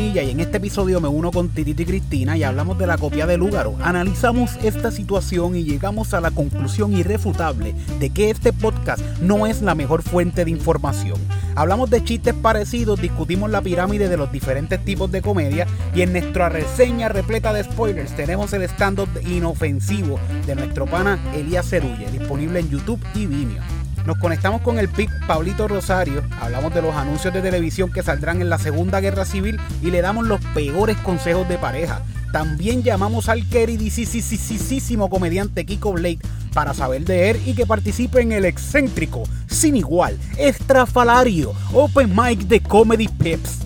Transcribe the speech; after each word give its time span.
y 0.00 0.30
en 0.30 0.38
este 0.38 0.58
episodio 0.58 1.00
me 1.00 1.08
uno 1.08 1.32
con 1.32 1.48
Titito 1.48 1.82
y 1.82 1.84
Cristina 1.84 2.36
y 2.36 2.44
hablamos 2.44 2.78
de 2.78 2.86
la 2.86 2.96
copia 2.96 3.26
de 3.26 3.36
Lúgaro. 3.36 3.74
Analizamos 3.82 4.56
esta 4.62 4.92
situación 4.92 5.56
y 5.56 5.64
llegamos 5.64 6.14
a 6.14 6.20
la 6.20 6.30
conclusión 6.30 6.96
irrefutable 6.96 7.74
de 7.98 8.10
que 8.10 8.30
este 8.30 8.52
podcast 8.52 9.02
no 9.20 9.48
es 9.48 9.60
la 9.60 9.74
mejor 9.74 10.02
fuente 10.02 10.44
de 10.44 10.52
información. 10.52 11.18
Hablamos 11.56 11.90
de 11.90 12.04
chistes 12.04 12.32
parecidos, 12.32 13.00
discutimos 13.00 13.50
la 13.50 13.60
pirámide 13.60 14.08
de 14.08 14.16
los 14.16 14.30
diferentes 14.30 14.84
tipos 14.84 15.10
de 15.10 15.20
comedia 15.20 15.66
y 15.92 16.02
en 16.02 16.12
nuestra 16.12 16.48
reseña 16.48 17.08
repleta 17.08 17.52
de 17.52 17.64
spoilers 17.64 18.14
tenemos 18.14 18.52
el 18.52 18.62
stand-up 18.62 19.08
inofensivo 19.26 20.20
de 20.46 20.54
nuestro 20.54 20.86
pana 20.86 21.18
Elías 21.34 21.68
Cerulle, 21.68 22.08
disponible 22.12 22.60
en 22.60 22.70
YouTube 22.70 23.00
y 23.16 23.26
Vimeo. 23.26 23.77
Nos 24.08 24.16
conectamos 24.16 24.62
con 24.62 24.78
el 24.78 24.88
PIC 24.88 25.10
Pablito 25.26 25.68
Rosario, 25.68 26.24
hablamos 26.40 26.72
de 26.72 26.80
los 26.80 26.94
anuncios 26.94 27.34
de 27.34 27.42
televisión 27.42 27.92
que 27.92 28.02
saldrán 28.02 28.40
en 28.40 28.48
la 28.48 28.56
Segunda 28.56 29.00
Guerra 29.00 29.26
Civil 29.26 29.60
y 29.82 29.90
le 29.90 30.00
damos 30.00 30.26
los 30.26 30.40
peores 30.54 30.96
consejos 30.96 31.46
de 31.46 31.58
pareja. 31.58 32.00
También 32.32 32.82
llamamos 32.82 33.28
al 33.28 33.46
queridísimo 33.50 35.10
comediante 35.10 35.66
Kiko 35.66 35.92
Blake 35.92 36.26
para 36.54 36.72
saber 36.72 37.04
de 37.04 37.28
él 37.28 37.42
y 37.44 37.52
que 37.52 37.66
participe 37.66 38.22
en 38.22 38.32
el 38.32 38.46
excéntrico, 38.46 39.24
sin 39.46 39.76
igual, 39.76 40.18
estrafalario, 40.38 41.52
open 41.74 42.10
mic 42.16 42.38
de 42.48 42.60
Comedy 42.60 43.08
Pips. 43.08 43.58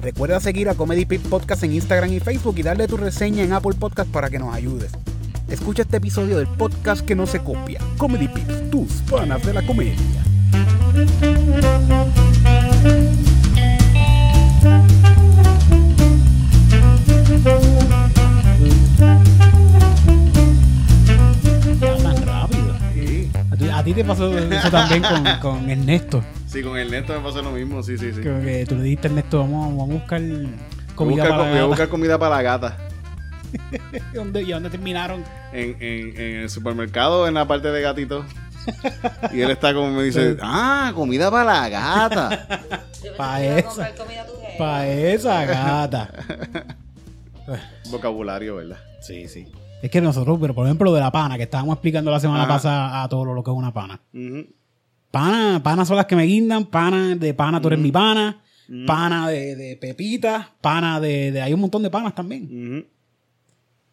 Recuerda 0.00 0.38
seguir 0.38 0.68
a 0.68 0.76
Comedy 0.76 1.06
Pips 1.06 1.26
Podcast 1.26 1.64
en 1.64 1.72
Instagram 1.72 2.12
y 2.12 2.20
Facebook 2.20 2.54
y 2.56 2.62
darle 2.62 2.86
tu 2.86 2.98
reseña 2.98 3.42
en 3.42 3.52
Apple 3.52 3.74
Podcast 3.76 4.08
para 4.12 4.30
que 4.30 4.38
nos 4.38 4.54
ayudes. 4.54 4.92
Escucha 5.52 5.82
este 5.82 5.98
episodio 5.98 6.38
del 6.38 6.46
podcast 6.46 7.04
que 7.04 7.14
no 7.14 7.26
se 7.26 7.40
copia. 7.40 7.78
Comedy 7.98 8.26
Pips, 8.26 8.70
tus 8.70 8.90
panas 9.02 9.44
de 9.44 9.52
la 9.52 9.60
comedia. 9.60 9.92
Ya 21.78 21.96
tan 21.98 22.26
rápido. 22.26 22.74
A 23.50 23.56
ti, 23.56 23.68
a 23.68 23.84
ti 23.84 23.92
te 23.92 24.04
pasó 24.06 24.38
eso 24.38 24.70
también 24.70 25.02
con, 25.02 25.22
con 25.42 25.70
Ernesto. 25.70 26.24
Sí, 26.46 26.62
con 26.62 26.78
Ernesto 26.78 27.12
me 27.12 27.20
pasó 27.20 27.42
lo 27.42 27.50
mismo, 27.50 27.82
sí, 27.82 27.98
sí, 27.98 28.10
sí. 28.14 28.22
Que, 28.22 28.40
que 28.40 28.64
tú 28.66 28.76
le 28.76 28.84
dijiste 28.84 29.08
a 29.08 29.10
Ernesto, 29.10 29.40
vamos, 29.40 29.76
vamos 29.76 29.90
a 29.90 29.92
buscar 29.92 30.22
comida 30.94 31.24
buscar, 31.24 31.28
para 31.28 31.50
voy 31.50 31.58
a 31.58 31.60
la 31.60 31.66
buscar 31.66 31.88
comida 31.90 32.18
para 32.18 32.36
la 32.36 32.42
gata. 32.42 32.78
¿Y 33.52 34.14
dónde, 34.14 34.42
¿Y 34.42 34.50
dónde 34.50 34.70
terminaron? 34.70 35.24
En, 35.52 35.76
en, 35.80 36.20
en 36.20 36.36
el 36.42 36.50
supermercado, 36.50 37.26
en 37.26 37.34
la 37.34 37.46
parte 37.46 37.68
de 37.70 37.82
gatito. 37.82 38.24
Y 39.32 39.40
él 39.40 39.50
está 39.50 39.74
como 39.74 39.90
me 39.90 40.04
dice, 40.04 40.36
ah, 40.42 40.92
comida 40.94 41.30
para 41.30 41.44
la 41.44 41.68
gata. 41.68 42.62
Pa' 43.16 43.42
esa. 43.42 43.90
Para 44.58 44.88
esa 44.88 45.44
gata. 45.44 46.10
Vocabulario, 47.90 48.56
¿verdad? 48.56 48.78
Sí, 49.00 49.28
sí. 49.28 49.46
Es 49.82 49.90
que 49.90 50.00
nosotros, 50.00 50.38
pero 50.40 50.54
por 50.54 50.64
ejemplo, 50.66 50.84
lo 50.86 50.94
de 50.94 51.00
la 51.00 51.10
pana, 51.10 51.36
que 51.36 51.42
estábamos 51.42 51.74
explicando 51.74 52.10
la 52.10 52.20
semana 52.20 52.44
Ajá. 52.44 52.54
pasada 52.54 53.02
a 53.02 53.08
todo 53.08 53.24
lo, 53.24 53.34
lo 53.34 53.42
que 53.42 53.50
es 53.50 53.56
una 53.56 53.72
pana. 53.72 54.00
Pana, 55.10 55.60
pana 55.62 55.84
son 55.84 55.96
las 55.96 56.06
que 56.06 56.14
me 56.14 56.22
guindan, 56.22 56.66
pana 56.66 57.16
de 57.16 57.34
pana, 57.34 57.60
tú 57.60 57.66
eres 57.66 57.80
mi 57.80 57.90
pana, 57.90 58.40
pana 58.86 59.28
de, 59.28 59.56
de 59.56 59.76
pepita, 59.76 60.52
pana 60.60 61.00
de, 61.00 61.32
de. 61.32 61.42
Hay 61.42 61.52
un 61.52 61.60
montón 61.60 61.82
de 61.82 61.90
panas 61.90 62.14
también. 62.14 62.86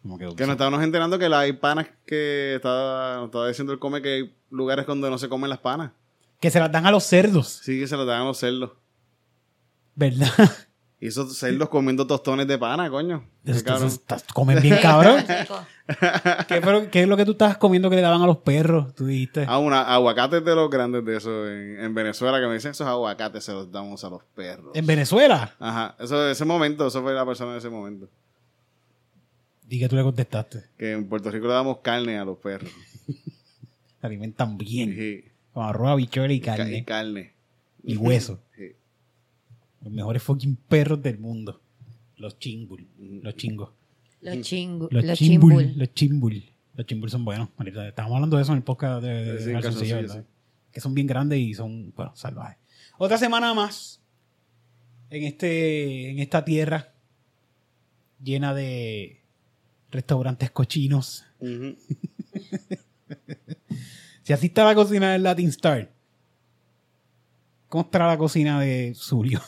Como 0.02 0.16
que, 0.18 0.24
Que 0.34 0.46
nos 0.46 0.52
estábamos 0.52 0.82
enterando 0.82 1.18
que 1.18 1.28
la- 1.28 1.40
hay 1.40 1.52
panas 1.52 1.88
que 2.06 2.54
estaba, 2.56 3.16
nos 3.16 3.26
estaba 3.26 3.48
diciendo 3.48 3.72
el 3.72 3.78
come 3.78 4.00
que 4.02 4.08
hay 4.14 4.34
lugares 4.50 4.86
donde 4.86 5.10
no 5.10 5.18
se 5.18 5.28
comen 5.28 5.50
las 5.50 5.58
panas. 5.58 5.92
que 6.40 6.50
se 6.50 6.58
las 6.58 6.72
dan 6.72 6.86
a 6.86 6.90
los 6.90 7.04
cerdos, 7.04 7.48
Sí 7.62 7.78
que 7.78 7.86
se 7.86 7.96
las 7.96 8.06
dan 8.06 8.22
a 8.22 8.24
los 8.24 8.38
cerdos. 8.38 8.70
¿verdad? 9.94 10.28
Y 11.02 11.06
esos 11.08 11.36
cerdos 11.36 11.68
comiendo 11.70 12.06
tostones 12.06 12.46
de 12.46 12.58
pana, 12.58 12.90
coño. 12.90 13.24
Estás- 13.44 14.24
comen 14.34 14.60
bien 14.60 14.78
cabrón. 14.82 15.22
¿Qué, 16.48 16.60
pero, 16.60 16.90
¿Qué 16.90 17.02
es 17.02 17.08
lo 17.08 17.16
que 17.16 17.24
tú 17.24 17.32
estabas 17.32 17.56
comiendo 17.56 17.88
que 17.90 17.96
le 17.96 18.02
daban 18.02 18.20
a 18.22 18.26
los 18.26 18.36
perros? 18.38 18.94
Tú 18.94 19.06
dijiste. 19.06 19.44
Ah, 19.48 19.58
una, 19.58 19.80
aguacates 19.82 20.44
de 20.44 20.54
los 20.54 20.68
grandes 20.70 21.04
de 21.04 21.16
eso 21.16 21.48
en, 21.48 21.80
en 21.80 21.94
Venezuela 21.94 22.38
que 22.40 22.46
me 22.46 22.54
dicen 22.54 22.72
esos 22.72 22.86
aguacates 22.86 23.42
se 23.44 23.52
los 23.52 23.70
damos 23.72 24.04
a 24.04 24.10
los 24.10 24.22
perros. 24.34 24.72
En 24.74 24.86
Venezuela. 24.86 25.54
Ajá, 25.58 25.96
eso, 25.98 26.28
ese 26.28 26.44
momento, 26.44 26.86
eso 26.86 27.02
fue 27.02 27.12
la 27.14 27.24
persona 27.26 27.52
de 27.52 27.58
ese 27.58 27.70
momento. 27.70 28.08
¿Y 29.70 29.78
que 29.78 29.88
tú 29.88 29.94
le 29.96 30.02
contestaste? 30.02 30.64
Que 30.76 30.92
en 30.92 31.08
Puerto 31.08 31.30
Rico 31.30 31.46
le 31.46 31.52
damos 31.54 31.78
carne 31.78 32.18
a 32.18 32.24
los 32.24 32.36
perros. 32.38 32.70
Se 34.00 34.06
alimentan 34.06 34.58
bien. 34.58 34.92
Sí, 34.94 35.24
Con 35.52 35.64
arroz, 35.64 35.90
habichuela 35.90 36.32
y 36.34 36.40
ca- 36.40 36.56
carne. 36.56 36.78
Y 36.78 36.82
carne. 36.84 37.32
Y 37.84 37.96
hueso. 37.96 38.40
Sí. 38.56 38.72
Los 39.82 39.92
mejores 39.92 40.22
fucking 40.22 40.56
perros 40.56 41.02
del 41.02 41.18
mundo. 41.18 41.60
Los 42.16 42.38
chingul. 42.38 42.86
Los 43.22 43.34
chingos. 43.36 43.70
Los 44.20 44.40
chingos. 44.42 44.92
Los, 44.92 45.04
Los 45.04 45.18
chimbul. 45.18 45.50
chimbul. 45.62 45.78
Los 45.78 45.94
chimbul. 45.94 46.44
Los 46.74 46.86
chimbul 46.86 47.10
son 47.10 47.24
buenos. 47.24 47.48
Estábamos 47.64 48.16
hablando 48.16 48.36
de 48.36 48.42
eso 48.42 48.52
en 48.52 48.58
el 48.58 48.64
podcast 48.64 49.02
de, 49.02 49.32
de, 49.34 49.38
Sí, 49.72 49.86
de. 49.86 50.24
Que 50.72 50.80
son 50.80 50.92
bien 50.94 51.06
grandes 51.06 51.38
y 51.38 51.54
son, 51.54 51.92
bueno, 51.96 52.14
salvajes. 52.14 52.58
Otra 52.98 53.16
semana 53.16 53.54
más 53.54 54.00
en, 55.08 55.22
este, 55.24 56.10
en 56.10 56.18
esta 56.18 56.44
tierra 56.44 56.92
llena 58.22 58.52
de 58.54 59.19
restaurantes 59.90 60.50
cochinos. 60.50 61.24
Si 64.22 64.32
así 64.32 64.46
está 64.46 64.64
la 64.64 64.74
cocina 64.76 65.12
del 65.12 65.24
Latin 65.24 65.48
Star, 65.48 65.90
¿cómo 67.68 67.82
estará 67.82 68.06
la 68.06 68.16
cocina 68.18 68.60
de 68.60 68.92
Zurio? 68.94 69.40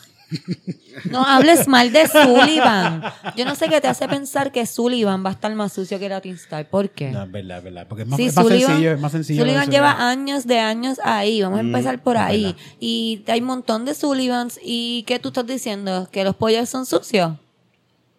No 1.11 1.23
hables 1.25 1.69
mal 1.69 1.93
de 1.93 2.09
Sullivan. 2.09 3.03
Yo 3.37 3.45
no 3.45 3.55
sé 3.55 3.69
qué 3.69 3.81
te 3.81 3.87
hace 3.87 4.09
pensar 4.09 4.51
que 4.51 4.65
Sullivan 4.67 5.25
va 5.25 5.29
a 5.29 5.33
estar 5.35 5.55
más 5.55 5.73
sucio 5.75 5.99
que 6.01 6.09
Latin 6.09 6.35
Star. 6.35 6.69
¿Por 6.69 6.91
qué? 6.91 7.11
No, 7.11 7.23
es 7.25 7.31
verdad, 7.31 7.59
es 7.59 7.65
verdad. 7.65 7.87
Porque 7.87 8.03
es 8.03 8.09
más, 8.09 8.17
Sí, 8.17 8.25
es 8.25 8.35
más 8.35 8.47
Sullivan- 8.47 8.67
sencillo, 8.71 8.93
es 8.93 9.01
más 9.01 9.13
sencillo. 9.13 9.43
Sullivan 9.43 9.71
lleva 9.71 10.09
años 10.11 10.47
de 10.47 10.59
años 10.59 10.99
ahí. 11.05 11.43
Vamos 11.43 11.59
a 11.59 11.61
empezar 11.63 12.03
por 12.03 12.17
ahí. 12.17 12.45
verdad. 12.45 12.59
Y 12.81 13.23
hay 13.29 13.41
un 13.41 13.47
montón 13.47 13.85
de 13.85 13.95
Sullivans. 13.95 14.59
¿Y 14.65 15.05
qué 15.07 15.19
tú 15.21 15.29
estás 15.29 15.47
diciendo? 15.47 16.09
¿Que 16.11 16.25
los 16.25 16.35
pollos 16.35 16.69
son 16.69 16.87
sucios? 16.87 17.35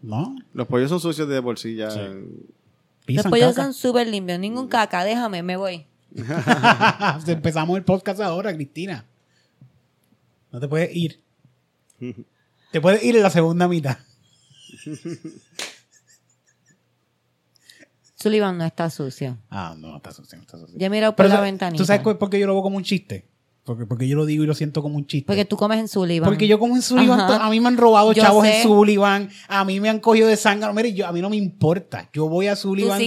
No, 0.03 0.35
Los 0.53 0.67
pollos 0.67 0.89
son 0.89 0.99
sucios 0.99 1.27
de 1.29 1.41
sí 1.55 1.75
ya. 1.75 1.89
Sí. 1.89 1.99
Los 3.07 3.25
pollos 3.25 3.55
caca. 3.55 3.63
son 3.63 3.73
súper 3.73 4.05
limpios. 4.07 4.37
Ningún 4.37 4.67
caca. 4.67 5.03
Déjame, 5.05 5.41
me 5.43 5.55
voy. 5.57 5.85
Empezamos 7.27 7.77
el 7.77 7.83
podcast 7.85 8.19
ahora, 8.19 8.53
Cristina. 8.53 9.05
No 10.51 10.59
te 10.59 10.67
puedes 10.67 10.93
ir. 10.95 11.21
Te 12.71 12.81
puedes 12.81 13.01
ir 13.03 13.15
en 13.15 13.23
la 13.23 13.29
segunda 13.29 13.67
mitad. 13.69 13.97
Sullivan 18.15 18.57
no 18.57 18.65
está 18.65 18.89
sucio. 18.89 19.37
Ah, 19.49 19.75
no, 19.77 19.97
está 19.97 20.11
sucio, 20.11 20.39
está 20.39 20.57
sucio. 20.57 20.77
Yo 20.77 20.85
he 20.85 20.89
mirado 20.89 21.13
por 21.13 21.25
Pero 21.25 21.29
la 21.29 21.35
sa- 21.35 21.41
ventanita. 21.41 21.77
¿Tú 21.77 21.85
sabes 21.85 22.01
por 22.01 22.29
qué 22.29 22.39
yo 22.39 22.47
lo 22.47 22.53
veo 22.53 22.61
como 22.63 22.77
un 22.77 22.83
chiste? 22.83 23.25
Porque, 23.65 23.85
porque 23.85 24.07
yo 24.09 24.17
lo 24.17 24.25
digo 24.25 24.43
y 24.43 24.47
lo 24.47 24.53
siento 24.55 24.81
como 24.81 24.97
un 24.97 25.07
chiste. 25.07 25.25
Porque 25.25 25.45
tú 25.45 25.55
comes 25.55 25.79
en 25.79 25.87
Sullivan. 25.87 26.27
Porque 26.29 26.47
yo 26.47 26.59
como 26.59 26.75
en 26.75 26.81
Sullivan, 26.81 27.19
a 27.21 27.49
mí 27.49 27.61
me 27.61 27.69
han 27.69 27.77
robado 27.77 28.11
Yo 28.11 28.21
chavos 28.21 28.45
sé. 28.45 28.57
en 28.57 28.63
Sullivan, 28.63 29.29
a 29.47 29.63
mí 29.63 29.79
me 29.79 29.87
han 29.89 29.99
cogido 30.01 30.27
de 30.27 30.35
sangre. 30.35 30.71
Mire, 30.73 30.93
yo, 30.93 31.07
a 31.07 31.13
mí 31.13 31.21
no 31.21 31.29
me 31.29 31.37
importa. 31.37 32.09
Yo 32.11 32.27
voy 32.27 32.47
a 32.47 32.57
Sullivan 32.57 32.99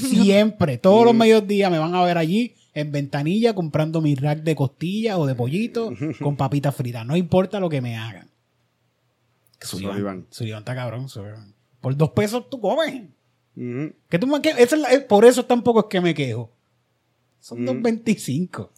siempre. 0.00 0.78
Todos 0.78 1.02
Mm. 1.02 1.06
los 1.06 1.14
mediodías 1.16 1.70
me 1.70 1.78
van 1.80 1.94
a 1.96 2.04
ver 2.04 2.16
allí 2.18 2.54
en 2.74 2.92
ventanilla 2.92 3.54
comprando 3.54 4.00
mi 4.00 4.14
rack 4.14 4.42
de 4.44 4.54
costillas 4.54 5.16
o 5.18 5.26
de 5.26 5.34
pollito 5.34 5.90
con 6.22 6.36
papitas 6.36 6.74
fritas. 6.76 7.04
No 7.04 7.16
importa 7.16 7.58
lo 7.58 7.68
que 7.68 7.80
me 7.80 7.96
hagan. 7.96 8.28
Sullivan, 9.60 9.92
Sullivan. 9.94 10.26
Sullivan 10.30 10.58
está 10.60 10.74
cabrón. 10.76 11.08
Sullivan. 11.08 11.54
Por 11.80 11.96
dos 11.96 12.10
pesos 12.10 12.48
tú 12.48 12.60
comes. 12.60 13.02
Ujú. 13.56 13.92
¿Qué 14.08 14.18
tú 14.18 14.26
me 14.28 14.40
que- 14.40 14.50
esa 14.50 14.76
es 14.76 14.82
la- 14.82 14.92
eh, 14.92 15.00
por 15.00 15.24
eso 15.24 15.44
tampoco 15.44 15.80
es 15.80 15.86
que 15.90 16.00
me 16.00 16.14
quejo. 16.14 16.50
Son 17.40 17.62
Mm. 17.62 17.66
2.25. 17.66 18.70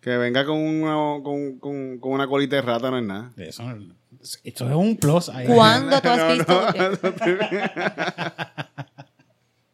Que 0.00 0.16
venga 0.16 0.46
con 0.46 0.56
una, 0.58 1.22
con, 1.22 1.58
con, 1.58 1.98
con 1.98 2.12
una 2.12 2.26
colita 2.26 2.56
de 2.56 2.62
rata 2.62 2.90
no 2.90 2.98
es 2.98 3.04
nada. 3.04 3.32
Eso, 3.36 3.62
es 4.44 4.60
un 4.60 4.96
plus. 4.96 5.28
ahí. 5.28 5.46
¿Cuándo 5.46 6.00
tú 6.00 6.08
has 6.10 6.32
visto? 6.32 6.62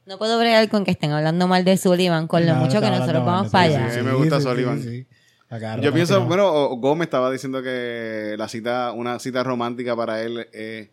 No 0.04 0.18
puedo 0.18 0.38
bregar 0.38 0.68
con 0.68 0.84
que 0.84 0.92
estén 0.92 1.12
hablando 1.12 1.48
mal 1.48 1.64
de 1.64 1.76
Sullivan 1.76 2.28
con 2.28 2.46
lo 2.46 2.54
No, 2.54 2.60
mucho 2.60 2.80
que 2.80 2.90
nosotros 2.90 3.24
vamos 3.24 3.42
mal, 3.44 3.50
para 3.50 3.68
sí, 3.68 3.74
allá. 3.74 3.90
sí, 3.90 3.98
sí. 3.98 4.04
me 4.04 4.12
gusta 4.14 4.40
Sullivan. 4.40 5.06
A 5.48 5.58
cada 5.60 5.80
Yo 5.80 5.92
pienso, 5.92 6.24
bueno, 6.26 6.68
Gómez 6.76 7.06
estaba 7.06 7.30
diciendo 7.30 7.62
que 7.62 8.34
la 8.38 8.48
cita, 8.48 8.92
una 8.92 9.18
cita 9.18 9.42
romántica 9.44 9.94
para 9.96 10.22
él 10.22 10.46
es 10.52 10.90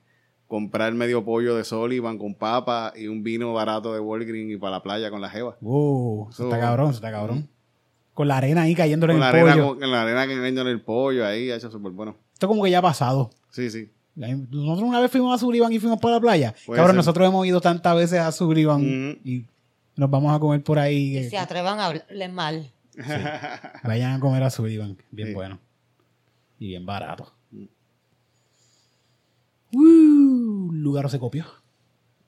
comprar 0.48 0.94
medio 0.94 1.24
pollo 1.26 1.56
de 1.56 1.64
Sullivan 1.64 2.18
con 2.20 2.36
papa 2.36 2.94
y 2.96 3.08
un 3.08 3.24
vino 3.24 3.54
barato 3.54 3.94
de 3.94 4.00
Walgreens 4.00 4.52
y 4.54 4.58
para 4.58 4.74
la 4.74 4.84
playa 4.84 5.10
con 5.10 5.22
la 5.22 5.30
jeva. 5.30 5.58
Uh, 5.62 6.30
eso 6.30 6.44
está 6.46 6.60
cabrón, 6.60 6.90
eso 6.90 6.98
está 6.98 7.12
cabrón. 7.12 7.50
Con 8.14 8.28
la 8.28 8.38
arena 8.38 8.62
ahí 8.64 8.76
cayéndole 8.76 9.14
Con 9.14 9.22
en 9.24 9.28
el 9.28 9.30
arena, 9.36 9.52
pollo. 9.54 9.68
con, 9.76 9.84
en 9.84 9.92
la 9.92 10.02
arena 10.04 10.28
que 10.28 10.34
en 10.48 10.58
el 10.58 10.82
pollo 10.82 11.26
ahí, 11.26 11.50
ha 11.50 11.56
hecho 11.56 11.72
súper 11.72 11.92
bueno. 11.92 12.16
Esto 12.34 12.48
como 12.48 12.64
que 12.64 12.70
ya 12.72 12.80
ha 12.80 12.82
pasado. 12.84 13.32
Sí, 13.50 13.70
sí. 13.72 13.90
Nosotros 14.16 14.82
una 14.88 15.00
vez 15.00 15.10
fuimos 15.12 15.34
a 15.34 15.40
Sullivan 15.40 15.74
y 15.74 15.80
fuimos 15.80 16.00
para 16.00 16.16
la 16.16 16.22
playa. 16.22 16.54
Puede 16.68 16.78
Cabrón, 16.78 16.92
ser. 16.94 16.98
nosotros 16.98 17.28
hemos 17.28 17.48
ido 17.48 17.60
tantas 17.62 17.96
veces 17.96 18.20
a 18.20 18.32
Sullivan 18.32 18.82
Ujú. 18.82 19.20
y 19.28 19.46
nos 19.96 20.10
vamos 20.12 20.36
a 20.36 20.40
comer 20.40 20.64
por 20.64 20.78
ahí. 20.78 21.14
Y 21.14 21.18
eh, 21.18 21.30
se 21.32 21.38
atrevan 21.40 21.80
a 21.80 21.88
hablarle 21.88 22.28
mal. 22.30 22.72
Vayan 23.84 24.14
a 24.14 24.20
comer 24.20 24.44
a 24.44 24.52
Sullivan. 24.52 24.98
Bien 25.10 25.30
Sí. 25.30 25.34
bueno. 25.34 25.60
Y 26.60 26.68
bien 26.68 26.86
barato. 26.86 27.34
Mm. 27.50 27.66
Woo. 29.72 30.72
Lugaro 30.72 31.10
se 31.10 31.18
copió. 31.20 31.46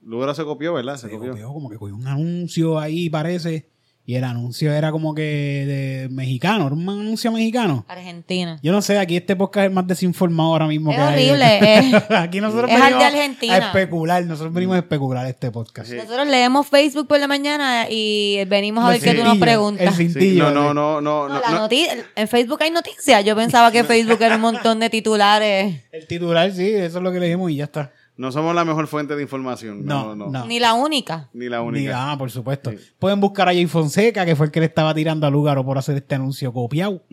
Luego 0.02 0.34
se 0.34 0.44
copió, 0.44 0.74
¿verdad? 0.74 0.98
Se, 0.98 1.08
Se 1.10 1.14
copió. 1.16 1.32
copió, 1.32 1.54
como 1.54 1.70
que 1.70 1.78
cogió 1.78 1.96
un 1.96 2.08
anuncio 2.08 2.80
ahí, 2.80 3.10
parece. 3.10 3.70
Y 4.08 4.14
el 4.16 4.24
anuncio 4.24 4.72
era 4.72 4.92
como 4.92 5.16
que 5.16 5.24
de 5.24 6.10
mexicano, 6.12 6.68
era 6.68 6.76
un 6.76 6.88
anuncio 6.88 7.32
mexicano. 7.32 7.86
Argentina. 7.88 8.60
Yo 8.62 8.72
no 8.72 8.84
sé, 8.84 9.00
aquí 9.00 9.18
este 9.18 9.36
podcast 9.36 9.66
es 9.68 9.74
más 9.74 9.88
desinformado 9.88 10.50
ahora 10.52 10.68
mismo. 10.68 10.92
Es 10.92 10.98
que 10.98 11.02
hay. 11.04 11.30
horrible, 11.32 11.80
es- 11.80 12.04
aquí 12.12 12.40
nosotros 12.40 12.70
es 12.70 12.76
venimos 12.80 13.00
de 13.00 13.06
Argentina. 13.06 13.56
a 13.56 13.58
especular. 13.58 14.24
Nosotros 14.26 14.54
venimos 14.54 14.76
a 14.76 14.80
especular 14.80 15.26
este 15.26 15.50
podcast. 15.50 15.90
Sí. 15.90 15.96
Nosotros 15.98 16.28
leemos 16.28 16.68
Facebook 16.68 17.08
por 17.08 17.20
la 17.20 17.28
mañana 17.28 17.88
y 17.90 18.46
venimos 18.46 18.86
a 18.86 18.90
ver 18.90 19.02
qué 19.02 19.16
tú 19.16 19.24
nos 19.24 19.40
preguntas. 19.40 19.88
el 19.88 19.94
Sí, 19.94 20.14
cintillo, 20.14 20.52
no, 20.52 20.72
no, 20.72 21.02
no, 21.02 21.02
no, 21.02 21.28
No, 21.28 21.34
no, 21.36 21.42
la 21.42 21.50
no. 21.50 21.68
noti- 21.68 21.88
en 22.16 22.28
Facebook 22.28 22.60
hay 22.62 22.70
noticias. 22.70 23.26
Yo 23.26 23.36
pensaba 23.36 23.72
que 23.72 23.84
Facebook 23.86 24.22
era 24.22 24.36
un 24.36 24.42
montón 24.42 24.80
de 24.82 24.90
titulares. 24.92 25.82
El 25.92 26.06
titular, 26.06 26.52
sí, 26.52 26.70
eso 26.70 26.98
es 27.00 27.04
lo 27.04 27.12
que 27.12 27.20
le 27.20 27.26
dijimos 27.26 27.50
y 27.50 27.56
ya 27.56 27.64
está. 27.64 27.92
No 28.18 28.32
somos 28.32 28.56
la 28.56 28.64
mejor 28.64 28.88
fuente 28.88 29.16
de 29.16 29.22
información. 29.22 29.86
No, 29.86 30.16
No, 30.16 30.16
no. 30.16 30.32
no. 30.32 30.46
Ni 30.46 30.60
la 30.60 30.74
única. 30.74 31.30
Ni 31.34 31.50
la 31.50 31.60
Ni- 31.62 31.68
única. 31.68 32.12
ah, 32.12 32.18
por 32.18 32.32
supuesto. 32.32 32.72
Sí. 32.72 32.78
Pueden 32.98 33.20
buscar 33.20 33.50
a 33.50 33.52
Jay 33.54 33.66
Fonseca, 33.68 34.26
que 34.26 34.36
fue 34.38 34.46
el 34.46 34.52
que 34.52 34.62
le 34.62 34.68
estaba 34.68 34.94
tirando 34.94 35.28
a 35.28 35.30
Lugaro 35.30 35.66
por 35.66 35.78
hacer 35.78 35.98
este 35.98 36.16
anuncio 36.16 36.54
copiado. 36.54 37.04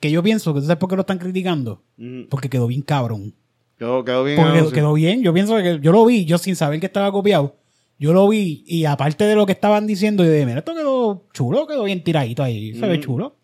Que 0.00 0.10
yo 0.10 0.20
pienso 0.22 0.52
que 0.52 0.60
tú 0.60 0.66
sabes 0.66 0.78
por 0.78 0.88
qué 0.88 0.96
lo 0.96 1.02
están 1.02 1.18
criticando. 1.18 1.82
Porque 2.28 2.48
quedó 2.50 2.66
bien 2.66 2.82
cabrón. 2.82 3.34
Quedó, 3.78 4.04
quedó 4.04 4.24
bien. 4.24 4.36
Porque 4.40 4.72
quedó, 4.72 4.92
bien. 4.94 5.22
Yo 5.22 5.32
pienso 5.32 5.56
que 5.58 5.78
yo 5.80 5.92
lo 5.92 6.04
vi, 6.06 6.24
yo 6.24 6.38
sin 6.38 6.56
saber 6.56 6.80
que 6.80 6.86
estaba 6.86 7.10
copiado. 7.12 7.56
Yo 7.98 8.12
lo 8.12 8.26
vi 8.28 8.64
y 8.66 8.84
aparte 8.84 9.24
de 9.24 9.36
lo 9.36 9.46
que 9.46 9.52
estaban 9.52 9.86
diciendo, 9.86 10.24
yo 10.24 10.32
dije, 10.32 10.44
mira, 10.46 10.58
esto 10.58 10.74
quedó 10.74 11.24
chulo, 11.32 11.68
quedó 11.68 11.84
bien 11.84 12.02
tiradito 12.02 12.42
ahí. 12.42 12.74
Se 12.74 12.86
ve 12.86 12.98
chulo. 12.98 13.36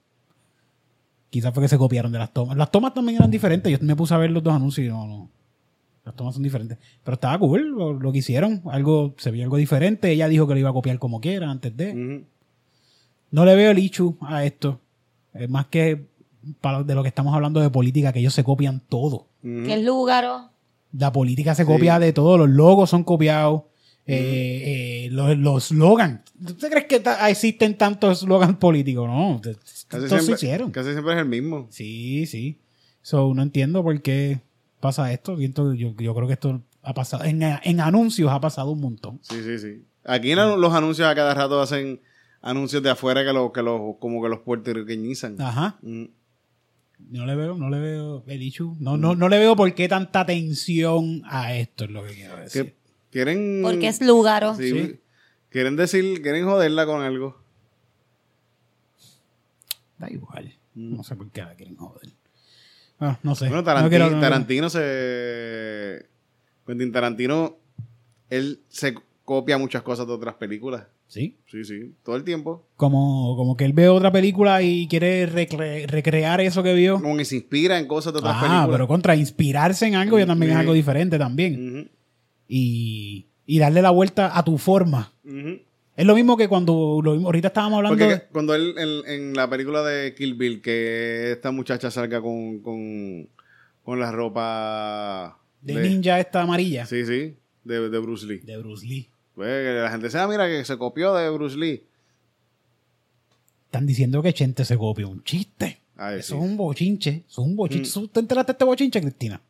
Quizás 1.30 1.52
fue 1.54 1.62
que 1.62 1.68
se 1.68 1.78
copiaron 1.78 2.10
de 2.10 2.18
las 2.18 2.32
tomas. 2.32 2.56
Las 2.56 2.70
tomas 2.72 2.92
también 2.94 3.18
eran 3.18 3.30
diferentes. 3.30 3.70
Yo 3.70 3.78
me 3.82 3.94
puse 3.94 4.14
a 4.14 4.16
ver 4.16 4.30
los 4.32 4.42
dos 4.42 4.54
anuncios 4.54 4.84
y 4.84 4.88
no, 4.90 5.06
no. 5.06 5.30
Las 6.08 6.16
tomas 6.16 6.34
son 6.34 6.42
diferentes. 6.42 6.78
Pero 7.04 7.14
estaba 7.16 7.38
cool 7.38 7.68
lo, 7.68 7.92
lo 7.92 8.12
que 8.12 8.18
hicieron. 8.18 8.62
Algo, 8.70 9.14
se 9.18 9.30
vio 9.30 9.44
algo 9.44 9.58
diferente. 9.58 10.10
Ella 10.10 10.26
dijo 10.28 10.46
que 10.46 10.54
lo 10.54 10.60
iba 10.60 10.70
a 10.70 10.72
copiar 10.72 10.98
como 10.98 11.20
quiera 11.20 11.50
antes 11.50 11.76
de. 11.76 11.90
Ujú. 11.92 12.24
No 13.30 13.44
le 13.44 13.54
veo 13.54 13.70
el 13.72 13.78
ichu 13.78 14.16
a 14.22 14.44
esto. 14.44 14.80
Es 15.34 15.50
más 15.50 15.66
que 15.66 16.06
para 16.62 16.82
de 16.82 16.94
lo 16.94 17.02
que 17.02 17.08
estamos 17.08 17.34
hablando 17.34 17.60
de 17.60 17.68
política, 17.68 18.12
que 18.12 18.20
ellos 18.20 18.32
se 18.32 18.42
copian 18.42 18.80
todo. 18.88 19.26
Ujú. 19.44 19.64
¿Qué 19.66 19.74
es 19.74 19.84
Lugaro? 19.84 20.48
La 20.92 21.12
política 21.12 21.54
se 21.54 21.64
Sí. 21.64 21.66
copia 21.70 21.98
de 21.98 22.14
todo, 22.14 22.38
los 22.38 22.48
logos 22.48 22.88
son 22.88 23.04
copiados, 23.04 23.64
eh, 24.06 25.04
eh, 25.04 25.08
los, 25.10 25.36
los 25.36 25.64
slogans. 25.64 26.20
¿Tú 26.46 26.54
te 26.54 26.70
crees 26.70 26.86
que 26.86 27.00
ta- 27.00 27.28
existen 27.28 27.76
tantos 27.76 28.20
slogans 28.20 28.56
políticos? 28.56 29.06
No, 29.06 29.38
Casi 29.42 29.84
todos 29.88 30.04
se 30.04 30.08
siempre, 30.08 30.34
hicieron. 30.36 30.70
casi 30.70 30.92
siempre 30.92 31.12
es 31.12 31.18
el 31.20 31.28
mismo. 31.28 31.66
Sí, 31.68 32.24
sí. 32.24 32.56
So, 33.02 33.34
no 33.34 33.42
entiendo 33.42 33.82
por 33.82 34.00
qué 34.00 34.40
pasa 34.80 35.12
esto. 35.12 35.36
Siento- 35.36 35.74
Yo, 35.74 35.94
yo 35.96 36.14
creo 36.14 36.26
que 36.26 36.34
esto 36.34 36.62
ha 36.82 36.94
pasado, 36.94 37.24
en, 37.24 37.42
en 37.42 37.80
anuncios 37.80 38.30
ha 38.30 38.40
pasado 38.40 38.70
un 38.70 38.80
montón. 38.80 39.18
Sí, 39.22 39.42
sí, 39.42 39.58
sí. 39.58 39.84
Aquí 40.04 40.30
en 40.32 40.38
los 40.60 40.72
anuncios 40.72 41.06
a 41.08 41.14
cada 41.14 41.34
rato 41.34 41.60
hacen 41.60 42.00
anuncios 42.40 42.82
de 42.82 42.90
afuera 42.90 43.24
que, 43.24 43.32
lo, 43.32 43.52
que 43.52 43.62
los, 43.62 43.96
como 43.98 44.22
que 44.22 44.28
los 44.28 44.40
puertorriqueñizan. 44.40 45.40
Ajá. 45.40 45.78
Mm. 45.82 46.04
No 47.10 47.26
le 47.26 47.36
veo, 47.36 47.54
no 47.56 47.70
le 47.70 47.78
veo 47.78 48.24
el 48.26 48.42
issue. 48.42 48.74
No, 48.80 48.96
no, 48.96 49.14
no 49.14 49.28
le 49.28 49.38
veo 49.38 49.54
por 49.54 49.72
qué 49.74 49.86
tanta 49.88 50.20
atención 50.20 51.22
a 51.26 51.54
esto, 51.54 51.84
es 51.84 51.90
lo 51.90 52.04
que 52.04 52.14
quiero 52.14 52.36
decir. 52.36 52.64
Que 52.64 52.74
quieren. 53.10 53.60
Porque 53.62 53.88
es 53.88 54.00
Lugaro. 54.00 54.54
Sí, 54.56 54.70
Sí. 54.70 55.00
Quieren 55.50 55.76
decir, 55.76 56.20
quieren 56.22 56.44
joderla 56.44 56.84
con 56.86 57.00
algo. 57.02 57.40
Da 59.98 60.10
igual. 60.10 60.54
Mm. 60.74 60.96
No 60.96 61.02
sé 61.02 61.16
por 61.16 61.30
qué 61.30 61.40
la 61.42 61.54
quieren 61.54 61.76
joder. 61.76 62.10
Ah, 63.00 63.18
no 63.22 63.34
sé. 63.34 63.44
Bueno, 63.46 63.58
No 63.58 63.64
Tarantino, 63.64 64.10
no- 64.10 64.20
Tarantino 64.20 64.70
se. 64.70 66.06
Quentin 66.66 66.92
Tarantino, 66.92 67.56
él 68.30 68.60
se 68.68 68.94
copia 69.24 69.56
muchas 69.58 69.82
cosas 69.82 70.06
de 70.06 70.12
otras 70.12 70.34
películas. 70.34 70.84
Sí. 71.06 71.38
Sí, 71.50 71.64
sí, 71.64 71.94
todo 72.04 72.16
el 72.16 72.24
tiempo. 72.24 72.66
Como, 72.76 73.34
como 73.36 73.56
que 73.56 73.64
él 73.64 73.72
ve 73.72 73.88
otra 73.88 74.12
película 74.12 74.60
y 74.60 74.86
quiere 74.88 75.26
recre- 75.30 75.86
recrear 75.86 76.40
eso 76.42 76.62
que 76.62 76.74
vio. 76.74 77.00
Como 77.00 77.16
que 77.16 77.24
se 77.24 77.36
inspira 77.36 77.78
en 77.78 77.86
cosas 77.86 78.12
de 78.12 78.18
otras 78.18 78.34
Ah, 78.36 78.40
películas. 78.40 78.68
pero 78.72 78.88
contra 78.88 79.16
inspirarse 79.16 79.86
en 79.86 79.94
algo 79.94 80.18
ya 80.18 80.26
también 80.26 80.52
es 80.52 80.58
algo 80.58 80.74
diferente 80.74 81.18
también. 81.18 81.90
Y, 82.46 83.28
y 83.46 83.58
darle 83.58 83.80
la 83.80 83.90
vuelta 83.90 84.36
a 84.36 84.44
tu 84.44 84.58
forma. 84.58 85.12
ujú. 85.24 85.60
Es 85.98 86.06
lo 86.06 86.14
mismo 86.14 86.36
que 86.36 86.46
cuando 86.46 87.00
lo 87.02 87.10
ahorita 87.26 87.48
estábamos 87.48 87.78
hablando 87.78 87.98
Porque 87.98 88.14
de- 88.14 88.22
cuando 88.28 88.54
él, 88.54 88.74
en, 88.78 89.10
en 89.12 89.34
la 89.34 89.50
película 89.50 89.82
de 89.82 90.14
Kill 90.14 90.34
Bill, 90.34 90.62
que 90.62 91.32
esta 91.32 91.50
muchacha 91.50 91.90
salga 91.90 92.20
con, 92.20 92.60
con, 92.60 93.28
con 93.82 93.98
la 93.98 94.12
ropa 94.12 95.38
de, 95.60 95.74
ninja 95.74 96.20
esta 96.20 96.42
amarilla 96.42 96.86
Sí, 96.86 97.04
sí, 97.04 97.34
de, 97.64 97.90
de 97.90 97.98
Bruce 97.98 98.24
Lee. 98.26 98.38
de 98.38 98.56
Bruce 98.58 98.86
Lee. 98.86 99.10
Pues, 99.34 99.48
que 99.48 99.80
la 99.82 99.90
gente 99.90 100.08
se 100.08 100.24
mira 100.28 100.46
que 100.46 100.64
se 100.64 100.78
copió 100.78 101.14
de 101.14 101.28
Bruce 101.30 101.56
Lee. 101.56 101.82
Están 103.66 103.84
diciendo 103.86 104.22
que 104.22 104.32
Chente 104.32 104.64
se 104.64 104.76
copió 104.78 105.08
un 105.08 105.22
chiste. 105.24 105.80
Ay, 105.96 106.20
Eso 106.20 106.34
sí. 106.36 106.40
es 106.40 106.48
un 106.48 106.56
bochinche. 106.56 107.24
Eso 107.28 107.42
es 107.42 107.48
un 107.48 107.56
bochinche. 107.56 107.90
Mm. 107.90 107.92
¿Tú 107.92 108.08
te 108.08 108.20
enteraste 108.20 108.52
de 108.52 108.54
este 108.54 108.64
bochinche, 108.64 109.00
Cristina? 109.00 109.40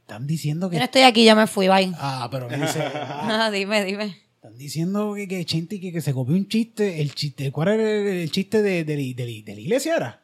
Están 0.00 0.26
diciendo 0.26 0.66
Yo 0.66 0.70
que. 0.70 0.78
no 0.78 0.84
estoy 0.84 1.02
aquí, 1.02 1.24
ya 1.24 1.34
me 1.34 1.46
fui, 1.46 1.68
bye. 1.68 1.92
Ah, 1.98 2.28
pero 2.30 2.48
me 2.48 2.56
dice. 2.56 2.80
ah, 2.82 3.46
Ah, 3.46 3.50
dime, 3.50 3.84
dime. 3.84 4.16
Están 4.42 4.56
diciendo 4.56 5.12
que, 5.14 5.28
que 5.28 5.44
Chente 5.44 5.78
que, 5.78 5.92
que 5.92 6.00
se 6.00 6.14
copió 6.14 6.34
un 6.34 6.48
chiste. 6.48 7.02
El 7.02 7.14
chiste, 7.14 7.52
¿cuál 7.52 7.68
era 7.68 7.82
el, 7.90 8.06
el 8.06 8.30
chiste 8.30 8.62
de, 8.62 8.84
de, 8.84 8.96
la- 8.96 9.02
de 9.14 9.30
la- 9.30 9.44
de 9.44 9.54
la 9.54 9.60
iglesia? 9.60 9.96
Era? 9.96 10.22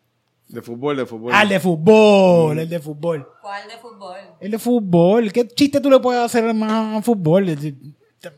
De 0.49 0.63
fútbol, 0.63 0.96
de 0.96 1.05
fútbol. 1.05 1.32
Ah, 1.35 1.43
el 1.43 1.49
de 1.51 1.61
fútbol, 1.61 2.58
el 2.58 2.69
de 2.69 2.81
fútbol. 2.81 3.29
¿Cuál 3.43 3.69
de 3.69 3.77
fútbol? 3.77 4.17
El 4.41 4.51
de 4.53 4.58
fútbol. 4.58 5.32
¿Qué 5.32 5.46
chiste 5.49 5.81
tú 5.82 5.91
le 5.91 5.99
puedes 6.01 6.23
hacer 6.23 6.55
más 6.55 6.96
a 6.99 7.03
fútbol? 7.03 7.44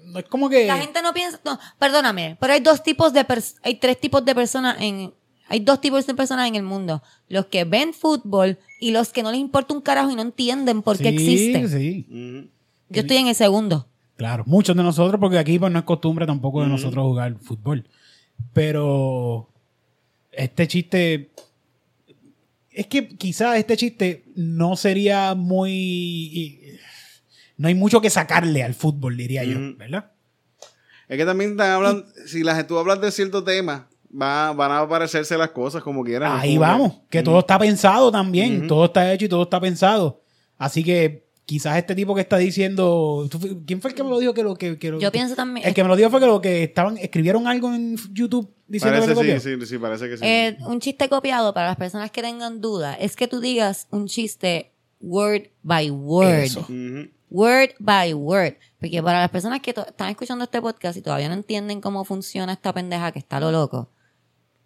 No 0.06 0.18
es 0.18 0.24
como 0.24 0.48
que. 0.48 0.66
La 0.66 0.78
gente 0.78 1.00
no 1.00 1.14
piensa, 1.14 1.38
no, 1.44 1.56
perdóname, 1.78 2.36
pero 2.40 2.54
hay 2.54 2.60
dos 2.60 2.82
tipos 2.82 3.12
de 3.12 3.24
pers- 3.24 3.54
hay 3.62 3.76
tres 3.76 4.00
tipos 4.00 4.24
de 4.24 4.34
personas 4.34 4.78
en 4.80 5.12
hay 5.50 5.60
dos 5.60 5.80
tipos 5.80 6.04
de 6.06 6.14
personas 6.14 6.48
en 6.48 6.56
el 6.56 6.62
mundo, 6.64 7.02
los 7.28 7.46
que 7.46 7.64
ven 7.64 7.94
fútbol 7.94 8.58
y 8.80 8.90
los 8.90 9.10
que 9.12 9.22
no 9.22 9.30
les 9.30 9.40
importa 9.40 9.72
un 9.74 9.80
carajo 9.80 10.10
y 10.10 10.16
no 10.16 10.22
entienden 10.22 10.82
por 10.82 10.98
qué 10.98 11.10
Sí, 11.10 11.14
existe. 11.14 11.68
Sí, 11.68 12.06
Ujú. 12.10 12.48
Yo 12.90 13.00
estoy 13.02 13.16
en 13.18 13.28
el 13.28 13.34
segundo. 13.34 13.86
Claro. 14.18 14.44
Muchos 14.46 14.76
de 14.76 14.82
nosotros, 14.82 15.18
porque 15.18 15.38
aquí 15.38 15.58
pues, 15.58 15.72
no 15.72 15.78
es 15.78 15.84
costumbre 15.86 16.26
tampoco 16.26 16.60
de 16.60 16.68
nosotros 16.68 17.02
jugar 17.06 17.34
fútbol. 17.40 17.86
Pero 18.52 19.48
este 20.32 20.68
chiste. 20.68 21.30
Es 22.70 22.86
que 22.86 23.08
quizás 23.08 23.56
este 23.56 23.76
chiste 23.76 24.24
no 24.36 24.76
sería 24.76 25.34
muy. 25.34 26.78
No 27.56 27.66
hay 27.68 27.74
mucho 27.74 28.00
que 28.00 28.10
sacarle 28.10 28.62
al 28.62 28.74
fútbol, 28.74 29.16
diría 29.16 29.42
yo. 29.44 29.58
¿verdad? 29.76 30.12
Es 31.08 31.16
que 31.16 31.24
también 31.24 31.52
están 31.52 31.70
hablando, 31.70 32.04
si 32.26 32.44
las, 32.44 32.64
tú 32.66 32.78
hablas 32.78 33.00
de 33.00 33.10
cierto 33.10 33.42
tema, 33.42 33.88
va, 34.12 34.52
van 34.52 34.70
a 34.70 34.80
aparecerse 34.80 35.38
las 35.38 35.50
cosas 35.50 35.82
como 35.82 36.04
quieran. 36.04 36.32
Ahí 36.38 36.54
Como 36.56 36.66
que- 36.66 36.70
vamos, 36.70 37.00
que 37.08 37.22
todo 37.22 37.38
está 37.40 37.58
pensado 37.58 38.12
también, 38.12 38.66
todo 38.68 38.84
está 38.84 39.12
hecho 39.12 39.24
y 39.24 39.28
todo 39.28 39.42
está 39.44 39.58
pensado. 39.58 40.22
Así 40.58 40.84
que 40.84 41.27
quizás 41.48 41.78
este 41.78 41.94
tipo 41.94 42.14
que 42.14 42.20
está 42.20 42.36
diciendo, 42.36 43.26
¿tú 43.30 43.38
fu- 43.38 43.62
¿quién 43.66 43.80
fue 43.80 43.90
el 43.92 43.96
que 43.96 44.02
me 44.04 44.10
lo 44.10 44.18
dijo 44.18 44.34
que 44.34 44.42
lo 44.42 44.54
que, 44.54 44.78
que 44.78 44.90
lo- 44.90 45.00
Yo 45.00 45.10
pienso 45.10 45.34
también 45.34 45.66
El 45.66 45.72
que 45.72 45.82
me 45.82 45.88
lo 45.88 45.96
dijo 45.96 46.10
fue 46.10 46.20
que 46.20 46.26
lo 46.26 46.42
que 46.42 46.62
estaban 46.64 46.98
escribieron 46.98 47.46
algo 47.46 47.72
en 47.72 47.96
YouTube 48.12 48.50
diciendo 48.66 48.96
que 49.00 49.06
Parece, 49.06 49.14
lo 49.14 49.14
copió. 49.16 49.40
sí, 49.40 49.56
sí, 49.58 49.66
sí, 49.66 49.78
parece 49.78 50.08
que 50.10 50.16
sí. 50.18 50.24
Eh, 50.26 50.58
un 50.66 50.78
chiste 50.78 51.08
copiado 51.08 51.54
para 51.54 51.68
las 51.68 51.76
personas 51.78 52.10
que 52.10 52.20
tengan 52.20 52.60
duda 52.60 52.92
es 52.96 53.16
que 53.16 53.28
tú 53.28 53.40
digas 53.40 53.86
un 53.90 54.08
chiste 54.08 54.72
word 55.00 55.44
by 55.62 55.90
word. 55.90 56.28
Eso. 56.44 56.66
Word 57.30 57.70
by 57.78 58.12
word. 58.12 58.54
Porque 58.78 59.02
para 59.02 59.20
las 59.20 59.30
personas 59.30 59.60
que 59.60 59.70
están 59.70 60.10
escuchando 60.10 60.44
este 60.44 60.60
podcast 60.60 60.98
y 60.98 61.02
todavía 61.02 61.28
no 61.28 61.34
entienden 61.34 61.80
cómo 61.80 62.04
funciona 62.04 62.52
esta 62.52 62.74
pendeja 62.74 63.10
que 63.10 63.20
está 63.20 63.40
lo 63.40 63.50
loco, 63.52 63.88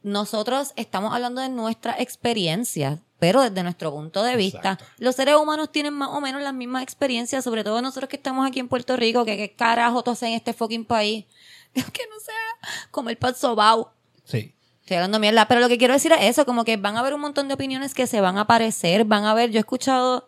nosotros 0.02 0.72
estamos 0.76 1.14
hablando 1.14 1.40
de 1.40 1.48
nuestra 1.48 1.94
experiencia, 1.98 3.00
pero 3.22 3.40
desde 3.40 3.62
nuestro 3.62 3.92
punto 3.92 4.24
de 4.24 4.34
vista. 4.34 4.72
Exacto. 4.72 4.84
Los 4.98 5.14
seres 5.14 5.36
humanos 5.36 5.70
tienen 5.70 5.94
más 5.94 6.08
o 6.08 6.20
menos 6.20 6.42
las 6.42 6.52
mismas 6.52 6.82
experiencias, 6.82 7.44
sobre 7.44 7.62
todo 7.62 7.80
nosotros 7.80 8.08
que 8.08 8.16
estamos 8.16 8.44
aquí 8.44 8.58
en 8.58 8.66
Puerto 8.66 8.96
Rico, 8.96 9.24
que 9.24 9.36
qué 9.36 9.54
carajo 9.54 10.02
tú 10.02 10.10
haces 10.10 10.30
en 10.30 10.34
este 10.34 10.52
fucking 10.52 10.84
país. 10.84 11.26
que 11.72 11.82
no 11.82 12.18
sea 12.18 12.88
como 12.90 13.10
el 13.10 13.16
pan 13.16 13.36
sobao. 13.36 13.92
Sí. 14.24 14.56
Estoy 14.80 14.96
hablando 14.96 15.20
mierda, 15.20 15.46
pero 15.46 15.60
lo 15.60 15.68
que 15.68 15.78
quiero 15.78 15.94
decir 15.94 16.10
es 16.10 16.30
eso, 16.30 16.44
como 16.44 16.64
que 16.64 16.76
van 16.76 16.96
a 16.96 16.98
haber 16.98 17.14
un 17.14 17.20
montón 17.20 17.46
de 17.46 17.54
opiniones 17.54 17.94
que 17.94 18.08
se 18.08 18.20
van 18.20 18.38
a 18.38 18.40
aparecer, 18.40 19.04
van 19.04 19.24
a 19.24 19.34
ver, 19.34 19.52
yo 19.52 19.58
he 19.58 19.60
escuchado, 19.60 20.26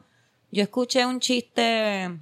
yo 0.53 0.63
escuché 0.63 1.05
un 1.05 1.19
chiste 1.19 2.17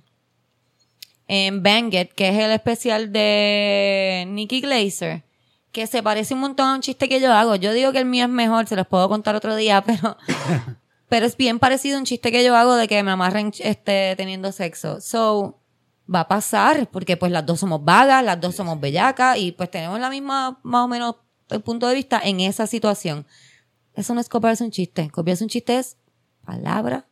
en 1.29 1.63
Banged, 1.63 2.09
que 2.15 2.31
es 2.31 2.39
el 2.39 2.51
especial 2.51 3.13
de 3.13 4.25
Nikki 4.27 4.63
Glazer, 4.63 5.23
que 5.73 5.87
se 5.87 6.03
parece 6.03 6.35
un 6.35 6.41
montón 6.41 6.69
a 6.69 6.75
un 6.75 6.81
chiste 6.83 7.09
que 7.09 7.21
yo 7.21 7.33
hago. 7.33 7.57
Yo 7.57 7.73
digo 7.73 7.93
que 7.93 7.99
el 7.99 8.05
mío 8.05 8.25
es 8.25 8.31
mejor, 8.31 8.67
se 8.67 8.77
los 8.77 8.87
puedo 8.87 9.09
contar 9.09 9.35
otro 9.35 9.57
día, 9.57 9.83
pero, 9.87 10.17
pero 11.09 11.27
es 11.27 11.37
bien 11.37 11.59
parecido 11.59 11.97
a 11.97 12.01
un 12.01 12.05
chiste 12.05 12.31
que 12.31 12.45
yo 12.45 12.55
hago 12.55 12.77
de 12.77 12.87
que 12.87 13.03
me 13.03 13.11
amarren 13.11 13.53
este, 13.59 14.15
teniendo 14.17 14.53
sexo. 14.53 15.01
So, 15.01 15.59
va 16.13 16.21
a 16.21 16.29
pasar, 16.29 16.89
porque 16.91 17.17
pues 17.17 17.33
las 17.33 17.47
dos 17.47 17.61
somos 17.61 17.85
vagas, 17.85 18.23
las 18.23 18.41
dos 18.41 18.55
somos 18.55 18.79
bellacas 18.79 19.39
y 19.39 19.53
pues 19.53 19.71
tenemos 19.71 19.99
la 19.99 20.11
misma, 20.11 20.61
más 20.63 20.85
o 20.85 20.89
menos, 20.89 21.17
el 21.49 21.63
punto 21.63 21.89
de 21.89 21.95
vista 21.95 22.21
en 22.23 22.41
esa 22.41 22.67
situación. 22.67 23.27
Eso 23.95 24.15
no 24.15 24.21
es 24.21 24.29
copiarse 24.29 24.65
un 24.65 24.71
chiste. 24.71 25.11
Copiarse 25.11 25.45
un 25.45 25.51
chiste 25.51 25.79
es 25.79 25.97
palabra 26.45 27.07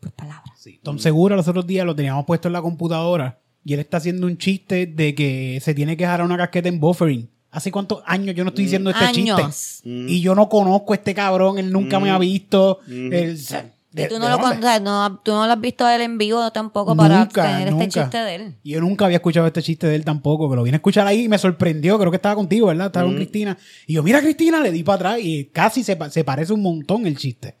Por 0.00 0.12
palabras. 0.12 0.58
Sí. 0.58 0.80
Tom 0.82 0.98
Segura 0.98 1.36
los 1.36 1.48
otros 1.48 1.66
días 1.66 1.84
lo 1.84 1.94
teníamos 1.94 2.24
puesto 2.24 2.48
en 2.48 2.54
la 2.54 2.62
computadora 2.62 3.40
y 3.64 3.74
él 3.74 3.80
está 3.80 3.98
haciendo 3.98 4.26
un 4.26 4.38
chiste 4.38 4.86
de 4.86 5.14
que 5.14 5.60
se 5.62 5.74
tiene 5.74 5.96
que 5.96 6.04
dejar 6.04 6.22
una 6.22 6.36
casqueta 6.36 6.68
en 6.68 6.80
buffering. 6.80 7.31
¿Hace 7.52 7.70
cuántos 7.70 8.02
años 8.06 8.34
yo 8.34 8.42
no 8.44 8.48
estoy 8.48 8.64
diciendo 8.64 8.90
este 8.90 9.04
Años. 9.04 9.38
chiste? 9.82 9.82
Y 9.84 10.20
yo 10.20 10.34
no 10.34 10.48
conozco 10.48 10.94
a 10.94 10.96
este 10.96 11.14
cabrón, 11.14 11.58
él 11.58 11.70
nunca 11.70 12.00
me 12.00 12.10
ha 12.10 12.18
visto. 12.18 12.80
Él, 12.88 13.34
o 13.34 13.36
sea, 13.40 13.70
de- 13.92 14.04
Y 14.04 14.08
tú 14.08 14.14
¿de 14.14 14.20
no, 14.20 14.28
lo, 14.30 14.38
dónde? 14.38 14.48
con- 14.56 14.58
o 14.58 14.62
sea, 14.62 14.80
no, 14.80 15.20
tú 15.22 15.32
no 15.32 15.46
lo 15.46 15.52
has 15.52 15.60
visto 15.60 15.84
a 15.84 15.94
él 15.94 16.00
en 16.00 16.16
vivo 16.16 16.50
tampoco 16.50 16.96
para 16.96 17.18
Nunca, 17.20 17.42
tener 17.42 17.70
nunca. 17.70 17.84
este 17.84 18.00
chiste 18.00 18.16
de 18.18 18.34
él. 18.36 18.54
Y 18.62 18.70
Yo 18.70 18.80
nunca 18.80 19.04
había 19.04 19.18
escuchado 19.18 19.46
este 19.46 19.60
chiste 19.62 19.86
de 19.86 19.94
él 19.96 20.02
tampoco, 20.04 20.48
que 20.48 20.56
lo 20.56 20.62
vine 20.62 20.76
a 20.76 20.78
escuchar 20.78 21.06
ahí 21.06 21.24
y 21.24 21.28
me 21.28 21.36
sorprendió. 21.36 21.98
Creo 21.98 22.10
que 22.10 22.16
estaba 22.16 22.34
contigo, 22.34 22.68
¿verdad? 22.68 22.86
Estaba 22.86 23.04
con 23.04 23.16
Cristina. 23.16 23.58
Y 23.86 23.92
yo, 23.92 24.02
mira, 24.02 24.22
Cristina, 24.22 24.58
le 24.60 24.70
di 24.72 24.82
para 24.82 24.96
atrás 24.96 25.18
y 25.22 25.44
casi 25.52 25.84
se, 25.84 25.98
se 26.10 26.24
parece 26.24 26.54
un 26.54 26.62
montón 26.62 27.06
el 27.06 27.18
chiste. 27.18 27.56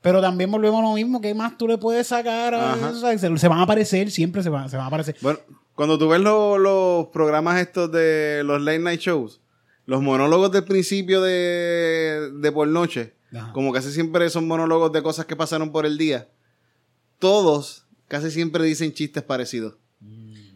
Pero 0.00 0.22
también 0.22 0.50
volvemos 0.50 0.80
a 0.80 0.82
lo 0.88 0.94
mismo, 0.94 1.20
¿qué 1.20 1.34
más 1.34 1.58
tú 1.58 1.68
le 1.68 1.76
puedes 1.76 2.06
sacar? 2.06 2.54
a? 2.54 2.74
O 2.76 2.94
sea, 2.94 3.18
se, 3.18 3.36
se 3.38 3.48
van 3.48 3.58
a 3.58 3.62
aparecer, 3.64 4.10
siempre 4.10 4.42
se 4.42 4.48
van, 4.48 4.70
se 4.70 4.76
van 4.78 4.84
a 4.84 4.88
aparecer. 4.88 5.16
Bueno, 5.20 5.38
cuando 5.74 5.98
tú 5.98 6.08
ves 6.08 6.20
lo- 6.20 6.58
los 6.58 7.06
programas 7.08 7.60
estos 7.60 7.90
de 7.92 8.42
los 8.44 8.60
late 8.62 8.78
night 8.78 9.00
shows, 9.00 9.40
los 9.86 10.00
monólogos 10.02 10.50
del 10.52 10.64
principio 10.64 11.20
de, 11.20 12.30
de 12.34 12.52
por 12.52 12.66
noche, 12.68 13.14
Ajá. 13.34 13.52
como 13.52 13.72
casi 13.72 13.90
siempre 13.92 14.28
son 14.30 14.46
monólogos 14.46 14.92
de 14.92 15.02
cosas 15.02 15.26
que 15.26 15.36
pasaron 15.36 15.72
por 15.72 15.84
el 15.86 15.98
día, 15.98 16.28
todos 17.18 17.86
casi 18.08 18.30
siempre 18.30 18.64
dicen 18.64 18.92
chistes 18.92 19.22
parecidos. 19.22 19.74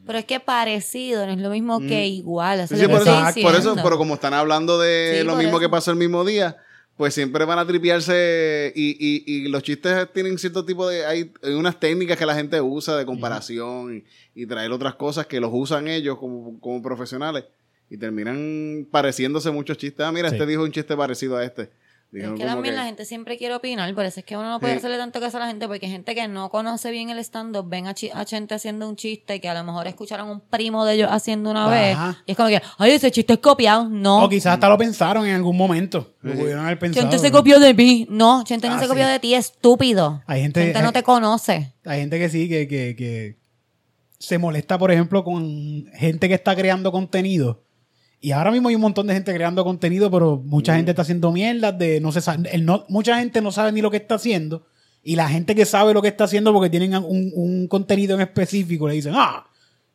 Pero 0.06 0.18
es 0.20 0.25
que 0.25 0.40
parecido, 0.40 1.26
no 1.26 1.32
es 1.32 1.38
lo 1.38 1.50
mismo 1.50 1.80
que 1.80 2.06
igual. 2.06 2.60
Eso 2.60 2.75
Sí, 2.76 2.87
por, 2.88 3.04
que 3.04 3.10
eso, 3.58 3.75
por 3.75 3.82
pero 3.82 3.98
como 3.98 4.14
están 4.14 4.32
hablando 4.32 4.78
de 4.78 5.18
Sí, 5.20 5.26
lo 5.26 5.37
mismo 5.37 5.52
eso. 5.52 5.60
que 5.60 5.68
pasó 5.68 5.90
el 5.90 5.98
mismo 5.98 6.25
día, 6.25 6.56
pues 6.99 7.14
siempre 7.14 7.45
van 7.47 7.59
a 7.59 7.67
tripearse 7.67 8.73
y, 8.75 8.90
y, 8.99 9.25
y 9.45 9.49
los 9.49 9.62
chistes 9.62 10.12
tienen 10.12 10.37
cierto 10.37 10.64
tipo 10.64 10.87
de... 10.88 11.07
Hay, 11.07 11.33
hay 11.43 11.52
unas 11.55 11.78
técnicas 11.81 12.19
que 12.19 12.26
la 12.26 12.35
gente 12.35 12.61
usa 12.61 12.97
de 12.97 13.07
comparación 13.07 13.99
y, 14.35 14.43
y 14.43 14.47
traer 14.47 14.73
otras 14.73 14.97
cosas 14.97 15.26
que 15.26 15.40
los 15.40 15.50
usan 15.55 15.88
ellos 15.88 16.19
como, 16.19 16.59
como 16.61 16.83
profesionales 16.83 17.45
y 17.88 17.97
terminan 17.97 18.87
pareciéndose 18.90 19.50
muchos 19.50 19.78
chistes. 19.78 20.05
Ah, 20.05 20.12
mira, 20.12 20.28
Sí. 20.28 20.35
este 20.35 20.47
dijo 20.47 20.62
un 20.64 20.73
chiste 20.73 20.95
parecido 20.97 21.37
a 21.38 21.45
este. 21.45 21.71
Es 22.11 22.23
que 22.38 22.45
también 22.47 22.73
que- 22.75 22.81
la 22.81 22.87
gente 22.87 23.05
siempre 23.05 23.37
quiere 23.37 23.55
opinar, 23.55 23.95
por 23.95 24.07
eso 24.07 24.21
es 24.21 24.25
que 24.25 24.35
uno 24.35 24.49
no 24.49 24.61
puede 24.61 24.73
Sí. 24.73 24.79
hacerle 24.79 24.97
tanto 24.97 25.21
caso 25.21 25.37
a 25.37 25.41
la 25.41 25.47
gente, 25.49 25.69
porque 25.69 25.88
gente 25.88 26.15
que 26.15 26.27
no 26.27 26.49
conoce 26.49 26.91
bien 26.91 27.11
el 27.11 27.19
stand-up, 27.19 27.69
ven 27.69 27.87
a, 27.87 27.91
a 28.15 28.25
gente 28.25 28.55
haciendo 28.55 28.88
un 28.88 28.97
chiste 28.97 29.43
que 29.43 29.49
a 29.49 29.53
lo 29.53 29.62
mejor 29.62 29.87
escucharon 29.88 30.31
un 30.31 30.41
primo 30.41 30.87
de 30.87 30.95
ellos 30.95 31.09
haciendo 31.11 31.50
una 31.50 31.69
vez, 31.69 31.99
y 32.25 32.31
es 32.31 32.37
como 32.37 32.49
que, 32.49 32.62
ay, 32.79 32.93
ese 32.93 33.11
chiste 33.11 33.35
es 33.35 33.38
copiado. 33.41 33.91
No, 33.91 34.25
O 34.25 34.29
quizás 34.31 34.55
hasta 34.55 34.71
lo 34.71 34.79
pensaron 34.79 35.27
en 35.27 35.35
algún 35.35 35.57
momento. 35.57 36.15
Lo 36.23 36.33
pudieron 36.33 36.65
haber 36.65 36.79
pensado. 36.79 37.07
Chente 37.11 37.19
se 37.19 37.31
copió 37.31 37.61
de 37.61 37.75
mí. 37.75 38.07
No, 38.09 38.43
Chente 38.43 38.69
no 38.71 38.77
Ah, 38.77 38.81
se 38.81 38.88
copió 38.88 39.05
sí. 39.05 39.11
de 39.12 39.19
ti, 39.21 39.35
estúpido. 39.35 40.23
Hay 40.27 40.41
gente- 40.41 40.62
Chente 40.65 40.81
no 40.81 40.93
te 40.93 41.03
conoce. 41.03 41.75
Hay 41.85 42.00
gente 42.00 42.19
que 42.19 42.29
sí, 42.31 42.49
que, 42.49 42.67
que, 42.67 42.97
que 42.97 43.37
se 44.19 44.38
molesta, 44.38 44.79
por 44.79 44.91
ejemplo, 44.91 45.23
con 45.25 45.87
gente 45.95 46.27
que 46.27 46.35
está 46.35 46.57
creando 46.57 46.91
contenido. 46.91 47.62
Y 48.20 48.32
ahora 48.32 48.50
mismo 48.50 48.68
hay 48.68 48.75
un 48.75 48.80
montón 48.80 49.06
de 49.06 49.14
gente 49.14 49.32
creando 49.32 49.64
contenido, 49.64 50.10
pero 50.10 50.37
mucha 50.44 50.75
gente 50.76 50.90
está 50.90 51.02
haciendo 51.02 51.30
mierdas 51.30 51.78
de 51.78 52.00
no 52.00 52.10
se 52.10 52.20
sabe, 52.20 52.48
el 52.52 52.64
no, 52.64 52.84
mucha 52.88 53.18
gente 53.18 53.40
no 53.40 53.52
sabe 53.52 53.70
ni 53.72 53.80
lo 53.80 53.90
que 53.90 53.98
está 53.98 54.16
haciendo. 54.16 54.66
Y 55.04 55.14
la 55.14 55.28
gente 55.28 55.54
que 55.54 55.64
sabe 55.64 55.94
lo 55.94 56.02
que 56.02 56.08
está 56.08 56.25
haciendo 56.25 56.52
porque 56.52 56.68
tienen 56.68 56.94
un, 56.96 57.30
un 57.34 57.68
contenido 57.68 58.16
en 58.16 58.20
específico 58.22 58.88
le 58.88 58.94
dicen, 58.94 59.12
ah, 59.16 59.46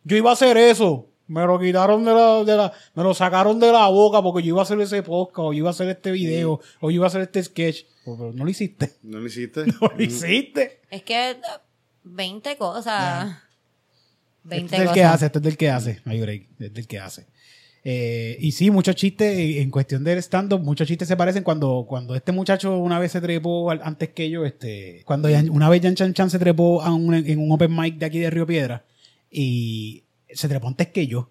yo 0.05 0.15
iba 0.15 0.29
a 0.29 0.33
hacer 0.33 0.57
eso. 0.57 1.09
Me 1.27 1.45
lo 1.45 1.59
quitaron 1.59 2.03
de 2.03 2.13
la, 2.13 2.43
de 2.43 2.55
la, 2.55 2.73
me 2.95 3.03
lo 3.03 3.13
sacaron 3.13 3.59
de 3.59 3.71
la 3.71 3.87
boca 3.87 4.21
porque 4.21 4.41
yo 4.41 4.49
iba 4.49 4.59
a 4.61 4.63
hacer 4.63 4.79
ese 4.81 5.03
podcast, 5.03 5.39
o 5.39 5.53
yo 5.53 5.59
iba 5.59 5.69
a 5.69 5.71
hacer 5.71 5.89
este 5.89 6.11
video, 6.11 6.59
o 6.79 6.89
yo 6.89 6.95
iba 6.95 7.05
a 7.05 7.07
hacer 7.07 7.21
este 7.21 7.43
sketch. 7.43 7.83
Pero, 8.05 8.17
pero 8.17 8.33
no 8.33 8.43
lo 8.45 8.49
hiciste. 8.49 8.93
¿No 9.03 9.19
lo 9.19 9.27
hiciste? 9.27 9.65
No 9.81 9.91
lo 9.95 10.03
hiciste. 10.03 10.81
Es 10.89 11.03
que 11.03 11.31
eh, 11.31 11.37
20 12.03 12.57
cosas. 12.57 13.37
20 14.43 14.65
Este 14.65 14.75
es 14.75 14.79
del 14.79 14.87
cosas. 14.87 14.93
que 14.93 15.03
hace, 15.03 15.25
este 15.27 15.37
es 15.39 15.43
del 15.43 15.57
que 15.57 15.69
hace. 15.69 16.01
No 16.05 16.11
hay 16.11 16.21
break, 16.21 16.41
este 16.51 16.65
es 16.65 16.73
del 16.73 16.87
que 16.87 16.99
hace. 16.99 17.25
Eh, 17.85 18.37
y 18.39 18.53
sí, 18.53 18.71
muchos 18.71 18.95
chistes, 18.95 19.37
eh, 19.37 19.61
en 19.61 19.69
cuestión 19.69 20.03
del 20.05 20.17
stand-up, 20.19 20.61
muchos 20.61 20.87
chistes 20.87 21.07
se 21.07 21.17
parecen 21.17 21.43
cuando, 21.43 21.85
cuando 21.87 22.15
este 22.15 22.31
muchacho 22.31 22.77
una 22.77 22.97
vez 22.97 23.11
se 23.11 23.19
trepó 23.19 23.69
al- 23.71 23.81
antes 23.83 24.09
que 24.09 24.29
yo, 24.29 24.45
este, 24.45 25.01
cuando 25.05 25.27
una 25.51 25.67
vez 25.69 25.81
Jan 25.81 25.95
Chan 25.95 26.13
Chan 26.13 26.29
se 26.29 26.39
trepó 26.39 26.81
a 26.81 26.93
un- 26.93 27.13
en 27.13 27.39
un 27.39 27.51
open 27.51 27.75
mic 27.75 27.97
de 27.97 28.05
aquí 28.05 28.19
de 28.19 28.29
Río 28.29 28.47
Piedra 28.47 28.85
y 29.29 30.03
se 30.29 30.47
trepó 30.47 30.67
antes 30.67 30.87
que 30.89 31.07
yo. 31.07 31.29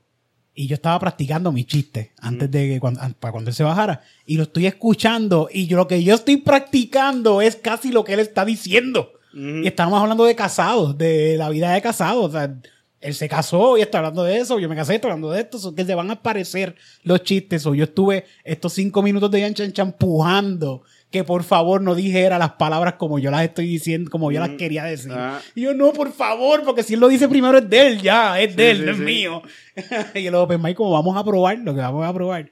Y 0.54 0.66
yo 0.66 0.74
estaba 0.74 0.98
practicando 1.00 1.50
mis 1.50 1.64
chistes 1.66 2.10
antes 2.18 2.50
de 2.50 2.68
que 2.68 2.80
cuando, 2.80 3.00
an- 3.00 3.14
para 3.18 3.32
cuando 3.32 3.48
él 3.48 3.54
se 3.56 3.62
bajara. 3.62 4.02
Y 4.26 4.36
lo 4.36 4.42
estoy 4.42 4.66
escuchando. 4.66 5.48
Y 5.50 5.66
yo, 5.66 5.78
lo 5.78 5.88
que 5.88 6.04
yo 6.04 6.14
estoy 6.14 6.36
practicando 6.36 7.40
es 7.40 7.56
casi 7.56 7.90
lo 7.90 8.04
que 8.04 8.12
él 8.12 8.20
está 8.20 8.44
diciendo. 8.44 9.12
Y 9.34 9.66
estábamos 9.66 10.02
hablando 10.02 10.24
de 10.26 10.34
casados, 10.36 10.98
de 10.98 11.36
la 11.38 11.48
vida 11.48 11.72
de 11.72 11.80
casados. 11.80 12.26
O 12.26 12.30
sea, 12.32 12.54
él 13.02 13.14
se 13.14 13.28
casó 13.28 13.76
y 13.76 13.82
está 13.82 13.98
hablando 13.98 14.22
de 14.24 14.38
eso. 14.38 14.58
Yo 14.58 14.68
me 14.68 14.76
casé, 14.76 14.94
estoy 14.94 15.10
hablando 15.10 15.30
de 15.30 15.40
esto. 15.40 15.58
so 15.58 15.74
que 15.74 15.84
se 15.84 15.94
van 15.94 16.08
a 16.10 16.14
aparecer 16.14 16.76
los 17.02 17.22
chistes. 17.22 17.66
O 17.66 17.74
yo 17.74 17.84
estuve 17.84 18.24
estos 18.44 18.72
cinco 18.72 19.02
minutos 19.02 19.30
de 19.30 19.40
Yan 19.40 19.54
Chan 19.54 19.72
Chan 19.72 19.92
pujando 19.92 20.82
que 21.10 21.24
por 21.24 21.42
favor 21.42 21.82
no 21.82 21.94
dijera 21.94 22.38
las 22.38 22.52
palabras 22.52 22.94
como 22.94 23.18
yo 23.18 23.30
las 23.30 23.42
estoy 23.42 23.66
diciendo, 23.66 24.10
como 24.10 24.32
yo 24.32 24.40
las 24.40 24.50
quería 24.50 24.84
decir. 24.84 25.12
Ah. 25.14 25.40
Y 25.54 25.60
yo, 25.62 25.74
no, 25.74 25.92
por 25.92 26.10
favor, 26.12 26.62
porque 26.64 26.82
si 26.82 26.94
él 26.94 27.00
lo 27.00 27.08
dice 27.08 27.28
primero 27.28 27.58
es 27.58 27.68
de 27.68 27.86
él, 27.86 28.00
ya, 28.00 28.40
es 28.40 28.56
de 28.56 28.64
Sí, 28.64 28.70
él, 28.70 28.78
sí, 28.78 28.84
no 28.86 28.90
es 28.92 28.96
sí. 28.96 29.02
mío. 29.04 29.42
y 30.14 30.26
el 30.26 30.34
Open 30.34 30.62
Mic, 30.62 30.74
como 30.74 30.92
vamos 30.92 31.14
a 31.16 31.22
probar, 31.22 31.58
lo 31.58 31.74
que 31.74 31.80
vamos 31.80 32.06
a 32.06 32.14
probar. 32.14 32.50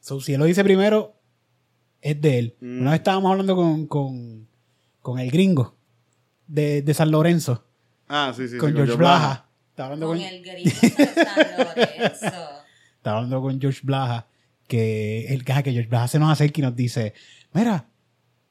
So, 0.00 0.20
si 0.20 0.34
él 0.34 0.38
lo 0.38 0.44
dice 0.44 0.62
primero, 0.62 1.16
es 2.00 2.20
de 2.20 2.38
él. 2.38 2.56
Mm. 2.60 2.82
Una 2.82 2.90
vez 2.92 3.00
estábamos 3.00 3.32
hablando 3.32 3.56
con, 3.56 3.86
con, 3.88 4.46
con 5.00 5.18
el 5.18 5.28
gringo 5.32 5.74
de, 6.46 6.82
de 6.82 6.94
San 6.94 7.10
Lorenzo, 7.10 7.64
Ah, 8.08 8.32
sí, 8.36 8.42
sí. 8.44 8.50
sí, 8.50 8.58
con 8.58 8.72
George 8.72 8.92
Joe 8.92 8.98
Blaha. 8.98 9.45
Estaba 9.76 9.92
hablando 9.92 10.06
Con 10.06 10.16
con, 10.16 10.26
el 10.26 10.42
gringo 10.42 10.70
de 10.70 12.14
San 12.14 12.32
estaba 12.96 13.16
hablando 13.18 13.42
con 13.42 13.60
George 13.60 13.80
Blaha, 13.82 14.26
que, 14.66 15.26
el, 15.28 15.44
que 15.44 15.52
George 15.52 15.86
Blaha 15.86 16.08
se 16.08 16.18
nos 16.18 16.32
acerca 16.32 16.60
y 16.60 16.62
nos 16.62 16.74
dice, 16.74 17.12
mira, 17.52 17.84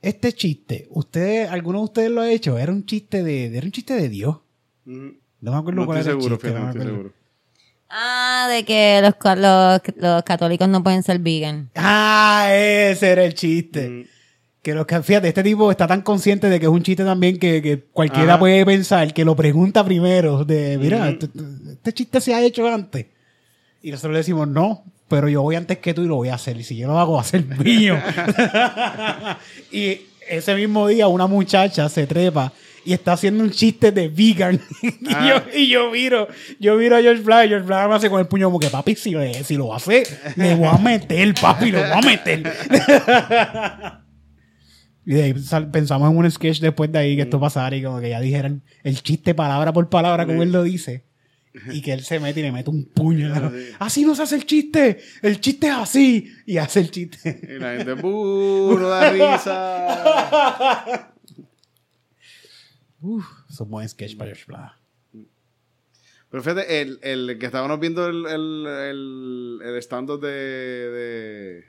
este 0.03 0.33
chiste, 0.33 0.85
¿ustedes, 0.91 1.49
alguno 1.49 1.79
de 1.79 1.83
ustedes 1.85 2.11
lo 2.11 2.21
ha 2.21 2.29
hecho? 2.29 2.59
Era 2.59 2.71
un 2.71 2.85
chiste 2.85 3.23
de, 3.23 3.57
era 3.57 3.65
un 3.65 3.71
chiste 3.71 3.95
de 3.95 4.07
Dios. 4.07 4.37
Mm, 4.85 5.09
No 5.41 5.51
me 5.51 5.57
acuerdo 5.57 5.79
No 5.81 5.85
cuál 5.87 5.97
era 6.01 6.11
el 6.11 6.19
chiste, 6.19 6.37
fíjate, 6.37 6.59
no 6.59 6.69
estoy 6.69 6.85
seguro. 6.85 7.13
Ah, 7.89 8.47
de 8.51 8.63
que 8.63 8.99
los, 9.01 9.15
ca- 9.15 9.35
los, 9.35 9.81
los 9.95 10.21
católicos 10.23 10.69
no 10.69 10.83
pueden 10.83 11.01
ser 11.01 11.17
vegan. 11.17 11.71
Ah, 11.73 12.49
ese 12.51 13.09
era 13.09 13.25
el 13.25 13.33
chiste. 13.33 13.89
Mm, 13.89 14.05
Que 14.65 14.73
los 14.73 14.87
que, 14.87 14.99
fíjate, 15.03 15.27
este 15.27 15.43
tipo 15.43 15.69
está 15.69 15.85
tan 15.85 16.01
consciente 16.01 16.49
de 16.49 16.59
que 16.59 16.65
es 16.65 16.71
un 16.71 16.81
chiste 16.81 17.03
también 17.05 17.37
que, 17.37 17.61
que 17.61 17.83
cualquiera 17.93 18.31
Ajá. 18.33 18.39
puede 18.39 18.65
pensar 18.65 19.13
que 19.13 19.23
lo 19.23 19.35
pregunta 19.35 19.85
primero. 19.85 20.43
De, 20.43 20.79
mira, 20.79 21.07
este, 21.07 21.27
este 21.71 21.93
chiste 21.93 22.19
se 22.19 22.33
ha 22.33 22.41
hecho 22.41 22.67
antes. 22.67 23.05
Y 23.83 23.91
nosotros 23.91 24.13
le 24.13 24.17
decimos, 24.17 24.47
no, 24.47 24.83
pero 25.07 25.29
yo 25.29 25.43
voy 25.43 25.55
antes 25.55 25.77
que 25.77 25.93
tú 25.93 26.01
y 26.01 26.07
lo 26.07 26.15
voy 26.15 26.29
a 26.29 26.33
hacer. 26.33 26.57
Y 26.57 26.63
si 26.63 26.75
yo 26.77 26.87
lo 26.87 26.97
hago, 26.97 27.13
va 27.13 27.21
a 27.21 27.25
ser 27.25 27.45
mío. 27.63 27.95
y 29.71 30.01
ese 30.27 30.55
mismo 30.55 30.87
día 30.87 31.07
una 31.09 31.27
muchacha 31.27 31.87
se 31.87 32.07
trepa 32.07 32.51
y 32.83 32.93
está 32.93 33.13
haciendo 33.13 33.43
un 33.43 33.51
chiste 33.51 33.91
de 33.91 34.07
vegan. 34.07 34.59
y, 34.81 35.13
Ah. 35.13 35.43
yo, 35.53 35.59
y 35.59 35.69
yo 35.69 35.91
miro, 35.91 36.27
yo 36.59 36.75
miro 36.75 36.97
a 36.97 37.01
George 37.01 37.21
Black, 37.21 37.49
George 37.49 37.67
Black 37.67 37.87
me 37.87 37.95
hace 37.97 38.09
con 38.09 38.19
el 38.19 38.25
puño 38.25 38.47
como 38.47 38.59
que 38.59 38.71
papi, 38.71 38.95
si, 38.95 39.11
le- 39.11 39.43
si 39.43 39.57
lo 39.57 39.75
hace, 39.75 40.01
le 40.37 40.55
voy 40.55 40.67
a 40.67 40.77
meter, 40.79 41.35
papi, 41.39 41.69
lo 41.69 41.81
voy 41.81 41.91
a 41.91 42.01
meter. 42.01 42.43
Y 45.05 45.13
de 45.13 45.23
ahí 45.23 45.33
pensamos 45.71 46.09
en 46.11 46.17
un 46.17 46.29
sketch 46.31 46.59
después 46.59 46.91
de 46.91 46.97
ahí 46.99 47.15
que 47.15 47.21
esto 47.23 47.39
pasara 47.39 47.75
y 47.75 47.83
como 47.83 47.99
que 48.01 48.09
ya 48.09 48.19
dijeran 48.19 48.63
el 48.83 49.01
chiste 49.03 49.33
palabra 49.35 49.71
por 49.71 49.87
palabra 49.89 50.25
como 50.25 50.41
él 50.43 50.51
lo 50.51 50.63
dice. 50.63 51.03
Y 51.71 51.81
que 51.81 51.93
él 51.93 52.03
se 52.03 52.19
mete 52.19 52.41
y 52.41 52.43
le 52.43 52.51
mete 52.51 52.69
un 52.69 52.83
puño. 52.85 53.27
en 53.27 53.31
la- 53.41 53.51
Así 53.79 54.03
no 54.03 54.13
se 54.13 54.23
hace 54.23 54.35
el 54.35 54.45
chiste. 54.45 54.99
El 55.21 55.39
chiste 55.39 55.67
es 55.67 55.73
así. 55.73 56.29
Y 56.45 56.57
hace 56.57 56.81
el 56.81 56.91
chiste. 56.91 57.39
Y 57.43 57.59
la 57.59 57.77
gente. 57.77 57.95
No 57.95 58.89
da 58.89 59.09
risa. 59.11 61.11
Uf, 63.01 63.25
es 63.49 63.59
un 63.59 63.69
buen 63.69 63.87
sketch 63.87 64.17
para 64.17 64.29
George 64.31 64.45
Blaha. 64.47 64.79
Pero 66.29 66.43
fíjate, 66.43 66.81
el, 66.81 66.99
el 67.03 67.37
que 67.39 67.45
estábamos 67.45 67.79
viendo 67.79 68.07
el, 68.07 68.25
el, 68.25 68.65
el, 68.67 69.59
el 69.63 69.77
stand-up 69.81 70.19
de, 70.19 70.27
de, 70.29 71.63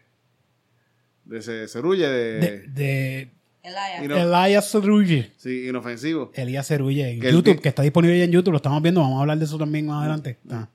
de 1.26 1.38
ese 1.38 1.68
Cerulle, 1.68 2.08
de, 2.08 2.40
De, 2.40 2.60
de 2.68 3.30
Elias. 3.62 4.74
No- 4.74 4.80
Cerulle. 4.80 5.32
sí, 5.36 5.66
inofensivo. 5.68 6.30
Elías 6.34 6.66
Cerulle 6.66 7.10
en 7.10 7.20
Que 7.20 7.32
YouTube, 7.32 7.60
que 7.60 7.68
está 7.68 7.82
disponible 7.82 8.18
ya 8.18 8.24
en 8.24 8.32
YouTube. 8.32 8.52
Lo 8.52 8.56
estamos 8.58 8.80
viendo. 8.82 9.00
Vamos 9.00 9.18
a 9.18 9.20
hablar 9.22 9.38
de 9.38 9.44
eso 9.44 9.58
también 9.58 9.86
más 9.86 10.00
adelante. 10.00 10.38
Ah, 10.50 10.68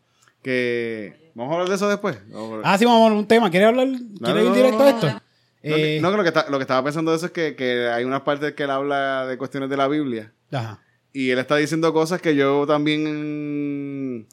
Que, 0.44 1.32
¿Vamos 1.34 1.52
a 1.52 1.54
hablar 1.56 1.70
de 1.70 1.76
eso 1.76 1.88
después? 1.90 2.18
Ah, 2.64 2.78
sí, 2.78 2.86
vamos 2.86 3.00
a 3.00 3.04
hablar 3.06 3.14
de 3.18 3.20
un 3.22 3.28
tema. 3.28 3.50
¿Quieres 3.50 3.70
hablar? 3.70 3.88
¿Quieres 3.88 4.44
ir 4.44 4.50
no, 4.50 4.56
directo 4.56 4.78
no, 4.80 4.84
a 4.84 4.92
no, 4.92 4.96
esto? 4.98 5.08
no, 5.08 5.22
Eh, 5.64 5.74
que- 5.76 6.00
no, 6.02 6.12
que 6.12 6.18
lo 6.18 6.24
que, 6.24 6.30
está- 6.30 6.50
lo 6.50 6.58
que 6.58 6.64
estaba 6.64 6.84
pensando 6.84 7.12
de 7.12 7.18
eso 7.18 7.28
es 7.28 7.32
que, 7.32 7.56
que 7.56 7.88
hay 7.88 8.04
unas 8.04 8.22
partes 8.22 8.54
que 8.54 8.64
él 8.64 8.72
habla 8.72 9.26
de 9.28 9.38
cuestiones 9.38 9.70
de 9.70 9.78
la 9.78 9.88
Biblia. 9.88 10.32
Ajá. 10.52 10.82
Y 11.14 11.30
él 11.30 11.40
está 11.40 11.56
diciendo 11.58 11.94
cosas 11.94 12.22
que 12.22 12.36
yo 12.36 12.66
también 12.66 14.26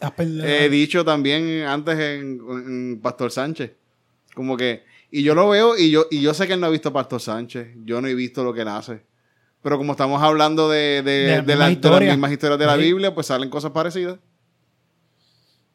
he 0.44 0.68
dicho 0.68 1.04
también 1.04 1.62
antes 1.64 1.98
en, 1.98 2.40
en 2.66 3.00
Pastor 3.02 3.30
Sánchez. 3.30 3.72
Como 4.34 4.56
que, 4.56 4.82
y 5.10 5.22
yo 5.22 5.34
lo 5.34 5.48
veo 5.48 5.76
y 5.76 5.90
yo, 5.90 6.06
y 6.10 6.20
yo 6.20 6.34
sé 6.34 6.46
que 6.46 6.52
él 6.54 6.60
no 6.60 6.66
ha 6.66 6.70
visto 6.70 6.90
a 6.90 6.92
Pastor 6.92 7.20
Sánchez. 7.20 7.68
Yo 7.84 8.00
no 8.00 8.08
he 8.08 8.14
visto 8.14 8.44
lo 8.44 8.52
que 8.54 8.62
él 8.62 8.68
hace. 8.68 9.02
Pero 9.62 9.76
como 9.78 9.92
estamos 9.92 10.22
hablando 10.22 10.68
de, 10.68 11.02
de, 11.02 11.10
De 11.10 11.26
las 11.28 11.46
de 11.46 11.52
mismas 11.52 11.58
la- 11.58 11.64
las 11.64 11.72
historias. 11.72 12.14
mismas 12.16 12.32
historias 12.32 12.58
de 12.58 12.66
la. 12.66 12.76
Biblia, 12.76 13.14
pues 13.14 13.26
salen 13.26 13.50
cosas 13.50 13.72
parecidas. 13.72 14.18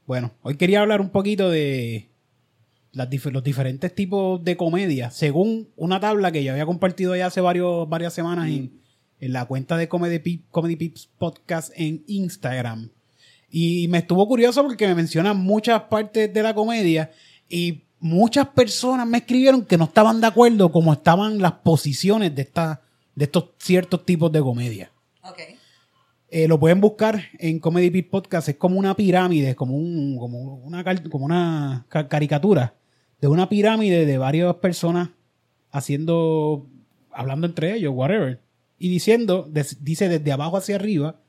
Bueno, 0.05 0.31
hoy 0.41 0.55
quería 0.55 0.81
hablar 0.81 1.01
un 1.01 1.09
poquito 1.09 1.49
de 1.49 2.09
las 2.91 3.09
dif- 3.09 3.31
los 3.31 3.43
diferentes 3.43 3.93
tipos 3.95 4.43
de 4.43 4.57
comedia, 4.57 5.09
según 5.11 5.69
una 5.75 5.99
tabla 5.99 6.31
que 6.31 6.43
yo 6.43 6.51
había 6.51 6.65
compartido 6.65 7.15
ya 7.15 7.27
hace 7.27 7.41
varios, 7.41 7.87
varias 7.89 8.13
semanas 8.13 8.49
en, 8.49 8.79
en 9.19 9.33
la 9.33 9.45
cuenta 9.45 9.77
de 9.77 9.87
Comedy, 9.87 10.19
Pip- 10.19 10.45
Comedy 10.51 10.75
Pips 10.75 11.09
Podcast 11.17 11.71
en 11.75 12.03
Instagram. 12.07 12.89
Y 13.49 13.87
me 13.87 13.99
estuvo 13.99 14.27
curioso 14.27 14.63
porque 14.63 14.87
me 14.87 14.95
mencionan 14.95 15.37
muchas 15.37 15.83
partes 15.83 16.33
de 16.33 16.43
la 16.43 16.53
comedia 16.53 17.11
y 17.47 17.83
muchas 18.03 18.47
personas 18.49 19.07
me 19.07 19.19
escribieron 19.19 19.65
que 19.65 19.77
no 19.77 19.85
estaban 19.85 20.19
de 20.21 20.27
acuerdo 20.27 20.71
cómo 20.71 20.91
estaban 20.93 21.39
las 21.41 21.53
posiciones 21.53 22.35
de, 22.35 22.41
esta, 22.43 22.81
de 23.15 23.25
estos 23.25 23.45
ciertos 23.57 24.05
tipos 24.05 24.31
de 24.31 24.41
comedia. 24.41 24.91
Eh, 26.29 26.47
lo 26.47 26.59
pueden 26.59 26.81
buscar 26.81 27.23
en 27.39 27.59
Comedy 27.59 27.89
Pit 27.91 28.09
Podcast. 28.09 28.49
Es 28.49 28.55
como 28.57 28.77
una 28.77 28.95
pirámide, 28.95 29.51
es 29.51 29.55
como, 29.55 29.75
un, 29.77 30.17
como 30.17 30.39
una, 30.55 30.83
como 31.09 31.25
una 31.25 31.85
ca- 31.89 32.07
caricatura 32.07 32.75
de 33.21 33.27
una 33.27 33.47
pirámide 33.47 34.05
de 34.05 34.17
varias 34.17 34.53
personas 34.55 35.09
haciendo, 35.71 36.67
hablando 37.11 37.47
entre 37.47 37.73
ellos, 37.75 37.93
whatever. 37.95 38.41
Y 38.77 38.89
diciendo, 38.89 39.47
des- 39.49 39.83
dice 39.83 40.09
desde 40.09 40.31
abajo 40.31 40.57
hacia 40.57 40.75
arriba, 40.75 41.21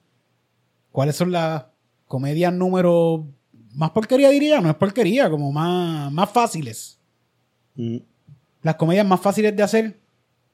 cuáles 0.91 1.15
son 1.17 1.31
las 1.31 1.67
comedias 2.09 2.53
número 2.53 3.27
más 3.75 3.91
porquería 3.91 4.31
diría, 4.31 4.61
no 4.61 4.69
es 4.71 4.77
porquería, 4.77 5.29
como 5.31 5.51
más, 5.53 6.11
más 6.13 6.31
fáciles. 6.31 6.99
Las 8.63 8.75
comedias 8.77 9.07
más 9.07 9.21
fáciles 9.21 9.55
de 9.57 9.63
hacer 9.63 10.01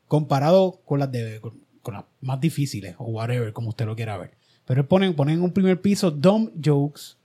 comparado 0.09 0.81
con 0.85 0.99
las 0.99 1.11
de 1.13 1.41
con, 1.41 1.61
con 1.83 1.95
las 1.95 2.05
más 2.21 2.41
difíciles 2.41 2.95
o 2.99 3.05
whatever, 3.05 3.53
como 3.53 3.69
usted 3.71 3.87
lo 3.87 3.95
quiera 3.97 4.17
ver. 4.17 4.33
Pero 4.65 4.87
ponen, 4.87 5.15
ponen 5.15 5.37
en 5.39 5.43
un 5.45 5.53
primer 5.53 5.81
piso 5.81 6.11
dumb 6.11 6.51
jokes 6.65 7.17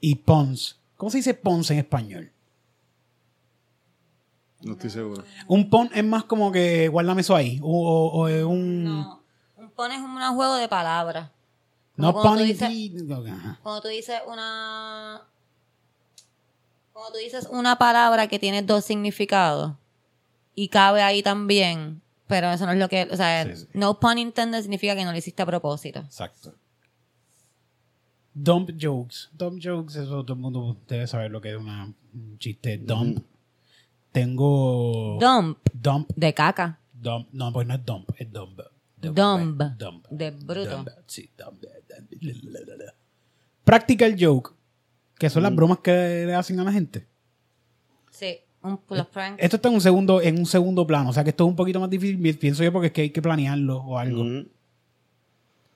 y 0.00 0.14
puns. 0.16 0.78
¿Cómo 0.96 1.10
se 1.10 1.18
dice 1.18 1.34
puns 1.34 1.70
en 1.70 1.78
español? 1.78 2.32
No 4.62 4.72
estoy 4.72 4.90
seguro. 4.90 5.24
Un 5.48 5.70
pun 5.70 5.90
es 5.94 6.04
más 6.04 6.24
como 6.24 6.52
que 6.52 6.88
guárdame 6.88 7.22
eso 7.22 7.34
ahí. 7.34 7.58
O, 7.62 7.68
o- 7.70 8.12
o 8.20 8.28
es 8.28 8.44
un. 8.44 8.84
No. 8.84 9.22
Un 9.56 9.70
pon 9.70 9.90
es 9.92 10.00
un 10.00 10.18
juego 10.34 10.56
de 10.56 10.68
palabras. 10.68 11.30
No 12.00 12.12
cuando 12.12 12.30
pun 12.30 12.38
tú 12.38 12.44
dices-. 12.44 13.58
Cuando 13.62 13.80
tú 13.82 13.88
dices 13.88 14.20
una. 14.26 15.22
Cuando 16.92 17.12
tú 17.12 17.18
dices 17.18 17.48
una 17.50 17.76
palabra 17.78 18.26
que 18.28 18.38
tiene 18.38 18.62
dos 18.62 18.84
significados 18.84 19.72
y 20.54 20.68
cabe 20.68 21.02
ahí 21.02 21.22
también, 21.22 22.02
pero 22.26 22.50
eso 22.50 22.66
no 22.66 22.72
es 22.72 22.78
lo 22.78 22.88
que. 22.88 23.08
O 23.10 23.16
sea, 23.16 23.44
Sí, 23.44 23.62
sí. 23.62 23.68
no 23.74 23.98
pun 24.00 24.18
intended 24.18 24.60
significa 24.62 24.94
que 24.94 25.04
no 25.04 25.12
lo 25.12 25.18
hiciste 25.18 25.42
a 25.42 25.46
propósito. 25.46 26.00
Exacto. 26.00 26.54
Dump 28.34 28.70
jokes. 28.80 29.28
Dump 29.32 29.60
jokes, 29.62 29.96
eso 29.96 30.22
todo 30.24 30.34
el 30.34 30.40
mundo 30.40 30.76
debe 30.86 31.06
saber 31.06 31.30
lo 31.30 31.40
que 31.40 31.50
es 31.50 31.56
una, 31.56 31.92
un 32.14 32.38
chiste 32.38 32.78
dump. 32.78 33.24
Tengo. 34.12 35.18
Dump, 35.20 35.58
Dump. 35.72 36.10
de 36.16 36.34
caca. 36.34 36.78
Dump. 36.92 37.28
No, 37.32 37.52
pues 37.52 37.66
no 37.66 37.74
es 37.74 37.84
dump, 37.84 38.10
es 38.16 38.30
dump. 38.32 38.60
Dump. 39.00 39.60
De 40.10 40.30
bruto. 40.30 40.84
Sí, 41.06 41.30
dump. 41.36 41.64
Practical 43.64 44.16
joke. 44.18 44.52
Que 45.18 45.28
son 45.28 45.42
las 45.42 45.54
bromas 45.54 45.78
que 45.78 46.24
le 46.26 46.34
hacen 46.34 46.58
a 46.60 46.64
la 46.64 46.72
gente. 46.72 47.06
Sí, 48.10 48.38
un, 48.62 48.80
los 48.88 49.06
pranks. 49.06 49.42
Esto 49.42 49.56
está 49.56 49.68
en 49.68 49.74
un 49.74 49.80
segundo, 49.80 50.20
en 50.20 50.38
un 50.38 50.46
segundo 50.46 50.86
plano. 50.86 51.10
O 51.10 51.12
sea 51.12 51.24
que 51.24 51.30
esto 51.30 51.44
es 51.44 51.48
un 51.50 51.56
poquito 51.56 51.78
más 51.78 51.90
difícil, 51.90 52.38
pienso 52.38 52.62
yo, 52.64 52.72
porque 52.72 52.88
es 52.88 52.92
que 52.92 53.02
hay 53.02 53.10
que 53.10 53.22
planearlo 53.22 53.78
o 53.78 53.98
algo. 53.98 54.24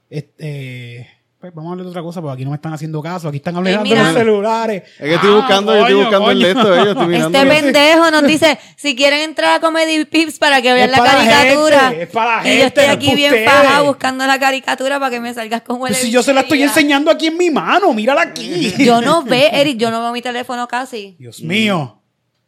Este, 0.09 1.09
pues 1.53 1.55
vamos 1.57 1.71
a 1.71 1.73
hablar 1.73 1.85
de 1.85 1.91
otra 1.91 2.03
cosa, 2.03 2.21
porque 2.21 2.35
aquí 2.35 2.45
no 2.45 2.51
me 2.51 2.57
están 2.57 2.73
haciendo 2.73 3.03
caso. 3.03 3.29
Aquí 3.29 3.37
están 3.39 3.57
hablando 3.57 3.83
de 3.83 3.89
mira. 3.89 4.03
los 4.05 4.13
celulares. 4.15 4.83
Es 4.99 4.99
que 4.99 5.15
estoy 5.15 5.31
Ah, 5.31 5.37
buscando, 5.37 5.73
yo 5.75 5.79
estoy 5.81 5.95
coño, 5.95 6.05
buscando 6.05 6.31
el 6.31 6.39
de 6.39 6.45
coño. 6.55 6.61
esto 6.61 6.71
de 6.73 6.81
ellos, 6.81 6.89
estoy 6.93 7.07
mirando. 7.07 7.39
Este 7.39 7.51
pendejo 7.63 8.11
nos 8.11 8.23
dice, 8.25 8.59
si 8.77 8.97
quieren 8.97 9.21
entrar 9.21 9.55
a 9.57 9.61
Comedy 9.61 10.05
Pips 10.05 10.39
para 10.39 10.63
que 10.63 10.73
vean 10.73 10.91
Es 10.91 10.97
la 10.99 11.05
caricatura. 11.05 11.81
gente, 11.89 12.03
es 12.03 12.09
para 12.11 12.37
la 12.37 12.43
y 12.43 12.45
yo 12.45 12.51
gente, 12.51 12.67
estoy 12.67 12.85
es 12.85 12.91
aquí 12.91 13.15
bien 13.15 13.35
faja 13.45 13.81
buscando 13.83 14.27
la 14.27 14.39
caricatura 14.39 14.99
para 14.99 15.11
que 15.11 15.21
me 15.21 15.35
salgas 15.35 15.63
con 15.63 15.81
huele 15.81 15.95
Pues 15.95 16.03
si 16.05 16.11
yo 16.11 16.23
se 16.23 16.33
la 16.35 16.41
estoy 16.43 16.63
enseñando 16.63 17.11
aquí 17.11 17.27
en 17.27 17.37
mi 17.39 17.51
mano, 17.51 17.93
mírala 17.95 18.23
aquí. 18.23 18.73
Yo 18.85 19.01
no 19.01 19.23
ve, 19.23 19.51
Eric, 19.53 19.77
yo 19.79 19.91
no 19.91 20.01
veo 20.01 20.13
mi 20.13 20.23
teléfono 20.23 20.67
casi. 20.69 21.17
Dios 21.19 21.41
mío. 21.43 22.01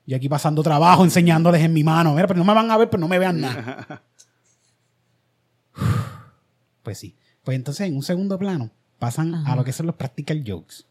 Yo 0.06 0.16
aquí 0.16 0.28
pasando 0.28 0.62
trabajo, 0.62 1.02
enseñándoles 1.02 1.60
en 1.62 1.72
mi 1.72 1.82
mano. 1.82 2.14
Mira, 2.14 2.26
pero 2.28 2.38
no 2.38 2.44
me 2.44 2.54
van 2.54 2.70
a 2.70 2.76
ver, 2.76 2.88
pero 2.88 3.00
no 3.00 3.08
me 3.08 3.18
vean 3.18 3.40
nada. 3.40 4.02
pues 6.82 6.98
sí. 6.98 7.16
Pues 7.44 7.56
entonces, 7.56 7.86
en 7.88 7.96
un 7.96 8.02
segundo 8.02 8.38
plano, 8.38 8.70
pasan 8.98 9.34
a 9.34 9.54
lo 9.56 9.64
que 9.64 9.72
son 9.72 9.86
los 9.86 9.96
practical 9.96 10.42
jokes. 10.46 10.84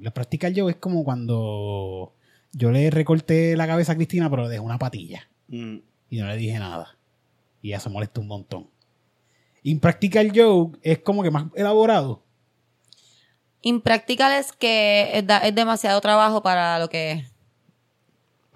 Los 0.00 0.12
practical 0.12 0.54
jokes 0.54 0.72
es 0.74 0.76
como 0.80 1.04
cuando 1.04 2.12
yo 2.52 2.70
le 2.70 2.90
recorté 2.90 3.56
la 3.56 3.66
cabeza 3.66 3.92
a 3.92 3.96
Cristina, 3.96 4.30
pero 4.30 4.44
le 4.44 4.48
dejé 4.48 4.60
una 4.60 4.78
patilla. 4.78 5.28
Mm. 5.48 5.76
Y 6.10 6.18
no 6.20 6.26
le 6.28 6.36
dije 6.36 6.58
nada. 6.58 6.96
Y 7.60 7.68
ella 7.68 7.80
se 7.80 7.90
molestó 7.90 8.20
un 8.20 8.28
montón. 8.28 8.68
Impractical 9.62 10.32
joke 10.34 10.78
es 10.82 10.98
como 11.00 11.22
que 11.22 11.30
más 11.30 11.44
elaborado. 11.54 12.22
Impractical 13.62 14.32
es 14.32 14.52
que 14.52 15.10
es, 15.18 15.26
da- 15.26 15.38
es 15.38 15.54
demasiado 15.54 16.00
trabajo 16.00 16.42
para 16.42 16.78
lo 16.78 16.88
que 16.88 17.12
es. 17.12 17.32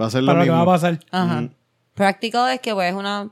Va 0.01 0.07
a 0.07 0.11
ser 0.11 0.23
lo 0.23 0.27
Para 0.27 0.41
lo 0.41 0.45
que 0.45 0.51
va 0.51 0.63
a 0.63 0.67
pasar. 0.67 0.99
Ajá. 1.11 1.49
Practical 1.95 2.53
es 2.53 2.61
que 2.61 2.75
pues 2.75 2.91
es 2.91 2.97
una 2.97 3.31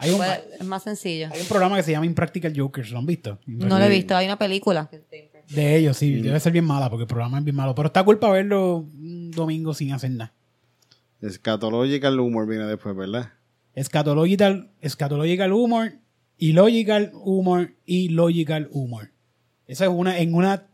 Hay 0.00 0.10
un, 0.12 0.18
pues, 0.18 0.40
es 0.60 0.64
más 0.64 0.84
sencillo. 0.84 1.28
hay 1.32 1.40
un 1.40 1.46
programa 1.48 1.76
que 1.76 1.82
se 1.82 1.90
llama 1.90 2.06
Impractical 2.06 2.52
Jokers. 2.56 2.90
¿Lo 2.92 2.98
han 2.98 3.06
visto? 3.06 3.38
No 3.46 3.78
lo 3.78 3.84
he 3.84 3.88
visto, 3.88 4.16
hay 4.16 4.26
una 4.26 4.38
película. 4.38 4.88
De 5.50 5.76
ellos, 5.76 5.96
sí. 5.96 6.20
Debe 6.20 6.38
ser 6.38 6.52
bien 6.52 6.64
mala 6.64 6.88
porque 6.88 7.02
el 7.02 7.08
programa 7.08 7.38
es 7.38 7.44
bien 7.44 7.56
malo. 7.56 7.74
Pero 7.74 7.88
está 7.88 8.04
culpa 8.04 8.30
verlo 8.30 8.76
un 8.76 9.32
domingo 9.32 9.74
sin 9.74 9.92
hacer 9.92 10.12
nada. 10.12 10.32
Escatological 11.20 12.20
humor 12.20 12.46
viene 12.46 12.64
después, 12.66 12.94
¿verdad? 12.94 13.32
Escatological, 13.74 14.70
escatological 14.80 15.52
humor, 15.52 15.94
illogical 16.38 17.10
humor 17.14 17.74
y 17.84 18.10
logical 18.10 18.68
humor. 18.70 19.10
Esa 19.66 19.84
es 19.86 19.90
una, 19.90 20.18
en 20.20 20.32
una 20.34 20.68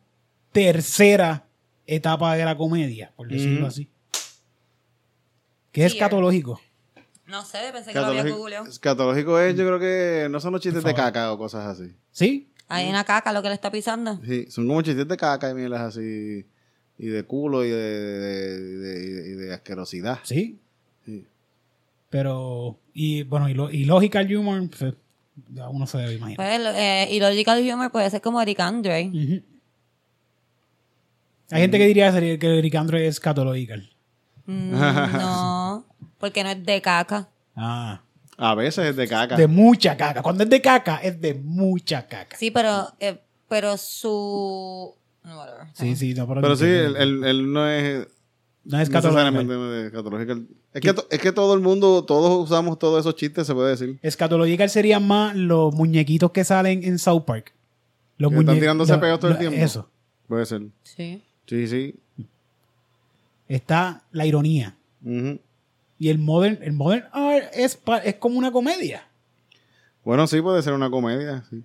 tercera 0.53 1.47
etapa 1.87 2.37
de 2.37 2.45
la 2.45 2.57
comedia, 2.59 3.13
por 3.17 3.29
decirlo 3.29 3.61
Ujú. 3.61 3.67
así. 3.69 3.89
¿Qué 5.73 5.87
es 5.87 5.93
Sí, 5.93 5.99
escatológico? 5.99 6.61
No 7.35 7.45
sé, 7.45 7.59
pensé 7.73 7.93
que 7.93 7.99
lo 7.99 8.07
había 8.07 8.23
googleado. 8.33 8.67
escatológico 8.67 9.41
es, 9.41 9.57
yo 9.57 9.67
creo 9.67 9.81
que 9.81 10.29
no 10.31 10.39
son 10.39 10.53
los 10.53 10.61
chistes 10.63 10.85
de 10.85 10.95
caca 10.95 11.33
o 11.33 11.37
cosas 11.39 11.67
así. 11.67 11.93
¿Sí? 12.13 12.49
Hay 12.69 12.89
una 12.89 13.03
caca 13.03 13.33
lo 13.33 13.43
que 13.43 13.49
le 13.49 13.55
está 13.55 13.73
pisando. 13.73 14.21
Sí, 14.25 14.47
son 14.51 14.69
como 14.69 14.83
chistes 14.83 15.09
de 15.09 15.17
caca 15.17 15.51
y 15.51 15.55
mielas 15.55 15.81
así. 15.81 16.47
Y 16.97 17.07
de 17.09 17.25
culo 17.25 17.65
y 17.65 17.71
de, 17.71 17.77
de, 17.77 18.59
de- 18.79 19.29
y 19.31 19.33
de 19.33 19.53
asquerosidad. 19.53 20.21
Sí. 20.23 20.61
Sí. 21.05 21.27
Pero, 22.09 22.79
y 22.93 23.25
bueno, 23.25 23.49
y, 23.49 23.55
lo- 23.55 23.69
y 23.71 23.85
logical 23.85 24.33
humor, 24.37 24.63
pues, 24.79 24.95
ya 25.53 25.69
uno 25.69 25.89
se 25.89 25.99
debe 25.99 26.15
imaginar. 26.15 26.37
Pues, 26.37 26.77
eh, 26.77 27.09
y 27.11 27.19
Logical 27.19 27.61
Humor 27.75 27.91
puede 27.91 28.09
ser 28.11 28.21
como 28.21 28.41
Eric 28.41 28.61
Andre. 28.61 29.11
Hay 31.51 31.61
gente 31.61 31.79
que 31.79 31.87
diría 31.87 32.13
que 32.39 32.59
Eric 32.59 32.75
Andre 32.77 33.07
es 33.09 33.17
escatological. 33.17 33.91
Mm, 34.47 34.71
no, 34.73 34.79
porque 36.19 36.43
no 36.45 36.51
es 36.51 36.65
de 36.65 36.81
caca. 36.81 37.29
Ah. 37.57 38.01
A 38.37 38.55
veces 38.55 38.87
es 38.91 38.97
de 38.97 39.07
caca. 39.07 39.37
De 39.37 39.47
mucha 39.47 39.97
caca. 39.97 40.23
Cuando 40.23 40.43
es 40.45 40.51
de 40.51 40.61
caca, 40.61 40.97
es 40.99 41.21
de 41.21 41.35
mucha 41.35 42.07
caca. 42.07 42.37
Sí, 42.37 42.51
pero, 42.51 42.89
eh, 42.99 43.21
pero 43.49 43.77
su... 43.77 44.95
no, 45.23 45.39
whatever. 45.39 45.67
Sí, 45.75 45.95
sí, 45.95 46.15
no, 46.15 46.27
Pero 46.27 46.57
sí, 46.57 46.65
él, 46.65 46.97
él- 46.97 47.25
él 47.25 47.53
no 47.53 47.69
es 47.69 48.09
no 48.65 48.81
es 48.81 48.89
escatológico. 48.89 50.43
Es 50.73 50.81
que, 50.81 50.95
es 51.11 51.21
que 51.21 51.33
todo 51.33 51.55
el 51.55 51.61
mundo, 51.61 52.05
todos 52.05 52.43
usamos 52.43 52.79
todos 52.79 53.01
esos 53.01 53.15
chistes, 53.15 53.47
se 53.47 53.55
puede 53.55 53.71
decir. 53.71 53.99
Escatological 54.03 54.71
serían 54.71 55.07
más 55.07 55.37
los 55.37 55.75
muñequitos 55.75 56.31
que 56.33 56.45
salen 56.45 56.83
en 56.83 56.99
South 56.99 57.25
Park. 57.27 57.53
Los 58.17 58.33
Que 58.33 58.39
están 58.39 58.59
tirándose 58.59 58.97
peos 58.99 59.21
todo 59.21 59.33
el 59.33 59.39
tiempo. 59.39 59.59
Eso. 59.59 59.89
Puede 60.29 60.47
ser. 60.47 60.63
Sí. 60.83 61.23
Sí, 61.47 61.69
sí. 61.69 61.95
Está 63.49 64.03
la 64.13 64.25
ironía. 64.25 64.77
Ujú. 65.05 65.39
Y 65.99 66.09
el 66.09 66.19
modern, 66.19 66.59
el 66.63 66.73
modern 66.73 67.05
art 67.13 67.45
es, 67.55 67.77
pa- 67.77 67.99
es 67.99 68.17
como 68.17 68.39
una 68.39 68.51
comedia. 68.53 69.07
Bueno, 70.05 70.27
sí, 70.27 70.41
puede 70.41 70.63
ser 70.63 70.73
una 70.75 70.91
comedia. 70.91 71.45
Sí. 71.51 71.63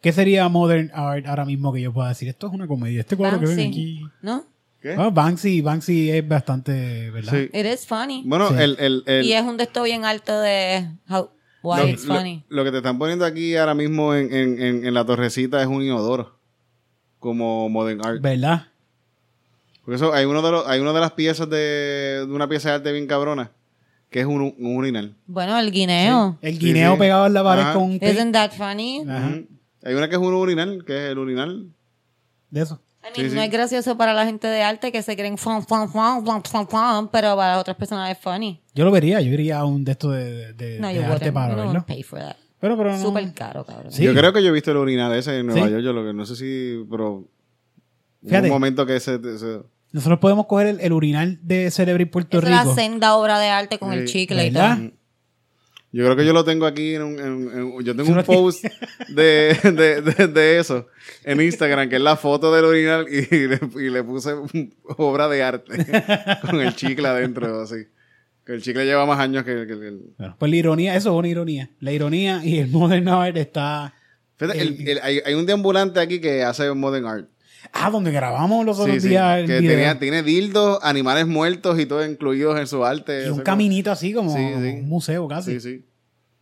¿Qué 0.00 0.12
sería 0.12 0.48
modern 0.48 0.90
art 0.94 1.26
ahora 1.26 1.44
mismo 1.44 1.72
que 1.72 1.82
yo 1.82 1.92
pueda 1.92 2.08
decir? 2.08 2.28
Esto 2.28 2.46
es 2.46 2.52
una 2.54 2.66
comedia. 2.66 3.00
Este 3.00 3.16
cuadro 3.16 3.38
que 3.40 3.46
ven 3.46 3.68
aquí. 3.68 4.02
¿No? 4.22 4.44
¿Qué? 4.80 4.94
Ah, 4.96 5.10
Banksy, 5.10 5.60
Banksy 5.60 6.10
es 6.10 6.26
bastante, 6.26 7.10
¿verdad? 7.10 7.32
Sí. 7.34 7.50
It 7.52 7.66
is 7.66 7.86
funny. 7.86 8.22
Bueno, 8.24 8.48
Sí. 8.48 8.54
el, 8.58 8.76
el, 8.80 9.02
el- 9.06 9.26
y 9.26 9.34
es 9.34 9.44
un 9.44 9.58
texto 9.58 9.82
bien 9.82 10.06
alto 10.06 10.40
de 10.40 10.88
how, 11.10 11.28
why 11.62 11.80
lo, 11.82 11.88
it's 11.88 12.06
lo- 12.06 12.14
funny. 12.14 12.42
lo 12.48 12.64
que 12.64 12.70
te 12.70 12.78
están 12.78 12.98
poniendo 12.98 13.26
aquí 13.26 13.54
ahora 13.56 13.74
mismo 13.74 14.14
en, 14.14 14.32
en, 14.32 14.62
en, 14.62 14.86
en 14.86 14.94
la 14.94 15.04
torrecita 15.04 15.60
es 15.60 15.66
un 15.68 15.82
inodoro. 15.82 16.38
Como 17.18 17.68
modern 17.68 18.00
art. 18.06 18.22
¿Verdad? 18.22 18.68
Porque 19.90 20.04
eso, 20.04 20.14
hay 20.14 20.24
uno 20.24 20.40
de 20.40 20.50
los, 20.52 20.66
hay 20.68 20.78
una 20.78 20.92
de 20.92 21.00
las 21.00 21.12
piezas 21.12 21.50
de, 21.50 21.56
de 22.26 22.32
una 22.32 22.48
pieza 22.48 22.68
de 22.68 22.74
arte 22.76 22.92
bien 22.92 23.08
cabrona. 23.08 23.50
que 24.08 24.20
es 24.20 24.26
un, 24.26 24.54
un 24.56 24.76
urinal. 24.76 25.16
Bueno, 25.26 25.58
el 25.58 25.72
guineo. 25.72 26.38
El 26.42 26.58
guineo 26.60 26.92
sí. 26.92 26.98
pegado 27.00 27.26
en 27.26 27.34
la 27.34 27.42
pared 27.42 27.62
Ajá. 27.62 27.72
con 27.74 27.82
un 27.82 27.98
tape. 27.98 28.12
Isn't 28.12 28.32
that 28.32 28.52
funny? 28.52 29.02
Ajá. 29.08 29.38
Hay 29.82 29.94
una 29.94 30.08
que 30.08 30.14
es 30.14 30.20
un 30.20 30.32
urinal, 30.32 30.84
que 30.84 30.92
es 31.06 31.10
el 31.10 31.18
urinal. 31.18 31.72
De 32.50 32.60
eso. 32.62 32.80
I 33.02 33.04
mean, 33.04 33.14
Sí, 33.16 33.30
sí. 33.30 33.34
No 33.34 33.42
es 33.42 33.50
gracioso 33.50 33.96
para 33.96 34.12
la 34.14 34.26
gente 34.26 34.46
de 34.46 34.62
arte 34.62 34.92
que 34.92 35.02
se 35.02 35.16
creen 35.16 35.38
fun, 35.38 35.66
fun, 35.66 35.88
fun, 35.90 36.24
fun, 36.24 36.42
fun, 36.44 36.68
fun, 36.68 37.08
pero 37.10 37.34
para 37.34 37.58
otras 37.58 37.76
personas 37.76 38.10
es 38.12 38.18
funny. 38.18 38.60
Yo 38.74 38.84
lo 38.84 38.92
vería, 38.92 39.20
yo 39.20 39.32
iría 39.32 39.58
a 39.58 39.64
un 39.64 39.84
de 39.84 39.92
estos 39.92 40.14
de, 40.14 40.52
de, 40.52 40.78
No, 40.78 40.86
de 40.88 40.94
yo 40.96 41.04
arte 41.06 41.32
para 41.32 41.54
verlo. 41.56 41.84
pay 41.84 42.02
for 42.04 42.20
that. 42.20 42.36
Pero, 42.60 42.76
pero 42.76 42.92
no. 42.92 43.00
Súper 43.00 43.32
caro, 43.32 43.64
cabrón. 43.64 43.90
Sí. 43.90 44.04
Yo 44.04 44.12
creo 44.14 44.32
que 44.32 44.40
yo 44.42 44.50
he 44.50 44.52
visto 44.52 44.70
el 44.70 44.76
urinal 44.76 45.12
ese 45.14 45.38
en 45.38 45.46
Nueva 45.46 45.66
Sí. 45.66 45.72
York, 45.72 45.82
yo 45.82 45.92
lo 45.94 46.04
que 46.04 46.12
no 46.12 46.26
sé 46.26 46.36
si, 46.36 46.84
pero 46.90 47.24
Fíjate. 48.22 48.48
un 48.48 48.52
momento 48.52 48.84
que 48.84 48.96
ese, 48.96 49.14
ese- 49.14 49.62
Nosotros 49.92 50.18
podemos 50.20 50.46
coger 50.46 50.68
el, 50.68 50.80
el 50.80 50.92
urinal 50.92 51.38
de 51.42 51.70
Celebrity 51.70 52.08
Puerto 52.10 52.38
Esa 52.38 52.46
es 52.46 52.52
la 52.54 52.62
Rico. 52.62 52.74
senda 52.74 53.14
obra 53.16 53.38
de 53.40 53.48
arte 53.48 53.78
con 53.78 53.92
el 53.92 54.06
chicle 54.06 54.46
y 54.46 54.50
¿Verdad? 54.50 54.76
todo. 54.78 54.90
yo 55.92 56.04
creo 56.04 56.16
que 56.16 56.24
yo 56.26 56.32
lo 56.32 56.44
tengo 56.44 56.66
aquí 56.66 56.94
en 56.94 57.02
un, 57.02 57.18
en- 57.18 57.58
en- 57.58 57.82
yo 57.84 57.96
tengo 57.96 58.12
un 58.12 58.22
post 58.22 58.64
de, 59.08 59.56
de, 59.64 60.00
de, 60.02 60.26
de 60.28 60.58
eso 60.60 60.86
en 61.24 61.40
Instagram, 61.40 61.88
que 61.88 61.96
es 61.96 62.02
la 62.02 62.16
foto 62.16 62.54
del 62.54 62.64
urinal 62.66 63.06
y, 63.08 63.22
le, 63.48 63.58
y 63.84 63.90
le 63.90 64.04
puse 64.04 64.32
obra 64.96 65.28
de 65.28 65.42
arte 65.42 65.72
con 66.48 66.60
el 66.60 66.74
chicle 66.76 67.08
adentro, 67.08 67.60
así. 67.62 67.86
Que 68.46 68.52
el 68.54 68.62
chicle 68.62 68.84
lleva 68.84 69.04
más 69.06 69.18
años 69.18 69.44
que, 69.44 69.66
que 69.66 69.72
el... 69.72 70.00
Bueno, 70.16 70.36
pues 70.38 70.50
la 70.50 70.56
ironía, 70.56 70.94
eso 70.96 71.10
es 71.10 71.16
una 71.18 71.28
ironía. 71.28 71.70
La 71.80 71.92
ironía 71.92 72.40
y 72.44 72.58
el 72.58 72.68
modern 72.68 73.08
art 73.08 73.36
está... 73.36 73.92
Fíjate, 74.36 74.60
el- 74.62 74.88
el- 74.88 75.00
hay, 75.02 75.20
hay 75.24 75.34
un 75.34 75.44
deambulante 75.46 75.98
aquí 76.00 76.20
que 76.20 76.42
hace 76.44 76.72
modern 76.72 77.06
art. 77.06 77.28
Ah, 77.72 77.90
donde 77.90 78.10
grabamos 78.10 78.64
los 78.64 78.78
otros 78.78 79.02
sí, 79.02 79.08
días 79.10 79.38
el 79.40 79.46
que 79.46 79.60
video. 79.60 79.72
tenía, 79.76 79.98
tiene 79.98 80.22
dildos, 80.22 80.78
animales 80.82 81.26
muertos 81.26 81.78
y 81.78 81.86
todo 81.86 82.04
incluidos 82.04 82.58
en 82.58 82.66
su 82.66 82.84
arte. 82.84 83.26
y 83.26 83.30
un 83.30 83.40
caminito 83.40 83.90
así 83.92 84.12
como 84.12 84.30
Sí, 84.34 84.38
sí. 84.38 84.68
un 84.80 84.88
museo 84.88 85.28
casi. 85.28 85.52
Sí, 85.52 85.60
sí. 85.60 85.84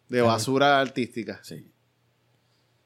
De 0.08 0.22
basura 0.22 0.80
artística. 0.80 1.40
Sí. 1.42 1.66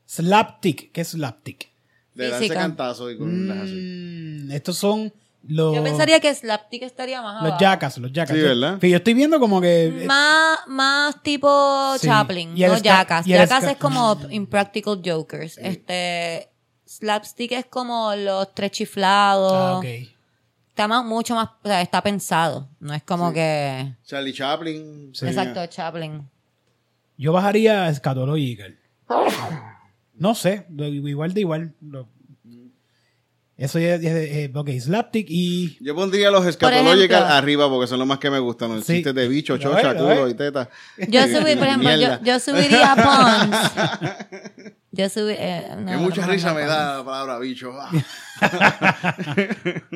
Slapstick. 0.07 0.93
¿Qué 0.93 1.01
es 1.03 1.09
slapstick? 1.09 1.69
De 2.15 2.29
darse 2.29 2.49
cantazo 2.49 3.11
y 3.11 3.17
con 3.17 3.49
las 3.49 3.59
así. 3.59 3.73
Mm, 3.75 4.51
estos 4.53 4.77
son 4.77 5.13
los... 5.49 5.75
Yo 5.75 5.83
pensaría 5.83 6.21
que 6.21 6.33
Slapstick 6.35 6.83
estaría 6.83 7.23
más 7.23 7.43
Los 7.43 7.59
jackas, 7.59 7.97
los 7.99 8.13
jackas. 8.13 8.37
Sí, 8.37 8.43
¿verdad? 8.43 8.79
Yo 8.81 8.97
estoy 8.97 9.15
viendo 9.15 9.41
como 9.41 9.61
que... 9.61 10.05
Más, 10.07 10.59
más 10.69 11.23
tipo 11.23 11.95
Sí. 11.99 12.07
Chaplin, 12.07 12.51
no 12.51 12.57
Jackass 12.79 13.27
ska- 13.27 13.71
es 13.73 13.77
como 13.79 14.19
Impractical 14.31 15.01
Jokers. 15.05 15.57
Este, 15.59 16.49
Slapstick 16.99 17.53
es 17.53 17.67
como 17.67 18.15
los 18.15 18.55
tres 18.55 18.71
chiflados. 18.73 19.53
Ah, 19.55 19.79
ok. 19.79 19.85
Está 20.69 20.89
más, 20.89 21.05
mucho 21.05 21.35
más, 21.35 21.49
o 21.63 21.69
sea, 21.69 21.81
está 21.83 22.03
pensado. 22.03 22.69
No 22.81 22.95
es 22.95 23.03
como 23.03 23.33
que... 23.33 23.95
Charlie 24.05 24.33
Chaplin. 24.33 25.11
sí. 25.15 25.27
Exacto, 25.27 25.67
Chaplin. 25.67 26.29
Yo 27.19 27.33
bajaría 27.33 27.87
a 27.87 27.95
Scatological. 27.95 28.79
No 30.15 30.35
sé, 30.35 30.67
de- 30.69 30.89
igual 30.89 31.35
de 31.35 31.41
igual. 31.41 31.75
lo- 31.81 32.09
Eso 33.57 33.79
ya 33.79 33.95
es, 33.97 34.03
es- 34.05 34.31
es- 34.51 34.57
ok, 34.57 34.71
Slapstick 34.81 35.27
y... 35.29 35.77
Yo 35.81 35.95
pondría 35.95 36.31
los 36.31 36.41
ejemplo- 36.45 36.69
escatológicos 36.71 37.17
arriba 37.19 37.69
porque 37.69 37.87
son 37.87 37.99
los 37.99 38.09
más 38.09 38.19
que 38.19 38.31
me 38.31 38.39
gustan. 38.39 38.75
Los 38.77 38.85
Sí. 38.85 38.95
chistes 38.95 39.15
de 39.15 39.29
bicho, 39.29 39.57
chocha, 39.59 39.95
culo 39.95 40.29
y 40.29 40.35
teta. 40.35 40.69
Yo 41.09 41.23
subí, 41.27 41.55
por 41.57 41.67
ejemplo, 41.69 41.91
yo, 42.25 42.41
subiría 42.41 42.95
Pons. 42.97 44.73
Yo 44.91 45.09
subí... 45.09 45.35
eh, 45.39 45.67
no, 45.79 45.91
Que 45.93 45.97
mucha 45.99 46.27
no, 46.27 46.33
risa 46.33 46.55
me 46.55 46.63
da 46.63 46.99
la 46.99 47.05
palabra 47.05 47.39
bicho. 47.39 47.73
Ah. 47.79 47.91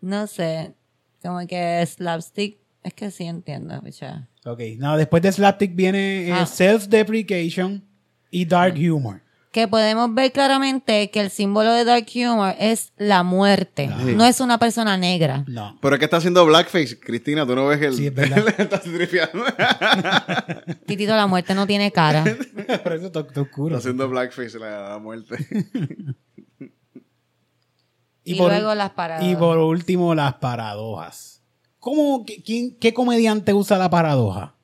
No 0.00 0.26
sé. 0.26 0.74
Como 1.22 1.46
que 1.46 1.84
Slapstick... 1.86 2.58
Es 2.82 2.92
que 2.92 3.10
sí 3.10 3.24
entiendo, 3.24 3.80
picha. 3.82 4.28
Ok, 4.44 4.60
no, 4.76 4.98
después 4.98 5.22
de 5.22 5.32
Slapstick 5.32 5.74
viene 5.74 6.28
eh, 6.28 6.32
Ah. 6.32 6.44
Self-Deprecation 6.44 7.82
y 8.30 8.44
Dark 8.44 8.74
Humor. 8.76 9.22
Que 9.54 9.68
podemos 9.68 10.12
ver 10.12 10.32
claramente 10.32 11.10
que 11.12 11.20
el 11.20 11.30
símbolo 11.30 11.70
de 11.72 11.84
Dark 11.84 12.06
Humor 12.12 12.56
es 12.58 12.92
la 12.96 13.22
muerte, 13.22 13.86
no 13.86 14.24
es 14.24 14.40
una 14.40 14.58
persona 14.58 14.96
negra. 14.96 15.44
No. 15.46 15.78
Pero 15.80 15.94
es 15.94 15.98
que 16.00 16.06
está 16.06 16.16
haciendo 16.16 16.44
blackface, 16.44 16.98
Cristina. 16.98 17.46
Tú 17.46 17.54
no 17.54 17.68
ves 17.68 17.80
el. 17.80 17.94
Sí, 17.94 18.08
es 18.08 18.14
verdad. 18.14 18.44
Estás 18.58 18.82
tripeando. 18.82 19.44
Titito, 20.86 21.14
la 21.14 21.28
muerte 21.28 21.54
no 21.54 21.68
tiene 21.68 21.92
cara. 21.92 22.24
Por 22.82 22.92
eso 22.94 23.06
está, 23.06 23.20
está 23.20 23.42
oscuro. 23.42 23.76
Está 23.76 23.78
haciendo 23.88 24.08
blackface 24.08 24.58
la, 24.58 24.88
la 24.90 24.98
muerte. 24.98 25.36
Y 28.24 28.34
luego 28.36 28.74
las 28.74 28.90
paradojas. 28.90 29.30
Y 29.32 29.36
por 29.36 29.58
último, 29.58 30.14
las 30.16 30.34
paradojas. 30.34 31.42
¿Cómo, 31.78 32.24
qué, 32.24 32.42
quién- 32.42 32.76
qué 32.80 32.92
comediante 32.92 33.52
usa 33.52 33.76
la 33.78 33.88
paradoja? 33.90 34.54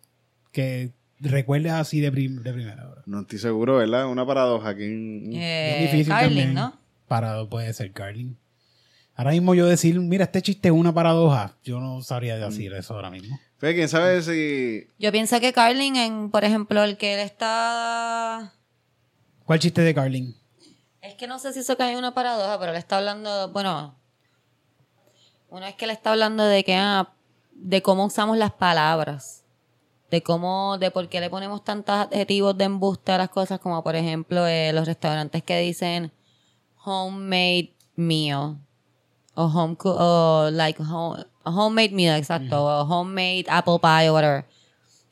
Que 0.50 0.92
recuerdes 1.22 1.72
así 1.72 2.00
de, 2.00 2.11
prim- 2.11 2.42
de 2.42 2.52
primera 2.52 2.88
hora. 2.88 3.02
No 3.06 3.20
estoy 3.20 3.38
seguro, 3.38 3.76
¿verdad? 3.76 4.06
Una 4.06 4.24
paradoja 4.26 4.70
aquí. 4.70 4.85
en- 4.85 5.33
Eh, 5.35 5.85
Es 5.85 5.90
difícil 5.92 6.12
Carlin, 6.12 6.28
también. 6.28 6.54
¿no? 6.54 6.78
Parado 7.09 7.48
puede 7.48 7.72
ser 7.74 7.92
Carlin. 7.92 8.38
Ahora 9.14 9.33
mismo 9.33 9.54
yo 9.54 9.66
decir, 9.66 9.98
mira, 10.00 10.24
este 10.24 10.40
chiste 10.40 10.68
es 10.68 10.74
una 10.74 10.94
paradoja. 10.94 11.56
Yo 11.62 11.78
no 11.80 12.00
sabría 12.02 12.37
decir 12.38 12.72
eso 12.72 12.94
ahora 12.94 13.11
mismo. 13.11 13.38
Fíjate, 13.59 13.74
quién 13.74 13.88
sabe 13.88 14.22
si. 14.22 14.87
Yo 14.98 15.12
pienso 15.12 15.38
que 15.40 15.52
Carlin, 15.52 15.96
en, 15.96 16.30
por 16.30 16.44
ejemplo, 16.44 16.83
el 16.83 16.96
que 16.96 17.14
él 17.14 17.20
está... 17.20 18.54
¿Cuál 19.44 19.59
chiste 19.59 19.83
de 19.83 19.94
Carlin? 19.94 20.35
Es 21.02 21.14
que 21.16 21.26
no 21.26 21.38
sé 21.38 21.52
si 21.52 21.59
eso 21.59 21.76
cae 21.76 21.92
en 21.92 21.98
una 21.98 22.14
paradoja, 22.14 22.59
pero 22.59 22.72
él 22.72 22.78
está 22.78 22.96
hablando, 22.98 23.50
bueno, 23.52 23.94
una 25.50 25.66
vez 25.66 25.74
que 25.74 25.85
él 25.85 25.90
está 25.90 26.12
hablando 26.12 26.44
de 26.44 26.62
que, 26.64 26.74
ah, 26.76 27.12
de 27.52 27.83
cómo 27.83 28.06
usamos 28.06 28.38
las 28.38 28.52
palabras, 28.52 29.39
de 30.11 30.23
cómo, 30.23 30.77
de 30.79 30.90
por 30.90 31.09
qué 31.09 31.20
le 31.20 31.31
ponemos 31.31 31.62
tantos 31.64 31.94
adjetivos 31.94 32.57
de 32.59 32.64
embuste 32.64 33.12
a 33.12 33.18
las 33.18 33.29
cosas, 33.29 33.61
como 33.61 33.83
por 33.83 33.94
ejemplo 33.94 34.46
eh, 34.46 34.73
los 34.73 34.87
restaurantes 34.87 35.42
que 35.42 35.59
dicen 35.61 36.12
homemade 36.85 37.75
meal, 37.96 38.59
o 39.35 39.44
home, 39.44 39.77
o 39.85 40.49
like 40.53 40.83
home, 40.83 41.25
homemade 41.44 41.90
meal, 41.90 42.16
exacto, 42.16 42.64
o 42.64 42.83
homemade 42.83 43.44
apple 43.49 43.79
pie 43.81 44.11
o 44.11 44.14
whatever. 44.14 44.46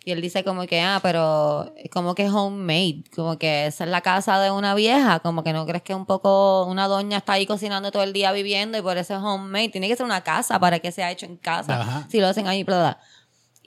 Y 0.04 0.12
él 0.12 0.22
dice 0.22 0.42
como 0.42 0.66
que, 0.66 0.80
ah, 0.80 1.00
pero 1.02 1.70
como 1.92 2.14
que 2.14 2.30
homemade, 2.30 3.04
como 3.14 3.38
que 3.38 3.66
esa 3.66 3.84
es 3.84 3.90
la 3.90 4.00
casa 4.00 4.40
de 4.40 4.50
una 4.50 4.74
vieja, 4.74 5.20
como 5.20 5.44
que 5.44 5.52
no 5.52 5.66
crees 5.66 5.82
que 5.82 5.94
un 5.94 6.06
poco 6.06 6.64
una 6.64 6.88
doña 6.88 7.18
está 7.18 7.34
ahí 7.34 7.44
cocinando 7.44 7.92
todo 7.92 8.02
el 8.02 8.14
día 8.14 8.32
viviendo 8.32 8.78
y 8.78 8.80
por 8.82 8.96
eso 8.96 9.14
es 9.14 9.20
homemade. 9.20 9.68
Tiene 9.68 9.86
que 9.86 9.96
ser 9.96 10.06
una 10.06 10.22
casa 10.22 10.58
para 10.58 10.78
que 10.78 10.92
sea 10.92 11.10
hecho 11.10 11.26
en 11.26 11.36
casa. 11.36 11.82
Ajá. 11.82 12.06
Si 12.08 12.20
lo 12.20 12.26
hacen 12.26 12.48
ahí, 12.48 12.64
bla, 12.64 12.78
bla. 12.78 13.00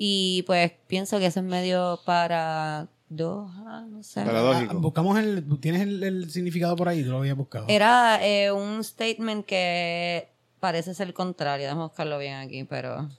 Y 0.04 0.42
pues 0.48 0.72
pienso 0.88 1.20
que 1.20 1.28
eso 1.28 1.42
es 1.42 1.46
medio 1.46 2.00
para 2.06 2.88
no 3.12 4.02
sé. 4.02 4.24
Paradójico. 4.24 4.72
Ah, 4.72 4.80
buscamos 4.80 5.20
el. 5.20 5.46
¿Tienes 5.60 5.82
el, 5.82 6.02
el 6.02 6.32
significado 6.32 6.76
por 6.76 6.90
ahí? 6.90 7.04
Tú 7.04 7.12
lo 7.12 7.18
habías 7.18 7.38
buscado. 7.38 7.66
Era 7.68 8.18
eh, 8.26 8.52
un 8.52 8.84
statement 8.84 9.46
que 9.46 10.28
parece 10.60 10.96
ser 10.96 11.06
el 11.06 11.14
contrario. 11.14 11.66
Déjame 11.66 11.84
buscarlo 11.84 12.18
bien 12.18 12.34
aquí, 12.34 12.64
pero. 12.64 13.10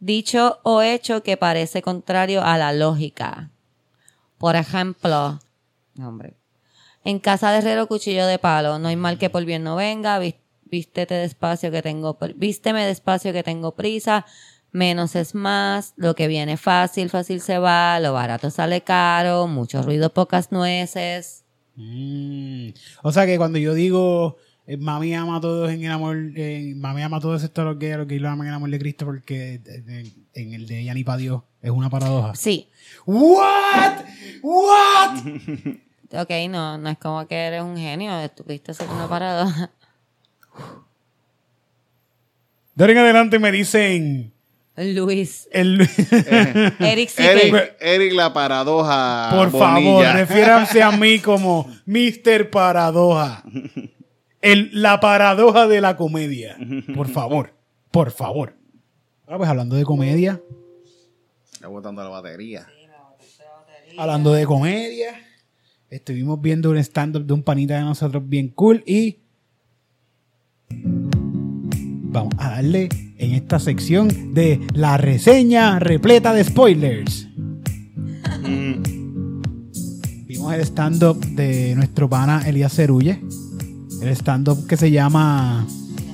Dicho 0.00 0.58
o 0.64 0.82
hecho 0.82 1.22
que 1.22 1.36
parece 1.36 1.82
contrario 1.82 2.42
a 2.42 2.58
la 2.58 2.72
lógica. 2.72 3.52
Por 4.38 4.56
ejemplo, 4.56 5.38
no, 5.94 6.08
hombre. 6.08 6.34
En 7.04 7.20
casa 7.20 7.52
de 7.52 7.58
herrero, 7.58 7.86
cuchillo 7.86 8.26
de 8.26 8.40
palo. 8.40 8.80
No 8.80 8.88
hay 8.88 8.96
mal 8.96 9.18
que 9.18 9.30
por 9.30 9.44
bien 9.44 9.62
no 9.62 9.76
venga. 9.76 10.20
Vístete 10.64 11.14
despacio 11.14 11.70
que 11.70 11.80
tengo. 11.80 12.18
Vísteme 12.34 12.84
despacio 12.84 13.32
que 13.32 13.44
tengo 13.44 13.76
prisa. 13.76 14.26
Menos 14.72 15.14
es 15.16 15.34
más. 15.34 15.94
Lo 15.96 16.14
que 16.14 16.28
viene 16.28 16.56
fácil, 16.56 17.10
fácil 17.10 17.40
se 17.40 17.58
va. 17.58 18.00
Lo 18.00 18.12
barato 18.12 18.50
sale 18.50 18.80
caro. 18.80 19.46
Mucho 19.46 19.82
ruido, 19.82 20.12
pocas 20.12 20.50
nueces. 20.50 21.44
Mm. 21.76 22.70
O 23.02 23.12
sea 23.12 23.26
que 23.26 23.38
cuando 23.38 23.58
yo 23.58 23.74
digo 23.74 24.36
eh, 24.66 24.76
mami 24.76 25.14
ama 25.14 25.36
a 25.36 25.40
todos 25.40 25.70
en 25.70 25.82
el 25.82 25.90
amor, 25.90 26.16
eh, 26.36 26.72
mami 26.76 27.02
ama 27.02 27.16
a 27.16 27.20
todos 27.20 27.42
estos 27.42 27.64
los 27.64 27.76
que, 27.78 27.96
los 27.96 28.06
que 28.06 28.20
lo 28.20 28.28
aman 28.28 28.46
en 28.46 28.52
el 28.52 28.56
amor 28.56 28.70
de 28.70 28.78
Cristo 28.78 29.04
porque 29.04 29.54
eh, 29.54 29.62
en, 29.86 30.12
en 30.34 30.54
el 30.54 30.66
de 30.66 30.80
ella 30.80 30.94
ni 30.94 31.02
pa' 31.02 31.16
Dios 31.16 31.42
es 31.60 31.70
una 31.70 31.90
paradoja. 31.90 32.34
Sí. 32.34 32.68
What? 33.06 34.04
What? 34.42 35.18
Ok, 36.14 36.28
no, 36.50 36.76
no 36.76 36.90
es 36.90 36.98
como 36.98 37.26
que 37.26 37.34
eres 37.34 37.62
un 37.62 37.74
genio, 37.74 38.20
estuviste 38.20 38.72
hacer 38.72 38.86
una 38.90 39.08
paradoja. 39.08 39.70
De 42.74 42.84
ahora 42.84 42.92
en 42.92 42.98
adelante 42.98 43.38
me 43.38 43.50
dicen 43.50 44.31
Luis. 44.76 45.48
el 45.52 45.80
Eric 46.80 47.08
sí 47.10 47.22
Eric, 47.22 47.52
que- 47.78 47.94
Eric 47.94 48.12
la 48.14 48.32
paradoja. 48.32 49.30
Por 49.34 49.50
favor, 49.50 50.04
refiéranse 50.14 50.82
a 50.82 50.90
mí 50.92 51.18
como 51.18 51.68
Mr. 51.86 52.48
Paradoja. 52.50 53.44
El, 54.40 54.70
la 54.72 54.98
paradoja 55.00 55.66
de 55.68 55.80
la 55.80 55.96
comedia. 55.96 56.56
Por 56.94 57.08
favor, 57.08 57.54
por 57.90 58.10
favor. 58.10 58.56
Ahora 59.26 59.38
pues 59.38 59.50
hablando 59.50 59.76
de 59.76 59.84
comedia, 59.84 60.40
Está 61.52 61.68
botando 61.68 62.02
la 62.02 62.08
batería. 62.08 62.66
hablando 63.96 64.32
de 64.32 64.44
comedia, 64.46 65.14
estuvimos 65.90 66.40
viendo 66.40 66.70
un 66.70 66.78
stand-up 66.78 67.24
de 67.24 67.32
un 67.34 67.42
panita 67.42 67.74
de 67.76 67.82
nosotros 67.82 68.26
bien 68.28 68.48
cool 68.48 68.82
y 68.86 69.18
vamos 70.70 72.34
a 72.38 72.50
darle 72.50 72.88
en 73.22 73.32
esta 73.34 73.60
sección 73.60 74.34
de 74.34 74.60
la 74.74 74.96
reseña 74.96 75.78
repleta 75.78 76.32
de 76.34 76.42
spoilers. 76.42 77.28
Mm. 78.42 78.82
Vimos 80.26 80.52
el 80.54 80.60
stand-up 80.62 81.24
de 81.24 81.74
nuestro 81.76 82.08
pana 82.08 82.42
Elías 82.46 82.74
Cerulle. 82.74 83.20
El 84.00 84.08
stand-up 84.16 84.66
que 84.66 84.76
se 84.76 84.90
llama 84.90 85.64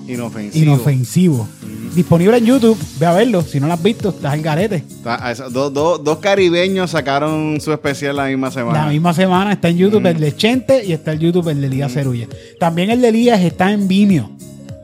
Inofensivo. 0.07 0.63
Inofensivo. 0.65 1.49
Disponible 1.95 2.37
en 2.37 2.45
YouTube. 2.45 2.77
Ve 3.01 3.07
a 3.07 3.13
verlo. 3.15 3.41
Si 3.41 3.59
no 3.59 3.67
lo 3.67 3.73
has 3.73 3.83
visto, 3.83 4.11
estás 4.11 4.35
en 4.35 4.43
garete. 4.43 4.77
Está- 4.77 5.35
dos- 5.51 6.19
caribeños 6.21 6.91
sacaron 6.91 7.59
su 7.63 7.73
especial 7.73 8.17
la 8.17 8.27
misma 8.27 8.51
semana. 8.51 8.85
La 8.85 8.91
misma 8.91 9.15
semana 9.15 9.53
está 9.55 9.71
en 9.71 9.79
YouTube 9.79 10.05
el 10.07 10.21
de 10.21 10.37
Chente 10.37 10.85
y 10.85 10.93
está 10.93 11.15
en 11.15 11.21
YouTube 11.21 11.49
el 11.49 11.63
de 11.63 11.67
Elías 11.69 11.91
Cerulle. 11.91 12.29
También 12.61 12.91
el 12.91 13.01
de 13.01 13.09
Elías 13.09 13.41
está 13.41 13.73
en 13.73 13.89
Vimeo. 13.89 14.31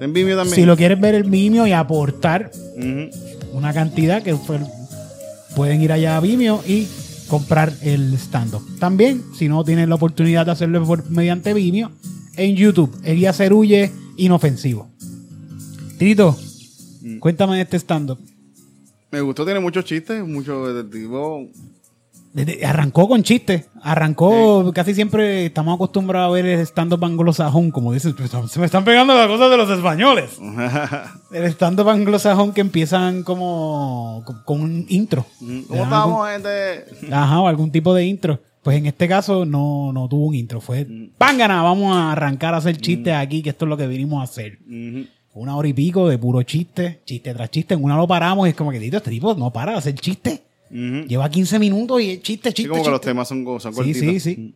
En 0.05 0.13
Vimeo 0.13 0.37
también. 0.37 0.55
Si 0.55 0.65
lo 0.67 0.77
quieres 0.77 1.01
ver 1.01 1.15
el 1.15 1.25
Vimeo 1.25 1.67
y 1.67 1.73
aportar 1.73 2.51
una 3.53 3.73
cantidad 3.73 4.23
que 4.23 4.35
fue- 4.37 4.61
pueden 5.57 5.81
ir 5.81 5.93
allá 5.93 6.17
a 6.17 6.21
Vimeo 6.21 6.63
y 6.67 6.87
comprar 7.29 7.73
el 7.83 8.13
stand-up. 8.15 8.63
También, 8.79 9.23
si 9.35 9.49
no 9.49 9.65
tienen 9.65 9.89
la 9.89 9.95
oportunidad 9.95 10.45
de 10.47 10.53
hacerlo 10.53 10.85
por- 10.85 11.09
mediante 11.11 11.55
Vimeo, 11.55 11.91
en 12.37 12.55
YouTube, 12.57 12.95
Elías 13.05 13.37
Cerulle 13.39 13.93
Inofensivo. 14.17 14.91
Tito, 15.99 16.37
Mm. 17.03 17.19
cuéntame 17.19 17.57
de 17.57 17.63
este 17.63 17.79
stand-up. 17.79 18.19
Me 19.11 19.21
gustó, 19.21 19.45
tiene 19.45 19.61
muchos 19.61 19.85
chistes, 19.85 20.27
mucho 20.27 20.67
de 20.75 20.85
tipo. 20.85 21.47
Desde- 21.47 21.84
arrancó 22.65 23.09
con 23.09 23.23
chistes. 23.23 23.69
Arrancó, 23.83 24.73
casi 24.75 24.95
siempre 24.95 25.47
estamos 25.47 25.75
acostumbrados 25.75 26.31
a 26.31 26.33
ver 26.33 26.47
el 26.47 26.61
stand-up 26.61 27.05
anglosajón, 27.05 27.71
como 27.71 27.93
dices, 27.93 28.15
se 28.49 28.59
me 28.59 28.67
están 28.67 28.85
pegando 28.85 29.15
las 29.15 29.29
cosas 29.29 29.51
de 29.51 29.57
los 29.57 29.71
españoles. 29.71 30.39
El 31.33 31.45
stand-up 31.47 31.89
anglosajón 31.89 32.53
que 32.53 32.61
empiezan 32.61 33.23
como 33.23 34.25
con, 34.45 34.61
un 34.63 34.87
intro. 34.89 35.27
¿Cómo 35.39 35.51
Le 35.71 35.77
dan 35.77 35.83
estábamos, 35.85 36.29
gente? 36.29 36.85
algún- 37.03 37.15
Ajá, 37.15 37.41
o 37.41 37.49
algún 37.49 37.71
tipo 37.71 37.95
de 37.95 38.05
intro. 38.07 38.41
Pues 38.63 38.79
en 38.79 38.87
este 38.87 39.07
caso 39.07 39.45
no, 39.45 39.93
no 39.93 40.09
tuvo 40.09 40.27
un 40.27 40.35
intro, 40.35 40.59
fue 40.61 40.87
pángana, 41.19 41.63
vamos 41.63 41.95
a 41.95 42.13
arrancar 42.13 42.55
a 42.55 42.57
hacer 42.57 42.79
chistes 42.79 43.13
aquí, 43.15 43.43
que 43.43 43.51
esto 43.51 43.67
es 43.67 43.69
lo 43.69 43.77
que 43.77 43.87
vinimos 43.87 44.21
a 44.21 44.25
hacer. 44.25 44.59
Ujú. 44.67 45.05
Una 45.35 45.57
hora 45.57 45.69
y 45.69 45.73
pico 45.75 46.09
de 46.09 46.17
puro 46.17 46.43
chiste, 46.45 47.03
chiste 47.05 47.35
tras 47.35 47.51
chiste. 47.51 47.75
En 47.75 47.83
una 47.85 47.97
lo 47.97 48.07
paramos 48.09 48.47
y 48.47 48.51
es 48.51 48.57
como 48.57 48.71
que, 48.71 48.79
este 48.79 49.11
tipo 49.11 49.35
no 49.35 49.53
para 49.53 49.73
de 49.73 49.79
hacer 49.79 49.95
chistes. 49.97 50.41
Lleva 50.75 51.31
15 51.31 51.59
minutos 51.61 52.01
y 52.03 52.11
es 52.11 52.23
chiste, 52.23 52.49
Sí, 52.51 52.55
chiste, 52.55 52.69
como 52.71 52.83
que 52.83 52.91
los 52.91 52.99
chiste. 53.01 53.11
temas 53.11 53.29
son, 53.29 53.45
son 53.61 53.73
Sí, 53.73 53.77
cortitos. 53.77 54.01
sí, 54.01 54.21
sí. 54.21 54.55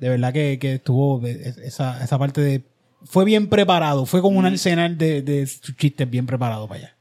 De 0.00 0.08
verdad 0.08 0.32
que, 0.32 0.58
que 0.58 0.74
estuvo 0.74 1.24
esa, 1.24 2.02
esa 2.02 2.18
parte 2.18 2.40
de... 2.40 2.64
Fue 3.04 3.24
bien 3.24 3.48
preparado, 3.48 4.04
fue 4.06 4.20
como 4.20 4.38
un 4.38 4.46
arsenal 4.46 4.98
de, 4.98 5.22
de 5.22 5.46
sus 5.46 5.76
chistes 5.76 6.08
bien 6.10 6.26
preparado 6.26 6.66
para 6.66 6.80
allá. 6.80 6.96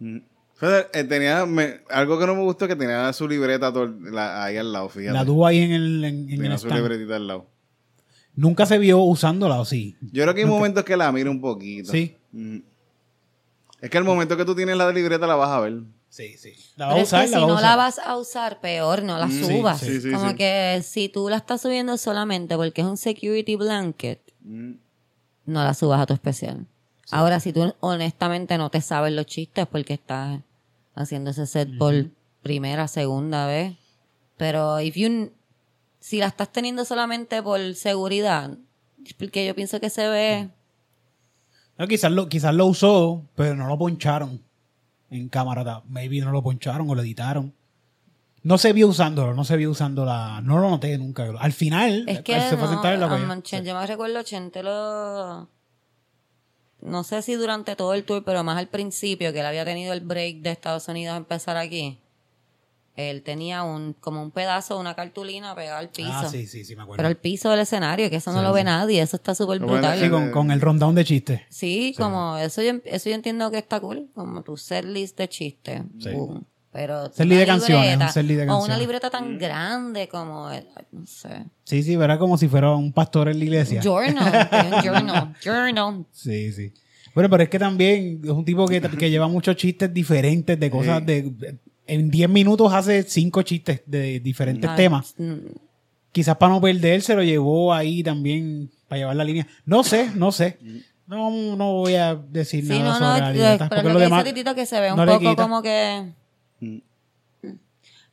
Eh, 0.00 1.04
tenía 1.04 1.44
me- 1.44 1.80
algo 1.90 2.18
que 2.18 2.26
no 2.26 2.34
me 2.34 2.42
gustó 2.42 2.66
que 2.68 2.76
tenía 2.76 3.12
su 3.12 3.28
libreta 3.28 3.70
todo 3.72 3.84
el- 3.84 4.12
la- 4.12 4.44
ahí 4.44 4.56
al 4.56 4.72
lado, 4.72 4.88
fíjate. 4.88 5.12
La 5.12 5.24
tuvo 5.24 5.46
ahí 5.46 5.58
en 5.58 5.72
el, 5.72 6.04
en, 6.04 6.14
en 6.24 6.30
el 6.30 6.40
tenía 6.40 6.58
su 6.58 6.66
stand. 6.66 6.82
libretita 6.82 7.16
al 7.16 7.26
lado. 7.26 7.46
Nunca 8.34 8.64
se 8.66 8.78
vio 8.78 8.98
usándola, 9.00 9.60
¿o 9.60 9.64
sí? 9.64 9.96
Yo 10.12 10.22
creo 10.22 10.34
que 10.34 10.40
hay 10.40 10.46
momentos 10.46 10.84
que 10.84 10.96
la 10.96 11.12
miro 11.12 11.30
un 11.30 11.40
poquito. 11.40 11.92
Sí. 11.92 12.16
Es 13.80 13.90
que 13.90 13.98
el 13.98 14.04
momento 14.04 14.36
que 14.36 14.44
tú 14.44 14.54
tienes 14.54 14.76
la 14.76 14.90
libreta 14.90 15.26
la 15.26 15.34
vas 15.36 15.50
a 15.50 15.60
ver. 15.60 15.74
Sí, 16.14 16.36
sí. 16.38 16.52
La 16.76 16.86
Pero 16.86 16.90
va 16.90 16.94
a 16.94 17.02
es 17.02 17.08
usar, 17.08 17.24
que 17.24 17.30
la 17.32 17.38
si 17.38 17.44
no 17.46 17.52
usar. 17.54 17.62
la 17.62 17.76
vas 17.76 17.98
a 17.98 18.16
usar, 18.16 18.60
peor, 18.60 19.02
no 19.02 19.18
la 19.18 19.26
Mm, 19.26 19.32
subas. 19.40 19.80
sí, 19.80 20.00
sí, 20.00 20.12
Como 20.12 20.30
sí. 20.30 20.36
que 20.36 20.80
si 20.84 21.08
tú 21.08 21.28
la 21.28 21.38
estás 21.38 21.60
subiendo 21.62 21.96
solamente 21.96 22.54
porque 22.56 22.82
es 22.82 22.86
un 22.86 22.96
security 22.96 23.56
blanket, 23.56 24.20
Mm. 24.42 24.74
no 25.46 25.64
la 25.64 25.74
subas 25.74 26.00
a 26.00 26.06
tu 26.06 26.14
especial. 26.14 26.66
Ahora, 27.10 27.40
si 27.40 27.52
tú 27.52 27.74
honestamente 27.80 28.56
no 28.58 28.70
te 28.70 28.80
sabes 28.80 29.12
los 29.12 29.26
chistes 29.26 29.66
porque 29.66 29.94
estás 29.94 30.40
haciendo 30.94 31.30
ese 31.30 31.46
set 31.48 31.68
por 31.78 31.92
primera, 32.42 32.86
segunda 32.86 33.46
vez, 33.48 33.76
pero 34.36 34.78
if 34.80 34.94
you, 34.94 35.32
si 35.98 36.18
la 36.18 36.26
estás 36.26 36.52
teniendo 36.52 36.84
solamente 36.84 37.42
por 37.42 37.74
seguridad, 37.74 38.56
es 39.04 39.14
porque 39.14 39.44
yo 39.46 39.54
pienso 39.56 39.80
que 39.80 39.90
se 39.90 40.06
ve... 40.08 40.48
No, 41.76 41.88
quizás 41.88 42.12
lo, 42.12 42.28
quizás 42.28 42.54
lo 42.54 42.66
usó, 42.66 43.28
pero 43.34 43.56
no 43.56 43.66
lo 43.66 43.76
poncharon 43.76 44.40
en 45.16 45.28
cámara. 45.28 45.82
Maybe 45.88 46.20
no 46.20 46.30
lo 46.32 46.42
poncharon 46.42 46.88
o 46.88 46.94
lo 46.94 47.02
editaron. 47.02 47.54
No 48.42 48.58
se 48.58 48.72
vio 48.74 48.88
usándolo, 48.88 49.32
no 49.34 49.44
se 49.44 49.56
vio 49.56 49.70
usando 49.70 50.04
la... 50.04 50.42
No 50.42 50.58
lo 50.58 50.68
noté 50.68 50.98
nunca. 50.98 51.26
Al 51.38 51.52
final, 51.54 52.04
Es 52.06 52.20
que 52.20 52.38
se 52.40 52.56
fue 52.58 52.66
a 52.66 52.66
no, 52.66 52.72
sentar 52.72 52.92
en 52.94 53.00
la 53.00 53.08
cogió. 53.08 53.26
Manchen- 53.26 53.64
yo 53.64 53.74
me 53.74 53.86
recuerdo 53.86 54.22
Chente 54.22 54.62
lo... 54.62 55.48
No 56.82 57.02
sé 57.04 57.22
si 57.22 57.34
durante 57.34 57.74
todo 57.76 57.94
el 57.94 58.04
tour, 58.04 58.22
pero 58.24 58.44
más 58.44 58.58
al 58.58 58.68
principio, 58.68 59.32
que 59.32 59.40
él 59.40 59.46
había 59.46 59.64
tenido 59.64 59.94
el 59.94 60.02
break 60.02 60.42
de 60.42 60.50
Estados 60.50 60.86
Unidos 60.88 61.14
a 61.14 61.16
empezar 61.16 61.56
aquí. 61.56 61.98
Él 62.96 63.22
tenía 63.22 63.64
un 63.64 63.92
como 63.94 64.22
un 64.22 64.30
pedazo, 64.30 64.78
una 64.78 64.94
cartulina 64.94 65.54
pegada 65.56 65.78
al 65.80 65.88
piso. 65.90 66.10
Ah, 66.12 66.28
sí, 66.30 66.46
sí, 66.46 66.64
sí, 66.64 66.76
me 66.76 66.82
acuerdo. 66.82 66.98
Pero 66.98 67.08
al 67.08 67.16
piso 67.16 67.50
del 67.50 67.60
escenario, 67.60 68.08
que 68.08 68.16
eso 68.16 68.30
no 68.32 68.38
Sí, 68.38 68.44
lo 68.44 68.52
ve 68.52 68.60
sí. 68.60 68.64
nadie, 68.66 69.02
eso 69.02 69.16
está 69.16 69.34
súper 69.34 69.58
brutal. 69.58 69.98
Sí, 69.98 70.08
con, 70.08 70.30
con 70.30 70.50
el 70.52 70.60
rundown 70.60 70.94
de 70.94 71.04
chistes. 71.04 71.40
Sí, 71.48 71.94
como 71.98 72.36
eso 72.38 72.62
yo, 72.62 72.74
eso 72.84 73.08
yo 73.10 73.16
entiendo 73.16 73.50
que 73.50 73.58
está 73.58 73.80
cool, 73.80 74.08
como 74.14 74.42
tu 74.42 74.56
set 74.56 74.84
list 74.84 75.18
de 75.18 75.28
chistes. 75.28 75.82
Sí. 75.98 76.10
Boom. 76.12 76.44
Pero 76.70 77.04
list 77.04 77.18
de 77.18 77.46
canciones, 77.46 77.84
libreta, 77.90 78.06
un 78.06 78.12
set 78.12 78.24
list 78.26 78.38
de 78.38 78.42
O 78.42 78.44
una 78.46 78.54
canciones. 78.58 78.78
libreta 78.80 79.10
tan 79.10 79.38
grande 79.38 80.08
como, 80.08 80.50
eh, 80.52 80.64
no 80.92 81.06
sé. 81.06 81.44
Sí, 81.64 81.82
sí, 81.82 81.96
verá 81.96 82.18
como 82.18 82.36
si 82.38 82.46
fuera 82.48 82.72
un 82.74 82.92
pastor 82.92 83.28
en 83.28 83.38
la 83.38 83.44
iglesia. 83.44 83.80
Journal, 83.80 84.48
un 84.72 84.82
journal, 84.82 85.34
journal. 85.44 86.06
Sí, 86.12 86.52
sí. 86.52 86.72
Bueno, 87.14 87.30
pero 87.30 87.44
es 87.44 87.48
que 87.48 87.60
también 87.60 88.20
es 88.24 88.30
un 88.30 88.44
tipo 88.44 88.66
que, 88.66 88.80
que 88.80 89.08
lleva 89.08 89.28
muchos 89.28 89.54
chistes 89.54 89.92
diferentes 89.94 90.58
de 90.58 90.68
cosas 90.70 90.98
Sí. 91.00 91.04
de... 91.06 91.58
En 91.86 92.10
10 92.10 92.28
minutos 92.30 92.72
hace 92.72 93.02
5 93.02 93.42
chistes 93.42 93.82
de 93.86 94.20
diferentes 94.20 94.74
temas. 94.74 95.14
mm, 95.18 95.34
Quizás 96.12 96.36
para 96.36 96.52
no 96.52 96.60
perder 96.60 97.02
se 97.02 97.14
lo 97.14 97.22
llevó 97.22 97.74
ahí 97.74 98.02
también 98.02 98.70
para 98.88 99.00
llevar 99.00 99.16
la 99.16 99.24
línea. 99.24 99.46
No 99.66 99.82
sé, 99.82 100.10
no 100.14 100.30
sé. 100.32 100.58
No, 101.06 101.30
no 101.56 101.72
voy 101.74 101.96
a 101.96 102.14
decir 102.14 102.62
Sí, 102.64 102.78
nada 102.78 102.84
no, 102.84 102.92
sobre 102.94 103.08
no, 103.08 103.18
la 103.26 103.32
libreta, 103.32 103.68
pero 103.68 103.82
porque 103.82 103.88
lo 103.88 103.92
lo 103.94 103.98
que 103.98 104.04
demás... 104.04 104.24
dice 104.24 104.34
Titito 104.34 104.54
que 104.54 104.66
se 104.66 104.80
ve 104.80 104.92
un 104.92 104.96
no 104.98 105.06
poco 105.06 105.36
como 105.36 105.60
que... 105.60 106.12
Mm. 106.60 106.78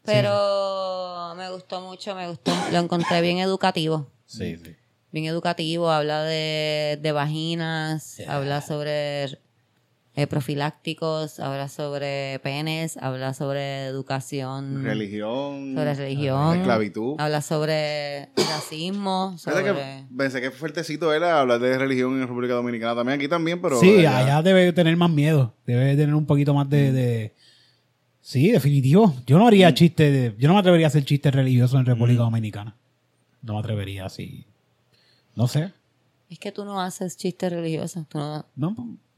Pero 0.03 1.33
me 1.37 1.49
gustó 1.51 1.81
mucho, 1.81 2.15
me 2.15 2.27
gustó. 2.27 2.51
Lo 2.71 2.79
encontré 2.79 3.21
bien 3.21 3.37
educativo. 3.37 4.09
Sí, 4.25 4.57
sí. 4.57 4.75
Bien 5.11 5.25
educativo, 5.25 5.89
habla 5.91 6.23
de, 6.23 6.97
de 7.01 7.11
vaginas, 7.11 8.19
habla 8.27 8.61
sobre 8.61 9.37
eh, 10.15 10.27
profilácticos, 10.27 11.39
habla 11.39 11.69
sobre 11.69 12.39
penes, 12.43 12.97
habla 12.97 13.33
sobre 13.33 13.85
educación, 13.85 14.83
Religión. 14.83 15.73
sobre 15.73 15.93
religión, 15.93 16.57
Esclavitud. 16.57 17.15
habla 17.17 17.41
sobre 17.41 18.29
racismo, 18.35 19.37
sobre... 19.37 19.63
que 19.63 20.03
pensé 20.17 20.41
que 20.41 20.51
fuertecito 20.51 21.13
era 21.13 21.39
hablar 21.39 21.59
de 21.59 21.77
religión 21.77 22.13
en 22.15 22.21
República 22.27 22.55
Dominicana. 22.55 22.95
También 22.95 23.19
aquí 23.19 23.27
también, 23.29 23.61
pero. 23.61 23.79
Sí, 23.79 23.99
allá- 23.99 24.17
allá 24.17 24.41
debe 24.41 24.73
tener 24.73 24.97
más 24.97 25.09
miedo. 25.09 25.53
Debe 25.65 25.95
tener 25.95 26.13
un 26.15 26.25
poquito 26.25 26.53
más 26.53 26.69
de... 26.69 26.91
de- 26.91 27.35
Sí, 28.23 28.51
definitivo. 28.51 29.15
Yo 29.25 29.39
no 29.39 29.47
haría 29.47 29.73
chistes... 29.73 30.11
de- 30.11 30.35
Yo 30.37 30.47
no 30.47 30.53
me 30.53 30.59
atrevería 30.59 30.87
a 30.87 30.89
hacer 30.89 31.03
chistes 31.05 31.33
religiosos 31.33 31.79
en 31.79 31.85
República 31.85 32.21
Dominicana. 32.21 32.75
No 33.41 33.53
me 33.53 33.59
atrevería 33.59 34.05
así. 34.05 34.45
No 35.35 35.47
sé. 35.47 35.71
Es 36.29 36.37
que 36.37 36.51
tú 36.51 36.63
no 36.63 36.79
haces 36.79 37.17
chistes 37.17 37.51
religiosos, 37.51 38.05
tú 38.07 38.19
no, 38.19 38.45
No, 38.55 38.75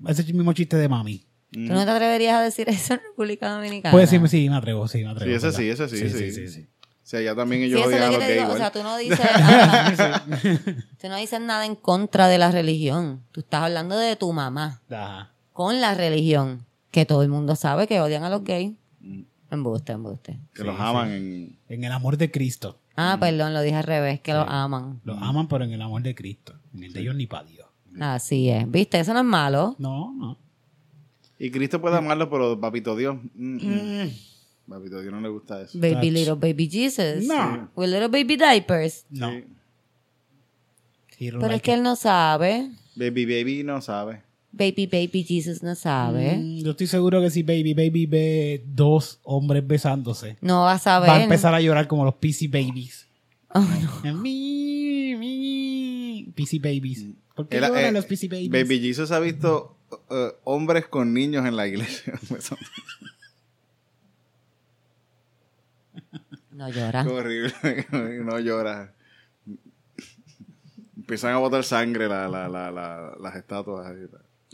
ese 0.08 0.24
mismo 0.34 0.54
chiste 0.54 0.78
de 0.78 0.88
mami. 0.90 1.26
tú 1.52 1.60
no 1.60 1.84
te 1.86 1.92
atreverías 1.92 2.36
a 2.36 2.42
decir 2.42 2.68
eso 2.70 2.94
en 2.96 3.02
República 3.02 3.50
Dominicana. 3.50 3.92
Puede 3.92 4.06
decirme, 4.06 4.28
sí, 4.28 4.50
me 4.50 4.56
atrevo, 4.58 4.88
sí, 4.88 5.04
me 5.04 5.12
atrevo. 5.12 5.30
Sí, 5.30 5.36
ese 5.48 5.52
sí, 5.56 5.70
ese 5.70 5.88
sí, 5.90 6.10
sí. 6.10 6.32
sí, 6.32 6.48
sí. 6.48 6.68
O 6.82 7.06
sea, 7.06 7.20
allá 7.20 7.36
también 7.36 7.64
Sí, 7.64 7.68
ellos 7.68 7.82
es 7.82 7.88
odian 7.88 8.02
a 8.04 8.06
lo 8.08 8.12
los 8.14 8.20
gays 8.22 8.40
digo. 8.42 8.54
O 8.54 8.58
sea, 8.58 8.72
tú 8.72 8.82
no 8.82 8.96
dices 8.98 9.20
ajá. 9.20 10.24
tú 11.02 11.08
no 11.10 11.18
dices 11.18 11.42
nada 11.42 11.66
en 11.66 11.76
contra 11.76 12.28
de 12.28 12.38
la 12.38 12.50
religión. 12.52 13.24
Tú 13.32 13.42
estás 13.42 13.64
hablando 13.64 13.98
de 13.98 14.16
tu 14.16 14.32
mamá 14.32 14.82
Ajá. 14.90 15.34
con 15.52 15.82
la 15.82 15.96
religión, 15.96 16.66
que 16.92 17.06
todo 17.06 17.22
el 17.24 17.30
mundo 17.30 17.56
sabe 17.56 17.88
que 17.88 18.00
odian 18.00 18.24
a 18.24 18.30
los 18.30 18.44
gays. 18.44 18.74
Embuste, 19.52 19.92
embuste. 19.92 20.40
Que 20.56 20.64
los 20.64 20.80
aman 20.80 21.12
en. 21.12 21.60
En 21.70 21.84
el 21.84 21.92
amor 21.92 22.18
de 22.18 22.32
Cristo. 22.32 22.80
Ah, 22.96 23.18
perdón, 23.20 23.54
lo 23.54 23.62
dije 23.62 23.76
al 23.76 23.84
revés, 23.84 24.20
que 24.22 24.34
los 24.34 24.46
aman. 24.48 25.02
Los 25.04 25.18
aman, 25.22 25.48
pero 25.48 25.64
en 25.66 25.72
el 25.74 25.82
amor 25.82 26.02
de 26.04 26.16
Cristo. 26.16 26.54
En 26.74 26.84
el 26.84 26.94
de 26.94 27.02
ellos 27.02 27.16
ni 27.16 27.28
para 27.28 27.44
Dios. 27.46 27.63
Así 28.00 28.50
es. 28.50 28.70
¿Viste? 28.70 29.00
Eso 29.00 29.14
no 29.14 29.20
es 29.20 29.26
malo. 29.26 29.76
No, 29.80 30.14
no. 30.14 30.38
Y 31.40 31.52
Cristo 31.52 31.82
puede 31.82 31.98
amarlo, 31.98 32.30
pero 32.30 32.60
Papito 32.60 32.96
Dios. 32.96 33.18
mm, 33.36 33.56
mm. 34.04 34.10
Papito 34.70 35.02
Dios 35.02 35.12
no 35.14 35.20
le 35.22 35.30
gusta 35.30 35.62
eso. 35.62 35.78
Baby 35.78 36.10
little 36.12 36.36
baby 36.36 36.70
Jesus. 36.70 37.26
No. 37.26 37.70
With 37.76 37.90
little 37.90 38.08
baby 38.08 38.38
diapers. 38.38 39.06
No. 39.10 39.30
Sí. 39.30 39.44
He 41.20 41.30
don't 41.32 41.42
Pero 41.42 41.48
es 41.48 41.52
like 41.54 41.62
que 41.64 41.72
it. 41.72 41.78
él 41.78 41.84
no 41.84 41.96
sabe. 41.96 42.72
Baby, 42.96 43.26
baby 43.26 43.64
no 43.64 43.82
sabe. 43.82 44.22
Baby 44.52 44.86
baby 44.88 45.24
Jesus 45.24 45.64
no 45.64 45.74
sabe. 45.76 46.38
Mm, 46.38 46.64
yo 46.64 46.72
estoy 46.72 46.86
seguro 46.88 47.20
que 47.22 47.30
si 47.32 47.42
Baby 47.44 47.74
Baby 47.74 48.06
ve 48.06 48.64
dos 48.68 49.20
hombres 49.24 49.66
besándose, 49.66 50.38
No 50.42 50.62
va 50.62 50.74
a 50.74 50.80
saber. 50.80 51.10
va 51.10 51.16
a 51.16 51.24
empezar 51.24 51.54
a 51.56 51.60
llorar 51.62 51.88
como 51.88 52.06
los 52.06 52.14
PC 52.16 52.48
Babies. 52.48 53.08
Oh, 53.56 53.66
no. 54.04 54.14
Mi, 54.16 55.16
mi, 55.16 56.32
PC 56.36 56.60
Babies. 56.60 57.06
¿Por 57.36 57.48
qué 57.48 57.58
Él- 57.58 57.64
lloran 57.64 57.86
eh, 57.86 57.92
los 57.92 58.06
PC 58.06 58.28
Babies? 58.28 58.50
Baby 58.52 58.80
Jesus 58.80 59.12
ha 59.12 59.20
visto 59.20 59.76
eh, 60.12 60.32
hombres 60.44 60.88
con 60.88 61.14
niños 61.14 61.46
en 61.46 61.56
la 61.56 61.68
iglesia. 61.68 62.14
No 66.52 66.70
llora. 66.70 67.04
Qué 67.04 67.10
horrible. 67.10 67.54
no 68.24 68.40
llora. 68.40 68.94
Empiezan 70.96 71.34
a 71.34 71.38
botar 71.38 71.64
sangre 71.64 72.08
la, 72.08 72.28
la, 72.28 72.48
la, 72.48 72.72
la- 72.72 73.16
las 73.20 73.36
estatuas. 73.36 73.88
ahí. 73.88 74.08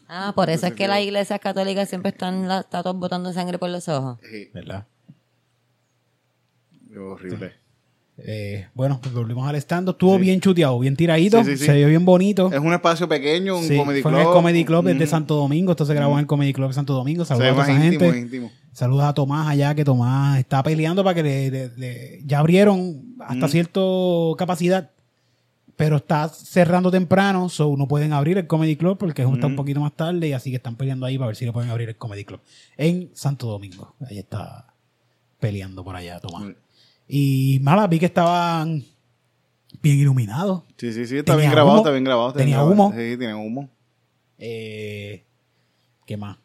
Ah, 0.07 0.31
por 0.35 0.49
eso 0.49 0.67
es 0.67 0.73
que 0.73 0.87
las 0.87 1.01
iglesias 1.01 1.39
católicas 1.39 1.87
siempre 1.89 2.09
están 2.11 2.47
las 2.47 2.61
estatuas 2.65 2.95
botando 2.95 3.31
sangre 3.33 3.59
por 3.59 3.69
los 3.69 3.87
ojos. 3.89 4.17
Sí, 4.27 4.49
¿Verdad? 4.53 4.87
qué 6.89 6.97
horrible. 6.97 7.53
Eh, 8.25 8.67
bueno, 8.73 8.99
pues 9.01 9.13
volvimos 9.13 9.47
al 9.47 9.55
stand 9.55 9.89
Estuvo 9.89 10.17
bien 10.19 10.39
chuteado, 10.41 10.77
bien 10.79 10.95
tiradito. 10.95 11.43
Sí, 11.43 11.51
sí, 11.51 11.57
sí. 11.57 11.65
Se 11.65 11.73
vio 11.75 11.87
bien 11.87 12.05
bonito. 12.05 12.51
Es 12.51 12.59
un 12.59 12.73
espacio 12.73 13.07
pequeño, 13.07 13.57
un 13.57 13.67
comedy 13.67 14.01
fue 14.01 14.11
club. 14.11 14.21
en 14.21 14.27
el 14.27 14.33
Comedy 14.33 14.65
Club 14.65 14.85
desde 14.85 15.05
Mm. 15.05 15.09
Santo 15.09 15.35
Domingo. 15.35 15.71
Esto 15.71 15.85
se 15.85 15.93
grabó 15.93 16.13
en 16.13 16.19
el 16.19 16.25
Comedy 16.27 16.53
Club 16.53 16.67
de 16.69 16.73
Santo 16.73 16.93
Domingo. 16.93 17.25
Saludos 17.25 17.57
a 17.57 17.61
esa 17.71 17.85
íntimo, 17.85 18.11
gente. 18.11 18.51
Saludos 18.71 19.03
a 19.05 19.13
Tomás 19.13 19.47
allá, 19.47 19.73
que 19.75 19.83
Tomás 19.83 20.39
está 20.39 20.61
peleando 20.63 21.03
para 21.03 21.15
que 21.15 21.23
le, 21.23 21.51
le- 21.51 21.71
le- 21.77 22.21
ya 22.25 22.39
abrieron 22.39 23.15
hasta 23.19 23.47
Mm. 23.47 23.49
cierta 23.49 23.79
capacidad, 24.37 24.91
pero 25.75 25.95
está 25.97 26.29
cerrando 26.29 26.91
temprano, 26.91 27.49
so 27.49 27.75
no 27.77 27.87
pueden 27.87 28.13
abrir 28.13 28.37
el 28.37 28.47
Comedy 28.47 28.75
Club 28.75 28.97
porque 28.97 29.21
está 29.23 29.47
un 29.47 29.53
Mm. 29.53 29.55
poquito 29.55 29.79
más 29.79 29.93
tarde 29.93 30.27
y 30.27 30.33
así 30.33 30.49
que 30.49 30.57
están 30.57 30.75
peleando 30.75 31.05
ahí 31.05 31.17
para 31.17 31.27
ver 31.27 31.35
si 31.35 31.45
le 31.45 31.51
pueden 31.51 31.69
abrir 31.69 31.89
el 31.89 31.95
Comedy 31.95 32.25
Club 32.25 32.41
en 32.77 33.09
Santo 33.13 33.47
Domingo. 33.47 33.95
Ahí 34.07 34.19
está 34.19 34.67
peleando 35.39 35.83
por 35.83 35.95
allá 35.95 36.19
Tomás. 36.19 36.53
Y 37.11 37.59
mala, 37.63 37.87
vi 37.87 37.97
que 37.99 38.05
estaban 38.05 38.83
bien 39.81 39.97
iluminados. 39.97 40.61
Sí, 40.77 40.93
sí, 40.93 41.07
sí, 41.07 41.17
está 41.17 41.31
Tenía 41.33 41.37
bien 41.47 41.51
grabado, 41.51 41.71
humo. 41.77 41.81
está 41.81 41.91
bien 41.91 42.03
grabado. 42.03 42.27
está 42.29 42.37
bien 42.37 42.45
Tenía 42.45 42.57
grabado. 42.57 42.73
humo. 42.73 42.91
Sí, 42.95 43.17
tiene 43.17 43.33
humo. 43.33 43.69
Eh, 44.37 45.25
¿Qué 46.05 46.15
más? 46.17 46.37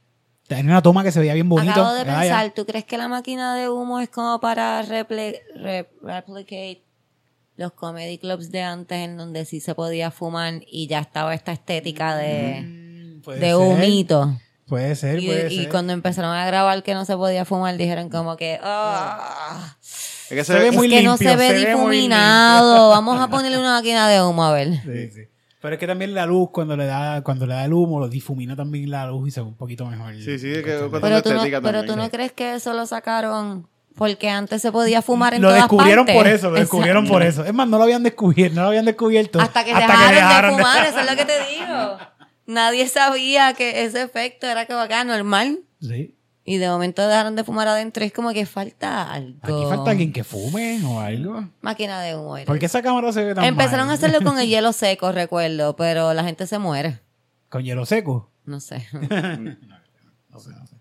Tenía 0.48 0.64
una 0.72 0.82
toma 0.82 1.02
que 1.04 1.12
se 1.12 1.20
veía 1.20 1.34
bien 1.34 1.48
bonito. 1.48 1.70
Acabo 1.72 1.92
de 1.94 2.04
pensar, 2.04 2.52
¿tú 2.54 2.64
crees 2.66 2.84
que 2.84 2.96
la 2.98 3.08
máquina 3.08 3.54
de 3.56 3.68
humo 3.68 4.00
es 4.00 4.08
como 4.08 4.40
para 4.40 4.82
repli- 4.84 5.38
re- 5.54 5.88
replicate 6.02 6.82
los 7.56 7.72
comedy 7.72 8.18
clubs 8.18 8.50
de 8.50 8.62
antes 8.62 8.98
en 8.98 9.16
donde 9.16 9.44
sí 9.44 9.60
se 9.60 9.74
podía 9.74 10.10
fumar 10.10 10.62
y 10.66 10.86
ya 10.88 10.98
estaba 11.00 11.34
esta 11.34 11.52
estética 11.52 12.16
de, 12.16 12.62
Mm, 12.62 13.20
Puede 13.22 13.38
de 13.40 13.46
ser. 13.46 13.54
humito? 13.56 14.38
Puede 14.66 14.96
ser, 14.96 15.22
Y, 15.22 15.26
puede 15.26 15.52
y 15.52 15.56
ser. 15.60 15.68
cuando 15.70 15.92
empezaron 15.92 16.34
a 16.34 16.46
grabar 16.46 16.82
que 16.82 16.94
no 16.94 17.04
se 17.04 17.16
podía 17.16 17.44
fumar, 17.44 17.76
dijeron 17.76 18.08
como 18.10 18.36
que, 18.36 18.58
"Ah, 18.62 19.76
Es 20.30 20.36
que 20.36 20.44
Se 20.44 20.54
ve 20.54 20.68
es 20.68 20.74
muy 20.74 20.88
que 20.88 21.02
no 21.02 21.16
se 21.16 21.36
ve 21.36 21.48
se 21.48 21.52
ve 21.54 21.76
muy 21.76 21.96
difuminado, 21.96 22.90
vamos 22.90 23.20
a 23.20 23.28
ponerle 23.28 23.58
una 23.58 23.74
máquina 23.74 24.08
de 24.08 24.22
humo 24.22 24.44
a 24.44 24.52
ver. 24.52 24.68
Sí, 24.82 25.10
sí. 25.10 25.20
Pero 25.60 25.74
es 25.74 25.80
que 25.80 25.86
también 25.86 26.12
la 26.14 26.26
luz, 26.26 26.50
cuando 26.52 26.76
le 26.76 26.84
da, 26.86 27.22
cuando 27.22 27.46
le 27.46 27.54
da 27.54 27.64
el 27.64 27.72
humo, 27.72 27.98
lo 27.98 28.08
difumina 28.08 28.54
también 28.54 28.90
la 28.90 29.06
luz 29.06 29.28
y 29.28 29.30
se 29.30 29.40
ve 29.40 29.46
un 29.46 29.56
poquito 29.56 29.86
mejor. 29.86 30.14
Sí, 30.16 30.38
sí, 30.38 30.50
es 30.50 30.62
que 30.62 30.88
Pero 31.00 31.22
tú, 31.22 31.30
no, 31.30 31.36
estética 31.36 31.60
pero 31.62 31.84
tú 31.84 31.96
no 31.96 32.10
crees 32.10 32.32
que 32.32 32.54
eso 32.54 32.74
lo 32.74 32.84
sacaron 32.86 33.66
porque 33.96 34.28
antes 34.28 34.60
se 34.60 34.72
podía 34.72 35.00
fumar 35.02 35.34
en 35.34 35.40
Lo 35.42 35.48
todas 35.48 35.62
descubrieron 35.62 36.04
partes? 36.04 36.22
por 36.22 36.26
eso, 36.32 36.50
lo 36.50 36.56
descubrieron 36.58 37.06
por 37.06 37.22
eso. 37.22 37.44
Es 37.44 37.54
más, 37.54 37.66
no 37.68 37.78
lo 37.78 37.84
habían 37.84 38.02
descubierto, 38.02 38.56
no 38.56 38.62
lo 38.62 38.68
habían 38.68 38.84
descubierto. 38.84 39.40
Hasta 39.40 39.64
que 39.64 39.72
dejaron, 39.74 40.50
de- 40.50 40.56
de 40.56 40.62
fumar, 40.62 40.86
eso 40.86 40.98
es 41.00 41.10
lo 41.10 41.16
que 41.16 41.24
te 41.24 41.32
digo. 41.50 41.98
Nadie 42.46 42.86
sabía 42.88 43.54
que 43.54 43.84
ese 43.84 44.02
efecto 44.02 44.46
era 44.46 44.66
como 44.66 44.80
acá 44.80 45.02
normal. 45.04 45.60
Sí. 45.80 46.14
Y 46.46 46.58
de 46.58 46.68
momento 46.68 47.06
dejaron 47.06 47.36
de 47.36 47.44
fumar 47.44 47.66
adentro. 47.68 48.04
Es 48.04 48.12
como 48.12 48.30
que 48.32 48.44
falta 48.44 49.10
algo. 49.10 49.38
Aquí 49.42 49.64
falta 49.68 49.90
alguien 49.92 50.12
que 50.12 50.24
fume 50.24 50.78
o 50.84 51.00
algo. 51.00 51.48
Máquina 51.62 52.02
de 52.02 52.16
humo. 52.16 52.36
¿Por 52.44 52.58
qué 52.58 52.66
esa 52.66 52.82
cámara 52.82 53.12
se 53.12 53.24
ve 53.24 53.34
tan 53.34 53.44
Empezaron 53.44 53.86
mal? 53.86 53.92
a 53.92 53.94
hacerlo 53.94 54.20
con 54.22 54.38
el 54.40 54.46
hielo 54.46 54.72
seco, 54.74 55.10
recuerdo. 55.10 55.74
Pero 55.76 56.12
la 56.12 56.22
gente 56.22 56.46
se 56.46 56.58
muere. 56.58 57.00
Con 57.48 57.62
hielo 57.64 57.86
seco. 57.86 58.30
No 58.44 58.60
sé. 58.60 58.86
No 58.92 60.38
sé, 60.38 60.50
no 60.50 60.66
sé. 60.66 60.76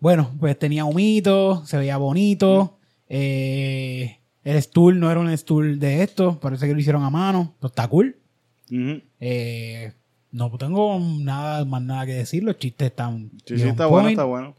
Bueno, 0.00 0.32
pues 0.38 0.58
tenía 0.58 0.84
humito, 0.84 1.64
se 1.66 1.76
veía 1.76 1.96
bonito. 1.96 2.78
Eh, 3.08 4.18
el 4.44 4.62
stool 4.62 5.00
no 5.00 5.10
era 5.10 5.20
un 5.20 5.36
stool 5.36 5.78
de 5.78 6.02
esto, 6.02 6.38
parece 6.40 6.66
que 6.66 6.72
lo 6.72 6.80
hicieron 6.80 7.02
a 7.04 7.10
mano. 7.10 7.54
Pero 7.58 7.68
está 7.68 7.88
cool. 7.88 8.16
Ujú. 8.70 9.02
Eh, 9.20 9.92
no 10.38 10.56
tengo 10.58 10.98
nada 11.00 11.64
más 11.64 11.82
nada 11.82 12.06
que 12.06 12.12
decir. 12.14 12.42
Los 12.44 12.56
chistes 12.58 12.86
están. 12.90 13.30
Sí, 13.44 13.58
sí, 13.58 13.68
está 13.68 13.86
bueno, 13.86 14.08
está 14.08 14.24
bueno. 14.24 14.54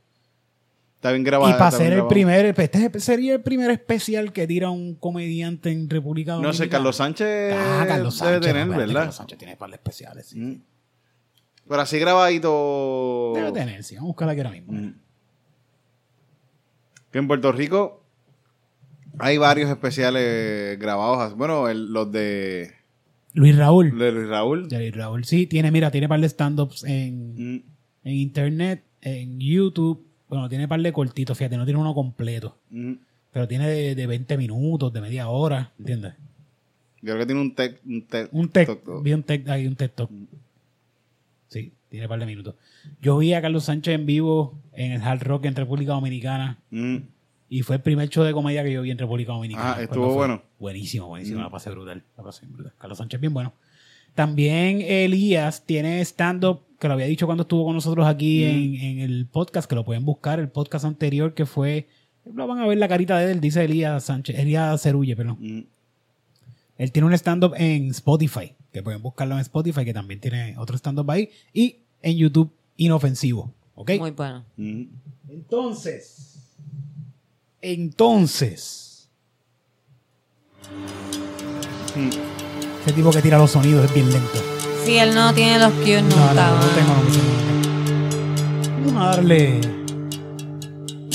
Está 0.96 1.12
bien 1.14 1.24
grabado. 1.24 1.50
Y 1.50 1.54
para 1.58 1.72
ser 1.72 1.94
el 1.94 2.08
primer, 2.08 2.46
este 2.60 3.00
sería 3.00 3.34
el 3.36 3.42
primer 3.42 3.72
especial 3.72 4.34
que 4.34 4.46
tira 4.46 4.70
un 4.70 4.96
comediante 4.96 5.72
en 5.72 5.90
República 5.90 6.32
No 6.34 6.38
Dominicana. 6.40 6.66
sé, 6.66 6.70
Carlos 6.70 6.96
Sánchez 6.98 7.54
Ah, 7.58 7.86
Carlos 7.88 8.20
debe 8.20 8.32
Sánchez. 8.34 8.42
tener, 8.52 8.68
no, 8.68 8.74
espérate, 8.74 8.88
¿verdad? 8.88 9.02
Carlos 9.02 9.16
Sánchez 9.16 9.38
tiene 9.40 9.56
par 9.56 9.70
de 9.70 9.76
especiales. 9.78 10.26
sí. 10.28 10.40
Mm. 10.40 10.62
Pero 11.70 11.82
así 11.82 12.00
grabadito. 12.00 13.32
Debe 13.36 13.52
tener, 13.54 13.84
sí. 13.84 13.96
Vamos 13.96 14.08
a 14.08 14.10
buscarla 14.10 14.32
aquí 14.34 14.42
ahora 14.42 14.52
mismo. 14.52 14.74
Mm. 14.74 14.94
Que 17.12 17.18
en 17.20 17.28
Puerto 17.28 17.52
Rico 17.52 18.04
hay 19.20 19.38
varios 19.38 19.70
especiales 19.70 20.78
grabados. 20.80 21.36
Bueno, 21.36 21.68
el- 21.70 21.92
los 21.94 22.12
de, 22.12 22.72
Luis 23.34 23.56
Raúl. 23.56 23.98
de 23.98 24.12
Luis 24.12 24.28
Raúl. 24.28 24.68
De 24.68 24.78
Luis 24.80 24.96
Raúl. 24.96 25.24
Sí, 25.26 25.46
tiene, 25.48 25.72
mira, 25.72 25.92
tiene 25.92 26.08
par 26.10 26.20
de 26.20 26.28
stand-ups 26.30 26.84
en, 26.86 27.36
Mm, 27.56 27.62
en 28.06 28.14
internet, 28.14 28.84
en 29.02 29.40
YouTube. 29.40 30.06
Bueno, 30.28 30.50
tiene 30.50 30.68
par 30.68 30.82
de 30.82 30.92
cortitos, 30.94 31.38
fíjate, 31.38 31.58
no 31.58 31.66
tiene 31.66 31.80
uno 31.80 31.94
completo. 31.94 32.58
mm. 32.72 32.94
Pero 33.32 33.48
tiene 33.48 33.68
de, 33.70 33.94
de 33.96 34.08
20 34.08 34.38
minutos, 34.38 34.92
de 34.92 35.02
media 35.02 35.30
hora, 35.30 35.72
¿entiendes? 35.78 36.14
Yo 37.02 37.14
creo 37.14 37.20
que 37.20 37.26
tiene 37.28 37.42
un 37.42 37.54
tech. 37.54 37.80
Un 37.86 38.02
tech. 38.08 38.30
Un 38.32 38.50
tech, 38.50 38.68
toc- 38.68 39.04
vi 39.04 39.14
un 39.14 39.22
tech, 39.24 39.48
hay 39.48 39.68
un 39.68 39.76
tech 39.76 39.94
talk. 39.94 40.10
Sí, 41.48 41.72
tiene 41.90 42.08
par 42.08 42.20
de 42.20 42.26
minutos. 42.26 42.56
Yo 43.02 43.18
vi 43.18 43.34
a 43.34 43.42
Carlos 43.42 43.64
Sánchez 43.66 43.96
en 43.96 44.06
vivo 44.06 44.60
en 44.74 44.92
el 44.94 45.02
Hard 45.02 45.22
Rock 45.24 45.46
en 45.46 45.56
República 45.56 45.94
Dominicana 45.94 46.58
Mm. 46.72 46.98
Y 47.50 47.62
fue 47.64 47.78
el 47.78 47.82
primer 47.82 48.10
show 48.10 48.24
de 48.24 48.32
comedia 48.34 48.64
que 48.64 48.72
yo 48.72 48.82
vi 48.82 48.92
en 48.92 48.98
República 48.98 49.32
Dominicana. 49.34 49.76
Ah, 49.78 49.82
estuvo 49.82 50.14
bueno. 50.14 50.42
Buenísimo, 50.60 51.08
buenísimo, 51.08 51.40
Mm. 51.40 51.44
la 51.44 51.50
pasé 51.50 51.70
brutal, 51.72 52.04
la 52.18 52.24
pasé 52.24 52.46
brutal. 52.46 52.74
Carlos 52.78 52.98
Sánchez 52.98 53.20
bien 53.20 53.34
bueno. 53.34 53.54
También 54.16 54.82
Elías 54.82 55.66
tiene 55.66 56.02
stand-up, 56.02 56.62
que 56.80 56.88
lo 56.88 56.94
había 56.96 57.06
dicho 57.06 57.26
cuando 57.26 57.44
estuvo 57.44 57.66
con 57.66 57.76
nosotros 57.76 58.06
aquí 58.08 58.44
Mm. 58.44 58.48
en, 58.50 58.76
en 58.76 59.00
el 59.00 59.26
podcast, 59.28 59.70
que 59.70 59.76
lo 59.76 59.84
pueden 59.86 60.06
buscar, 60.06 60.40
el 60.40 60.50
podcast 60.50 60.86
anterior 60.86 61.34
que 61.34 61.46
fue, 61.46 61.88
lo 62.34 62.46
van 62.48 62.60
a 62.60 62.68
ver 62.68 62.78
la 62.78 62.88
carita 62.88 63.18
de 63.18 63.32
él, 63.32 63.42
dice 63.42 63.64
Elías 63.64 64.04
Sánchez, 64.04 64.38
Elías 64.38 64.82
Cerulle, 64.82 65.16
perdón. 65.16 65.38
Mm. 65.40 65.64
Él 66.78 66.92
tiene 66.92 67.08
un 67.08 67.14
stand-up 67.14 67.54
en 67.58 67.90
Spotify, 67.92 68.54
que 68.72 68.82
pueden 68.84 69.02
buscarlo 69.02 69.36
en 69.36 69.42
Spotify, 69.42 69.84
que 69.84 69.94
también 69.94 70.20
tiene 70.20 70.56
otro 70.58 70.78
stand-up 70.78 71.10
ahí, 71.12 71.30
y 71.54 71.78
en 72.02 72.16
YouTube 72.18 72.52
inofensivo, 72.78 73.54
¿ok? 73.76 73.92
Muy 74.00 74.12
bueno. 74.12 74.46
Mm. 74.56 74.84
Entonces, 75.30 76.39
entonces, 77.62 79.10
Mm. 81.96 82.10
ese 82.84 82.94
tipo 82.94 83.10
que 83.12 83.22
tira 83.22 83.38
los 83.40 83.52
sonidos 83.52 83.84
es 83.86 83.94
bien 83.94 84.10
lento. 84.12 84.42
Si 84.86 84.98
él 84.98 85.14
no 85.16 85.34
tiene 85.34 85.60
los 85.60 85.74
cues 85.74 86.04
No, 86.04 86.10
nunca. 86.10 86.34
no, 86.34 86.52
no 86.52 86.60
mano. 86.60 86.72
tengo 86.76 86.94
nunca. 87.04 88.86
Vamos 88.86 89.02
a 89.04 89.06
darle 89.16 89.60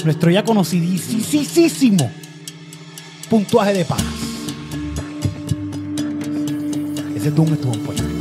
nuestro 0.05 0.31
ya 0.31 0.45
conocidísimo 0.45 2.11
puntuaje 3.31 3.73
de 3.73 3.85
panas. 3.85 4.05
Ese 7.17 7.31
Doom 7.31 7.55
estuvo 7.55 7.73
en 7.73 7.81
point. 7.81 8.14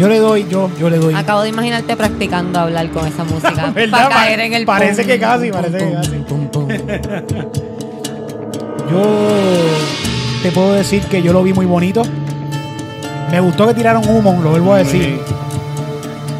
Yo 0.00 0.08
le 0.08 0.18
doy, 0.18 0.46
yo, 0.48 0.70
yo 0.78 0.88
le 0.88 0.96
doy. 0.96 1.12
Acabo 1.12 1.42
de 1.42 1.50
imaginarte 1.50 1.94
practicando 1.94 2.58
hablar 2.58 2.88
con 2.88 3.06
esa 3.06 3.22
música. 3.22 3.70
Para 3.90 4.08
caer 4.08 4.40
en 4.40 4.54
el 4.54 4.64
Parece 4.64 5.02
pum, 5.02 5.10
que 5.10 5.20
casi, 5.20 5.50
pum, 5.50 5.60
parece 5.60 5.78
que 5.78 5.92
casi. 5.92 6.10
pum, 6.20 6.48
pum. 6.48 6.68
Yo 8.90 9.02
te 10.42 10.52
puedo 10.52 10.72
decir 10.72 11.02
que 11.02 11.20
yo 11.20 11.34
lo 11.34 11.42
vi 11.42 11.52
muy 11.52 11.66
bonito. 11.66 12.00
Me 13.30 13.40
gustó 13.40 13.66
que 13.66 13.74
tiraron 13.74 14.08
humo, 14.08 14.40
lo 14.42 14.52
vuelvo 14.52 14.72
a 14.72 14.78
decir. 14.78 15.20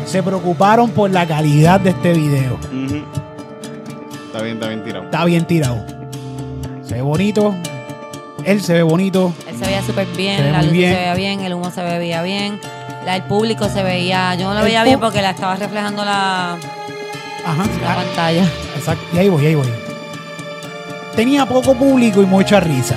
Se 0.07 0.23
preocuparon 0.23 0.89
por 0.93 1.11
la 1.11 1.27
calidad 1.27 1.81
de 1.81 1.91
este 1.91 2.15
video. 2.15 2.59
Está 4.25 4.43
bien, 4.43 4.55
está 4.55 4.69
bien 4.69 4.85
tirado. 4.85 5.05
Está 5.05 5.25
bien 5.27 5.45
tirado. 5.45 5.85
Se 6.83 6.95
ve 6.95 7.03
bonito. 7.03 7.55
Él 8.47 8.63
se 8.63 8.73
ve 8.73 8.83
bonito. 8.83 9.35
Él 9.47 9.59
se 9.59 9.67
veía 9.67 9.83
súper 9.83 10.07
Se 10.07 10.13
ve 10.13 10.17
bien, 10.17 10.53
la 10.53 10.59
muy 10.61 10.67
luz 10.69 10.73
bien. 10.73 10.93
se 10.95 10.99
veía 10.99 11.15
bien, 11.15 11.41
el 11.41 11.53
humo 11.53 11.71
se 11.71 11.83
veía 11.83 12.23
bien. 12.23 12.59
La, 13.05 13.17
el 13.17 13.23
público 13.23 13.69
se 13.69 13.83
veía, 13.83 14.35
yo 14.35 14.45
no 14.49 14.53
lo 14.55 14.61
El 14.61 14.67
veía 14.67 14.85
bien 14.85 15.01
porque 15.01 15.23
la 15.23 15.31
estaba 15.31 15.57
reflejando 15.57 16.05
la, 16.05 16.53
Ajá. 17.45 17.65
la 17.83 17.93
Ah, 17.93 17.97
pantalla. 17.97 18.45
exacto. 18.77 19.05
Y 19.15 19.19
ahí 19.19 19.29
voy, 19.29 19.47
ahí 19.47 19.55
voy. 19.55 19.67
Tenía 21.17 21.47
poco 21.47 21.75
público 21.75 22.21
y 22.23 22.27
mucha 22.27 22.61
risa. 22.61 22.95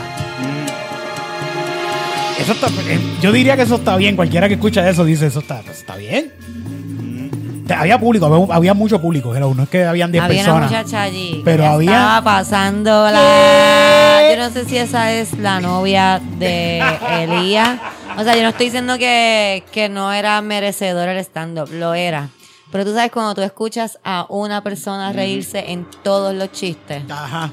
Mm. 2.38 2.42
Eso 2.42 2.52
está, 2.54 2.68
eh, 2.90 3.00
yo 3.22 3.32
diría 3.32 3.56
que 3.56 3.62
eso 3.64 3.76
está 3.76 3.96
bien. 3.96 4.16
Cualquiera 4.16 4.48
que 4.48 4.56
escucha 4.56 4.88
eso 4.90 5.06
dice, 5.06 5.28
eso 5.28 5.40
está, 5.40 5.62
está 5.72 5.96
bien. 5.96 6.32
Mm. 6.48 7.72
Había 7.72 7.98
público, 7.98 8.26
había, 8.26 8.56
había 8.56 8.74
mucho 8.74 9.00
público. 9.02 9.34
Hello, 9.36 9.54
no 9.56 9.64
es 9.64 9.70
que 9.70 9.86
habían 9.86 10.12
10 10.12 10.24
Había 10.24 10.44
una 10.44 10.52
personas. 10.54 10.70
muchacha 10.72 11.02
allí. 11.04 11.42
Pero 11.46 11.66
había- 11.66 11.92
Estaba 11.92 12.22
pasando 12.24 13.10
la. 13.10 14.30
Yo 14.32 14.38
no 14.38 14.50
sé 14.50 14.66
si 14.66 14.78
esa 14.78 15.12
es 15.14 15.34
la 15.40 15.60
novia 15.62 16.20
de 16.40 16.84
Elías 17.22 17.80
O 18.18 18.24
sea, 18.24 18.36
yo 18.36 18.44
no 18.44 18.50
estoy 18.50 18.68
diciendo 18.68 18.98
que, 18.98 19.64
que 19.72 19.90
no 19.90 20.12
era 20.14 20.42
merecedor 20.42 21.10
el 21.10 21.18
stand-up, 21.18 21.70
lo 21.72 21.94
era. 21.94 22.30
Pero 22.72 22.86
tú 22.86 22.94
sabes 22.94 23.12
cuando 23.12 23.36
tú 23.36 23.42
escuchas 23.42 24.00
a 24.04 24.26
una 24.30 24.64
persona 24.64 25.12
reírse 25.14 25.72
en 25.72 25.88
todos 26.04 26.34
los 26.34 26.52
chistes. 26.52 27.04
Ajá. 27.10 27.52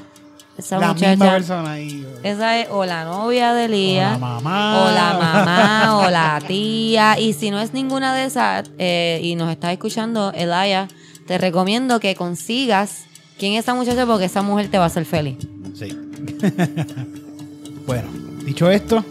Esa 0.57 0.79
la 0.79 0.89
muchacha. 0.89 1.09
misma 1.11 1.31
persona 1.31 1.71
ahí. 1.73 2.07
Esa 2.23 2.59
es 2.59 2.67
o 2.69 2.85
la 2.85 3.05
novia 3.05 3.53
de 3.53 3.67
Lía. 3.67 4.09
O 4.09 4.11
la 4.11 4.17
mamá. 4.17 4.83
O 4.83 4.91
la 4.91 5.13
mamá, 5.13 5.97
o 5.99 6.09
la 6.09 6.41
tía. 6.45 7.19
Y 7.19 7.33
si 7.33 7.51
no 7.51 7.59
es 7.59 7.73
ninguna 7.73 8.13
de 8.13 8.25
esas, 8.25 8.69
eh, 8.77 9.19
y 9.23 9.35
nos 9.35 9.51
estás 9.51 9.71
escuchando, 9.71 10.31
Elaya, 10.33 10.87
te 11.27 11.37
recomiendo 11.37 11.99
que 11.99 12.15
consigas 12.15 13.05
quién 13.37 13.53
es 13.53 13.59
esa 13.59 13.73
muchacha 13.73 14.05
porque 14.05 14.25
esa 14.25 14.41
mujer 14.41 14.69
te 14.69 14.77
va 14.77 14.85
a 14.85 14.87
hacer 14.87 15.05
feliz. 15.05 15.37
Sí. 15.73 15.87
bueno, 17.87 18.09
dicho 18.43 18.69
esto, 18.69 19.03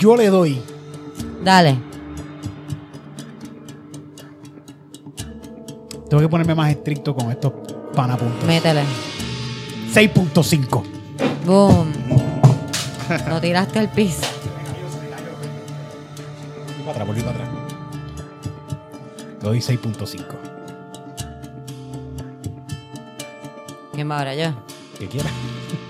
yo 0.00 0.16
le 0.16 0.28
doy 0.28 0.60
Dale. 1.44 1.78
Tengo 6.08 6.22
que 6.22 6.28
ponerme 6.28 6.54
más 6.54 6.70
estricto 6.70 7.14
con 7.14 7.30
estos 7.30 7.52
panapuntos. 7.94 8.44
Métele. 8.46 8.82
6.5. 9.94 10.82
Boom. 11.46 11.92
Lo 13.28 13.40
tiraste 13.40 13.78
al 13.78 13.88
piso. 13.90 14.26
Volví 16.66 16.84
para 16.84 16.90
atrás, 16.90 17.06
volví 17.06 17.20
para 17.22 17.36
atrás. 17.36 17.48
Le 19.40 19.48
doy 19.48 19.58
6.5. 19.58 20.24
¿Quién 23.92 24.10
va 24.10 24.18
ahora? 24.18 24.34
Yo. 24.34 24.52
Que 24.98 25.06
quiera. 25.06 25.30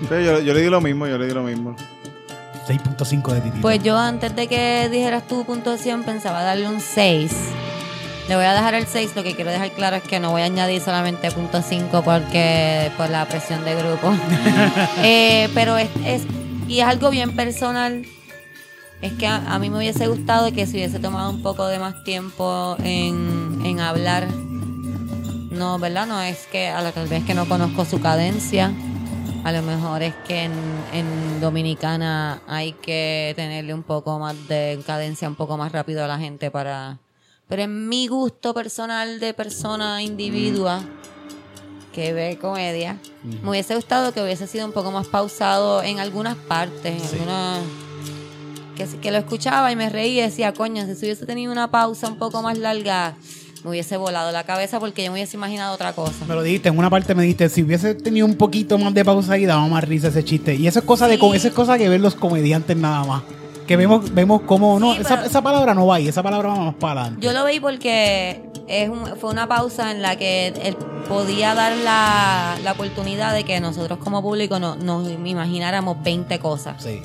Sí, 0.01 0.07
yo, 0.09 0.39
yo 0.39 0.53
le 0.53 0.61
di 0.61 0.69
lo 0.69 0.81
mismo, 0.81 1.07
yo 1.07 1.17
le 1.17 1.27
di 1.27 1.33
lo 1.33 1.43
mismo. 1.43 1.75
6.5 2.71 3.33
de 3.33 3.41
titito. 3.41 3.61
Pues 3.61 3.81
yo 3.83 3.97
antes 3.97 4.35
de 4.35 4.47
que 4.47 4.89
dijeras 4.89 5.27
tu 5.27 5.43
puntuación 5.45 6.03
pensaba 6.03 6.41
darle 6.43 6.67
un 6.67 6.79
6. 6.81 7.31
Le 8.29 8.35
voy 8.35 8.45
a 8.45 8.53
dejar 8.53 8.75
el 8.75 8.85
6, 8.87 9.11
lo 9.15 9.23
que 9.23 9.35
quiero 9.35 9.51
dejar 9.51 9.71
claro 9.71 9.95
es 9.97 10.03
que 10.03 10.19
no 10.19 10.31
voy 10.31 10.41
a 10.41 10.45
añadir 10.45 10.81
solamente 10.81 11.29
punto 11.31 11.61
5 11.61 12.01
porque 12.03 12.89
por 12.95 13.09
la 13.09 13.25
presión 13.25 13.65
de 13.65 13.75
grupo. 13.75 14.13
Eh, 15.03 15.49
pero 15.53 15.77
es, 15.77 15.89
es- 16.05 16.23
y 16.67 16.79
es 16.79 16.85
algo 16.87 17.09
bien 17.09 17.35
personal. 17.35 18.05
Es 19.01 19.11
que 19.13 19.27
a, 19.27 19.37
a 19.53 19.59
mí 19.59 19.69
me 19.69 19.77
hubiese 19.79 20.07
gustado 20.07 20.53
que 20.53 20.65
se 20.67 20.73
hubiese 20.77 20.99
tomado 20.99 21.29
un 21.31 21.41
poco 21.41 21.65
de 21.67 21.79
más 21.79 22.03
tiempo 22.05 22.77
en, 22.83 23.59
en 23.65 23.79
hablar. 23.81 24.27
No, 25.49 25.79
¿verdad? 25.79 26.05
No 26.07 26.21
es 26.21 26.47
que 26.51 26.69
a 26.69 26.81
la 26.81 26.91
tal 26.93 27.07
vez 27.07 27.23
que 27.25 27.33
no 27.33 27.45
conozco 27.47 27.83
su 27.83 27.99
cadencia. 27.99 28.71
A 29.43 29.51
lo 29.51 29.61
mejor 29.63 30.03
es 30.03 30.13
que 30.27 30.43
en, 30.43 30.51
en 30.93 31.41
Dominicana 31.41 32.41
hay 32.47 32.73
que 32.73 33.33
tenerle 33.35 33.73
un 33.73 33.81
poco 33.83 34.19
más 34.19 34.47
de 34.47 34.79
cadencia, 34.85 35.27
un 35.27 35.35
poco 35.35 35.57
más 35.57 35.71
rápido 35.71 36.03
a 36.03 36.07
la 36.07 36.19
gente 36.19 36.51
para... 36.51 36.99
Pero 37.47 37.63
en 37.63 37.89
mi 37.89 38.07
gusto 38.07 38.53
personal 38.53 39.19
de 39.19 39.33
persona 39.33 40.01
individua 40.03 40.81
que 41.91 42.13
ve 42.13 42.37
comedia, 42.39 42.97
me 43.43 43.49
hubiese 43.49 43.75
gustado 43.75 44.13
que 44.13 44.21
hubiese 44.21 44.47
sido 44.47 44.65
un 44.65 44.71
poco 44.71 44.91
más 44.91 45.07
pausado 45.07 45.83
en 45.83 45.99
algunas 45.99 46.35
partes, 46.37 46.93
en 46.93 46.99
Sí. 47.01 47.15
algunas... 47.17 47.59
Que, 48.77 48.87
que 48.99 49.11
lo 49.11 49.17
escuchaba 49.17 49.71
y 49.71 49.75
me 49.75 49.89
reía 49.89 50.23
y 50.23 50.29
decía, 50.29 50.53
coño, 50.53 50.85
si 50.85 50.95
se 50.95 51.05
hubiese 51.07 51.25
tenido 51.25 51.51
una 51.51 51.69
pausa 51.69 52.07
un 52.07 52.17
poco 52.17 52.41
más 52.41 52.57
larga, 52.57 53.15
me 53.63 53.69
hubiese 53.69 53.97
volado 53.97 54.31
la 54.31 54.43
cabeza 54.43 54.79
porque 54.79 55.03
yo 55.03 55.11
me 55.11 55.15
hubiese 55.19 55.37
imaginado 55.37 55.73
otra 55.75 55.93
cosa. 55.93 56.25
Me 56.27 56.35
lo 56.35 56.41
dijiste, 56.43 56.69
en 56.69 56.77
una 56.77 56.89
parte 56.89 57.13
me 57.15 57.23
dijiste, 57.23 57.49
si 57.49 57.63
hubiese 57.63 57.93
tenido 57.95 58.25
un 58.25 58.35
poquito 58.35 58.77
más 58.77 58.93
de 58.93 59.05
pausa 59.05 59.33
ahí, 59.33 59.45
daba 59.45 59.65
más 59.67 59.83
risa 59.83 60.07
ese 60.07 60.23
chiste. 60.23 60.55
Y 60.55 60.67
eso 60.67 60.79
es 60.79 60.85
cosa 60.85 61.07
de 61.07 61.17
Sí. 61.17 61.31
eso 61.35 61.47
es 61.49 61.53
cosa 61.53 61.77
que 61.77 61.87
ven 61.89 62.01
los 62.01 62.15
comediantes 62.15 62.75
nada 62.77 63.03
más. 63.05 63.23
Que 63.67 63.77
vemos, 63.77 64.13
vemos 64.13 64.41
cómo 64.41 64.79
no, 64.79 64.95
Sí, 64.95 65.01
esa, 65.01 65.41
palabra 65.41 65.73
no 65.73 65.85
va 65.87 65.95
ahí, 65.95 66.07
esa 66.07 66.21
palabra 66.23 66.49
va 66.49 66.55
más 66.57 66.75
para 66.75 67.01
adelante. 67.01 67.25
Yo 67.25 67.31
lo 67.31 67.45
vi 67.45 67.59
porque 67.59 68.41
es 68.67 68.89
un- 68.89 69.15
fue 69.17 69.29
una 69.29 69.47
pausa 69.47 69.91
en 69.91 70.01
la 70.01 70.15
que 70.17 70.47
él 70.47 70.75
podía 71.07 71.53
dar 71.53 71.77
la, 71.77 72.57
la 72.63 72.71
oportunidad 72.73 73.33
de 73.33 73.43
que 73.43 73.59
nosotros 73.59 73.99
como 73.99 74.21
público 74.21 74.59
no- 74.59 74.75
nos 74.75 75.09
imagináramos 75.09 76.01
20 76.03 76.39
cosas. 76.39 76.83
Sí. 76.83 77.01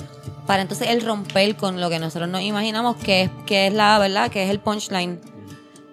Para 0.47 0.63
entonces 0.63 0.89
él 0.91 1.03
romper 1.05 1.55
con 1.57 1.81
lo 1.81 1.89
que 1.91 1.99
nosotros 1.99 2.29
nos 2.31 2.41
imaginamos 2.41 2.97
que 2.97 3.23
es, 3.25 3.31
que 3.47 3.67
es 3.69 3.73
la 3.75 3.99
verdad, 3.99 4.31
que 4.31 4.45
es 4.45 4.51
el 4.51 4.59
punchline. 4.59 5.21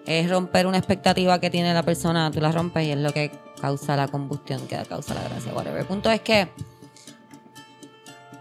Es 0.06 0.30
romper 0.30 0.68
una 0.68 0.78
expectativa 0.78 1.39
que 1.39 1.49
tiene 1.49 1.74
la 1.74 1.84
persona, 1.84 2.30
tú 2.32 2.41
la 2.41 2.51
rompes 2.51 2.86
y 2.86 2.91
es 2.91 2.97
lo 2.97 3.12
que 3.14 3.32
causa 3.62 3.95
la 3.95 4.08
combustión, 4.10 4.68
que 4.68 4.76
causa 4.89 5.14
la 5.14 5.24
gracia, 5.24 5.54
whatever. 5.54 5.80
El 5.82 5.88
punto 5.88 6.12
es 6.12 6.20
que 6.22 6.49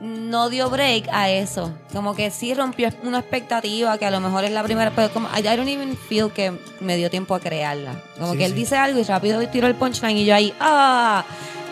no 0.00 0.50
dio 0.50 0.68
break 0.68 1.08
a 1.12 1.30
eso. 1.30 1.72
Como 1.92 2.16
que 2.16 2.32
sí 2.32 2.54
rompió 2.54 2.88
una 3.04 3.20
expectativa 3.20 3.96
que 3.98 4.06
a 4.06 4.10
lo 4.10 4.18
mejor 4.20 4.42
es 4.44 4.50
la 4.50 4.64
primera, 4.64 4.90
pero 4.90 5.12
como 5.12 5.28
I 5.28 5.42
don't 5.42 5.68
even 5.68 5.96
feel 5.96 6.32
que 6.32 6.52
me 6.80 6.96
dio 6.96 7.08
tiempo 7.08 7.36
a 7.36 7.40
crearla. 7.40 8.02
Como 8.18 8.32
Sí, 8.32 8.38
que 8.38 8.44
él 8.46 8.50
sí. 8.52 8.58
dice 8.58 8.76
algo 8.76 8.98
y 8.98 9.04
rápido 9.04 9.46
tiró 9.48 9.68
el 9.68 9.76
punchline 9.76 10.18
y 10.18 10.24
yo 10.24 10.34
ahí, 10.34 10.52
ah, 10.58 11.24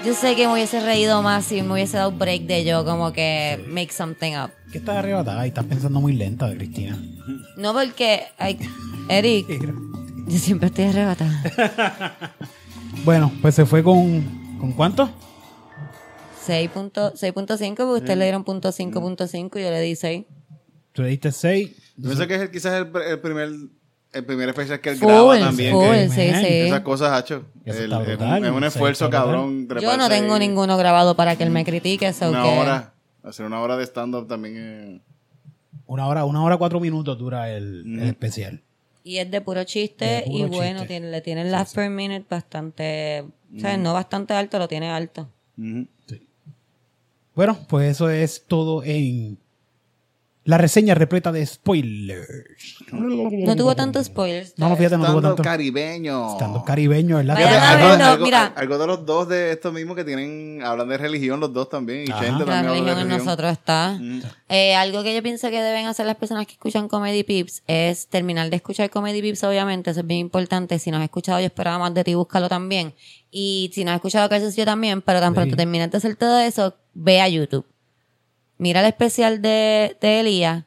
yo 0.05 0.15
sé 0.15 0.37
que 0.37 0.47
me 0.47 0.53
hubiese 0.53 0.79
reído 0.81 1.21
más 1.23 1.45
si 1.47 1.61
me 1.63 1.73
hubiese 1.73 1.97
dado 1.97 2.13
break 2.13 2.43
de 2.43 2.65
yo, 2.65 2.85
como 2.85 3.13
que 3.13 3.65
make 3.69 3.93
something 3.93 4.37
up. 4.37 4.51
¿Qué 4.73 4.79
estás 4.79 4.97
arrebatada? 4.97 5.45
Y 5.47 5.49
estás 5.49 5.65
pensando 5.65 6.01
muy 6.01 6.13
lenta, 6.13 6.49
Cristina. 6.55 6.97
No 7.57 7.73
porque, 7.73 8.23
ay, 8.39 8.59
Eric, 9.09 9.47
yo 10.29 10.39
siempre 10.39 10.69
estoy 10.69 10.85
arrebatada. 10.87 12.37
Bueno, 13.05 13.33
pues 13.41 13.55
se 13.55 13.65
fue 13.65 13.85
con. 13.85 14.59
¿Con 14.59 14.73
cuánto? 14.73 15.09
6.5 16.47 17.77
porque 17.77 17.83
ustedes 17.85 18.19
le 18.19 18.25
dieron 18.25 18.45
punto 18.45 18.71
5.5 18.71 19.59
y 19.59 19.63
yo 19.63 19.71
le 19.71 19.81
di 19.81 19.95
6. 19.95 20.25
Tú 20.93 21.03
le 21.03 21.09
diste 21.09 21.31
6. 21.31 21.71
Yo 21.97 22.09
pienso 22.09 22.27
que 22.27 22.35
es 22.35 22.41
el- 22.43 22.51
quizás 22.51 22.75
el, 22.75 22.91
el 23.03 23.21
primer 23.21 23.49
el 24.13 24.25
primer 24.25 24.49
especial 24.49 24.81
que 24.81 24.91
él 24.91 24.97
Full, 24.97 25.09
graba 25.09 25.39
también. 25.39 25.73
full, 25.73 25.85
que- 25.87 26.09
sí, 26.09 26.31
Man, 26.33 26.41
sí. 26.43 26.47
Esas 26.49 26.81
cosas, 26.81 27.13
hacho. 27.13 27.45
El- 27.65 27.93
es, 27.93 28.51
un, 28.51 28.65
esfuerzo, 28.65 29.09
cabrón. 29.09 29.69
Yo 29.81 29.97
no 29.97 30.09
tengo 30.09 30.35
ahí 30.35 30.41
ninguno 30.41 30.77
grabado 30.77 31.15
para 31.15 31.37
que 31.37 31.45
él 31.45 31.51
me 31.51 31.65
critique, 31.65 32.13
so 32.13 32.29
Una 32.31 32.43
que- 32.43 32.49
hora. 32.59 32.95
Hacer 33.23 33.47
una 33.47 33.61
hora 33.61 33.77
de 33.77 33.85
stand-up 33.85 34.27
también 34.27 34.57
es... 34.57 35.01
Una 35.87 36.07
hora, 36.07 36.25
una 36.25 36.43
hora 36.43 36.57
cuatro 36.57 36.81
minutos 36.81 37.19
dura 37.19 37.51
el, 37.51 38.01
el 38.01 38.09
especial. 38.09 38.63
Y 39.03 39.19
es 39.19 39.31
de 39.31 39.41
puro 39.41 39.65
chiste 39.65 40.05
De 40.05 40.23
puro 40.23 40.47
y 40.47 40.49
bueno, 40.49 40.81
chiste. 40.81 40.87
tiene, 40.87 41.11
le 41.11 41.21
tiene 41.21 41.43
el 41.43 41.51
last 41.51 41.75
per 41.75 41.91
minute 41.91 42.27
bastante, 42.29 43.25
o 43.57 43.61
sea, 43.61 43.77
no 43.77 43.93
bastante 43.93 44.35
alto, 44.35 44.59
lo 44.59 44.69
tiene 44.69 44.89
alto. 44.91 45.29
Ujú. 45.57 45.87
Bueno, 47.35 47.59
pues 47.69 47.93
eso 47.93 48.11
es 48.11 48.45
todo 48.47 48.83
en 48.85 49.39
la 50.45 50.57
reseña 50.59 50.95
repleta 50.95 51.33
de 51.33 51.45
spoilers. 51.47 52.45
No 52.93 53.57
tuvo 53.57 53.77
tantos 53.77 54.07
spoilers. 54.07 54.55
No, 54.57 54.69
no, 54.69 54.77
fíjate, 54.77 54.97
no 54.97 55.07
tuvo 55.07 55.21
tanto. 55.23 55.43
caribeño. 55.43 56.33
Estando 56.33 56.65
caribeño, 56.65 57.17
¿verdad? 57.17 57.35
Vayan 57.35 57.55
a 57.63 57.71
algo, 57.73 57.89
verlo, 57.89 58.05
algo- 58.05 58.25
mira. 58.25 58.47
algo 58.57 58.79
de 58.79 58.87
los 58.87 59.07
dos 59.07 59.29
de 59.29 59.53
estos 59.53 59.73
mismos 59.73 59.97
que 59.97 60.05
tienen, 60.05 60.63
hablan 60.65 60.89
de 60.89 60.99
religión 60.99 61.41
los 61.41 61.53
dos 61.53 61.69
también. 61.69 62.05
Y 62.09 62.11
Ajá. 62.11 62.21
Chente 62.25 62.45
La 62.47 62.47
también 62.47 62.57
habla 62.57 62.63
de 62.63 62.71
religión 62.73 62.89
en 62.99 63.05
religión. 63.09 63.27
nosotros 63.27 63.53
está. 63.53 63.97
Mm. 64.01 64.23
Eh, 64.49 64.75
algo 64.75 65.03
que 65.03 65.15
yo 65.15 65.23
pienso 65.23 65.51
que 65.51 65.61
deben 65.63 65.87
hacer 65.87 66.07
las 66.07 66.17
personas 66.17 66.47
que 66.47 66.53
escuchan 66.55 66.89
Comedy 66.89 67.23
Pips 67.23 67.63
es 67.67 68.07
terminar 68.09 68.49
de 68.51 68.57
escuchar 68.57 68.91
Comedy 68.91 69.21
Pips, 69.23 69.45
obviamente, 69.45 69.91
eso 69.91 70.01
es 70.01 70.07
bien 70.07 70.21
importante. 70.21 70.79
Si 70.79 70.91
no 70.91 70.97
has 70.97 71.05
escuchado, 71.05 71.39
yo 71.39 71.47
esperaba 71.47 71.79
más 71.79 71.95
de 71.95 72.03
ti, 72.03 72.15
búscalo 72.15 72.49
también. 72.49 72.95
Y 73.31 73.71
si 73.75 73.85
no 73.85 73.91
has 73.93 73.97
escuchado 73.97 74.29
yo 74.57 74.65
también, 74.65 75.03
pero 75.03 75.21
tan 75.21 75.33
Sí. 75.33 75.37
pronto 75.37 75.57
terminas 75.57 75.91
de 75.91 75.99
hacer 75.99 76.17
todo 76.17 76.41
eso, 76.41 76.75
ve 76.95 77.21
a 77.21 77.29
YouTube. 77.29 77.65
Mira 78.61 78.81
el 78.81 78.87
especial 78.87 79.43
de, 79.43 79.97
de 80.01 80.21
Elías 80.21 80.65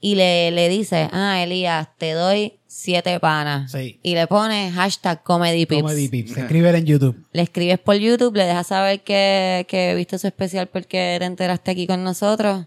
y 0.00 0.14
le, 0.14 0.50
le 0.50 0.68
dice, 0.68 1.08
ah, 1.12 1.42
Elías, 1.42 1.88
te 1.98 2.12
doy 2.12 2.54
siete 2.66 3.20
panas. 3.20 3.70
Sí. 3.72 4.00
Y 4.02 4.14
le 4.14 4.26
pones 4.26 4.72
hashtag 4.74 5.22
Comedy 5.22 5.66
Pips. 5.66 5.82
Comedy 5.82 6.08
Pips. 6.08 6.36
Escribe 6.36 6.70
en 6.76 6.84
YouTube. 6.86 7.24
Le 7.32 7.42
escribes 7.42 7.78
por 7.78 7.96
YouTube, 7.96 8.34
le 8.36 8.44
dejas 8.44 8.68
saber 8.68 9.02
que, 9.02 9.66
que 9.68 9.94
viste 9.94 10.18
su 10.18 10.26
especial 10.26 10.68
porque 10.68 11.16
te 11.18 11.24
enteraste 11.24 11.70
aquí 11.70 11.86
con 11.86 12.02
nosotros. 12.02 12.66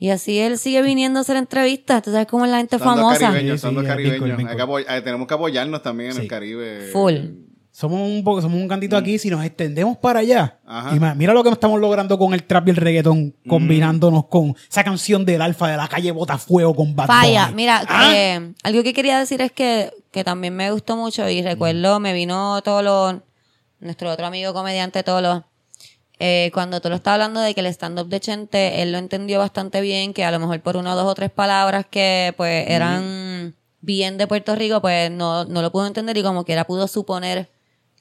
Y 0.00 0.10
así 0.10 0.38
él 0.38 0.58
sigue 0.58 0.80
viniendo 0.80 1.18
a 1.18 1.22
hacer 1.22 1.36
entrevistas. 1.36 2.02
Tú 2.02 2.12
sabes 2.12 2.28
cómo 2.28 2.44
es 2.44 2.50
la 2.52 2.58
gente 2.58 2.76
Stand-up 2.76 2.96
famosa. 3.02 3.18
caribeño, 3.32 3.54
Sí, 3.54 3.58
stand-up 3.58 3.80
sí, 3.82 3.86
el 3.86 3.92
caribeño. 3.92 4.12
vínculo, 4.14 4.26
el 4.34 4.38
Hay 4.40 4.44
que 4.46 4.52
vínculo. 4.54 4.64
apoy- 4.78 4.84
eh, 4.88 5.02
tenemos 5.02 5.26
que 5.28 5.34
apoyarnos 5.34 5.82
también 5.82 6.10
en 6.12 6.18
el 6.18 6.28
Caribe. 6.28 6.88
Full. 6.92 7.14
Somos 7.70 8.00
un 8.00 8.24
poco, 8.24 8.42
somos 8.42 8.60
un 8.60 8.66
cantito 8.66 8.96
aquí, 8.96 9.18
si 9.18 9.30
nos 9.30 9.44
extendemos 9.44 9.96
para 9.98 10.20
allá. 10.20 10.58
Ajá. 10.66 10.96
Y 10.96 11.16
mira 11.16 11.32
lo 11.32 11.44
que 11.44 11.50
estamos 11.50 11.78
logrando 11.80 12.18
con 12.18 12.34
el 12.34 12.42
trap 12.42 12.66
y 12.66 12.70
el 12.70 12.76
reggaetón, 12.76 13.34
combinándonos 13.46 14.26
con 14.26 14.56
esa 14.68 14.82
canción 14.82 15.24
del 15.24 15.42
alfa 15.42 15.68
de 15.68 15.76
la 15.76 15.86
calle 15.86 16.10
Botafuego 16.10 16.74
con 16.74 16.96
Bad 16.96 17.06
Falla. 17.06 17.44
Bunny. 17.46 17.54
Mira, 17.56 17.84
Ah, 17.88 18.12
eh, 18.12 18.52
algo 18.64 18.82
que 18.82 18.92
quería 18.92 19.18
decir 19.18 19.40
es 19.42 19.52
que, 19.52 19.92
que 20.10 20.24
también 20.24 20.56
me 20.56 20.72
gustó 20.72 20.96
mucho 20.96 21.28
y 21.28 21.42
recuerdo, 21.42 22.00
me 22.00 22.12
vino 22.12 22.60
Tolo, 22.62 23.22
nuestro 23.80 24.10
otro 24.10 24.26
amigo 24.26 24.52
comediante 24.52 25.04
Tolo, 25.04 25.44
eh, 26.18 26.50
cuando 26.52 26.80
Tolo 26.80 26.96
estaba 26.96 27.14
hablando 27.14 27.40
de 27.40 27.54
que 27.54 27.60
el 27.60 27.66
stand-up 27.66 28.08
de 28.08 28.18
Chente, 28.18 28.82
él 28.82 28.90
lo 28.90 28.98
entendió 28.98 29.38
bastante 29.38 29.80
bien, 29.80 30.14
que 30.14 30.24
a 30.24 30.32
lo 30.32 30.40
mejor 30.40 30.60
por 30.62 30.76
una, 30.76 30.94
dos 30.94 31.06
o 31.06 31.14
tres 31.14 31.30
palabras 31.30 31.86
que 31.88 32.34
pues 32.36 32.68
eran 32.68 33.54
bien 33.80 34.18
de 34.18 34.26
Puerto 34.26 34.56
Rico, 34.56 34.80
pues 34.80 35.12
no, 35.12 35.44
no 35.44 35.62
lo 35.62 35.70
pudo 35.70 35.86
entender 35.86 36.16
y 36.16 36.24
como 36.24 36.44
quiera 36.44 36.64
pudo 36.64 36.88
suponer 36.88 37.48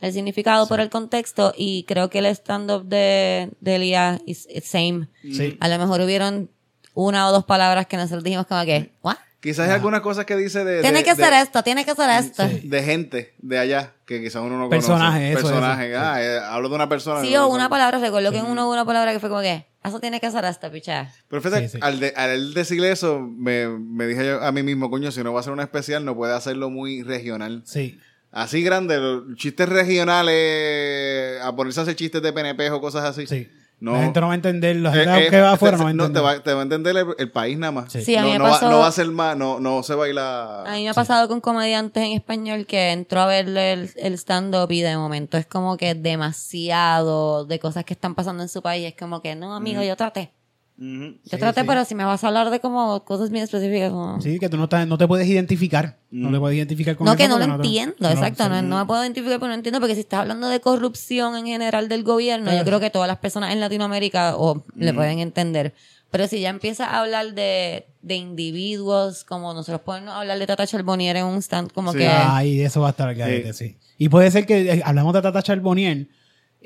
el 0.02 0.14
significado 0.14 0.68
por 0.68 0.80
el 0.80 0.90
contexto 0.90 1.54
y 1.58 1.84
creo 1.88 2.10
que 2.10 2.20
el 2.20 2.26
stand-up 2.28 2.86
de, 2.86 3.50
de 3.62 3.76
Elías 3.76 4.22
is 4.26 4.48
it's 4.50 4.68
same. 4.70 5.08
Sí. 5.24 5.58
A 5.60 5.68
lo 5.68 5.78
mejor 5.80 6.02
hubieron 6.02 6.50
una 6.94 7.28
o 7.28 7.32
dos 7.32 7.46
palabras 7.46 7.88
que 7.88 7.98
nosotros 7.98 8.24
dijimos 8.24 8.48
como 8.48 8.64
que, 8.66 8.94
¿what? 9.02 9.18
Quizás 9.40 9.68
hay 9.70 9.76
algunas 9.76 10.02
cosas 10.02 10.26
que 10.26 10.36
dice 10.36 10.66
de. 10.66 10.82
Tiene 10.82 10.98
de- 11.00 11.04
que 11.04 11.14
de- 11.14 11.24
ser 11.24 11.32
esto, 11.34 11.62
tiene 11.64 11.86
que 11.86 11.94
ser 11.94 12.10
esto. 12.10 12.48
Sí. 12.50 12.68
De 12.68 12.84
gente 12.84 13.36
de 13.38 13.60
allá, 13.60 13.94
que 14.06 14.20
quizás 14.22 14.42
uno 14.42 14.58
no 14.58 14.68
Personaje, 14.68 15.20
conoce. 15.20 15.34
eso, 15.34 15.42
Personaje, 15.48 15.92
eso. 15.92 16.00
ah, 16.04 16.24
eh, 16.24 16.40
hablo 16.44 16.70
de 16.70 16.76
una 16.76 16.90
persona. 16.90 17.22
Sí, 17.22 17.32
no 17.34 17.42
o 17.44 17.46
sabe. 17.46 17.54
una 17.56 17.70
palabra, 17.70 18.00
recuerdo 18.00 18.32
que 18.32 18.40
en 18.40 18.46
uno 18.48 18.66
hubo 18.66 18.74
una 18.74 18.84
palabra 18.84 19.14
que 19.14 19.20
fue 19.20 19.30
como 19.30 19.42
que, 19.42 19.68
eso 19.84 20.00
tiene 20.00 20.20
que 20.20 20.32
ser 20.32 20.44
esto, 20.44 20.72
picha. 20.72 21.14
Pero 21.30 21.42
fíjate, 21.44 21.70
Sí, 21.70 21.74
sí. 21.78 21.80
Al, 21.84 22.00
de- 22.00 22.14
al 22.16 22.30
él 22.32 22.54
decirle 22.56 22.92
eso, 22.92 23.20
me, 23.20 23.68
me 23.68 24.08
dije 24.08 24.26
yo 24.26 24.44
a 24.44 24.52
mí 24.52 24.64
mismo, 24.64 24.90
coño, 24.90 25.12
si 25.12 25.24
no 25.24 25.32
va 25.34 25.40
a 25.40 25.44
ser 25.44 25.54
una 25.54 25.64
especial, 25.64 26.04
no 26.04 26.16
puede 26.16 26.34
hacerlo 26.34 26.72
muy 26.72 27.04
regional. 27.04 27.62
Sí. 27.64 28.00
Así 28.32 28.62
grande, 28.62 28.98
los 29.00 29.36
chistes 29.36 29.68
regionales, 29.70 31.42
a 31.42 31.56
ponerse 31.56 31.80
a 31.80 31.84
hacer 31.84 31.96
chistes 31.96 32.22
de 32.22 32.34
PNP 32.34 32.70
o 32.72 32.82
cosas 32.82 33.04
así. 33.06 33.26
Sí. 33.28 33.50
No. 33.80 33.94
La 33.94 34.00
gente 34.06 34.20
no 34.22 34.26
va 34.28 34.32
a 34.34 34.36
entender, 34.36 34.76
la 34.78 34.90
Eh, 34.90 35.06
gente 35.06 35.28
eh, 35.28 35.30
que 35.30 35.40
va 35.40 35.52
afuera 35.52 35.78
te- 35.78 35.84
no 35.84 35.84
va 35.84 35.90
a 35.90 35.92
entender. 35.92 36.14
te, 36.14 36.26
va, 36.26 36.44
te 36.44 36.54
va 36.54 36.60
a 36.62 36.64
entender 36.64 36.98
el, 36.98 37.06
el 37.20 37.32
país 37.32 37.60
nada 37.60 37.72
más. 37.72 37.92
Sí. 37.94 38.02
Sí, 38.04 38.16
a 38.16 38.24
mí 38.24 38.30
no, 38.30 38.34
me 38.34 38.38
no 38.40 38.44
va, 38.46 38.50
pasó- 38.52 38.70
no 38.72 38.80
va 38.80 38.88
a 38.88 38.92
ser 38.92 39.08
más, 39.12 39.38
no, 39.38 39.60
no 39.60 39.84
se 39.84 39.94
baila. 39.94 40.64
A 40.64 40.72
mí 40.76 40.84
me 40.84 40.90
ha 40.90 40.94
pasado 40.96 41.28
con 41.28 41.42
comediantes 41.42 42.04
en 42.04 42.14
español 42.14 42.66
que 42.66 42.92
entró 42.92 43.22
a 43.22 43.28
verle 43.28 43.74
el, 43.74 43.92
el 43.98 44.14
stand-up 44.16 44.72
y 44.72 44.82
de 44.82 44.98
momento 44.98 45.38
es 45.38 45.46
como 45.46 45.78
que 45.78 45.94
demasiado 45.94 47.46
de 47.46 47.60
cosas 47.60 47.86
que 47.86 47.94
están 47.94 48.16
pasando 48.16 48.42
en 48.42 48.50
su 48.50 48.64
país. 48.64 48.88
Es 48.88 48.96
como 48.98 49.22
que, 49.22 49.36
no, 49.36 49.56
amigo, 49.56 49.84
yo 49.84 49.96
traté. 49.96 50.32
Yo 50.80 50.86
Sí, 51.24 51.38
traté, 51.38 51.62
sí. 51.62 51.68
pero 51.68 51.86
si 51.86 51.96
me 51.96 52.06
vas 52.06 52.24
a 52.24 52.28
hablar 52.28 52.52
de 52.52 52.60
como 52.60 53.04
cosas 53.04 53.32
bien 53.32 53.44
específicas, 53.44 53.92
no. 53.92 54.22
Sí, 54.22 54.38
que 54.38 54.48
tú 54.48 54.58
no, 54.58 54.66
estás- 54.66 54.88
no 54.88 54.98
te 55.00 55.08
puedes 55.08 55.28
identificar. 55.28 55.98
No 56.12 56.32
te 56.32 56.40
puedes 56.40 56.56
identificar 56.56 56.96
con 56.96 57.06
No, 57.06 57.12
eso 57.14 57.18
que 57.18 57.28
no 57.28 57.40
lo 57.40 57.46
entiendo, 57.56 57.96
no- 58.00 58.10
exacto. 58.10 58.44
sí. 58.44 58.50
No, 58.50 58.62
no 58.62 58.78
me 58.80 58.86
puedo 58.86 59.02
identificar, 59.04 59.40
pero 59.40 59.48
no 59.48 59.56
entiendo, 59.56 59.80
porque 59.80 59.96
si 59.96 60.02
estás 60.02 60.20
hablando 60.20 60.48
de 60.50 60.60
corrupción 60.60 61.36
en 61.36 61.48
general 61.48 61.90
del 61.90 62.04
gobierno, 62.04 62.54
yo 62.56 62.64
creo 62.64 62.80
que 62.80 62.92
todas 62.92 63.08
las 63.08 63.18
personas 63.18 63.52
en 63.54 63.60
Latinoamérica 63.60 64.38
o 64.38 64.64
le 64.76 64.94
pueden 64.94 65.18
entender. 65.20 65.74
Pero 66.12 66.28
si 66.28 66.40
ya 66.40 66.50
empiezas 66.50 66.88
a 66.88 67.02
hablar 67.02 67.34
de, 67.34 67.86
de 68.02 68.16
individuos, 68.16 69.24
como 69.24 69.54
nosotros 69.54 69.82
podemos 69.82 70.14
hablar 70.14 70.40
de 70.40 70.48
Tata 70.48 70.66
Charbonnier 70.66 71.18
en 71.18 71.26
un 71.26 71.40
stand, 71.42 71.72
como 71.74 71.92
Sí. 71.92 71.98
que... 72.00 72.08
Ahí 72.08 72.62
eso 72.62 72.82
va 72.82 72.88
a 72.88 72.92
estar 72.92 73.10
al 73.10 73.16
garete, 73.16 73.52
sí. 73.54 73.78
Y 73.98 74.10
puede 74.10 74.32
ser 74.32 74.46
que 74.46 74.72
eh, 74.74 74.82
hablamos 74.86 75.14
de 75.14 75.22
Tata 75.22 75.42
Charbonnier 75.44 76.08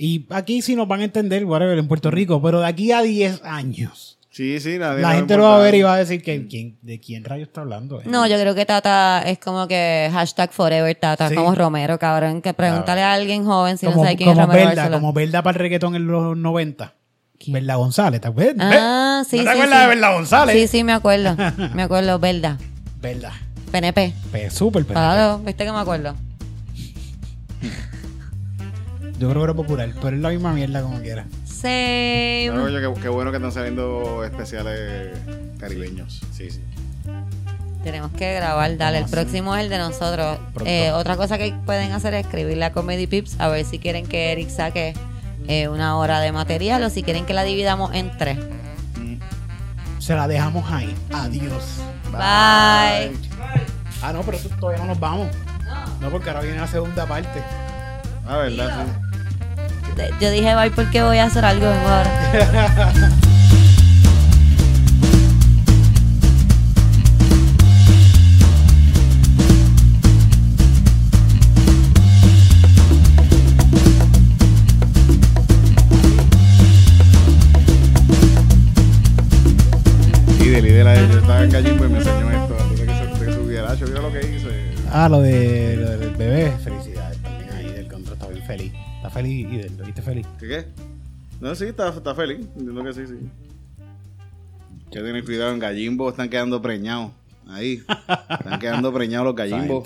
y 0.03 0.25
aquí 0.31 0.61
sí 0.61 0.75
nos 0.75 0.87
van 0.87 1.01
a 1.01 1.03
entender, 1.05 1.45
whatever, 1.45 1.77
en 1.77 1.87
Puerto 1.87 2.09
Rico, 2.09 2.41
pero 2.41 2.59
de 2.61 2.67
aquí 2.67 2.91
a 2.91 3.01
10 3.01 3.41
años, 3.43 4.17
Sí, 4.33 4.61
sí, 4.61 4.77
nadie 4.79 5.01
la 5.01 5.11
gente 5.15 5.35
lo 5.35 5.43
va 5.43 5.57
a 5.57 5.59
ver 5.59 5.75
y 5.75 5.81
va 5.81 5.95
a 5.95 5.97
decir 5.97 6.23
que 6.23 6.47
¿quién, 6.47 6.77
de 6.81 7.01
quién 7.01 7.25
rayo 7.25 7.43
está 7.43 7.61
hablando. 7.61 7.99
eh? 7.99 8.05
No, 8.05 8.25
yo 8.27 8.39
creo 8.39 8.55
que 8.55 8.65
Tata 8.65 9.21
es 9.25 9.37
como 9.39 9.67
que 9.67 10.09
hashtag 10.11 10.53
forever 10.53 10.95
Tata, 10.95 11.27
Sí. 11.27 11.35
como 11.35 11.53
Romero, 11.53 11.99
cabrón. 11.99 12.41
Que 12.41 12.53
pregúntale 12.53 13.01
a 13.01 13.11
alguien 13.13 13.43
joven 13.43 13.77
si 13.77 13.87
como, 13.87 13.97
no 13.97 14.03
sabe 14.03 14.15
quién 14.15 14.29
como 14.29 14.41
es 14.41 14.47
Romero 14.47 14.67
Belda, 14.69 14.89
como 14.91 15.11
Belda 15.11 15.43
para 15.43 15.55
el 15.57 15.59
reggaetón 15.59 15.95
en 15.95 16.07
los 16.07 16.37
90. 16.37 16.93
Belda 17.47 17.75
González, 17.75 18.21
¿te 18.21 18.27
acuerdas? 18.29 18.73
Ah, 18.73 19.23
sí, 19.29 19.35
¿No 19.35 19.41
sí, 19.41 19.45
te 19.47 19.51
acuerdas 19.51 19.77
sí. 19.79 19.81
de 19.83 19.87
Belda 19.89 20.13
González? 20.13 20.55
Sí, 20.55 20.67
sí, 20.77 20.83
me 20.85 20.93
acuerdo. 20.93 21.35
Me 21.75 21.83
acuerdo, 21.83 22.17
Belda. 22.17 22.57
Belda. 23.01 23.33
PNP. 23.69 24.13
Súper 24.49 24.85
pero 24.85 24.97
Claro, 24.97 25.39
viste 25.39 25.65
que 25.65 25.71
me 25.73 25.79
acuerdo. 25.79 26.15
Yo 29.21 29.29
creo 29.29 29.41
que 29.41 29.43
era 29.43 29.53
popular, 29.53 29.93
pero 30.01 30.15
es 30.15 30.21
la 30.23 30.29
misma 30.29 30.51
mierda 30.51 30.81
como 30.81 30.99
quiera. 30.99 31.27
Same. 31.45 32.47
Pero, 32.49 32.63
oye, 32.63 32.81
qué, 32.81 33.01
qué 33.01 33.07
bueno 33.07 33.29
que 33.29 33.37
están 33.37 33.51
saliendo 33.51 34.23
especiales 34.23 35.11
caribeños. 35.59 36.21
Sí, 36.33 36.49
sí. 36.49 36.59
Tenemos 37.83 38.11
que 38.13 38.33
grabar, 38.33 38.75
dale. 38.77 38.97
El 38.97 39.05
próximo 39.05 39.55
es 39.55 39.63
el 39.63 39.69
de 39.69 39.77
nosotros. 39.77 40.39
Eh, 40.65 40.91
otra 40.93 41.17
cosa 41.17 41.37
que 41.37 41.53
pueden 41.67 41.91
hacer 41.91 42.15
es 42.15 42.25
escribirle 42.25 42.65
a 42.65 42.71
Comedy 42.71 43.05
Pips 43.05 43.39
a 43.39 43.47
ver 43.47 43.63
si 43.63 43.77
quieren 43.77 44.07
que 44.07 44.31
Eric 44.31 44.49
saque 44.49 44.95
eh, 45.47 45.67
una 45.67 45.97
hora 45.97 46.19
de 46.19 46.31
material 46.31 46.81
o 46.83 46.89
si 46.89 47.03
quieren 47.03 47.27
que 47.27 47.35
la 47.35 47.43
dividamos 47.43 47.93
en 47.93 48.17
tres. 48.17 48.39
Se 49.99 50.15
la 50.15 50.27
dejamos 50.27 50.67
ahí. 50.71 50.95
Adiós. 51.13 51.77
Bye. 52.11 53.11
Ah, 54.01 54.11
no, 54.13 54.23
pero 54.23 54.39
todavía 54.59 54.81
no 54.81 54.87
nos 54.87 54.99
vamos. 54.99 55.27
No, 55.99 56.09
porque 56.09 56.31
ahora 56.31 56.41
viene 56.41 56.57
la 56.57 56.67
segunda 56.67 57.05
parte. 57.05 57.43
Ah, 58.27 58.37
verdad, 58.37 58.85
sí. 58.87 59.10
Yo 60.19 60.29
dije 60.31 60.55
bye 60.55 60.71
porque 60.71 61.01
voy 61.01 61.17
a 61.17 61.25
hacer 61.25 61.43
algo 61.45 61.65
vengo 61.67 61.87
ahora. 61.87 63.11
Y 80.39 80.49
de 80.49 80.61
líder, 80.61 81.09
yo 81.09 81.19
estaba 81.19 81.43
en 81.43 81.49
Gallimbo 81.51 81.85
y 81.85 81.89
me 81.89 81.97
enseñó 81.97 82.31
esto 82.31 82.55
antes 82.59 82.79
de 82.79 82.85
que, 82.85 83.25
se, 83.25 83.33
subiera. 83.33 83.75
Mira 83.75 84.01
lo 84.01 84.11
que 84.11 84.19
hice. 84.19 84.71
Ah, 84.91 85.07
lo, 85.09 85.21
de, 85.21 85.77
lo 85.77 85.89
del 85.89 86.09
bebé. 86.15 86.53
Feliz. 88.57 88.73
Está 88.97 89.09
feliz 89.09 89.47
y 89.51 89.57
del, 89.57 89.77
lo 89.77 89.85
viste 89.85 90.01
feliz. 90.01 90.27
¿Qué 90.39 90.47
qué? 90.47 90.65
No, 91.39 91.55
sí, 91.55 91.65
está, 91.65 91.89
está 91.89 92.13
feliz. 92.13 92.39
Entiendo 92.57 92.83
que 92.83 92.93
sí, 92.93 93.07
sí. 93.07 93.15
Que 94.91 94.99
tienen 95.01 95.23
cuidado 95.23 95.51
en 95.53 95.59
Gallimbo, 95.59 96.09
están 96.09 96.29
quedando 96.29 96.61
preñados. 96.61 97.11
Ahí. 97.47 97.81
Están 98.29 98.59
quedando 98.59 98.93
preñados 98.93 99.25
los 99.25 99.35
gallimbos. 99.35 99.83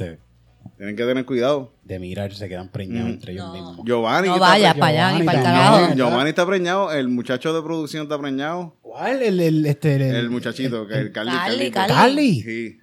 Tienen 0.77 0.95
que 0.95 1.03
tener 1.05 1.25
cuidado. 1.25 1.73
De 1.83 1.99
mirar 1.99 2.33
se 2.33 2.49
quedan 2.49 2.69
preñados 2.69 3.09
Mm. 3.09 3.13
entre 3.13 3.31
ellos 3.33 3.45
No. 3.47 3.53
mismos. 3.53 3.79
Giovanni. 3.85 4.27
No 4.27 4.39
vaya 4.39 4.73
para 4.73 4.87
allá 4.87 5.11
ni 5.11 5.19
Giovanni 5.19 5.25
para 5.43 5.87
el. 5.91 5.95
Giovanni 5.95 6.29
está 6.29 6.45
preñado, 6.45 6.91
el 6.91 7.07
muchacho 7.07 7.53
de 7.53 7.61
producción 7.61 8.03
está 8.03 8.19
preñado. 8.19 8.75
¿Cuál? 8.81 9.21
El, 9.21 9.39
el, 9.39 9.65
este, 9.65 9.95
el, 9.95 10.01
El 10.01 10.29
muchachito, 10.29 10.87
que 10.87 10.95
el 10.95 11.11
Carly. 11.11 11.31
Carly. 11.31 11.71
Carly. 11.71 11.93
Carly. 11.93 12.41
Sí. 12.41 12.77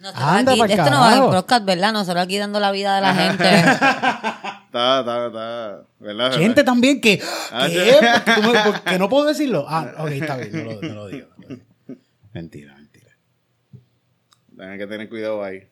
Nosotros 0.00 0.24
Anda 0.24 0.52
aquí, 0.52 0.72
esto 0.72 0.90
no 0.90 1.00
va 1.00 1.14
en 1.14 1.24
podcast, 1.24 1.64
¿verdad? 1.66 1.92
Nosotros 1.92 2.24
aquí 2.24 2.38
dando 2.38 2.58
la 2.58 2.72
vida 2.72 2.94
de 2.96 3.00
la 3.02 3.14
gente. 3.14 3.44
Está, 4.80 5.00
está, 5.00 5.26
está. 5.26 5.86
¿Verdad? 5.98 6.32
Gente 6.32 6.64
también 6.64 7.00
que. 7.00 7.20
Ah, 7.50 8.96
no 8.98 9.08
puedo 9.08 9.26
decirlo. 9.26 9.64
Ah, 9.68 9.94
ok, 9.98 10.08
está 10.10 10.36
bien, 10.36 10.52
no 10.52 10.72
lo, 10.72 10.80
no 10.82 10.94
lo 10.94 11.06
digo. 11.08 11.28
Mentira, 12.32 12.74
mentira. 12.76 13.16
Tienen 14.56 14.78
que 14.78 14.86
tener 14.86 15.08
cuidado 15.08 15.42
ahí. 15.42 15.68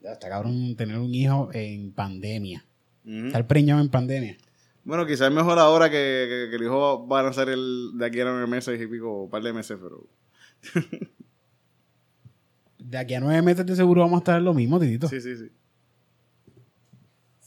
Ya 0.00 0.12
está 0.12 0.28
cabrón 0.28 0.74
tener 0.76 0.96
un 0.98 1.14
hijo 1.14 1.50
en 1.52 1.92
pandemia. 1.92 2.64
Estar 3.26 3.46
preñado 3.46 3.80
en 3.80 3.88
pandemia. 3.90 4.36
Bueno, 4.84 5.04
quizás 5.06 5.28
es 5.28 5.34
mejor 5.34 5.58
ahora 5.58 5.90
que, 5.90 6.26
que- 6.28 6.46
que 6.50 6.56
el 6.56 6.62
hijo 6.62 7.06
va 7.06 7.20
a 7.20 7.22
nacer 7.24 7.48
el, 7.50 7.90
de 7.94 8.06
aquí 8.06 8.20
a 8.20 8.24
nueve 8.24 8.46
meses 8.46 8.80
y 8.80 8.86
pico, 8.86 9.24
un 9.24 9.30
par 9.30 9.42
de 9.42 9.52
meses, 9.52 9.78
pero. 9.82 10.06
De 12.78 12.98
aquí 12.98 13.14
a 13.14 13.20
nueve 13.20 13.40
meses 13.42 13.64
de 13.66 13.76
seguro 13.76 14.00
vamos 14.02 14.16
a 14.18 14.20
estar 14.20 14.38
en 14.38 14.44
lo 14.44 14.54
mismo, 14.54 14.80
titito. 14.80 15.06
Sí, 15.08 15.20
sí, 15.20 15.36
sí. 15.36 15.50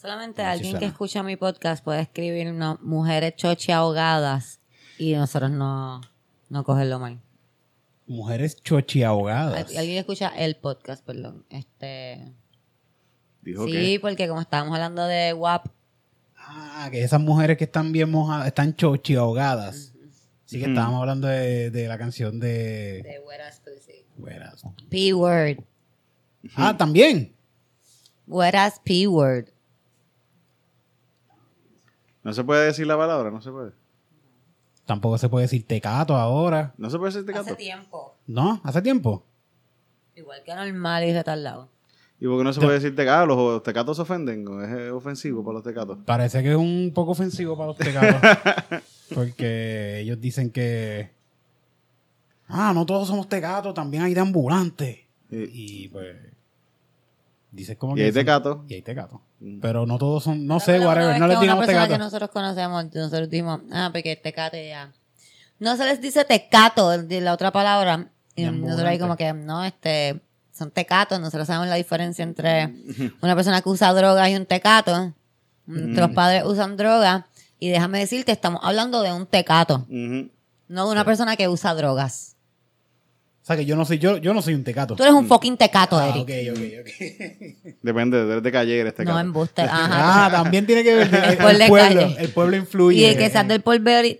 Solamente 0.03 0.41
alguien 0.43 0.77
que 0.77 0.85
escucha 0.85 1.23
mi 1.23 1.37
podcast 1.37 1.81
puede 1.83 2.01
escribir 2.01 2.51
no, 2.53 2.77
mujeres 2.81 3.35
chochi 3.37 3.71
ahogadas 3.71 4.59
y 4.99 5.13
nosotros 5.13 5.49
no, 5.49 6.01
no 6.49 6.63
cogerlo 6.65 6.99
mal. 6.99 7.19
Mujeres 8.05 8.61
chochi 8.61 9.01
ahogadas. 9.03 9.55
Al- 9.71 9.77
Alguien 9.77 9.95
que 9.95 9.99
escucha 9.99 10.27
el 10.37 10.57
podcast, 10.57 11.05
perdón. 11.05 11.45
Este, 11.49 12.33
Dijo 13.41 13.65
sí, 13.65 13.71
que. 13.71 13.99
porque 14.01 14.27
como 14.27 14.41
estábamos 14.41 14.73
hablando 14.75 15.05
de 15.07 15.33
WAP, 15.33 15.67
Ah, 16.35 16.89
que 16.91 17.01
esas 17.01 17.21
mujeres 17.21 17.57
que 17.57 17.63
están 17.63 17.93
bien 17.93 18.11
mojadas, 18.11 18.47
están 18.47 18.75
chochi 18.75 19.15
ahogadas. 19.15 19.93
Sí 20.43 20.59
que 20.59 20.65
estábamos 20.65 20.99
hablando 20.99 21.29
de, 21.29 21.71
de 21.71 21.87
la 21.87 21.97
canción 21.97 22.41
de... 22.41 23.01
de 23.01 23.21
Whereas 23.25 23.61
Pussy. 23.61 24.05
Buenas. 24.17 24.61
P-word. 24.89 25.63
Ah, 26.57 26.75
también. 26.77 27.33
Whereas 28.27 28.79
P-word. 28.83 29.47
No 32.23 32.33
se 32.33 32.43
puede 32.43 32.65
decir 32.65 32.87
la 32.87 32.97
palabra, 32.97 33.31
no 33.31 33.41
se 33.41 33.51
puede. 33.51 33.71
Tampoco 34.85 35.17
se 35.17 35.29
puede 35.29 35.43
decir 35.43 35.65
tecato 35.65 36.15
ahora. 36.15 36.73
No 36.77 36.89
se 36.89 36.97
puede 36.97 37.13
decir 37.13 37.29
Hace 37.29 37.39
tecato. 37.39 37.55
tiempo. 37.55 38.15
¿No? 38.27 38.61
¿Hace 38.63 38.81
tiempo? 38.81 39.23
Igual 40.15 40.43
que 40.43 40.53
normal 40.53 41.03
y 41.05 41.13
retardado. 41.13 41.69
¿Y 42.19 42.27
por 42.27 42.37
qué 42.37 42.43
no 42.43 42.53
se 42.53 42.61
puede 42.61 42.73
decir 42.73 42.95
tecato? 42.95 43.25
Los 43.25 43.63
tecatos 43.63 43.97
se 43.97 44.03
ofenden. 44.03 44.47
¿o 44.47 44.61
Es 44.61 44.91
ofensivo 44.91 45.43
para 45.43 45.55
los 45.55 45.63
tecatos. 45.63 45.97
Parece 46.05 46.43
que 46.43 46.51
es 46.51 46.57
un 46.57 46.91
poco 46.93 47.11
ofensivo 47.11 47.57
para 47.57 47.67
los 47.67 47.77
tecatos. 47.77 48.21
porque 49.13 49.99
ellos 49.99 50.19
dicen 50.19 50.49
que... 50.49 51.11
Ah, 52.47 52.71
no 52.73 52.85
todos 52.85 53.07
somos 53.07 53.27
tecatos, 53.27 53.73
también 53.73 54.03
hay 54.03 54.13
de 54.13 54.19
ambulantes. 54.19 54.99
Sí. 55.29 55.49
Y 55.51 55.87
pues... 55.89 56.15
Dices 57.53 57.77
como 57.77 57.93
Y 57.93 57.97
que... 57.97 58.03
hay 58.05 58.11
son- 58.11 58.19
tecatos. 58.21 58.57
Y 58.67 58.73
hay 58.73 58.81
tecatos. 58.81 59.19
Mm. 59.39 59.59
Pero 59.61 59.85
no 59.85 59.97
todos 59.97 60.23
son... 60.23 60.45
No 60.45 60.55
No, 60.55 60.59
sé, 60.59 60.79
whatever. 60.79 61.19
No 61.19 61.27
les 61.27 61.35
una 61.37 61.41
digamos 61.41 61.65
persona 61.65 61.83
que 61.83 61.93
tecatos. 61.93 62.05
nosotros 62.05 62.29
conocemos, 62.31 62.85
nosotros 62.93 63.29
dijimos, 63.29 63.61
ah, 63.71 63.89
porque 63.93 64.15
tecate 64.15 64.67
ya. 64.69 64.91
No 65.59 65.77
se 65.77 65.85
les 65.85 66.01
dice 66.01 66.25
tecato, 66.25 66.89
de 66.89 67.21
la 67.21 67.31
otra 67.33 67.51
palabra. 67.51 68.07
Y 68.35 68.43
nosotros 68.45 68.87
ahí 68.89 68.97
como 68.99 69.15
que, 69.15 69.31
no, 69.33 69.63
este, 69.63 70.19
son 70.51 70.71
tecatos. 70.71 71.19
Nosotros 71.19 71.45
sabemos 71.47 71.67
la 71.67 71.75
diferencia 71.75 72.23
entre 72.23 72.73
una 73.21 73.35
persona 73.35 73.61
que 73.61 73.69
usa 73.69 73.93
drogas 73.93 74.27
y 74.29 74.35
un 74.35 74.45
tecato. 74.47 75.13
Nuestros 75.67 76.09
padres 76.11 76.43
usan 76.45 76.75
drogas. 76.75 77.23
Y 77.59 77.69
déjame 77.69 77.99
decirte, 77.99 78.31
estamos 78.33 78.59
hablando 78.63 79.01
de 79.03 79.13
un 79.13 79.25
tecato, 79.25 79.85
no 79.87 80.85
de 80.85 80.91
una 80.91 81.05
persona 81.05 81.37
que 81.37 81.47
usa 81.47 81.73
drogas. 81.75 82.32
O 83.43 83.45
sea 83.45 83.57
que 83.57 83.65
yo 83.65 83.75
no 83.75 83.83
soy, 83.83 83.99
yo, 83.99 84.15
yo 84.17 84.33
no 84.33 84.41
soy 84.41 84.53
un 84.53 84.63
tecato. 84.63 84.95
Tú 84.95 85.03
eres 85.03 85.13
un 85.13 85.27
fucking 85.27 85.57
tecato, 85.57 85.97
Ah, 85.99 86.07
Eric. 86.07 86.21
ok, 86.23 86.57
ok, 86.57 86.63
ok. 86.79 87.75
Depende, 87.83 88.21
eres 88.21 88.41
de 88.41 88.51
calle, 88.53 88.79
eres 88.79 88.93
este 88.93 89.03
No, 89.03 89.19
embuste. 89.19 89.63
Ajá. 89.63 90.25
Ah, 90.27 90.31
también 90.43 90.65
tiene 90.65 90.81
que 90.81 90.95
ver 90.95 91.07
el, 91.13 91.13
El 91.31 91.37
pueblo 91.37 91.59
de 91.59 91.67
pueblo. 91.67 92.01
calle. 92.01 92.15
El 92.19 92.29
pueblo 92.29 92.55
influye. 92.55 92.99
Y 92.99 93.09
de 93.09 93.17
que 93.17 93.29
seas 93.29 93.45
del, 93.45 93.61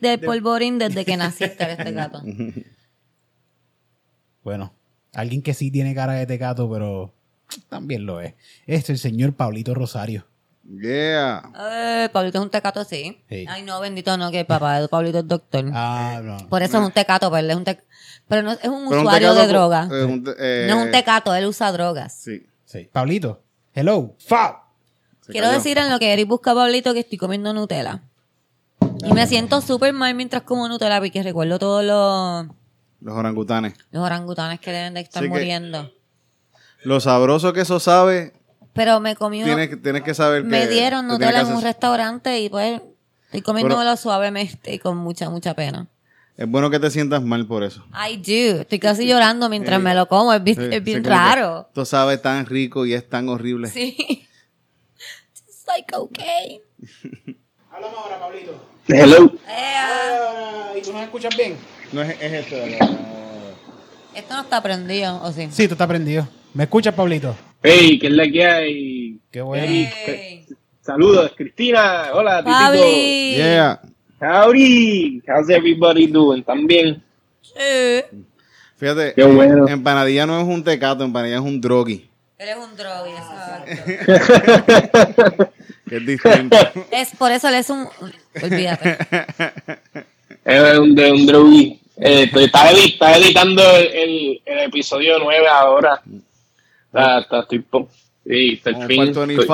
del 0.02 0.20
polvorín 0.20 0.78
desde 0.78 1.06
que 1.06 1.16
naciste 1.18 1.64
eres 1.64 1.78
tecato. 1.78 2.22
Bueno, 4.44 4.74
alguien 5.14 5.42
que 5.42 5.54
sí 5.54 5.72
tiene 5.72 5.96
cara 5.96 6.14
de 6.14 6.26
tecato, 6.26 6.70
pero 6.70 7.14
también 7.70 8.06
lo 8.06 8.20
es. 8.20 8.34
Es 8.68 8.90
el 8.90 8.98
señor 8.98 9.34
Pablito 9.34 9.74
Rosario. 9.74 10.26
Yeah. 10.66 11.44
Eh, 12.06 12.10
Pablito 12.12 12.40
es 12.40 12.44
un 12.44 12.50
tecato, 12.50 12.84
sí. 12.84 13.22
Sí. 13.30 13.46
Ay, 13.48 13.64
no, 13.64 13.80
bendito 13.82 14.16
no, 14.18 14.32
que 14.32 14.42
el 14.42 14.46
papá 14.46 14.80
de 14.80 14.88
Pablito 14.88 15.20
es 15.20 15.28
doctor. 15.28 15.66
Ah, 15.74 16.22
no. 16.24 16.38
Por 16.50 16.62
eso 16.64 16.78
es 16.80 16.86
un 16.86 16.92
tecato, 16.92 17.30
pero 17.30 17.40
él 17.40 17.52
es 17.52 17.56
un 17.58 17.66
tec- 17.66 17.84
Pero 18.28 18.42
no, 18.42 18.52
es 18.52 18.58
un 18.58 18.62
Pero 18.62 18.72
un 18.74 18.88
usuario 19.08 19.30
tecato 19.30 19.42
de 19.42 19.48
droga. 19.48 19.90
eh, 19.92 20.04
un 20.06 20.36
eh, 20.40 20.66
no 20.70 20.80
es 20.80 20.86
un 20.86 20.92
tecato, 20.92 21.36
él 21.36 21.46
usa 21.46 21.72
drogas. 21.72 22.14
Sí. 22.16 22.46
Sí. 22.66 22.90
Pablito, 22.92 23.44
hello. 23.74 24.16
Fab. 24.26 24.56
se 25.22 25.32
Quiero 25.32 25.48
cayó. 25.48 25.58
decir 25.58 25.78
en 25.78 25.90
lo 25.90 26.00
que 26.00 26.12
Eric 26.14 26.28
busca 26.28 26.52
a 26.52 26.56
Pablito 26.56 26.94
que 26.94 27.02
estoy 27.02 27.18
comiendo 27.18 27.54
Nutella. 27.54 28.02
Y 29.06 29.12
me 29.14 29.28
siento 29.28 29.62
súper 29.62 29.94
mal 29.94 30.14
mientras 30.16 30.44
como 30.44 30.68
Nutella 30.68 31.00
porque 31.00 31.22
recuerdo 31.24 31.60
todos 31.60 31.84
los, 31.84 32.48
Los 33.02 33.18
orangutanes. 33.18 33.74
los 33.92 34.04
orangutanes 34.04 34.60
que 34.60 34.72
deben 34.72 34.94
de 34.94 35.02
estar 35.02 35.22
Sí 35.22 35.28
que- 35.30 35.34
muriendo. 35.34 35.92
Lo 36.84 37.00
sabroso 37.00 37.54
que 37.54 37.62
eso 37.62 37.80
sabe, 37.80 38.34
Pero 38.74 39.00
me 39.00 39.16
comí 39.16 39.38
uno- 39.44 39.46
tienes, 39.48 39.70
que- 39.70 39.78
tienes 39.78 40.02
que 40.04 40.14
saber 40.14 40.42
que. 40.44 40.48
me 40.50 40.68
dieron 40.68 41.06
que 41.08 41.14
Nutella 41.14 41.42
en 41.42 41.48
un 41.48 41.54
hacer- 41.54 41.64
restaurante 41.66 42.40
y 42.42 42.50
pues 42.50 42.82
estoy 43.26 43.42
comiéndomelo 43.42 43.96
suavemente 43.98 44.74
y 44.74 44.80
con 44.80 44.98
mucha, 44.98 45.30
mucha 45.30 45.54
pena. 45.54 45.88
Es 46.36 46.48
bueno 46.50 46.70
que 46.72 46.80
te 46.80 46.90
sientas 46.90 47.22
mal 47.22 47.46
por 47.46 47.64
eso. 47.64 47.86
I 47.94 48.18
do. 48.18 48.62
Estoy 48.62 48.80
casi 48.80 49.06
llorando 49.06 49.50
mientras 49.50 49.80
me 49.80 49.94
lo 49.94 50.08
como. 50.08 50.34
Es, 50.34 50.44
bi- 50.44 50.56
Sí, 50.56 50.62
es 50.72 50.84
bien 50.84 51.04
raro. 51.04 51.66
Esto 51.68 51.86
sabe 51.86 52.18
tan 52.18 52.46
rico 52.48 52.86
y 52.86 52.94
es 52.94 53.08
tan 53.08 53.30
horrible. 53.30 53.68
Sí. 53.70 53.96
It's 55.48 55.66
like 55.68 55.96
okay. 55.96 56.60
Háblame 57.72 57.96
ahora, 57.98 58.20
Pablito. 58.20 58.66
Hello. 58.88 59.32
¿Y 60.78 60.82
tú 60.82 60.92
nos 60.92 61.04
escuchas 61.04 61.38
bien? 61.38 61.56
No 61.92 62.02
es, 62.02 62.18
es 62.20 62.34
esto. 62.52 62.56
Esto 64.16 64.34
no 64.36 64.42
está 64.42 64.62
prendido, 64.62 65.22
¿o 65.24 65.32
sí? 65.32 65.48
Sí, 65.52 65.68
tú 65.68 65.74
estás 65.76 65.88
prendido. 65.88 66.28
¿Me 66.54 66.64
escuchas, 66.66 66.94
Pablito? 66.94 67.36
Hey, 67.62 67.98
¿qué 68.00 68.08
es 68.08 68.14
la 68.14 68.28
que 68.28 68.46
hay? 68.46 69.20
Qué 69.32 69.42
bueno. 69.42 69.66
Hey. 69.68 70.46
Saludos, 70.82 71.32
Cristina. 71.38 72.10
Hola, 72.14 72.40
Titito. 72.40 72.58
Pabli. 72.60 73.36
Yeah. 73.36 73.82
Howdy. 74.24 75.22
How's 75.28 75.50
everybody 75.50 76.08
doing? 76.08 76.44
¿También? 76.44 77.02
Sí. 77.42 78.04
Fíjate, 78.78 79.14
Qué 79.14 79.24
bueno. 79.24 79.68
empanadilla 79.68 80.26
no 80.26 80.40
es 80.42 80.48
un 80.48 80.64
tecato, 80.64 81.04
empanadilla 81.04 81.38
es 81.38 81.44
un 81.44 81.60
drogi. 81.62 82.10
Eres 82.38 82.56
un 82.58 82.76
drogi, 82.76 83.12
exacto. 83.12 83.72
Que 85.88 85.98
es 85.98 86.06
distinto. 86.06 86.58
Es 86.92 87.12
por 87.18 87.32
eso 87.32 87.48
él 87.50 87.56
es 87.56 87.70
un. 87.70 87.88
Olvídate. 88.42 88.98
Es 90.46 90.78
un, 90.80 90.96
de 90.96 91.12
un 91.12 91.26
druggy. 91.26 91.80
Eh, 91.98 92.30
edi- 92.34 92.46
estaba 92.46 93.18
editando 93.18 93.62
el, 93.78 93.86
el- 93.94 94.42
el 94.46 94.60
episodio 94.60 95.20
9 95.20 95.46
ahora. 95.48 96.02
Está, 96.88 97.20
está, 97.20 97.40
estoy 97.42 97.60
po- 97.60 97.90
sí, 98.26 98.54
está 98.54 98.70
el 98.72 98.88
fin. 98.88 98.98
para 98.98 99.10
el 99.10 99.14
25. 99.28 99.46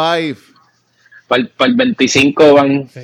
Para 1.30 1.42
el, 1.44 1.48
para 1.50 1.70
el 1.70 1.76
25 1.78 2.54
van. 2.54 2.90
Sí. 2.94 3.00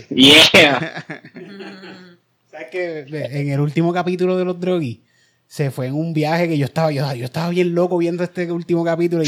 Yeah. 0.54 1.06
¿Sabes 2.52 2.68
que 2.72 3.06
En 3.10 3.50
el 3.52 3.60
último 3.62 3.94
capítulo 3.94 4.36
de 4.38 4.44
los 4.46 4.60
Droguis 4.60 5.00
se 5.48 5.70
fue 5.72 5.88
en 5.88 5.94
un 5.94 6.12
viaje 6.14 6.48
que 6.50 6.58
yo 6.58 6.66
estaba, 6.66 6.92
yo, 6.92 7.14
yo 7.14 7.26
estaba 7.26 7.50
bien 7.50 7.76
loco 7.76 7.98
viendo 8.00 8.24
este 8.24 8.52
último 8.52 8.84
capítulo 8.84 9.24
y, 9.24 9.28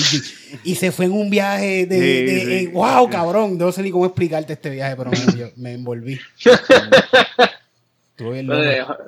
y 0.64 0.76
se 0.76 0.92
fue 0.92 1.06
en 1.06 1.12
un 1.12 1.30
viaje 1.30 1.86
de, 1.86 1.96
Sí, 1.96 2.26
de- 2.26 2.46
sí. 2.46 2.52
eh, 2.66 2.72
wow, 2.74 3.08
cabrón. 3.10 3.58
No 3.58 3.72
sé 3.72 3.84
ni 3.84 3.92
cómo 3.92 4.06
explicarte 4.08 4.54
este 4.54 4.72
viaje, 4.72 4.96
pero 4.98 5.12
me, 5.12 5.18
yo- 5.40 5.52
me 5.58 5.74
envolví. 5.74 6.20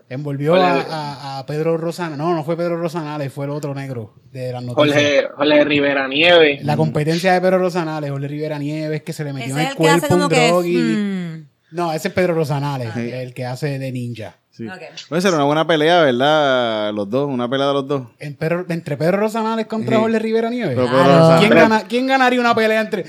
Envolvió 0.09 0.55
a, 0.55 0.73
a- 0.81 1.39
a 1.39 1.45
Pedro 1.45 1.77
Rosanales. 1.77 2.17
No, 2.17 2.33
no 2.33 2.43
fue 2.43 2.55
Pedro 2.57 2.77
Rosanales, 2.77 3.31
fue 3.33 3.45
el 3.45 3.51
otro 3.51 3.73
negro 3.73 4.13
de 4.31 4.51
las 4.51 4.63
noticias. 4.63 4.93
Jorge, 4.93 5.27
Jorge 5.35 5.63
Rivera 5.63 6.07
Nieves. 6.07 6.63
La 6.63 6.77
competencia 6.77 7.33
de 7.33 7.41
Pedro 7.41 7.57
Rosanales, 7.59 8.11
Jorge 8.11 8.27
Rivera 8.27 8.59
Nieves, 8.59 9.01
que 9.03 9.13
se 9.13 9.23
le 9.23 9.33
metió 9.33 9.53
Ese 9.55 9.61
en 9.63 9.67
el 9.69 9.75
cuerpo 9.75 10.15
un 10.15 10.29
que. 10.29 10.47
drogui. 10.47 10.77
mm, 10.77 11.45
No, 11.71 11.93
ese 11.93 12.07
es 12.09 12.13
Pedro 12.13 12.33
Rosanales, 12.35 12.95
el 12.95 13.33
que 13.33 13.45
hace 13.45 13.77
de 13.79 13.91
ninja. 13.91 14.35
Sí. 14.51 14.67
Ok. 14.67 14.81
Puede 15.07 15.21
ser 15.21 15.33
una 15.33 15.43
buena 15.45 15.65
pelea, 15.65 16.01
¿verdad? 16.01 16.93
Los 16.93 17.09
dos, 17.09 17.29
una 17.29 17.49
pelea 17.49 17.67
de 17.67 17.73
los 17.73 17.87
dos. 17.87 18.07
En 18.19 18.35
Pedro- 18.35 18.65
entre 18.69 18.97
Pedro 18.97 19.17
Rosanales 19.17 19.67
contra 19.67 19.95
Sí. 19.95 20.01
Jorge 20.01 20.19
Rivera 20.19 20.49
Nieves. 20.49 20.75
Pero 20.75 20.87
Claro. 20.89 21.03
Pedro 21.03 21.17
Rosales- 21.19 21.39
¿Quién, 21.39 21.53
gana- 21.57 21.83
quién 21.87 22.07
ganaría 22.07 22.39
una 22.41 22.53
pelea 22.55 22.81
entre 22.81 23.05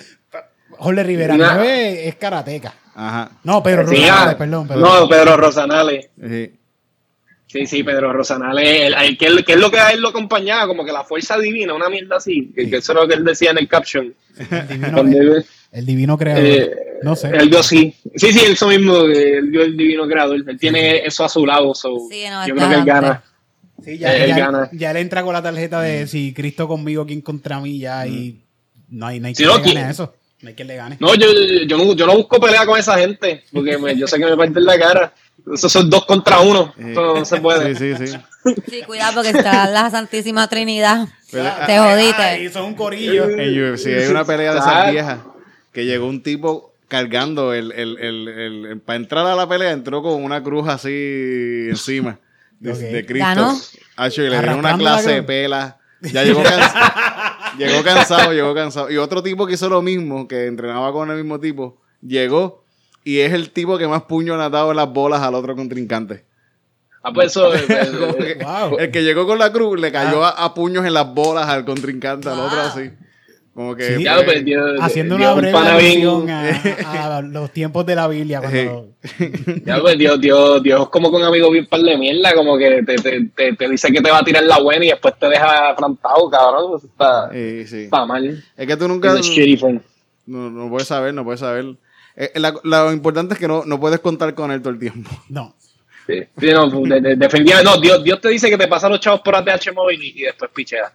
Jorge 0.79 1.03
Rivera 1.03 1.37
No. 1.37 1.45
Nieves? 1.55 2.07
Es 2.07 2.15
karateca. 2.17 2.75
Ajá. 2.95 3.31
No, 3.45 3.63
Pedro 3.63 3.87
Sí, 3.89 3.97
Rosanales, 3.97 4.35
ah, 4.35 4.39
perdón. 4.39 4.69
Pedro. 4.69 4.81
No, 4.81 5.09
Pedro 5.09 5.37
Rosanales. 5.37 6.09
Sí. 6.21 6.53
Sí, 7.47 7.67
sí, 7.67 7.83
Pedro 7.83 8.13
Rosanales, 8.13 8.65
el- 8.69 8.95
el- 8.95 9.19
que, 9.19 9.27
es- 9.27 9.45
que 9.45 9.53
es 9.55 9.59
lo 9.59 9.71
que 9.73 9.81
a 9.81 9.91
él 9.91 10.01
lo 10.01 10.09
acompañaba, 10.11 10.69
como 10.69 10.85
que 10.85 10.93
la 10.93 11.03
fuerza 11.03 11.37
divina, 11.37 11.75
una 11.75 11.89
mierda 11.89 12.17
así, 12.19 12.53
que, 12.55 12.71
que 12.71 12.77
eso 12.77 12.93
es 12.93 12.99
lo 12.99 13.09
que 13.09 13.15
él 13.15 13.25
decía 13.25 13.51
en 13.51 13.59
el 13.59 13.67
caption. 13.69 14.15
el, 14.39 14.69
divino, 14.69 15.01
el, 15.01 15.15
él- 15.15 15.45
el 16.13 16.17
creador. 16.19 16.45
eh, 16.45 16.71
no 17.03 17.17
sé. 17.17 17.29
Él 17.35 17.51
dio 17.51 17.63
sí. 17.65 17.93
Sí, 18.15 18.33
sí, 18.33 18.41
eso 18.53 18.69
mismo, 18.69 18.99
él 19.01 19.51
dio 19.51 19.63
el 19.63 19.77
divino 19.77 20.07
creador. 20.07 20.37
Él 20.47 20.59
tiene 20.61 20.99
eso 21.05 21.25
a 21.25 21.29
su 21.29 21.45
lado, 21.45 21.75
so, 21.75 21.97
Sí, 22.09 22.23
no, 22.31 22.47
yo 22.47 22.55
está 22.55 22.67
creo 22.67 22.69
que 22.69 22.75
él 22.77 22.85
gana. 22.85 23.23
Sí, 23.85 23.99
ya, 23.99 24.15
él 24.17 24.29
ya- 24.29 24.39
gana. 24.39 24.69
ya 24.73 24.93
le 24.93 25.01
entra 25.01 25.25
con 25.25 25.33
la 25.33 25.43
tarjeta 25.43 25.81
de 25.81 26.07
si 26.07 26.33
Cristo 26.33 26.69
conmigo, 26.69 27.05
¿quién 27.05 27.21
contra 27.21 27.59
mí? 27.61 27.79
Ya 27.81 28.07
y 28.07 28.45
no 28.91 29.07
hay, 29.07 29.19
no 29.19 29.27
hay 29.27 29.35
no, 29.41 29.57
eso. 29.89 30.15
No 30.43 30.49
hay 30.49 30.55
quien 30.55 30.69
le 30.69 30.77
gane. 30.77 30.97
No, 31.01 31.15
yo, 31.15 31.27
yo, 31.67 31.77
no, 31.77 31.93
yo 31.95 32.07
no 32.07 32.17
busco 32.17 32.41
pelea 32.41 32.65
con 32.67 32.79
esa 32.79 32.97
gente, 32.99 33.45
porque 33.53 33.77
me- 33.79 33.97
yo 33.97 34.07
sé 34.07 34.19
que 34.19 34.25
me 34.25 34.37
parten 34.37 34.65
la 34.65 34.79
cara. 34.79 35.13
Esos 35.55 35.71
son 35.73 35.89
dos 35.91 36.05
contra 36.07 36.41
uno. 36.41 36.73
Eso 36.79 37.15
no 37.15 37.25
se 37.25 37.41
puede. 37.41 37.75
Sí, 37.75 37.95
sí, 37.97 38.07
sí. 38.07 38.17
Sí, 38.71 38.83
cuidado 38.87 39.15
porque 39.15 39.31
está 39.31 39.67
la 39.69 39.91
Santísima 39.91 40.49
Trinidad. 40.49 41.09
Pero, 41.31 41.45
Te 41.67 41.73
Ay, 41.73 42.13
jodiste. 42.13 42.51
son 42.53 42.65
un 42.67 42.75
corillo. 42.75 43.29
En 43.29 43.73
UFC 43.73 43.87
hay 43.87 44.07
una 44.09 44.25
pelea 44.25 44.53
de 44.55 44.59
esas 44.61 44.91
viejas 44.91 45.19
que 45.73 45.85
llegó 45.85 46.07
un 46.07 46.23
tipo 46.23 46.73
cargando 46.89 47.53
el, 47.55 47.71
el, 47.73 47.99
el, 47.99 48.29
el- 48.29 48.81
para 48.81 48.97
entrar 48.97 49.27
a 49.27 49.37
la 49.37 49.49
pelea 49.49 49.71
entró 49.73 50.03
con 50.03 50.23
una 50.25 50.43
cruz 50.43 50.69
así 50.69 50.89
encima 51.71 52.19
de, 52.59 52.73
Ok. 52.73 52.79
de 52.79 53.07
Cristo. 53.07 53.55
Y 53.99 54.21
le 54.21 54.29
dieron 54.31 54.59
una 54.59 54.77
clase 54.77 55.11
de 55.13 55.23
pela. 55.23 55.77
Ya 56.01 56.25
llegó 56.25 56.43
cansado. 56.43 56.73
llegó 57.59 57.83
cansado, 57.83 58.33
llegó 58.33 58.55
cansado. 58.55 58.91
Y 58.91 58.97
otro 58.97 59.23
tipo 59.23 59.47
que 59.47 59.55
hizo 59.55 59.69
lo 59.69 59.83
mismo, 59.83 60.29
que 60.29 60.47
entrenaba 60.47 60.93
con 60.93 61.11
el 61.11 61.17
mismo 61.17 61.41
tipo, 61.41 61.81
llegó 62.01 62.65
y 63.05 63.21
es 63.21 63.33
el 63.33 63.51
tipo 63.51 63.79
que 63.79 63.89
más 63.89 64.03
puño 64.03 64.37
le 64.37 64.45
ha 64.45 64.51
dado 64.51 64.71
en 64.71 64.77
las 64.77 64.93
bolas 64.93 65.23
al 65.23 65.35
otro 65.35 65.57
contrincante. 65.57 66.25
Ah, 67.03 67.13
pues 67.13 67.29
eso. 67.29 67.55
eh, 67.55 68.39
Wow. 68.43 68.79
El 68.79 68.91
que 68.91 69.03
llegó 69.03 69.27
con 69.27 69.39
la 69.39 69.51
cruz 69.53 69.81
le 69.81 69.91
cayó 69.91 70.25
a, 70.25 70.31
a 70.31 70.55
puños 70.55 70.85
en 70.85 70.95
las 70.95 71.13
bolas 71.15 71.49
al 71.49 71.65
contrincante, 71.65 72.29
al 72.29 72.41
otro 72.41 72.61
así. 72.61 72.91
Como 73.55 73.75
que. 73.75 73.97
Sí. 73.97 74.05
fue- 74.07 74.25
pues, 74.25 74.45
Dios- 74.45 74.79
Haciendo 74.81 75.17
Dios 75.17 75.33
una 75.33 75.35
un 75.35 75.41
breve 75.41 75.59
alusión 75.59 76.31
a, 76.31 77.17
a 77.19 77.23
los 77.23 77.51
tiempos 77.53 77.85
de 77.85 77.95
la 77.97 78.07
Biblia. 78.09 78.41
Cuando, 78.41 78.89
Ya, 79.67 79.81
pues, 79.81 79.99
Dios, 79.99 80.21
Dios, 80.21 80.63
Dios 80.63 80.83
es 80.83 80.89
como 80.89 81.11
con 81.11 81.23
amigos 81.23 81.51
bien 81.51 81.67
par 81.67 81.81
de 81.81 81.97
mierda, 81.99 82.33
como 82.35 82.57
que 82.57 82.83
te, 82.85 82.97
te, 82.97 83.25
te, 83.35 83.53
te 83.57 83.69
dice 83.69 83.91
que 83.91 84.01
te 84.01 84.11
va 84.11 84.19
a 84.19 84.25
tirar 84.25 84.45
la 84.45 84.61
buena 84.61 84.85
y 84.85 84.89
después 84.89 85.15
te 85.19 85.29
deja 85.29 85.75
plantado, 85.77 86.31
cabrón. 86.31 86.77
Eso 86.79 86.87
está, 86.87 87.31
Sí, 87.33 87.67
sí. 87.67 87.83
está 87.85 88.07
mal. 88.07 88.43
Es 88.57 88.67
que 88.67 88.77
tú 88.77 88.87
nunca. 88.89 89.15
No, 90.27 90.49
no 90.49 90.69
puedes 90.71 90.87
saber, 90.87 91.13
no 91.13 91.25
puedes 91.25 91.41
saber. 91.41 91.65
Eh, 92.17 92.31
la- 92.37 92.55
lo 92.63 92.93
importante 92.93 93.35
es 93.35 93.41
que 93.41 93.49
no, 93.49 93.65
no 93.65 93.81
puedes 93.81 93.99
contar 94.01 94.33
con 94.35 94.53
él 94.53 94.61
todo 94.63 94.73
el 94.73 94.79
tiempo. 94.79 95.11
no. 95.29 95.55
Sí, 96.07 96.23
sí, 96.41 96.47
no, 96.53 96.69
de- 96.69 97.01
de- 97.01 97.15
definitivamente, 97.17 97.71
no, 97.73 97.81
Dios, 97.81 98.03
Dios 98.03 98.21
te 98.21 98.31
dice 98.31 98.49
que 98.51 98.59
te 98.59 98.67
pasa 98.67 98.89
los 98.89 98.99
chavos 99.01 99.21
por 99.21 99.35
ATH 99.37 99.73
móvil 99.75 100.03
y, 100.03 100.09
y 100.21 100.23
después 100.23 100.51
pichea. 100.53 100.93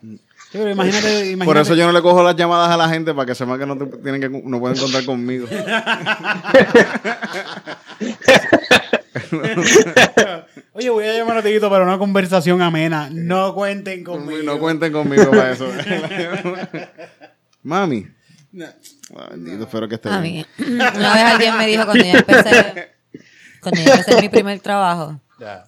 Sí, 0.56 0.62
pero 0.62 0.72
imagínate, 0.72 1.10
imagínate. 1.32 1.46
Por 1.46 1.58
eso 1.58 1.76
yo 1.76 1.86
no 1.86 1.92
le 1.92 2.02
cojo 2.02 2.24
las 2.24 2.34
llamadas 2.38 2.70
a 2.72 2.78
la 2.78 2.88
gente 2.88 3.14
para 3.14 3.26
que 3.26 3.36
sepan 3.36 3.60
que 3.60 3.66
no, 3.66 3.78
te- 3.78 3.98
tienen 3.98 4.22
que 4.22 4.30
no 4.30 4.58
pueden 4.62 4.78
contar 4.78 5.04
conmigo. 5.04 5.48
Oye, 10.74 10.90
voy 10.90 11.06
a 11.06 11.14
llamar 11.18 11.38
a 11.38 11.42
Tito 11.44 11.70
para 11.70 11.84
una 11.84 11.98
conversación 11.98 12.62
amena. 12.62 13.10
No 13.12 13.54
cuenten 13.54 14.04
conmigo. 14.04 14.44
No 14.44 14.60
cuenten 14.60 14.92
conmigo 14.94 15.30
para 15.30 15.52
eso. 15.52 15.68
Mami. 17.64 18.08
No. 18.52 18.66
Ah, 19.18 19.28
bendito, 19.32 19.64
espero 19.64 19.88
que 19.90 19.96
esté 19.96 20.10
A 20.10 20.20
bien. 20.20 20.46
mí, 20.58 20.66
una 20.68 20.92
vez 21.14 21.24
alguien 21.24 21.58
me 21.58 21.68
dijo 21.68 21.84
cuando 21.86 22.06
yo 22.06 22.12
empecé, 22.18 22.94
cuando 23.62 23.82
yo 23.82 23.92
empecé 23.92 24.22
mi 24.22 24.30
primer 24.30 24.60
trabajo, 24.62 25.20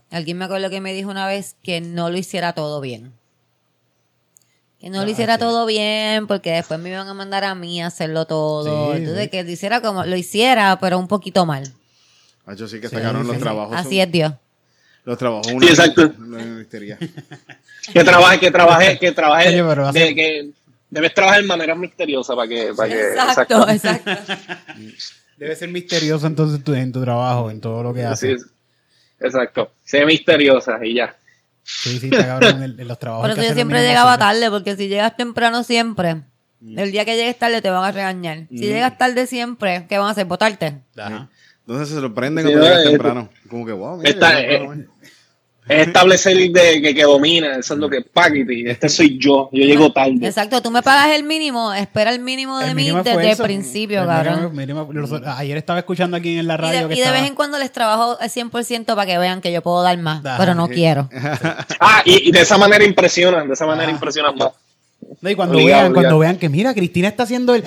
alguien 0.10 0.38
me 0.38 0.46
acuerdo 0.46 0.70
que 0.70 0.80
me 0.80 0.94
dijo 0.94 1.10
una 1.10 1.28
vez 1.28 1.58
que 1.62 1.82
no 1.82 2.10
lo 2.10 2.18
hiciera 2.18 2.54
todo 2.54 2.80
bien. 2.80 3.12
Que 4.88 4.92
no 4.92 5.04
lo 5.04 5.12
hiciera 5.12 5.38
todo 5.38 5.66
bien 5.66 6.28
porque 6.28 6.52
después 6.52 6.80
me 6.80 6.88
iban 6.88 7.10
a 7.10 7.14
mandar 7.14 7.44
a 7.44 7.54
mí 7.56 7.82
a 7.82 7.88
hacerlo 7.88 8.24
todo. 8.26 8.94
Sí, 8.94 9.00
Entonces 9.00 9.26
sí. 9.26 9.30
que 9.30 9.44
lo 9.44 9.52
hiciera 9.52 9.82
como 9.82 10.06
lo 10.06 10.16
hiciera, 10.16 10.78
pero 10.80 10.98
un 10.98 11.10
poquito 11.10 11.46
mal. 11.46 11.70
Hacho, 12.46 12.70
sí 12.70 12.80
que 12.80 12.88
Sí, 12.88 12.96
está 12.96 13.02
cabrón 13.08 13.28
los 13.28 13.36
sí. 13.36 13.42
trabajos. 13.42 13.76
Así 13.76 13.90
son- 13.98 14.00
es 14.00 14.12
Dios. 14.14 14.34
Los 15.04 15.18
trabajos. 15.18 15.48
Sí, 15.48 15.68
exacto. 15.68 16.10
Una 16.20 16.38
misteria. 16.38 16.98
Que 17.92 18.02
trabaje, 18.04 18.40
que 18.40 18.50
trabaje, 18.52 18.98
que 19.00 19.12
trabaje. 19.12 19.50
Oye, 19.50 19.64
pero 19.64 19.88
hace- 19.90 20.00
de, 20.00 20.16
que 20.16 20.50
debes 20.90 21.14
trabajar 21.14 21.42
de 21.42 21.48
manera 21.48 21.76
misteriosa 21.76 22.34
para 22.34 22.48
que. 22.48 22.74
Para 22.74 22.88
que 22.90 23.02
Exacto, 23.10 23.68
exacto. 23.70 24.12
Debe 25.38 25.56
ser 25.56 25.68
misterioso 25.70 26.28
entonces 26.28 26.64
tu- 26.64 26.74
en 26.74 26.94
tu 26.94 27.02
trabajo, 27.02 27.52
en 27.52 27.60
todo 27.60 27.84
lo 27.84 27.94
que 27.94 28.00
Sí, 28.02 28.06
haces. 28.06 28.46
exacto. 29.20 29.72
Sé 29.84 30.06
misteriosa 30.06 30.80
y 30.82 30.96
ya. 30.96 31.14
Sí, 31.70 32.00
sí, 32.00 32.10
está 32.10 32.26
cabrón 32.26 32.64
en, 32.64 32.80
en 32.80 32.88
los 32.88 32.98
trabajos. 32.98 33.28
Por 33.28 33.36
que 33.36 33.42
eso 33.42 33.50
yo 33.50 33.56
siempre 33.56 33.86
llegaba 33.86 34.18
tarde, 34.18 34.50
porque 34.50 34.78
si 34.78 34.88
llegas 34.88 35.18
temprano 35.18 35.64
siempre, 35.64 36.24
el 36.62 36.92
día 36.92 37.04
que 37.04 37.18
llegues 37.18 37.38
tarde 37.38 37.62
te 37.62 37.70
van 37.70 37.84
a 37.84 37.92
regañar. 37.92 38.48
Si 38.50 38.60
llegas 38.60 38.98
tarde 38.98 39.28
siempre, 39.28 39.86
¿qué 39.90 39.98
van 39.98 40.08
a 40.08 40.12
hacer? 40.12 40.26
¿Votarte? 40.26 40.82
Ajá. 40.98 41.30
Entonces 41.68 41.90
se 41.90 41.96
sorprenden 41.96 42.46
Sí, 42.46 42.54
cuando 42.54 42.70
llegas 42.70 42.86
eh, 42.86 42.90
temprano. 42.90 43.30
Como 43.50 43.66
que, 43.66 43.74
wow, 43.74 43.98
mira, 43.98 44.10
Está, 44.10 44.42
eh. 44.42 44.88
Es 45.70 45.88
establecer 45.88 46.36
de 46.38 46.82
que, 46.82 46.96
que 46.96 47.04
domina, 47.04 47.58
eso 47.58 47.74
es 47.74 47.80
lo 47.80 47.90
que 47.90 48.02
paquete. 48.02 48.70
Este 48.72 48.88
soy 48.90 49.18
yo, 49.18 49.50
yo 49.52 49.66
llego 49.66 49.92
tarde. 49.92 50.18
Exacto, 50.26 50.62
tú 50.62 50.72
me 50.72 50.82
pagas 50.82 51.10
el 51.12 51.24
mínimo, 51.24 51.74
espera 51.74 52.12
el 52.12 52.20
mínimo 52.20 52.58
de 52.60 52.70
El 52.70 52.76
mí 52.76 52.90
desde 53.04 53.32
el 53.32 53.38
principio, 53.38 54.02
El 54.02 54.08
cabrón. 54.08 54.56
mínimo- 54.56 54.86
mínimo- 54.88 54.94
los- 54.94 55.12
ayer 55.26 55.58
estaba 55.58 55.80
escuchando 55.80 56.16
aquí 56.18 56.38
en 56.40 56.48
la 56.48 56.54
Y 56.54 56.58
radio 56.58 56.88
de, 56.88 56.94
que 56.96 57.02
y 57.02 57.04
de 57.04 57.12
vez 57.12 57.24
en 57.28 57.36
cuando 57.36 57.58
les 57.60 57.72
trabajo 57.72 58.18
el 58.20 58.30
100% 58.30 58.86
para 58.96 59.06
que 59.06 59.18
vean 59.18 59.42
que 59.42 59.52
yo 59.52 59.62
puedo 59.62 59.82
dar 59.84 59.98
más, 59.98 60.22
pero 60.38 60.56
no 60.56 60.68
quiero. 60.68 61.10
Ah, 61.80 62.02
y, 62.06 62.30
y 62.30 62.32
de 62.32 62.42
esa 62.42 62.58
manera 62.58 62.84
impresionan, 62.86 63.48
de 63.48 63.54
esa 63.54 63.66
manera 63.66 63.92
impresionan 63.92 64.36
más. 64.36 64.50
No, 65.22 65.30
y 65.30 65.36
cuando 65.36 65.56
Obligado, 65.56 65.82
vean, 65.84 65.94
cuando 65.94 66.20
vean 66.20 66.38
que 66.38 66.50
mira, 66.50 66.74
Cristina 66.74 67.08
está 67.08 67.24
haciendo 67.24 67.54
el 67.56 67.64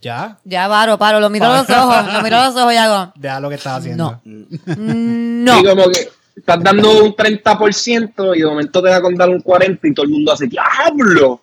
ya, 0.00 0.38
Ya 0.44 0.68
paro, 0.68 0.98
paro, 0.98 1.20
lo 1.20 1.30
miro 1.30 1.46
a 1.46 1.58
los 1.62 1.70
ojos, 1.76 2.12
lo 2.12 2.22
miro 2.22 2.36
a 2.36 2.46
los 2.46 2.56
ojos 2.56 2.72
y 2.72 2.76
hago, 2.76 3.12
ya 3.20 3.40
lo 3.40 3.48
que 3.48 3.54
estaba 3.56 3.76
haciendo. 3.76 4.20
No. 4.24 4.44
no. 4.76 5.60
Y 5.60 5.64
como 5.64 5.88
que 5.90 6.08
estás 6.36 6.62
dando 6.62 7.02
un 7.04 7.14
30% 7.16 8.36
y 8.36 8.40
de 8.40 8.46
momento 8.46 8.82
te 8.82 8.88
da 8.90 9.00
con 9.00 9.14
dar 9.14 9.28
un 9.30 9.42
40% 9.42 9.78
y 9.84 9.94
todo 9.94 10.04
el 10.04 10.12
mundo 10.12 10.32
hace 10.32 10.46
¡Diablo! 10.46 11.40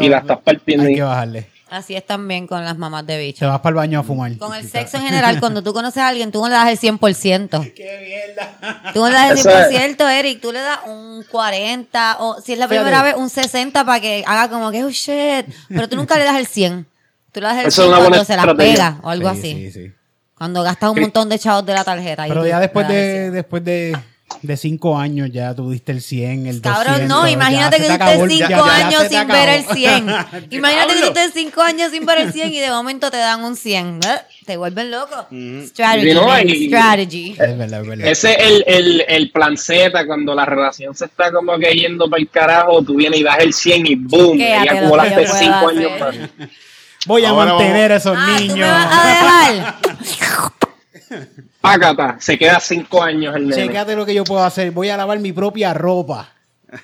y 0.00 0.08
la 0.08 0.18
estás 0.18 0.38
partiendo. 0.38 0.86
Hay 0.86 0.92
y- 0.92 0.96
que 0.96 1.02
bajarle. 1.02 1.46
Así 1.68 1.96
es 1.96 2.06
también 2.06 2.46
con 2.46 2.64
las 2.64 2.78
mamás 2.78 3.04
de 3.08 3.14
Te 3.16 3.20
bicho. 3.22 3.48
vas 3.48 3.58
para 3.58 3.70
el 3.70 3.74
baño 3.74 3.98
a 3.98 4.02
fumar. 4.04 4.36
Con 4.38 4.54
el 4.54 4.68
sexo 4.70 4.98
en 4.98 5.02
general, 5.02 5.40
cuando 5.40 5.64
tú 5.64 5.72
conoces 5.72 6.00
a 6.00 6.06
alguien, 6.06 6.30
tú 6.30 6.40
no 6.40 6.46
le 6.48 6.54
das 6.54 6.68
el 6.68 6.78
100%. 6.78 7.72
Qué 7.74 8.24
mierda. 8.36 8.92
Tú 8.94 9.00
no 9.00 9.08
le 9.08 9.14
das 9.14 9.30
el 9.32 9.38
Eso 9.38 9.50
es- 9.50 9.68
100%, 9.98 10.08
Eric. 10.08 10.40
Tú 10.40 10.52
le 10.52 10.60
das 10.60 10.78
un 10.86 11.24
40 11.28 12.18
o 12.20 12.40
si 12.40 12.52
es 12.52 12.58
la 12.60 12.68
Fíjate. 12.68 12.84
primera 12.84 13.02
vez, 13.02 13.14
un 13.16 13.28
60 13.28 13.84
para 13.84 13.98
que 14.00 14.22
haga 14.28 14.48
como 14.48 14.70
que, 14.70 14.84
oh 14.84 14.90
shit. 14.90 15.46
Pero 15.68 15.88
tú 15.88 15.96
nunca 15.96 16.16
le 16.16 16.24
das 16.24 16.36
el 16.36 16.46
100. 16.46 16.86
Tú 17.32 17.40
le 17.40 17.46
das 17.48 17.58
el 17.58 17.66
Eso 17.66 17.82
100 17.82 17.84
es 17.84 17.88
una 17.88 17.96
buena 17.98 18.08
cuando 18.10 18.24
se 18.24 18.36
la 18.36 18.42
estrategia. 18.42 18.72
pega 18.74 18.98
o 19.02 19.10
algo 19.10 19.32
Sí, 19.32 19.38
así. 19.40 19.54
sí, 19.54 19.72
sí. 19.72 19.92
Cuando 20.38 20.62
gastas 20.62 20.90
un 20.90 21.00
montón 21.00 21.28
de 21.28 21.38
chavos 21.40 21.66
de 21.66 21.74
la 21.74 21.82
tarjeta. 21.82 22.26
Pero 22.28 22.46
ya 22.46 22.60
después 22.60 22.86
de 22.86 23.12
100. 23.24 23.32
después 23.32 23.64
de, 23.64 23.96
de 24.42 24.56
cinco 24.56 24.98
años 24.98 25.30
ya 25.32 25.54
tuviste 25.54 25.92
el 25.92 26.02
100, 26.02 26.46
el 26.46 26.60
200. 26.60 26.84
Cabrón, 26.84 27.08
no, 27.08 27.24
ya 27.26 27.30
imagínate 27.30 27.76
que 27.76 27.82
te 27.84 27.88
tú 27.88 27.94
acabó 27.94 28.10
estés 28.26 28.30
el- 28.32 28.38
ya- 28.38 28.46
5 28.48 28.66
ya- 28.66 28.78
ya 28.80 28.86
años 28.88 29.02
sin 29.08 29.28
ver 29.28 29.48
el 29.48 29.60
acabó. 29.60 29.74
100. 29.74 30.06
Imagínate 30.50 30.94
que 30.94 31.00
tú 31.00 31.06
estés 31.06 31.30
5 31.32 31.62
años 31.62 31.90
sin 31.92 32.06
ver 32.06 32.18
el 32.18 32.32
100 32.32 32.52
y 32.52 32.58
de 32.60 32.70
momento 32.70 33.10
te 33.10 33.16
dan 33.18 33.44
un 33.44 33.56
100. 33.56 34.00
¿eh? 34.04 34.18
Te 34.44 34.56
vuelven 34.56 34.90
loco. 34.90 35.26
Strategy, 35.68 36.14
no, 36.14 36.40
y- 36.40 36.66
strategy. 36.68 37.30
Es 37.38 37.58
verdad, 37.58 37.80
es 37.82 37.88
verdad. 37.88 38.06
Ese 38.08 38.30
es 38.32 38.38
el, 38.40 38.64
el, 38.66 39.04
el 39.08 39.30
plan 39.30 39.56
Z, 39.56 40.06
cuando 40.06 40.34
la 40.34 40.44
relación 40.44 40.94
se 40.94 41.04
está 41.06 41.32
como 41.32 41.56
que 41.58 41.72
yendo 41.72 42.10
para 42.10 42.20
el 42.20 42.28
carajo, 42.28 42.82
tú 42.82 42.96
vienes 42.96 43.20
y 43.20 43.22
das 43.22 43.38
el 43.38 43.52
100 43.54 43.86
y 43.86 43.94
boom, 43.94 44.38
Quédate 44.38 44.64
y 44.64 44.68
acumulaste 44.68 45.14
pueda 45.14 45.38
5 45.38 45.68
años 45.68 45.92
hacer. 46.02 46.20
más. 46.38 46.48
Voy 47.06 47.24
a 47.24 47.28
Ahora 47.30 47.54
mantener 47.54 47.92
a 47.92 47.96
esos 47.96 48.16
Ah, 48.18 48.34
¿tú 48.36 48.42
niños. 48.42 48.58
me 48.58 48.64
vas 48.64 48.88
a 48.90 49.08
dejar? 49.08 49.76
Se 52.18 52.38
queda 52.38 52.60
5 52.60 53.02
años 53.02 53.36
el 53.36 53.48
nene. 53.48 53.66
Chécate 53.66 53.96
lo 53.96 54.06
que 54.06 54.14
yo 54.14 54.24
puedo 54.24 54.44
hacer. 54.44 54.70
Voy 54.70 54.88
a 54.88 54.96
lavar 54.96 55.18
mi 55.20 55.32
propia 55.32 55.74
ropa. 55.74 56.30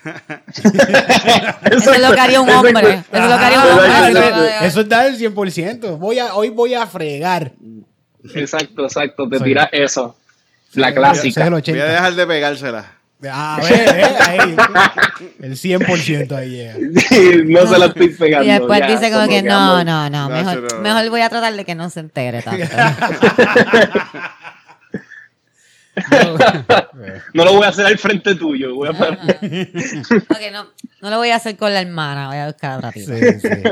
Eso 1.70 1.92
es 1.92 2.00
lo 2.00 2.12
que 2.14 2.20
haría 2.20 2.40
un 2.40 2.48
hombre. 2.50 3.02
Eso 3.12 3.24
es 3.24 3.30
lo 3.30 3.38
que 3.38 3.44
haría 3.44 3.60
un 3.60 3.68
hombre. 3.70 3.88
Ah, 3.90 4.10
lo 4.10 4.18
eso- 4.66 4.80
a 4.80 4.82
es 4.82 4.88
dar 4.88 5.06
el 5.06 5.18
100%. 5.18 5.98
Voy 5.98 6.18
a, 6.18 6.34
hoy 6.34 6.50
voy 6.50 6.74
a 6.74 6.86
fregar. 6.86 7.52
Exacto, 8.34 8.84
exacto, 8.84 9.28
te 9.28 9.40
tiras 9.40 9.68
eso. 9.72 10.16
La 10.74 10.94
clásica. 10.94 11.40
es 11.42 11.46
el 11.46 11.52
Voy 11.52 11.58
a 11.58 11.62
80. 11.62 11.84
dejar 11.84 12.14
de 12.14 12.26
pegársela. 12.26 12.92
Ah, 13.30 13.60
ve, 13.62 13.68
ve, 13.68 14.04
ahí. 14.20 14.56
El 15.40 15.52
100% 15.52 16.32
ahí 16.32 16.50
llega. 16.50 16.74
no 17.44 17.66
se 17.68 17.78
la 17.78 17.86
estoy 17.86 18.08
pegando. 18.08 18.46
Y 18.46 18.50
después 18.50 18.80
ya, 18.80 18.86
dice 18.88 19.12
como 19.12 19.28
que 19.28 19.42
no, 19.42 19.84
no, 19.84 20.10
no, 20.10 20.28
No, 20.28 20.34
mejor, 20.34 20.66
pero- 20.66 20.80
mejor 20.80 21.08
voy 21.10 21.20
a 21.20 21.28
tratar 21.28 21.54
de 21.54 21.64
que 21.64 21.74
no 21.76 21.88
se 21.90 22.00
entere 22.00 22.42
tanto. 22.42 22.64
No 27.34 27.44
lo 27.44 27.54
voy 27.54 27.64
a 27.64 27.68
hacer 27.68 27.86
al 27.86 27.98
frente 27.98 28.34
tuyo. 28.34 28.74
Voy 28.74 28.88
a 28.88 28.92
Ok, 28.92 30.40
no, 30.52 30.66
no 31.00 31.10
lo 31.10 31.16
voy 31.18 31.30
a 31.30 31.36
hacer 31.36 31.56
con 31.56 31.72
la 31.72 31.80
hermana, 31.80 32.28
voy 32.28 32.36
a 32.38 32.46
buscar 32.46 32.78
otra 32.78 32.92
tipa. 32.92 33.12
Sí, 33.16 33.40
sí. 33.40 33.48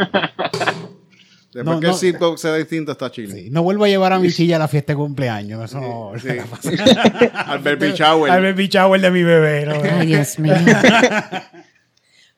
Después 1.52 1.64
No, 1.64 1.80
que 1.80 1.86
no. 1.88 1.92
el 2.32 2.38
sea 2.38 2.54
distinto, 2.54 2.92
está. 2.92 3.10
Sí, 3.12 3.48
No 3.50 3.64
vuelvo 3.64 3.84
a 3.84 3.88
llevar 3.88 4.12
a 4.12 4.20
mi 4.20 4.30
chilla 4.32 4.54
a 4.56 4.58
la 4.60 4.68
fiesta 4.68 4.92
de 4.92 4.96
cumpleaños. 4.98 5.64
Eso 5.64 5.80
no. 5.80 6.12
Sí. 6.20 6.28
Al 7.34 7.58
baby 7.58 7.92
shower. 7.92 8.30
Al 8.30 8.42
baby 8.42 8.68
shower 8.68 9.00
de 9.00 9.10
mi 9.10 9.24
bebé. 9.24 9.66
¿no? 9.66 9.74
Ay, 9.98 10.06
Dios 10.06 10.38
mío. 10.38 10.54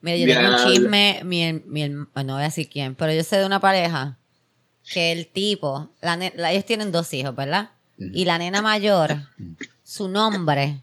Mira, 0.01 0.17
yo 0.17 0.25
tengo 0.25 0.49
un 0.49 0.65
chisme, 0.73 1.21
mi, 1.23 1.53
mi, 1.65 1.87
no 1.89 2.07
voy 2.15 2.41
a 2.41 2.45
decir 2.45 2.67
quién, 2.69 2.95
pero 2.95 3.13
yo 3.13 3.23
sé 3.23 3.37
de 3.37 3.45
una 3.45 3.59
pareja 3.61 4.17
que 4.91 5.11
el 5.13 5.27
tipo, 5.27 5.91
la 6.01 6.17
ne- 6.17 6.33
la- 6.35 6.51
ellos 6.51 6.65
tienen 6.65 6.91
dos 6.91 7.13
hijos, 7.13 7.33
¿verdad? 7.35 7.69
Y 7.97 8.25
la 8.25 8.37
nena 8.37 8.61
mayor, 8.61 9.15
su 9.83 10.07
nombre 10.09 10.77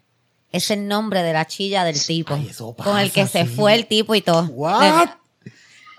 es 0.53 0.71
el 0.71 0.87
nombre 0.89 1.23
de 1.23 1.33
la 1.33 1.47
chilla 1.47 1.85
del 1.85 2.03
tipo, 2.05 2.35
Ay, 2.35 2.49
eso 2.51 2.75
con 2.75 2.99
el 2.99 3.13
que 3.13 3.27
se 3.27 3.45
fue 3.47 3.75
el 3.75 3.87
tipo 3.87 4.15
y 4.15 4.21
todo. 4.21 4.45
What? 4.53 5.09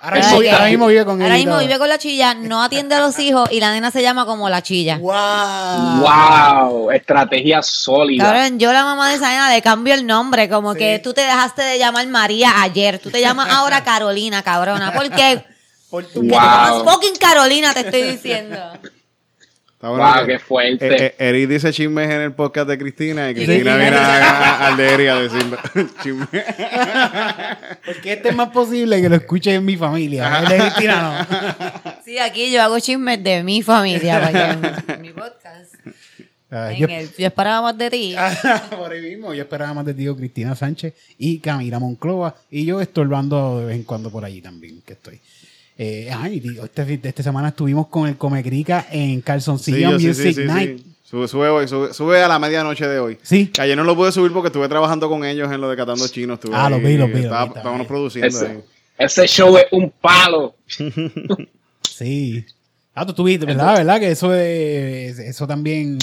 Ahora 0.03 0.17
mismo, 0.17 0.39
que- 0.39 0.49
ahora 0.51 0.65
mismo 0.65 0.87
vive 0.87 1.05
con 1.05 1.17
él. 1.21 1.23
Ahora 1.23 1.35
mismo 1.35 1.57
vive 1.59 1.77
con 1.77 1.87
la 1.87 1.99
chilla, 1.99 2.33
no 2.33 2.63
atiende 2.63 2.95
a 2.95 3.01
los 3.01 3.19
hijos 3.19 3.47
y 3.51 3.59
la 3.59 3.71
nena 3.71 3.91
se 3.91 4.01
llama 4.01 4.25
como 4.25 4.49
la 4.49 4.63
chilla. 4.63 4.97
Wow. 4.97 6.01
Wow, 6.01 6.91
estrategia 6.91 7.61
sólida. 7.61 8.23
Cabrón, 8.25 8.57
yo 8.57 8.73
la 8.73 8.83
mamá 8.83 9.09
de 9.09 9.15
esa 9.17 9.29
nena 9.29 9.51
le 9.53 9.61
cambio 9.61 9.93
el 9.93 10.07
nombre, 10.07 10.49
como 10.49 10.73
que 10.73 10.97
tú 10.99 11.13
te 11.13 11.21
dejaste 11.21 11.61
de 11.61 11.77
llamar 11.77 12.07
María 12.07 12.63
ayer, 12.63 12.97
tú 12.97 13.11
te 13.11 13.21
llamas 13.21 13.49
ahora 13.51 13.83
Carolina, 13.83 14.41
cabrona, 14.41 14.91
porque 14.93 15.45
Por 15.91 16.03
tu 16.05 16.21
que 16.21 16.27
te 16.29 16.33
Wow. 16.33 16.41
llamas 16.41 16.83
fucking 16.93 17.15
Carolina, 17.17 17.73
te 17.73 17.81
estoy 17.81 18.01
diciendo. 18.01 18.57
Está 19.81 19.89
bueno 19.89 20.05
Wow, 20.05 20.25
que- 20.27 20.31
qué 20.33 20.39
fuerte. 20.39 20.87
Eh, 20.87 21.15
eh, 21.17 21.29
Eric 21.29 21.49
dice 21.49 21.71
chismes 21.73 22.05
en 22.07 22.21
el 22.21 22.33
podcast 22.33 22.67
de 22.69 22.77
Cristina 22.77 23.31
y. 23.31 23.33
Cristina 23.33 23.77
viene 23.77 23.97
a- 23.97 24.05
a- 24.35 24.67
al 24.67 24.77
de 24.77 24.93
Eric 24.93 25.09
a 25.09 25.15
decirlo. 25.21 25.57
Chisme. 26.03 26.27
Porque 27.85 28.13
este 28.13 28.29
es 28.29 28.35
más 28.35 28.49
posible 28.49 29.01
que 29.01 29.09
lo 29.09 29.15
escuche 29.15 29.53
en 29.55 29.65
mi 29.65 29.75
familia. 29.77 30.39
El 30.39 30.49
de 30.49 30.57
Cristina 30.59 31.27
no. 31.29 31.91
Sí, 32.05 32.19
aquí 32.19 32.51
yo 32.51 32.61
hago 32.61 32.79
chismes 32.79 33.23
de 33.23 33.41
mi 33.43 33.61
familia, 33.63 34.19
porque 34.21 34.93
en 34.93 35.01
mi 35.01 35.09
podcast, 35.13 35.73
Ah, 36.53 36.71
yo, 36.73 36.85
el 36.87 37.09
Yo 37.17 37.27
esperaba 37.27 37.61
más 37.61 37.77
de 37.77 37.89
ti. 37.89 38.13
por 38.77 38.91
ahí 38.91 39.01
mismo, 39.01 39.33
yo 39.33 39.41
esperaba 39.43 39.73
más 39.73 39.85
de 39.85 39.93
ti, 39.93 40.05
Cristina 40.15 40.53
Sánchez 40.55 40.93
y 41.17 41.39
Camila 41.39 41.79
Monclova. 41.79 42.35
Y 42.51 42.65
yo 42.65 42.81
estorbando 42.81 43.59
de 43.61 43.65
vez 43.67 43.75
en 43.77 43.83
cuando 43.83 44.11
por 44.11 44.25
allí 44.25 44.41
también, 44.41 44.81
que 44.85 44.93
estoy. 44.93 45.21
Eh, 45.83 46.11
ay, 46.15 46.39
tío, 46.41 46.63
este, 46.63 46.99
esta 47.09 47.23
semana 47.23 47.47
estuvimos 47.47 47.87
con 47.87 48.07
el 48.07 48.15
Comecrica 48.15 48.85
en 48.91 49.19
Calzoncillo 49.21 49.97
sí, 49.97 50.07
Music 50.07 50.25
sí, 50.27 50.33
sí, 50.33 50.43
Night. 50.45 50.77
sí. 50.77 50.85
Sube, 51.03 51.27
sube 51.27 51.49
hoy, 51.49 51.67
sube, 51.67 51.91
sube 51.93 52.21
a 52.21 52.27
la 52.27 52.37
medianoche 52.37 52.87
de 52.87 52.99
hoy. 52.99 53.17
Sí. 53.23 53.47
Que 53.47 53.61
ayer 53.63 53.75
no 53.75 53.83
lo 53.83 53.95
pude 53.95 54.11
subir 54.11 54.31
porque 54.31 54.47
estuve 54.47 54.69
trabajando 54.69 55.09
con 55.09 55.25
ellos 55.25 55.51
en 55.51 55.59
lo 55.59 55.69
de 55.71 55.75
Catando 55.75 56.07
Chinos. 56.07 56.35
Estuve 56.35 56.55
Ah, 56.55 56.69
lo 56.69 56.75
ahí, 56.75 56.83
vi, 56.83 56.97
lo 56.97 57.07
vi, 57.07 57.13
lo 57.13 57.17
vi, 57.17 57.23
estaba- 57.23 57.47
Estábamos 57.57 57.87
produciendo 57.87 58.39
ahí. 58.39 58.45
Ese, 58.99 59.23
ese 59.23 59.27
show 59.27 59.57
es 59.57 59.65
un 59.71 59.91
palo. 59.99 60.55
Sí. 61.89 62.45
Ah, 62.93 63.05
tú 63.05 63.13
tuviste, 63.13 63.45
¿verdad? 63.45 63.77
¿Verdad? 63.77 63.99
Que 63.99 64.11
eso 64.11 64.33
es, 64.33 65.17
eso 65.19 65.47
también, 65.47 65.97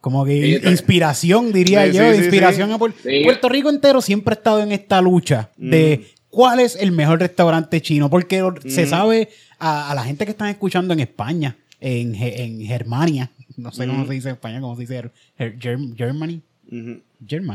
como 0.00 0.24
que 0.24 0.60
Sí, 0.62 0.68
inspiración, 0.68 1.52
diría 1.52 1.86
Sí, 1.86 1.92
yo, 1.96 2.12
sí, 2.12 2.18
inspiración 2.18 2.68
sí. 2.68 2.74
a. 2.74 2.78
Puerto 3.24 3.48
Rico 3.48 3.70
entero 3.70 4.00
siempre 4.00 4.32
ha 4.34 4.36
estado 4.36 4.60
en 4.62 4.72
esta 4.72 5.00
lucha 5.00 5.50
de 5.56 6.06
cuál 6.34 6.60
es 6.60 6.76
el 6.76 6.92
mejor 6.92 7.20
restaurante 7.20 7.80
chino, 7.80 8.10
porque 8.10 8.42
se 8.66 8.86
sabe 8.86 9.28
a, 9.58 9.90
a 9.90 9.94
la 9.94 10.02
gente 10.04 10.24
que 10.24 10.32
están 10.32 10.48
escuchando 10.48 10.92
en 10.94 11.00
España, 11.00 11.56
en, 11.80 12.14
en 12.14 12.60
Germania, 12.66 13.30
no 13.56 13.70
sé 13.72 13.86
cómo 13.86 14.04
se 14.06 14.12
dice 14.14 14.28
en 14.28 14.34
España, 14.34 14.60
cómo 14.60 14.74
se 14.74 14.80
dice, 14.82 15.10
Ger- 15.38 15.58
Germ- 15.60 15.96
Germany. 15.96 16.40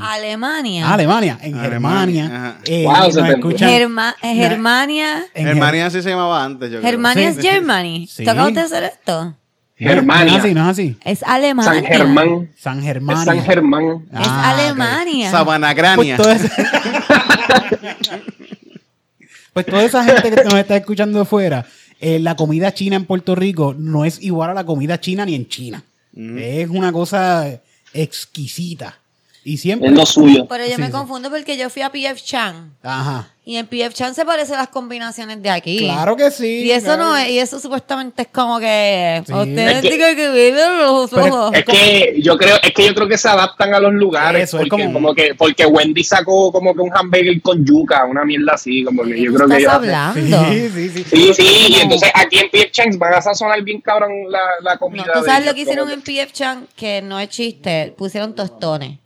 Alemania. 0.01 0.87
Ah, 0.89 0.93
Alemania, 0.93 1.37
en 1.41 1.55
Alemania, 1.55 2.23
Germania. 2.23 2.57
eh, 2.65 2.83
Wow, 2.85 3.11
se 3.11 3.21
te- 3.21 3.29
escuchan 3.31 3.69
Germa- 3.69 4.15
Germania. 4.21 5.25
en 5.33 5.45
Germania 5.47 5.85
así 5.87 6.01
se 6.01 6.09
llamaba 6.09 6.43
antes, 6.43 6.71
yo 6.71 6.79
creo. 6.79 6.89
Germania 6.89 7.33
Sí. 7.33 7.39
es 7.39 7.45
Germany. 7.45 8.07
Sí. 8.07 8.23
¿Tú 8.23 8.29
acabas 8.31 8.53
de 8.53 8.61
hacer 8.61 8.83
esto? 8.85 9.35
Ger- 9.77 9.87
Germania. 9.95 10.25
No 10.25 10.37
es 10.37 10.43
así, 10.43 10.53
no 10.53 10.61
es 10.63 10.67
así. 10.69 10.97
Es 11.03 11.23
Alemania. 11.23 11.73
San 11.73 11.83
Germán. 11.85 12.49
San 12.57 12.77
Es 12.79 12.85
Germania. 12.85 13.25
San 13.25 13.41
Germán. 13.43 13.83
Es 14.13 14.27
Ah. 14.27 14.51
Alemania. 14.51 15.31
Sabanacrania. 15.31 16.15
Pues 16.17 16.21
toda, 16.21 16.35
esa... 16.35 16.49
pues 19.63 19.65
toda 19.65 19.83
esa 19.83 20.03
gente 20.03 20.31
que 20.31 20.43
nos 20.43 20.53
está 20.53 20.77
escuchando 20.77 21.19
de 21.19 21.25
fuera, 21.25 21.65
eh, 21.99 22.19
la 22.19 22.35
comida 22.35 22.73
china 22.73 22.95
en 22.95 23.05
Puerto 23.05 23.35
Rico 23.35 23.75
no 23.77 24.05
es 24.05 24.21
igual 24.21 24.51
a 24.51 24.53
la 24.53 24.65
comida 24.65 24.99
china 24.99 25.25
ni 25.25 25.35
en 25.35 25.47
China. 25.47 25.83
Es 26.15 26.69
una 26.69 26.91
cosa 26.91 27.61
exquisita. 27.93 28.97
Y 29.43 29.57
siempre. 29.57 29.89
Es 29.89 29.95
lo 29.95 30.05
suyo. 30.05 30.45
Pero 30.49 30.65
yo 30.65 30.75
Sí, 30.75 30.81
me 30.81 30.87
sí. 30.87 30.91
confundo 30.91 31.29
porque 31.29 31.57
yo 31.57 31.69
fui 31.69 31.81
a 31.81 31.89
PF 31.89 32.21
Chang. 32.23 32.71
Ajá. 32.83 33.29
Y 33.45 33.55
en 33.55 33.65
PF 33.65 33.93
Chang 33.95 34.13
se 34.13 34.25
parecen 34.25 34.57
las 34.57 34.67
combinaciones 34.67 35.41
de 35.41 35.49
aquí. 35.49 35.79
Claro 35.79 36.15
que 36.15 36.29
sí. 36.29 36.63
Y 36.65 36.71
eso 36.71 36.85
claro. 36.85 37.05
no 37.05 37.17
es, 37.17 37.29
y 37.29 37.39
eso 37.39 37.59
supuestamente 37.59 38.23
es 38.23 38.27
como 38.27 38.59
que 38.59 39.23
Sí. 39.25 39.33
ustedes 39.33 39.75
Es 39.77 39.81
que- 39.81 39.97
que 40.15 40.29
viven 40.31 40.77
los 40.79 41.11
es- 41.11 41.17
ojos. 41.17 41.51
Es 41.55 41.65
que 41.65 42.15
yo 42.21 42.37
creo, 42.37 42.57
es 42.61 42.71
que 42.73 42.85
yo 42.85 42.93
creo 42.93 43.07
que 43.07 43.17
se 43.17 43.27
adaptan 43.27 43.73
a 43.73 43.79
los 43.79 43.93
lugares. 43.93 44.43
Eso, 44.43 44.57
es 44.59 44.67
porque, 44.69 44.83
como- 44.83 44.93
como... 44.93 45.15
que, 45.15 45.33
porque 45.35 45.65
Wendy 45.65 46.03
sacó 46.03 46.51
como 46.51 46.75
que 46.75 46.81
un 46.81 46.91
hamburger 46.95 47.41
con 47.41 47.65
yuca, 47.65 48.05
una 48.05 48.23
mierda 48.25 48.53
así, 48.53 48.83
como 48.83 49.03
que 49.03 49.19
yo 49.19 49.33
creo 49.33 49.47
que 49.47 49.57
estás 49.57 49.63
yo- 49.63 49.71
hablando? 49.71 50.43
Sí, 50.51 50.69
sí, 50.69 50.89
sí. 50.89 51.03
Sí, 51.09 51.33
sí, 51.33 51.65
y 51.69 51.75
entonces 51.81 52.11
aquí 52.13 52.37
en 52.39 52.49
P.F. 52.51 52.71
Chang's 52.71 52.99
van 52.99 53.13
a 53.15 53.21
sazonar 53.21 53.63
bien 53.63 53.81
cabrón 53.81 54.11
la, 54.29 54.39
la 54.61 54.73
No, 54.73 54.79
comida. 54.79 55.05
tú 55.13 55.21
de 55.21 55.25
sabes 55.25 55.47
lo 55.47 55.55
que 55.55 55.61
hicieron 55.61 55.89
en 55.89 56.01
PF 56.01 56.31
Chang, 56.33 56.65
que 56.75 57.01
no 57.01 57.19
es 57.19 57.29
chiste, 57.29 57.95
pusieron 57.97 58.35
tostones. 58.35 58.99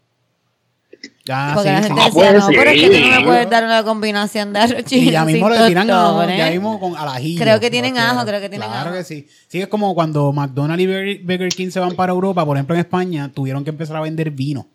Ah, 1.29 1.51
Porque 1.55 1.69
sí, 1.69 1.73
la 1.75 1.81
sí. 1.81 1.87
gente 1.87 2.01
Ah, 2.01 2.05
decía, 2.07 2.21
pues 2.31 2.33
no, 2.43 2.47
pero 2.49 2.69
es 2.71 2.81
que 2.81 2.89
tú 2.89 2.99
no 3.09 3.19
me 3.19 3.25
puedes 3.25 3.49
dar 3.49 3.63
una 3.63 3.83
combinación 3.83 4.51
de 4.51 4.59
arroz 4.59 4.83
chino 4.83 5.09
Y 5.09 5.11
ya 5.13 5.23
mismo 5.25 5.49
sin 5.51 5.61
le 5.61 5.67
tiran 5.69 5.89
a, 5.89 5.93
tostones. 6.03 6.37
ya 6.37 6.49
mismo 6.51 6.79
con 6.81 6.97
al 6.97 7.07
ajillo. 7.07 7.41
Creo 7.41 7.59
que 7.61 7.71
tienen 7.71 7.97
ajo, 7.97 8.25
creo 8.25 8.41
que 8.41 8.49
tienen 8.49 8.67
Claro 8.69 8.89
ajo. 8.89 8.97
que 8.97 9.03
sí. 9.05 9.27
Sí, 9.47 9.61
es 9.61 9.67
como 9.69 9.95
cuando 9.95 10.33
McDonald's 10.33 10.83
y 10.83 11.17
Burger, 11.23 11.49
King 11.49 11.69
se 11.69 11.79
van 11.79 11.93
para 11.95 12.11
Europa, 12.11 12.45
por 12.45 12.57
ejemplo 12.57 12.75
en 12.75 12.81
España, 12.81 13.31
tuvieron 13.33 13.63
que 13.63 13.69
empezar 13.69 13.95
a 13.95 14.01
vender 14.01 14.31
vino. 14.31 14.67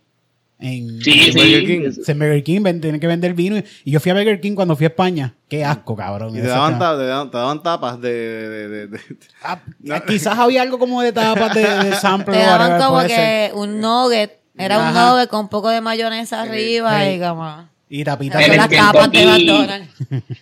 En, 0.61 1.01
Sí, 1.03 1.13
en 1.29 1.35
Burger 1.35 1.61
sí. 1.61 1.67
King. 1.67 2.03
en 2.09 2.19
Burger 2.19 2.43
King 2.43 2.63
ven- 2.63 2.81
tienen 2.81 3.01
que 3.01 3.07
vender 3.07 3.35
vino. 3.35 3.59
Y 3.85 3.91
yo 3.91 4.01
fui 4.01 4.11
a 4.11 4.15
Burger 4.15 4.41
King 4.41 4.55
cuando 4.55 4.75
fui 4.75 4.87
a 4.87 4.89
España. 4.89 5.35
Qué 5.49 5.65
asco, 5.67 5.95
cabrón. 5.95 6.31
Y 6.37 6.41
te 6.41 6.47
daban, 6.49 6.79
ta- 6.79 6.97
te 6.97 7.05
daban, 7.05 7.31
te 7.31 7.37
daban 7.37 7.63
tapas 7.63 8.01
de... 8.01 8.11
de- 8.11 8.69
de- 8.69 8.87
de- 8.89 9.01
Ah, 9.45 9.61
Quizás 10.07 10.37
había 10.39 10.63
algo 10.63 10.79
como 10.79 11.03
de 11.03 11.13
tapas 11.13 11.55
de, 11.55 11.61
de 11.63 11.95
sample. 12.01 12.39
Te 12.39 12.43
daban 12.43 12.81
como 12.83 13.01
ser. 13.03 13.09
que 13.11 13.51
un 13.55 13.81
nugget, 13.81 14.38
era 14.59 14.79
un 14.79 14.95
nugget 14.95 15.29
con 15.29 15.41
un 15.41 15.49
poco 15.49 15.69
de 15.71 15.81
mayonesa 15.81 16.43
arriba 16.43 17.03
sí. 17.05 17.11
y 17.11 17.19
como... 17.21 17.69
Y 17.91 18.05
tapitas 18.05 18.43
Esas 18.43 18.49
En 18.49 18.53
el 18.53 18.71
las 18.77 18.93
tapas 18.93 19.11
de 19.11 19.19
Kentucky- 19.19 19.47
McDonald's. 19.47 19.89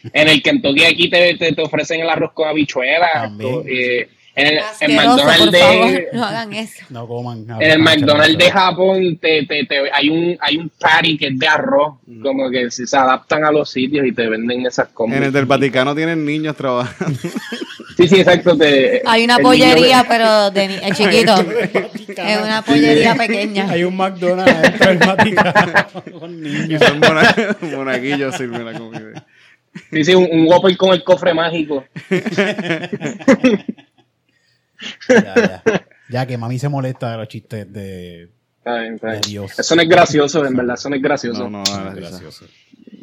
En 0.12 0.29
el 0.29 0.43
Kentucky 0.43 0.85
aquí 0.85 1.09
te, 1.11 1.35
te, 1.37 1.53
te 1.53 1.62
ofrecen 1.62 2.01
el 2.01 2.09
arroz 2.11 2.33
con 2.33 2.49
habichuelas. 2.49 3.31
Eh, 3.67 4.09
en 4.35 4.47
el, 4.49 4.59
en 4.81 4.97
McDonald's 4.97 5.51
de, 5.53 5.59
favor, 5.61 6.03
no 6.12 6.25
hagan 6.25 6.53
eso. 6.53 6.85
No 6.91 7.07
coman. 7.07 7.47
en 7.59 7.71
el 7.71 7.79
McDonald's 7.79 8.37
de 8.37 8.51
Japón 8.51 9.17
te, 9.19 9.47
te, 9.47 9.64
te- 9.64 9.91
hay 9.93 10.11
un 10.11 10.37
hay 10.41 10.59
un 10.59 10.69
patty 10.79 11.17
que 11.17 11.29
es 11.29 11.39
de 11.39 11.47
arroz, 11.49 11.95
como 12.23 12.51
que 12.51 12.71
si 12.71 12.87
se 12.87 12.97
adaptan 12.99 13.45
a 13.47 13.51
los 13.53 13.71
sitios 13.71 14.05
y 14.07 14.12
te 14.12 14.29
venden 14.29 14.67
esas 14.67 14.89
comidas. 14.89 15.19
En 15.21 15.27
el 15.29 15.33
del 15.33 15.47
Vaticano 15.47 15.95
tienen 15.95 16.25
niños 16.27 16.55
trabajando. 16.57 17.19
Sí, 17.97 18.07
sí, 18.09 18.16
exacto. 18.20 18.57
te- 18.59 19.03
Hay 19.07 19.24
una 19.24 19.38
pollería, 19.38 19.99
niño- 20.03 20.09
pero 20.09 20.51
de 20.51 20.68
ni- 20.68 20.80
chiquito. 20.92 21.34
Es 22.16 22.40
una 22.42 22.62
pollería 22.62 23.14
pequeña. 23.14 23.70
Hay 23.70 23.84
un 23.84 23.97
McDonald's 23.97 24.61
dentro 24.62 24.88
del 24.88 24.99
Vaticano 24.99 26.12
con 26.20 26.40
niños. 26.42 26.82
Son 26.82 27.01
mona- 27.01 27.57
monaguillos 27.62 28.36
sirven 28.36 28.64
la 28.64 28.78
comida. 28.78 29.26
Sí, 29.92 30.05
sí, 30.05 30.14
un, 30.14 30.28
un 30.30 30.47
Whopper 30.47 30.76
con 30.76 30.92
el 30.94 31.03
cofre 31.05 31.32
mágico. 31.34 31.84
Ya, 35.09 35.34
ya. 35.34 35.62
Ya 36.09 36.26
que 36.26 36.38
mami 36.38 36.59
se 36.59 36.68
molesta 36.68 37.11
de 37.12 37.16
los 37.16 37.28
chistes 37.28 37.72
de. 37.72 38.30
Está 38.59 38.78
bien, 38.80 38.94
está 38.94 39.09
bien. 39.09 39.20
De 39.22 39.28
Dios. 39.28 39.59
Eso 39.59 39.74
no 39.76 39.82
es 39.82 39.88
gracioso, 39.88 40.44
en 40.44 40.55
verdad, 40.55 40.74
eso 40.74 40.88
no 40.90 40.97
es 40.97 41.03
gracioso. 41.03 41.49
No, 41.49 41.62
no, 41.62 41.84
no, 41.84 41.94
Gracioso. 41.94 42.47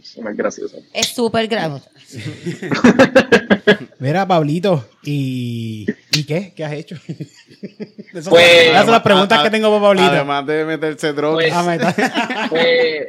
Es 0.03 0.37
gracioso. 0.37 0.77
Es 0.93 1.07
súper 1.07 1.47
grave. 1.47 1.81
Mira, 3.99 4.27
Pablito, 4.27 4.85
¿y, 5.03 5.85
¿y 6.11 6.23
qué? 6.25 6.53
¿Qué 6.55 6.65
has 6.65 6.73
hecho? 6.73 6.95
Esas 7.07 8.25
son- 8.25 8.31
Pues- 8.31 8.71
son 8.77 8.91
las 8.91 9.01
preguntas 9.01 9.41
que 9.43 9.49
tengo 9.49 9.69
para 9.69 9.81
Pablito. 9.81 10.07
Además 10.07 10.45
de 10.45 10.65
meterse 10.65 11.13
drogas. 11.13 11.45
Pues- 11.45 11.53
Ah, 11.53 11.63
me 11.63 11.77
Pues, 12.49 13.07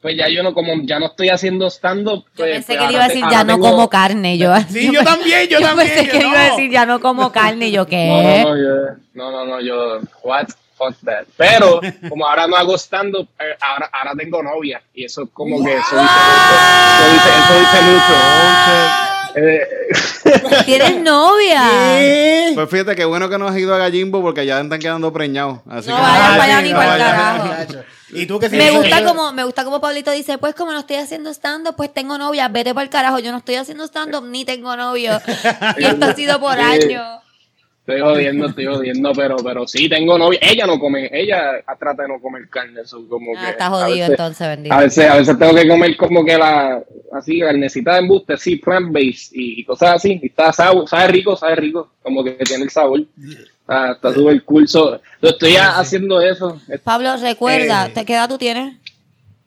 pues 0.00 0.16
ya 0.16 0.28
yo 0.28 0.42
no, 0.42 0.54
como 0.54 0.72
ya 0.84 0.98
no 0.98 1.06
estoy 1.06 1.28
haciendo 1.28 1.66
stand-up. 1.70 2.24
Yo 2.26 2.30
pues, 2.36 2.52
pensé 2.52 2.66
pues 2.74 2.78
que 2.78 2.86
le 2.86 2.92
iba 2.94 3.04
a 3.04 3.08
decir 3.08 3.24
ya 3.30 3.44
no 3.44 3.54
tengo- 3.54 3.70
como 3.70 3.88
carne. 3.90 4.38
Yo, 4.38 4.52
Sí, 4.70 4.90
yo 4.92 5.02
también, 5.02 5.48
yo 5.48 5.60
también, 5.60 5.88
pensé 5.88 6.08
que 6.10 6.18
yo 6.18 6.22
le 6.22 6.28
iba 6.28 6.40
a 6.46 6.50
decir 6.50 6.70
ya 6.70 6.86
no 6.86 7.00
como 7.00 7.32
carne. 7.32 7.70
Yo, 7.70 7.82
No, 7.82 7.86
¿qué? 7.88 8.06
no, 8.06 8.22
no, 8.54 8.56
yo, 8.56 8.96
no, 9.14 9.30
no, 9.30 9.46
no, 9.46 9.60
yo, 9.60 10.00
what, 10.22 10.48
fuck 10.82 11.00
that. 11.04 11.26
Pero, 11.36 11.80
como 12.08 12.26
ahora 12.26 12.46
no 12.46 12.56
hago 12.56 12.76
stand-up, 12.76 13.28
eh, 13.38 13.56
ahora, 13.60 13.90
ahora 13.92 14.12
tengo 14.16 14.42
novia. 14.42 14.82
Y 14.94 15.04
eso 15.04 15.22
es 15.22 15.28
como 15.32 15.64
que, 15.64 15.72
eso 15.72 15.80
dice 15.80 15.94
mucho. 15.94 16.54
Eso 16.98 17.12
dice, 17.12 17.28
eso 17.38 17.54
dice 17.58 17.82
mucho. 17.82 19.12
Eh, 19.34 19.66
¿Tienes 20.66 21.00
novia? 21.00 21.62
¿Qué? 21.70 22.52
Pues 22.54 22.68
fíjate 22.68 22.94
que 22.94 23.04
bueno 23.04 23.30
que 23.30 23.38
no 23.38 23.48
has 23.48 23.56
ido 23.56 23.74
a 23.74 23.78
Gallimbo 23.78 24.20
porque 24.20 24.44
ya 24.44 24.60
están 24.60 24.78
quedando 24.78 25.12
preñados. 25.12 25.60
Así 25.68 25.88
No 25.88 25.96
que 25.96 26.02
vayan 26.02 26.38
para 26.38 26.44
allá 26.44 26.62
ni 26.62 26.72
pa'l 26.72 26.86
vayan, 26.86 27.10
carajo. 27.10 27.84
Y 28.12 28.26
tú 28.26 28.38
Me 28.50 28.70
gusta 28.72 29.04
como 29.04 29.32
me 29.32 29.44
gusta 29.44 29.64
como 29.64 29.80
Pablito 29.80 30.10
dice, 30.10 30.36
pues 30.36 30.54
como 30.54 30.72
no 30.72 30.80
estoy 30.80 30.96
haciendo 30.96 31.30
stand 31.30 31.74
pues 31.74 31.92
tengo 31.94 32.18
novia, 32.18 32.48
vete 32.48 32.74
para 32.74 32.84
el 32.84 32.90
carajo, 32.90 33.20
yo 33.20 33.32
no 33.32 33.38
estoy 33.38 33.54
haciendo 33.54 33.84
stand 33.84 34.14
ni 34.24 34.44
tengo 34.44 34.76
novio. 34.76 35.18
Y 35.78 35.84
esto 35.84 36.06
ha 36.06 36.14
sido 36.14 36.38
por 36.38 36.58
años. 36.58 37.22
Estoy 37.86 38.00
jodiendo, 38.00 38.46
estoy 38.46 38.66
jodiendo, 38.66 39.12
pero, 39.12 39.36
pero 39.36 39.66
sí, 39.66 39.88
tengo 39.88 40.16
novia. 40.16 40.38
Ella 40.42 40.66
no 40.66 40.78
come, 40.78 41.10
ella 41.12 41.62
trata 41.78 42.02
de 42.02 42.08
no 42.08 42.20
comer 42.20 42.48
carne. 42.48 42.80
Eso 42.82 43.06
como 43.08 43.32
Ah, 43.36 43.44
que 43.44 43.50
está 43.50 43.68
jodido 43.68 43.88
veces- 43.90 44.10
entonces, 44.10 44.48
bendito. 44.48 44.74
A 44.74 44.80
veces, 44.80 45.10
a 45.10 45.16
veces 45.16 45.38
tengo 45.38 45.54
que 45.54 45.68
comer 45.68 45.96
como 45.96 46.24
que 46.24 46.38
la, 46.38 46.82
así, 47.12 47.40
carnecita 47.40 47.94
de 47.94 47.98
embuste, 48.00 48.32
así, 48.34 48.56
plant-based 48.56 49.32
y, 49.32 49.60
y 49.60 49.64
cosas 49.64 49.96
así. 49.96 50.18
Y 50.22 50.26
está, 50.26 50.52
sabe, 50.52 50.86
sabe 50.86 51.08
rico, 51.08 51.36
sabe 51.36 51.56
rico, 51.56 51.90
como 52.02 52.22
que 52.24 52.32
tiene 52.32 52.64
el 52.64 52.70
sabor. 52.70 53.02
Ah, 53.66 53.92
está 53.94 54.12
súper 54.12 54.42
cool. 54.44 54.66
So, 54.68 55.00
lo 55.20 55.28
estoy 55.30 55.54
haciendo 55.56 56.20
eso. 56.20 56.60
Pablo, 56.84 57.16
recuerda, 57.16 57.86
Eh, 57.86 57.90
¿te- 57.94 58.04
¿qué 58.04 58.14
edad 58.14 58.28
tú 58.28 58.38
tienes? 58.38 58.76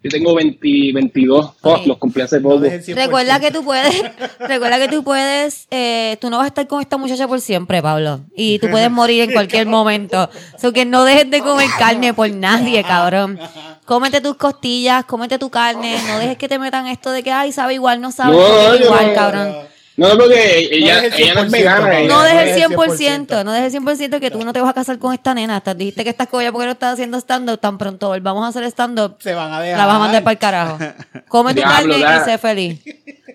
Yo 0.06 0.12
tengo 0.12 0.36
20, 0.36 0.60
22. 0.94 1.54
Oh, 1.64 1.72
Ok. 1.74 1.88
los 1.88 1.98
cumplí 1.98 2.22
hace 2.22 2.40
poco. 2.40 2.60
dejes 2.60 2.88
el 2.90 2.96
100%. 2.96 3.06
Recuerda 3.06 3.40
que 3.40 3.50
tú 3.50 3.64
puedes, 3.64 4.04
recuerda 4.40 4.78
que 4.78 4.88
tú 4.88 5.04
puedes, 5.04 5.68
eh, 5.72 6.18
tú 6.22 6.30
no 6.30 6.38
vas 6.38 6.44
a 6.44 6.48
estar 6.50 6.68
con 6.68 6.80
esta 6.80 6.98
muchacha 6.98 7.28
por 7.28 7.42
siempre, 7.42 7.82
Pablo. 7.82 8.20
Y 8.38 8.60
tú 8.60 8.70
puedes 8.70 8.92
morir 8.92 9.24
en 9.24 9.32
cualquier 9.32 9.66
momento. 9.66 10.30
So 10.62 10.72
que 10.74 10.86
no 10.86 11.06
dejes 11.06 11.32
de 11.32 11.40
comer 11.42 11.70
carne 11.80 12.14
por 12.14 12.30
nadie, 12.30 12.84
cabrón. 12.84 13.40
Cómete 13.86 14.22
tus 14.22 14.36
costillas, 14.36 15.06
cómete 15.06 15.40
tu 15.40 15.50
carne, 15.50 15.98
no 16.08 16.20
dejes 16.20 16.38
que 16.38 16.48
te 16.48 16.60
metan 16.60 16.86
esto 16.86 17.12
de 17.12 17.24
que, 17.24 17.32
ay, 17.32 17.52
sabe 17.52 17.74
igual, 17.74 18.00
no 18.00 18.12
sabe, 18.12 18.38
No, 18.38 18.76
igual, 18.76 19.08
no. 19.08 19.14
cabrón. 19.16 19.56
No, 19.98 20.10
porque 20.18 20.68
ella, 20.72 20.96
dejes 21.02 21.14
el 21.20 21.24
ella 21.24 21.34
no 21.36 21.40
es 21.44 21.48
100%, 21.48 21.52
vegana. 21.52 22.00
ella- 22.00 22.08
No 22.10 22.22
dejes 22.24 22.40
el 22.40 22.46
dejes 22.48 22.58
el 22.64 22.70
100%, 22.72 23.44
no 23.46 23.52
dejes 23.54 23.74
el 23.74 23.82
100% 23.82 24.20
que 24.20 24.30
tú 24.32 24.44
no 24.44 24.52
te 24.52 24.60
vas 24.60 24.70
a 24.72 24.74
casar 24.74 25.00
con 25.00 25.14
esta 25.14 25.34
nena. 25.34 25.56
Hasta 25.58 25.74
dijiste 25.74 26.04
que 26.04 26.10
estás 26.10 26.28
coya 26.28 26.52
porque 26.52 26.66
no 26.66 26.72
estás 26.74 26.94
haciendo 26.94 27.18
stand-up. 27.18 27.60
Tan 27.60 27.78
pronto 27.78 28.10
volvamos 28.10 28.44
a 28.44 28.50
hacer 28.50 28.64
stand-up, 28.66 29.16
Se 29.20 29.34
van 29.34 29.54
a 29.54 29.62
dejar. 29.62 29.78
la 29.80 29.86
vas 29.86 29.96
a 29.96 30.00
mandar 30.00 30.24
para 30.24 30.34
el 30.34 30.38
carajo. 30.38 30.78
Come 31.30 31.54
tu 31.54 31.62
Diablo, 31.62 31.96
carne 32.00 32.22
y 32.22 32.26
sé 32.26 32.38
feliz. 32.38 32.82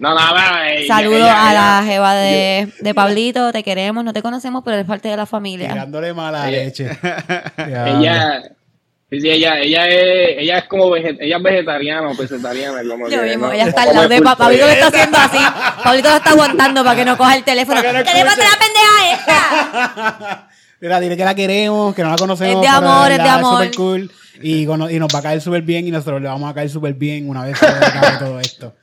No, 0.00 0.10
no, 0.14 0.14
no, 0.14 0.62
ella- 0.64 0.86
Saludos 0.86 1.16
ella- 1.20 1.48
a 1.50 1.52
la 1.54 1.60
ella- 1.82 1.82
jeva 1.92 2.14
de, 2.14 2.72
de 2.80 2.94
Pablito, 2.94 3.52
te 3.52 3.62
queremos, 3.62 4.04
no 4.04 4.12
te 4.12 4.20
conocemos, 4.22 4.62
pero 4.64 4.76
eres 4.76 4.86
parte 4.86 5.08
de 5.08 5.16
la 5.16 5.26
familia. 5.26 5.68
Tirándole 5.70 6.12
mala 6.14 6.48
Ella- 6.48 6.58
leche. 6.64 6.90
Ella, 7.56 8.42
sí, 9.10 9.20
sí, 9.20 9.28
ella, 9.30 9.58
ella 9.58 9.88
es, 9.88 10.38
ella 10.38 10.58
es 10.58 10.64
como 10.64 10.90
veget, 10.90 11.16
ella 11.20 11.36
es 11.36 11.42
vegetariana 11.42 12.08
o 12.08 12.16
pescetariana, 12.16 12.80
como 12.88 13.08
Yo 13.08 13.20
que, 13.22 13.26
mismo, 13.28 13.46
no- 13.46 13.52
ella 13.52 13.64
está 13.68 13.82
al 13.82 13.94
lado 13.94 14.08
de 14.08 14.22
Pa- 14.22 14.36
Pablito 14.36 14.64
lo 14.66 14.70
está 14.72 14.86
haciendo 14.88 15.18
así. 15.18 15.38
Pablito 15.84 16.08
lo 16.10 16.16
está 16.16 16.30
aguantando 16.30 16.84
para 16.84 16.96
que 16.96 17.04
no 17.04 17.16
coja 17.18 17.36
el 17.36 17.44
teléfono. 17.44 17.80
Que 17.82 17.92
no 17.92 18.04
¡Que 18.04 18.14
le 18.14 18.24
pase 18.24 18.40
escuche. 18.42 18.48
la 18.48 18.58
pendeja 18.58 19.12
esta! 19.12 20.48
Mira, 20.80 20.98
dile 21.00 21.16
que 21.16 21.24
la 21.24 21.34
queremos, 21.34 21.94
que 21.94 22.02
no 22.02 22.08
la 22.10 22.16
conocemos. 22.16 22.54
Es 22.64 22.70
de 22.70 22.76
amor, 22.76 23.10
es 23.12 23.18
de 23.22 23.28
amor. 23.28 23.52
súper 23.64 23.74
cool. 23.76 24.12
Y, 24.42 24.64
nos 24.64 25.14
va 25.14 25.18
a 25.18 25.22
caer 25.22 25.40
súper 25.42 25.60
bien 25.62 25.86
y 25.86 25.90
nosotros 25.90 26.22
le 26.22 26.28
vamos 26.28 26.50
a 26.50 26.54
caer 26.54 26.70
súper 26.70 26.94
bien 26.94 27.28
una 27.28 27.44
vez 27.44 27.58
que 27.60 27.66
acabe 27.66 28.16
todo 28.18 28.40
esto. 28.40 28.74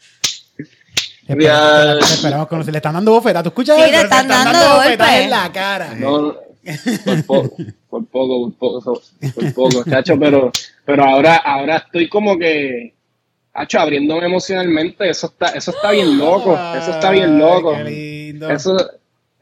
Esperamos, 1.28 2.12
esperamos 2.12 2.48
conocer. 2.48 2.72
Le 2.72 2.78
están 2.78 2.94
dando 2.94 3.12
bofetas. 3.12 3.44
¿Tú 3.44 3.50
escuchas 3.50 3.76
Sí, 3.78 3.82
eso? 3.84 3.92
le 3.92 4.02
están 4.02 4.28
dando 4.28 4.76
bofetas 4.76 5.08
golpes. 5.08 5.24
en 5.24 5.30
la 5.30 5.52
cara. 5.52 5.94
No, 5.96 6.36
por 7.04 7.26
poco, 7.26 7.56
por 8.02 8.06
poco, 8.08 8.52
por 8.52 8.84
poco, 8.84 9.02
por 9.36 9.54
poco, 9.54 9.84
chacho, 9.90 10.18
pero, 10.20 10.52
pero 10.86 11.04
ahora, 11.04 11.36
ahora 11.38 11.78
estoy 11.78 12.08
como 12.10 12.38
que, 12.38 12.94
chacho, 13.56 13.80
abriéndome 13.80 14.26
emocionalmente, 14.26 15.10
eso 15.10 15.28
está, 15.28 15.48
eso 15.50 15.72
está 15.72 15.92
bien 15.92 16.18
loco, 16.18 16.58
eso 16.76 16.92
está 16.92 17.12
bien 17.12 17.38
loco. 17.38 17.76
Ay. 17.76 18.38
Eso, 18.50 18.78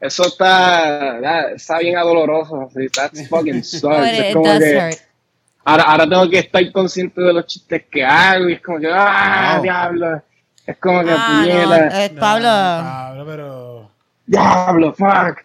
eso 0.00 0.26
está, 0.26 1.50
está 1.54 1.78
bien 1.78 1.96
adoloroso, 1.96 2.62
así, 2.62 2.88
that's 2.88 3.28
fucking 3.28 3.62
sucks. 3.64 4.06
Es 4.12 4.34
como 4.34 4.58
que, 4.58 4.96
ahora, 5.64 5.82
ahora 5.84 6.08
tengo 6.08 6.30
que 6.30 6.38
estar 6.38 6.72
consciente 6.72 7.20
de 7.20 7.32
los 7.32 7.46
chistes 7.46 7.84
que 7.90 8.04
hago 8.04 8.48
y 8.48 8.54
es 8.54 8.60
como 8.62 8.78
que, 8.78 8.88
ah, 8.90 9.54
Wow. 9.56 9.62
diablo. 9.62 10.22
Es 10.66 10.78
como 10.78 11.04
que, 11.04 11.10
Ah, 11.16 11.44
no, 11.46 11.74
eh, 11.76 12.10
Pablo, 12.18 12.48
Pablo, 12.48 13.24
pero. 13.26 13.90
diablo, 14.26 14.92
fuck. 14.94 15.38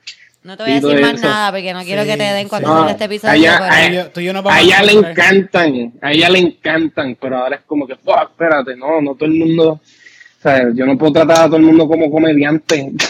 No 0.43 0.57
te 0.57 0.63
voy 0.63 0.71
a 0.71 0.75
decir 0.79 1.01
más 1.01 1.13
eso. 1.13 1.23
nada 1.27 1.51
porque 1.51 1.73
no 1.73 1.83
quiero 1.83 2.01
Sí, 2.03 2.09
que 2.09 2.17
te 2.17 2.23
den 2.23 2.47
cuando 2.49 2.67
No, 2.73 2.89
este 2.89 3.03
episodio. 3.05 3.33
Tú 3.33 3.63
y 3.91 3.93
yo- 3.95 4.09
tú 4.11 4.19
y 4.21 4.25
yo 4.25 4.33
nos 4.33 4.43
vamos 4.43 4.59
A 4.59 4.61
ella 4.63 4.79
a 4.79 4.83
le 4.83 4.91
encantan, 4.93 5.93
a 6.01 6.11
ella 6.11 6.29
le 6.29 6.39
encantan, 6.39 7.17
pero 7.21 7.37
ahora 7.37 7.57
es 7.57 7.61
como 7.65 7.85
que, 7.87 7.95
fuck, 7.95 8.31
espérate, 8.31 8.75
no, 8.75 9.01
no 9.01 9.15
todo 9.15 9.25
el 9.29 9.35
mundo, 9.35 9.69
o 9.73 10.41
sea, 10.41 10.63
yo 10.73 10.85
no 10.85 10.97
puedo 10.97 11.13
tratar 11.13 11.43
a 11.43 11.45
todo 11.45 11.57
el 11.57 11.63
mundo 11.63 11.87
como 11.87 12.09
comediante. 12.09 12.91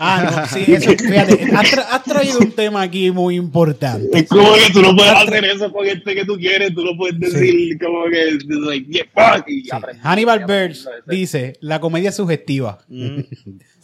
Ah, 0.00 0.22
no, 0.22 0.46
sí, 0.46 0.62
eso, 0.74 0.92
fíjate, 0.92 1.42
has, 1.56 1.72
tra- 1.72 1.86
has 1.90 2.04
traído 2.04 2.38
un 2.38 2.52
tema 2.52 2.82
aquí 2.82 3.10
muy 3.10 3.34
importante. 3.34 4.16
Es 4.16 4.28
como 4.28 4.54
que 4.54 4.72
tú 4.72 4.80
no 4.80 4.94
puedes 4.94 5.12
hacer 5.12 5.44
eso 5.44 5.72
con 5.72 5.84
gente 5.84 6.14
que 6.14 6.24
tú 6.24 6.36
quieres, 6.36 6.72
tú 6.72 6.84
no 6.84 6.96
puedes 6.96 7.18
decir 7.18 7.76
como 7.80 8.04
que, 8.04 8.38
like, 8.60 8.86
yeah, 8.92 9.04
fuck, 9.12 9.44
y 9.48 9.68
aprender. 9.72 10.04
Hannibal 10.06 10.44
Burns 10.44 10.88
dice, 11.08 11.54
la 11.60 11.80
comedia 11.80 12.10
es 12.10 12.14
subjetiva. 12.14 12.78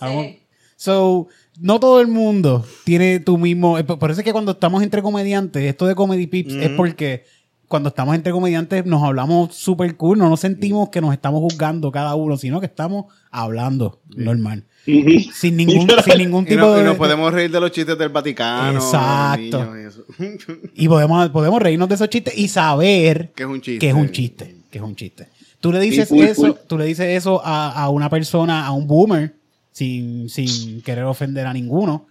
Vamos. 0.01 0.27
So, 0.85 1.29
no 1.61 1.81
todo 1.81 2.01
el 2.03 2.09
mundo 2.09 2.63
tiene 2.85 3.19
tu 3.21 3.39
mismo... 3.39 3.79
eh, 3.79 3.85
Por 3.85 4.11
eso 4.11 4.21
es 4.21 4.25
que 4.25 4.33
cuando 4.33 4.53
estamos 4.53 4.83
entre 4.83 5.01
comediantes, 5.01 5.63
esto 5.65 5.87
de 5.87 5.95
Comedy 5.95 6.27
Pips 6.27 6.53
es 6.55 6.69
porque 6.71 7.25
cuando 7.69 7.89
estamos 7.89 8.15
entre 8.15 8.33
comediantes 8.33 8.85
nos 8.85 9.03
hablamos 9.03 9.55
súper 9.55 9.97
cool, 9.97 10.19
no 10.19 10.29
nos 10.29 10.41
sentimos 10.41 10.91
que 10.91 11.01
nos 11.01 11.15
estamos 11.15 11.41
juzgando 11.41 11.91
cada 11.91 12.15
uno, 12.17 12.37
sino 12.37 12.61
que 12.61 12.67
estamos 12.67 13.07
hablando 13.31 14.01
normal. 14.15 14.65
Sin 14.85 15.57
ningún, 15.57 15.89
sin 16.05 16.19
ningún 16.19 16.45
Y, 16.45 16.49
tipo 16.49 16.61
no- 16.61 16.75
y 16.77 16.81
de... 16.81 16.85
nos 16.85 16.97
podemos 16.97 17.33
reír 17.33 17.51
de 17.51 17.61
los 17.61 17.71
chistes 17.71 17.97
del 17.97 18.11
Vaticano. 18.11 18.79
Exacto. 18.79 19.73
y 19.81 19.87
eso. 19.87 20.05
Y 20.75 20.87
podemos, 20.89 21.31
podemos 21.31 21.63
reírnos 21.63 21.89
de 21.89 21.95
esos 21.95 22.11
chistes 22.11 22.37
y 22.37 22.49
saber 22.49 23.33
que 23.35 23.45
es 23.45 23.49
un 23.49 23.63
chiste. 23.63 23.79
que 23.79 23.89
es 23.89 23.95
un 23.95 24.11
chiste, 24.11 24.57
que 24.71 24.77
es 24.79 24.85
un 24.85 24.95
chiste. 24.95 25.29
Tú 25.61 25.73
le 25.73 25.81
dices 25.81 26.09
Sí, 26.11 26.15
full, 26.17 26.25
eso, 26.25 26.43
full. 26.43 26.51
tú 26.69 26.77
le 26.77 26.85
dices 26.85 27.07
eso 27.17 27.41
a, 27.43 27.73
a 27.73 27.89
una 27.89 28.11
persona, 28.11 28.67
a 28.67 28.73
un 28.73 28.87
boomer, 28.87 29.35
sin, 29.75 30.29
sin 30.31 30.81
querer 30.83 31.05
ofender 31.05 31.47
a 31.47 31.53
ninguno, 31.53 32.07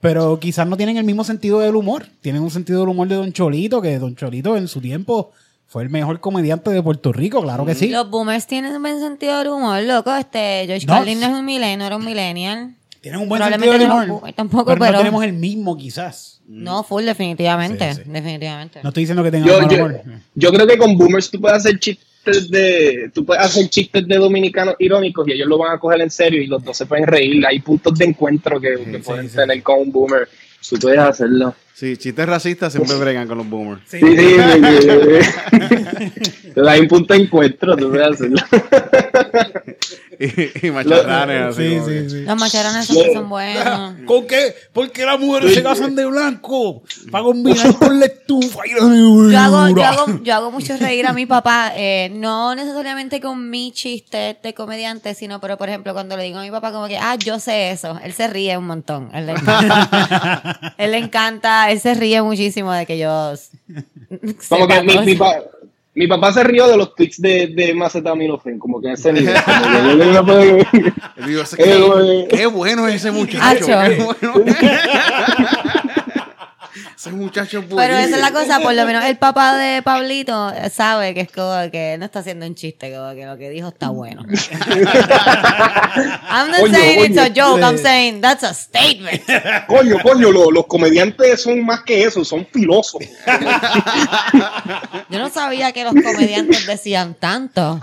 pero 0.00 0.38
quizás 0.38 0.66
no 0.68 0.76
tienen 0.76 0.98
el 0.98 1.04
mismo 1.04 1.24
sentido 1.24 1.58
del 1.60 1.74
humor. 1.74 2.06
Tienen 2.20 2.42
un 2.42 2.50
sentido 2.50 2.80
del 2.80 2.90
humor 2.90 3.08
de 3.08 3.16
Don 3.16 3.32
Cholito, 3.32 3.80
que 3.82 3.98
Don 3.98 4.14
Cholito 4.14 4.56
en 4.56 4.68
su 4.68 4.80
tiempo 4.80 5.32
fue 5.66 5.82
el 5.82 5.88
mejor 5.90 6.20
comediante 6.20 6.70
de 6.70 6.82
Puerto 6.82 7.12
Rico, 7.12 7.42
claro 7.42 7.64
que 7.66 7.74
sí. 7.74 7.88
Los 7.88 8.08
boomers 8.10 8.46
tienen 8.46 8.76
un 8.76 8.82
buen 8.82 9.00
sentido 9.00 9.38
del 9.38 9.48
humor, 9.48 9.82
loco. 9.82 10.14
Este, 10.14 10.64
George 10.66 10.86
No. 10.86 10.92
Carlin 10.94 11.18
no 11.18 11.26
es 11.26 11.32
un 11.32 11.44
millennial, 11.44 11.78
no 11.78 11.84
era 11.86 11.96
un 11.96 12.04
millennial. 12.04 12.74
Tienen 13.00 13.20
un 13.20 13.28
buen 13.28 13.42
sentido 13.42 13.72
del 13.72 13.88
no 13.88 13.94
humor. 13.94 14.06
boomers 14.08 14.36
tampoco, 14.36 14.64
pero, 14.66 14.78
pero- 14.80 14.92
no 14.92 14.98
tenemos 14.98 15.24
el 15.24 15.32
mismo 15.32 15.76
quizás. 15.76 16.40
No, 16.46 16.82
full, 16.82 17.04
definitivamente. 17.04 17.92
Sí, 17.94 18.02
sí. 18.04 18.10
Definitivamente. 18.10 18.80
No 18.82 18.88
estoy 18.90 19.02
diciendo 19.02 19.22
que 19.22 19.30
tengan 19.30 19.48
Yo, 19.48 19.68
yo, 19.68 19.76
humor. 19.84 20.00
yo 20.34 20.50
creo 20.52 20.66
que 20.66 20.78
con 20.78 20.96
boomers 20.96 21.30
tú 21.30 21.40
puedes 21.40 21.58
hacer 21.58 21.78
chistes 21.78 22.06
de 22.50 23.10
tú 23.12 23.24
puedes 23.24 23.44
hacer 23.44 23.68
chistes 23.68 24.06
de 24.06 24.16
dominicanos 24.16 24.76
irónicos 24.78 25.26
y 25.28 25.32
ellos 25.32 25.48
lo 25.48 25.58
van 25.58 25.76
a 25.76 25.78
coger 25.78 26.00
en 26.00 26.10
serio 26.10 26.42
y 26.42 26.46
los 26.46 26.62
dos 26.62 26.76
se 26.76 26.86
pueden 26.86 27.06
reír. 27.06 27.44
Hay 27.46 27.60
puntos 27.60 27.98
de 27.98 28.06
encuentro 28.06 28.60
que, 28.60 28.76
que 28.76 28.98
sí, 28.98 29.02
pueden 29.04 29.28
sí. 29.28 29.36
tener 29.36 29.62
con 29.62 29.80
un 29.80 29.92
boomer. 29.92 30.28
Tú 30.68 30.76
puedes 30.78 30.98
hacerlo. 30.98 31.54
Sí, 31.78 31.96
chistes 31.96 32.26
racistas 32.26 32.72
siempre 32.72 32.96
bregan 32.96 33.28
con 33.28 33.38
los 33.38 33.48
boomers. 33.48 33.80
Sí. 33.86 34.00
Sí, 34.00 34.16
sí, 34.16 34.16
sí, 34.16 34.80
sí. 34.80 36.48
Entonces, 36.48 36.72
hay 36.72 36.80
un 36.80 36.88
punto 36.88 37.14
de 37.14 37.20
encuentro, 37.20 37.76
tú 37.76 37.88
puedes 37.88 38.14
hacerlo. 38.14 38.42
Y, 40.20 40.66
y 40.66 40.70
macharranes 40.72 41.54
así. 41.54 41.78
Sí, 41.78 41.80
sí, 41.86 42.10
sí. 42.10 42.20
Los 42.22 42.36
macharones 42.36 42.86
son, 42.86 42.96
son 43.14 43.28
buenos. 43.28 43.94
¿Con 44.06 44.26
qué? 44.26 44.52
Porque 44.72 45.04
las 45.06 45.20
mujeres 45.20 45.54
se 45.54 45.62
casan 45.62 45.94
de 45.94 46.04
blanco 46.06 46.82
para 47.12 47.22
combinar 47.22 47.72
con 47.76 48.00
la 48.00 48.06
estufa 48.06 48.66
y 48.66 48.70
la. 48.72 48.80
Yo 48.80 49.38
hago, 49.38 49.68
yo, 49.68 49.84
hago, 49.84 50.22
yo 50.24 50.34
hago 50.34 50.50
mucho 50.50 50.76
reír 50.80 51.06
a 51.06 51.12
mi 51.12 51.26
papá, 51.26 51.72
eh, 51.76 52.10
no 52.12 52.56
necesariamente 52.56 53.20
con 53.20 53.48
mi 53.48 53.70
chiste 53.70 54.36
de 54.42 54.54
comediante, 54.54 55.14
sino, 55.14 55.40
pero 55.40 55.56
por 55.56 55.68
ejemplo, 55.68 55.92
cuando 55.92 56.16
le 56.16 56.24
digo 56.24 56.38
a 56.38 56.42
mi 56.42 56.50
papá 56.50 56.72
como 56.72 56.88
que, 56.88 56.98
ah, 56.98 57.14
yo 57.14 57.38
sé 57.38 57.70
eso, 57.70 58.00
él 58.02 58.12
se 58.12 58.26
ríe 58.26 58.56
un 58.58 58.66
montón. 58.66 59.10
Él 59.14 59.26
le 59.26 59.32
encanta, 59.32 60.74
él, 60.78 60.90
le 60.90 60.98
encanta, 60.98 61.67
él 61.70 61.80
se 61.80 61.94
ríe 61.94 62.20
muchísimo 62.22 62.72
de 62.72 62.86
que 62.86 62.98
yo... 62.98 63.32
Como 64.48 64.66
que 64.66 64.82
mi, 64.82 64.98
mi, 65.00 65.14
pa- 65.14 65.42
mi 65.94 66.06
papá 66.06 66.32
se 66.32 66.44
rió 66.44 66.66
de 66.68 66.76
los 66.76 66.94
tweets 66.94 67.20
de, 67.20 67.48
de 67.48 67.74
Macetaminofen, 67.74 68.58
como 68.58 68.80
que 68.80 68.92
ese 68.92 69.12
nivel. 69.12 69.34
Digo, 71.26 71.42
ese- 71.42 71.56
Eh, 71.58 72.26
qué, 72.30 72.36
qué 72.36 72.46
bueno 72.46 72.86
es 72.86 72.94
ese 72.96 73.10
muchacho. 73.10 73.42
Acho. 73.42 73.66
qué 73.66 73.96
bueno. 74.04 74.34
ese 76.98 77.12
muchacho 77.12 77.60
es 77.60 77.66
Pero 77.68 77.94
esa 77.96 78.16
es 78.16 78.20
la 78.20 78.32
cosa, 78.32 78.58
por 78.58 78.74
lo 78.74 78.84
menos 78.84 79.04
el 79.04 79.16
papá 79.16 79.56
de 79.56 79.82
Pablito 79.82 80.52
sabe 80.72 81.14
que 81.14 81.20
es 81.20 81.30
como 81.30 81.70
que 81.70 81.96
no 81.96 82.04
está 82.04 82.18
haciendo 82.18 82.44
un 82.44 82.56
chiste, 82.56 82.92
como 82.92 83.14
que 83.14 83.24
lo 83.24 83.38
que 83.38 83.50
dijo 83.50 83.68
está 83.68 83.90
bueno. 83.90 84.24
I'm 86.28 86.50
not 86.50 86.60
Coño, 86.60 86.74
saying 86.74 87.04
it's 87.12 87.18
a 87.18 87.28
coño. 87.28 87.34
joke, 87.34 87.62
I'm 87.62 87.78
saying 87.78 88.20
that's 88.20 88.42
a 88.44 88.52
statement. 88.52 89.22
Coño, 89.68 89.98
coño, 90.02 90.32
lo- 90.32 90.50
los 90.50 90.66
comediantes 90.66 91.42
son 91.42 91.64
más 91.64 91.82
que 91.82 92.02
eso, 92.04 92.24
son 92.24 92.46
filósofos. 92.52 93.06
Yo 95.08 95.18
no 95.18 95.30
sabía 95.30 95.72
que 95.72 95.84
los 95.84 95.94
comediantes 95.94 96.66
decían 96.66 97.14
tanto. 97.14 97.78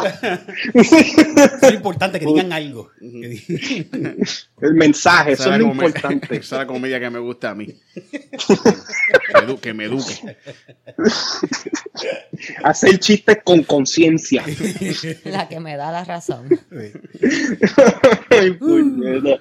Es 0.73 1.71
importante 1.73 2.19
que 2.19 2.25
digan 2.25 2.51
algo. 2.51 2.91
El 3.01 4.73
mensaje, 4.73 5.33
eso 5.33 5.51
es 5.53 5.59
lo 5.59 5.67
importante. 5.67 6.35
Esa 6.37 6.55
es 6.55 6.59
la 6.61 6.67
comedia 6.67 6.99
que 6.99 7.09
me 7.09 7.19
gusta 7.19 7.51
a 7.51 7.55
mí. 7.55 7.67
que, 9.27 9.33
edu- 9.33 9.59
que 9.59 9.73
me 9.73 9.85
eduque. 9.85 10.37
Hacer 12.63 12.99
chistes 12.99 13.39
con 13.43 13.63
conciencia. 13.63 14.43
La 15.23 15.47
que 15.47 15.59
me 15.59 15.75
da 15.77 15.91
la 15.91 16.03
razón. 16.03 16.47
Ay, 18.29 18.51
puñeta. 18.53 19.39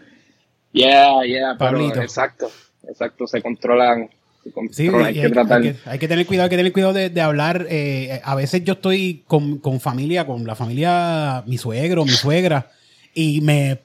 yeah, 0.72 1.24
yeah, 1.26 1.56
pero 1.58 1.78
Pablito. 1.78 2.02
exacto, 2.02 2.50
exacto, 2.88 3.26
se 3.26 3.42
controlan. 3.42 4.08
Se 4.42 4.50
Sí, 4.50 4.52
controlan, 4.86 5.06
hay 5.06 5.14
que 5.14 5.28
tratar. 5.30 5.62
hay 5.62 5.72
que- 5.72 5.90
hay 5.90 5.98
que 5.98 6.08
tener 6.08 6.26
cuidado, 6.26 6.44
hay 6.44 6.50
que 6.50 6.56
tener 6.56 6.72
cuidado 6.72 6.92
de, 6.92 7.08
de 7.10 7.20
hablar. 7.20 7.66
eh, 7.70 8.20
a 8.22 8.34
veces 8.34 8.62
yo 8.64 8.74
estoy 8.74 9.24
con, 9.26 9.58
con 9.58 9.80
familia, 9.80 10.26
con 10.26 10.46
la 10.46 10.54
familia, 10.54 11.42
mi 11.46 11.56
suegro, 11.58 12.04
mi 12.04 12.10
suegra, 12.12 12.70
y 13.14 13.40
me, 13.40 13.78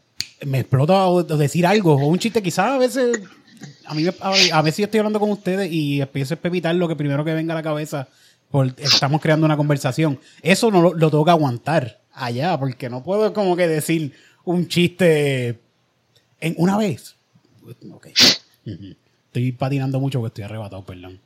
me 0.46 0.60
explota 0.60 1.06
o- 1.08 1.16
o 1.20 1.24
decir 1.38 1.66
algo, 1.66 1.94
o 1.96 2.08
un 2.08 2.20
chiste, 2.20 2.42
quizás 2.44 2.72
a 2.72 2.78
veces, 2.78 3.20
a 3.86 3.94
mí 3.94 4.06
a, 4.08 4.62
veces 4.62 4.78
yo 4.78 4.86
estoy 4.86 5.00
hablando 5.00 5.20
con 5.20 5.32
ustedes 5.32 5.72
y 5.72 6.02
empiezo 6.02 6.34
a 6.34 6.38
pepitar 6.38 6.76
lo 6.76 6.88
que 6.88 6.96
primero 6.96 7.26
que 7.26 7.34
venga 7.34 7.54
a 7.54 7.58
la 7.58 7.64
cabeza, 7.64 8.08
porque 8.50 8.84
estamos 8.84 9.22
creando 9.22 9.46
una 9.46 9.58
conversación. 9.58 10.20
Eso 10.42 10.72
no 10.72 10.82
lo, 10.82 10.94
lo 10.94 11.10
tengo 11.10 11.26
que 11.26 11.32
aguantar 11.32 12.00
allá, 12.14 12.58
porque 12.60 12.90
no 12.90 13.04
puedo 13.04 13.34
como 13.34 13.56
que 13.56 13.68
decir 13.68 14.14
un 14.46 14.68
chiste 14.68 15.60
en 16.40 16.56
una 16.58 16.78
vez. 16.78 17.16
Ok. 17.92 18.08
Ujú. 18.66 18.96
Estoy 19.28 19.52
patinando 19.52 20.00
mucho 20.00 20.20
porque 20.20 20.30
estoy 20.30 20.44
arrebatado, 20.46 20.84
perdón. 20.84 21.20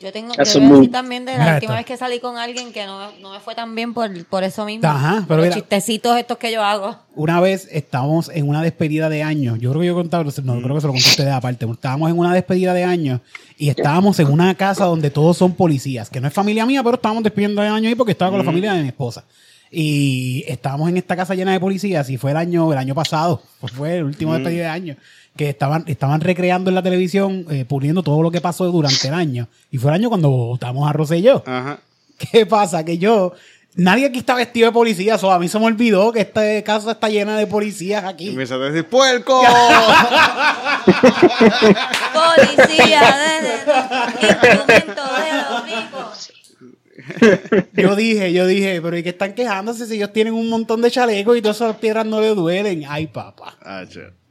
Yo 0.00 0.10
tengo 0.12 0.32
Eso 0.38 0.58
yo 0.58 0.64
muy- 0.64 0.88
también 0.88 1.26
de 1.26 1.32
la 1.32 1.38
Mira 1.40 1.54
última 1.56 1.72
esto. 1.74 1.76
vez 1.80 1.86
que 1.86 1.96
salí 1.98 2.20
con 2.20 2.38
alguien 2.38 2.72
que 2.72 2.86
no, 2.86 3.12
no 3.20 3.32
me 3.32 3.40
fue 3.40 3.54
tan 3.54 3.74
bien 3.74 3.92
por, 3.92 4.24
por 4.24 4.42
eso 4.44 4.64
mismo. 4.64 4.88
Ajá, 4.88 5.24
pero 5.28 5.36
Los 5.38 5.48
mira- 5.48 5.56
chistecitos 5.56 6.16
estos 6.16 6.38
que 6.38 6.50
yo 6.50 6.62
hago. 6.64 6.96
Una 7.14 7.38
vez 7.40 7.68
estábamos 7.70 8.30
en 8.32 8.48
una 8.48 8.62
despedida 8.62 9.10
de 9.10 9.22
años. 9.22 9.58
Yo 9.58 9.68
creo 9.70 9.80
que 9.82 9.86
yo 9.88 9.92
he 9.92 9.96
contado, 9.96 10.24
no 10.24 10.62
creo 10.62 10.74
que 10.74 10.80
se 10.80 10.86
lo 10.86 10.92
conté 10.94 11.06
a 11.08 11.10
ustedes 11.10 11.32
aparte. 11.34 11.66
Estábamos 11.70 12.10
en 12.10 12.18
una 12.18 12.32
despedida 12.32 12.72
de 12.72 12.84
años 12.84 13.20
y 13.58 13.68
estábamos 13.68 14.18
en 14.20 14.28
una 14.32 14.54
casa 14.54 14.86
donde 14.86 15.10
todos 15.10 15.36
son 15.36 15.52
policías, 15.52 16.08
que 16.08 16.18
no 16.18 16.28
es 16.28 16.32
familia 16.32 16.64
mía, 16.64 16.82
pero 16.82 16.94
estábamos 16.94 17.22
despidiendo 17.22 17.60
de 17.60 17.68
años 17.68 17.88
ahí 17.90 17.94
porque 17.94 18.12
estaba 18.12 18.30
con 18.30 18.38
la 18.38 18.44
familia 18.44 18.72
de 18.72 18.80
mi 18.82 18.88
esposa. 18.88 19.24
Y 19.72 20.44
estábamos 20.48 20.88
en 20.88 20.96
esta 20.96 21.14
casa 21.16 21.34
llena 21.34 21.52
de 21.52 21.60
policías 21.60 22.10
y 22.10 22.16
fue 22.16 22.32
el 22.32 22.36
año, 22.36 22.72
el 22.72 22.78
año 22.78 22.94
pasado, 22.94 23.40
pues 23.60 23.72
fue 23.72 23.98
el 23.98 24.04
último 24.04 24.34
despedida 24.34 24.62
de 24.64 24.68
año, 24.70 24.96
que 25.36 25.48
estaban, 25.50 25.84
estaban 25.86 26.20
recreando 26.20 26.70
en 26.70 26.74
la 26.74 26.82
televisión, 26.82 27.46
eh, 27.50 27.64
poniendo 27.68 28.02
todo 28.02 28.20
lo 28.22 28.30
que 28.32 28.40
pasó 28.40 28.64
durante 28.72 29.06
el 29.08 29.14
año. 29.14 29.46
Y 29.70 29.78
fue 29.78 29.90
el 29.90 29.94
año 29.94 30.08
cuando 30.08 30.28
votamos 30.28 30.88
a 30.88 30.92
Rosselló. 30.92 31.44
Ajá. 31.46 31.78
¿Qué 32.32 32.44
pasa? 32.46 32.84
Que 32.84 32.98
yo, 32.98 33.32
nadie 33.76 34.06
aquí 34.06 34.18
está 34.18 34.34
vestido 34.34 34.66
de 34.66 34.72
policía, 34.72 35.16
so, 35.18 35.30
a 35.30 35.38
mí 35.38 35.48
se 35.48 35.58
me 35.60 35.66
olvidó 35.66 36.10
que 36.12 36.20
esta 36.22 36.42
casa 36.64 36.90
está 36.90 37.08
llena 37.08 37.38
de 37.38 37.46
policías 37.46 38.02
Y 38.02 38.06
aquí. 38.06 38.28
empieza 38.30 38.56
a 38.56 38.58
decir, 38.58 38.86
¡puerco! 38.88 39.40
Policía 42.12 43.16
de, 43.16 43.42
de- 43.46 44.28
instrumento 44.28 45.02
de 45.14 45.32
los 45.42 45.64
ricos. 45.64 46.32
Yo 47.74 47.96
dije, 47.96 48.32
yo 48.32 48.46
dije, 48.46 48.80
pero 48.82 48.96
¿y 48.96 49.02
qué 49.02 49.10
están 49.10 49.34
quejándose 49.34 49.86
si 49.86 49.96
ellos 49.96 50.12
tienen 50.12 50.34
un 50.34 50.48
montón 50.48 50.82
de 50.82 50.90
chalecos 50.90 51.36
y 51.36 51.42
todas 51.42 51.56
esas 51.56 51.76
piedras 51.76 52.06
no 52.06 52.20
le 52.20 52.28
duelen? 52.34 52.84
Ay, 52.88 53.06
papá. 53.06 53.56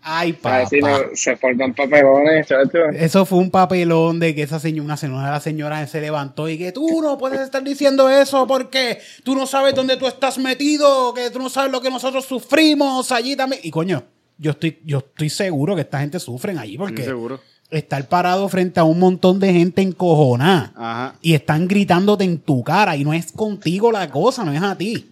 Ay, 0.01 0.32
A 0.32 0.41
papá. 0.41 0.57
ver 0.59 0.67
si 0.67 0.80
no, 0.80 0.97
se 1.13 1.36
forman 1.36 1.73
papelones, 1.73 2.47
chacho. 2.47 2.86
Eso 2.93 3.25
fue 3.25 3.39
un 3.39 3.51
papelón 3.51 4.19
de 4.19 4.34
que 4.34 4.43
esa 4.43 4.59
señora, 4.59 4.86
una 4.86 4.97
señora, 4.97 5.25
de 5.25 5.32
la 5.32 5.39
señora 5.39 5.88
se 5.88 6.01
levantó 6.01 6.47
y 6.47 6.57
que 6.57 6.71
tú 6.71 7.01
no 7.01 7.17
puedes 7.17 7.41
estar 7.41 7.63
diciendo 7.63 8.09
eso 8.09 8.47
porque 8.47 8.99
tú 9.23 9.36
no 9.36 9.45
sabes 9.45 9.75
dónde 9.75 9.97
tú 9.97 10.07
estás 10.07 10.38
metido, 10.38 11.13
que 11.13 11.30
tú 11.30 11.39
no 11.39 11.49
sabes 11.49 11.71
lo 11.71 11.82
que 11.82 11.89
nosotros 11.89 12.25
sufrimos 12.25 13.11
allí 13.11 13.36
también. 13.36 13.61
Y 13.63 13.71
coño, 13.71 14.03
yo 14.38 14.51
estoy, 14.51 14.80
yo 14.86 14.99
estoy 14.99 15.30
seguro 15.30 15.75
que 15.75 15.82
esta 15.82 15.99
gente 15.99 16.19
sufren 16.19 16.57
allí 16.57 16.77
porque 16.77 17.03
seguro. 17.03 17.41
Estar 17.72 18.07
parado 18.07 18.49
frente 18.49 18.80
a 18.80 18.84
un 18.84 18.97
montón 18.99 19.39
de 19.39 19.53
gente 19.53 19.82
encojonada 19.82 20.72
Ajá. 20.76 21.15
y 21.22 21.34
están 21.36 21.67
gritándote 21.67 22.24
en 22.24 22.39
tu 22.39 22.63
cara 22.63 22.95
y 22.95 23.03
no 23.03 23.13
es 23.13 23.32
contigo 23.32 23.91
la 23.91 24.09
cosa, 24.09 24.43
no 24.43 24.51
es 24.53 24.61
a 24.61 24.76
ti. 24.76 25.07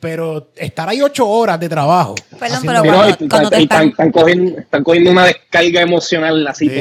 Pero 0.00 0.48
estar 0.56 0.88
ahí 0.88 1.02
ocho 1.02 1.28
horas 1.28 1.60
de 1.60 1.68
trabajo. 1.68 2.14
Perdón, 2.38 2.60
pero 2.64 2.82
cuando- 2.82 3.24
y 3.24 3.28
cuando 3.28 3.50
te 3.50 3.60
y 3.60 3.62
están, 3.64 3.88
están- 3.90 4.10
cogiendo, 4.12 4.58
están 4.58 4.82
cogiendo 4.82 5.10
una 5.10 5.26
descarga 5.26 5.82
emocional 5.82 6.46
así 6.48 6.70
Sí, 6.70 6.80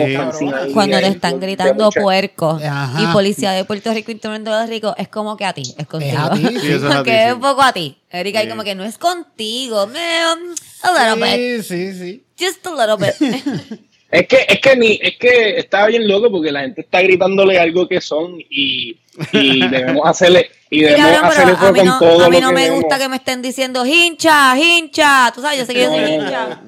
Cuando 0.74 0.98
te 1.00 1.08
están 1.08 1.38
gritando 1.38 1.84
mucha- 1.86 2.00
puerco 2.02 2.58
Ajá. 2.64 3.02
y 3.04 3.08
policía 3.08 3.52
de 3.52 3.66
Puerto 3.66 3.94
Rico, 3.94 4.14
de 4.14 4.40
los 4.40 4.70
ricos, 4.70 4.94
es 4.98 5.10
como 5.10 5.36
que 5.36 5.44
a 5.44 5.52
ti, 5.52 5.64
es 5.78 5.86
contigo. 5.86 6.18
a 6.18 6.32
ti, 6.34 6.48
sí, 6.62 6.72
eso 6.72 6.88
es 6.88 6.96
a 6.96 7.04
ti, 7.04 7.10
es 7.12 7.26
sí. 7.28 7.32
un 7.34 7.42
poco 7.42 7.62
a 7.62 7.74
ti. 7.74 7.98
Erika, 8.10 8.42
y 8.42 8.48
como 8.48 8.64
que 8.64 8.74
no 8.74 8.86
es 8.86 8.98
contigo. 8.98 9.82
A 9.82 11.12
little 11.12 11.26
bit. 11.58 11.62
Sí, 11.62 11.92
sí, 11.92 11.94
sí. 12.00 12.24
Just 12.40 12.66
a 12.66 12.72
little 12.72 13.06
bit. 13.06 13.80
Es 14.12 14.28
que, 14.28 14.38
es 14.47 14.60
que 14.60 14.76
ni, 14.76 14.99
es 15.01 15.18
que 15.18 15.60
estaba 15.60 15.88
bien 15.88 16.07
loco 16.07 16.32
porque 16.32 16.51
la 16.51 16.62
gente 16.62 16.82
está 16.82 17.01
gritándole 17.01 17.60
algo 17.60 17.88
que 17.88 18.01
son 18.01 18.39
y, 18.49 18.97
y 19.34 19.68
debemos 19.70 20.07
hacerle, 20.07 20.49
y 20.70 20.82
debemos 20.82 21.24
hacerle 21.24 21.51
a 21.51 21.55
eso 21.55 21.74
con 21.74 21.86
no, 21.86 21.99
todo 21.99 22.26
a 22.26 22.30
mí 22.30 22.36
lo 22.41 22.41
no 22.41 22.49
que 22.49 22.55
me 22.55 22.70
gusta 22.72 22.97
que 22.97 23.07
me 23.10 23.18
estén 23.18 23.41
diciendo 23.43 23.86
hincha, 23.86 24.57
hincha. 24.57 25.32
Tú 25.36 25.41
sabes, 25.41 25.60
yo 25.60 25.66
sé 25.66 25.74
que 25.76 25.84
yo 25.84 25.89
soy 25.89 26.03
hincha. 26.14 26.62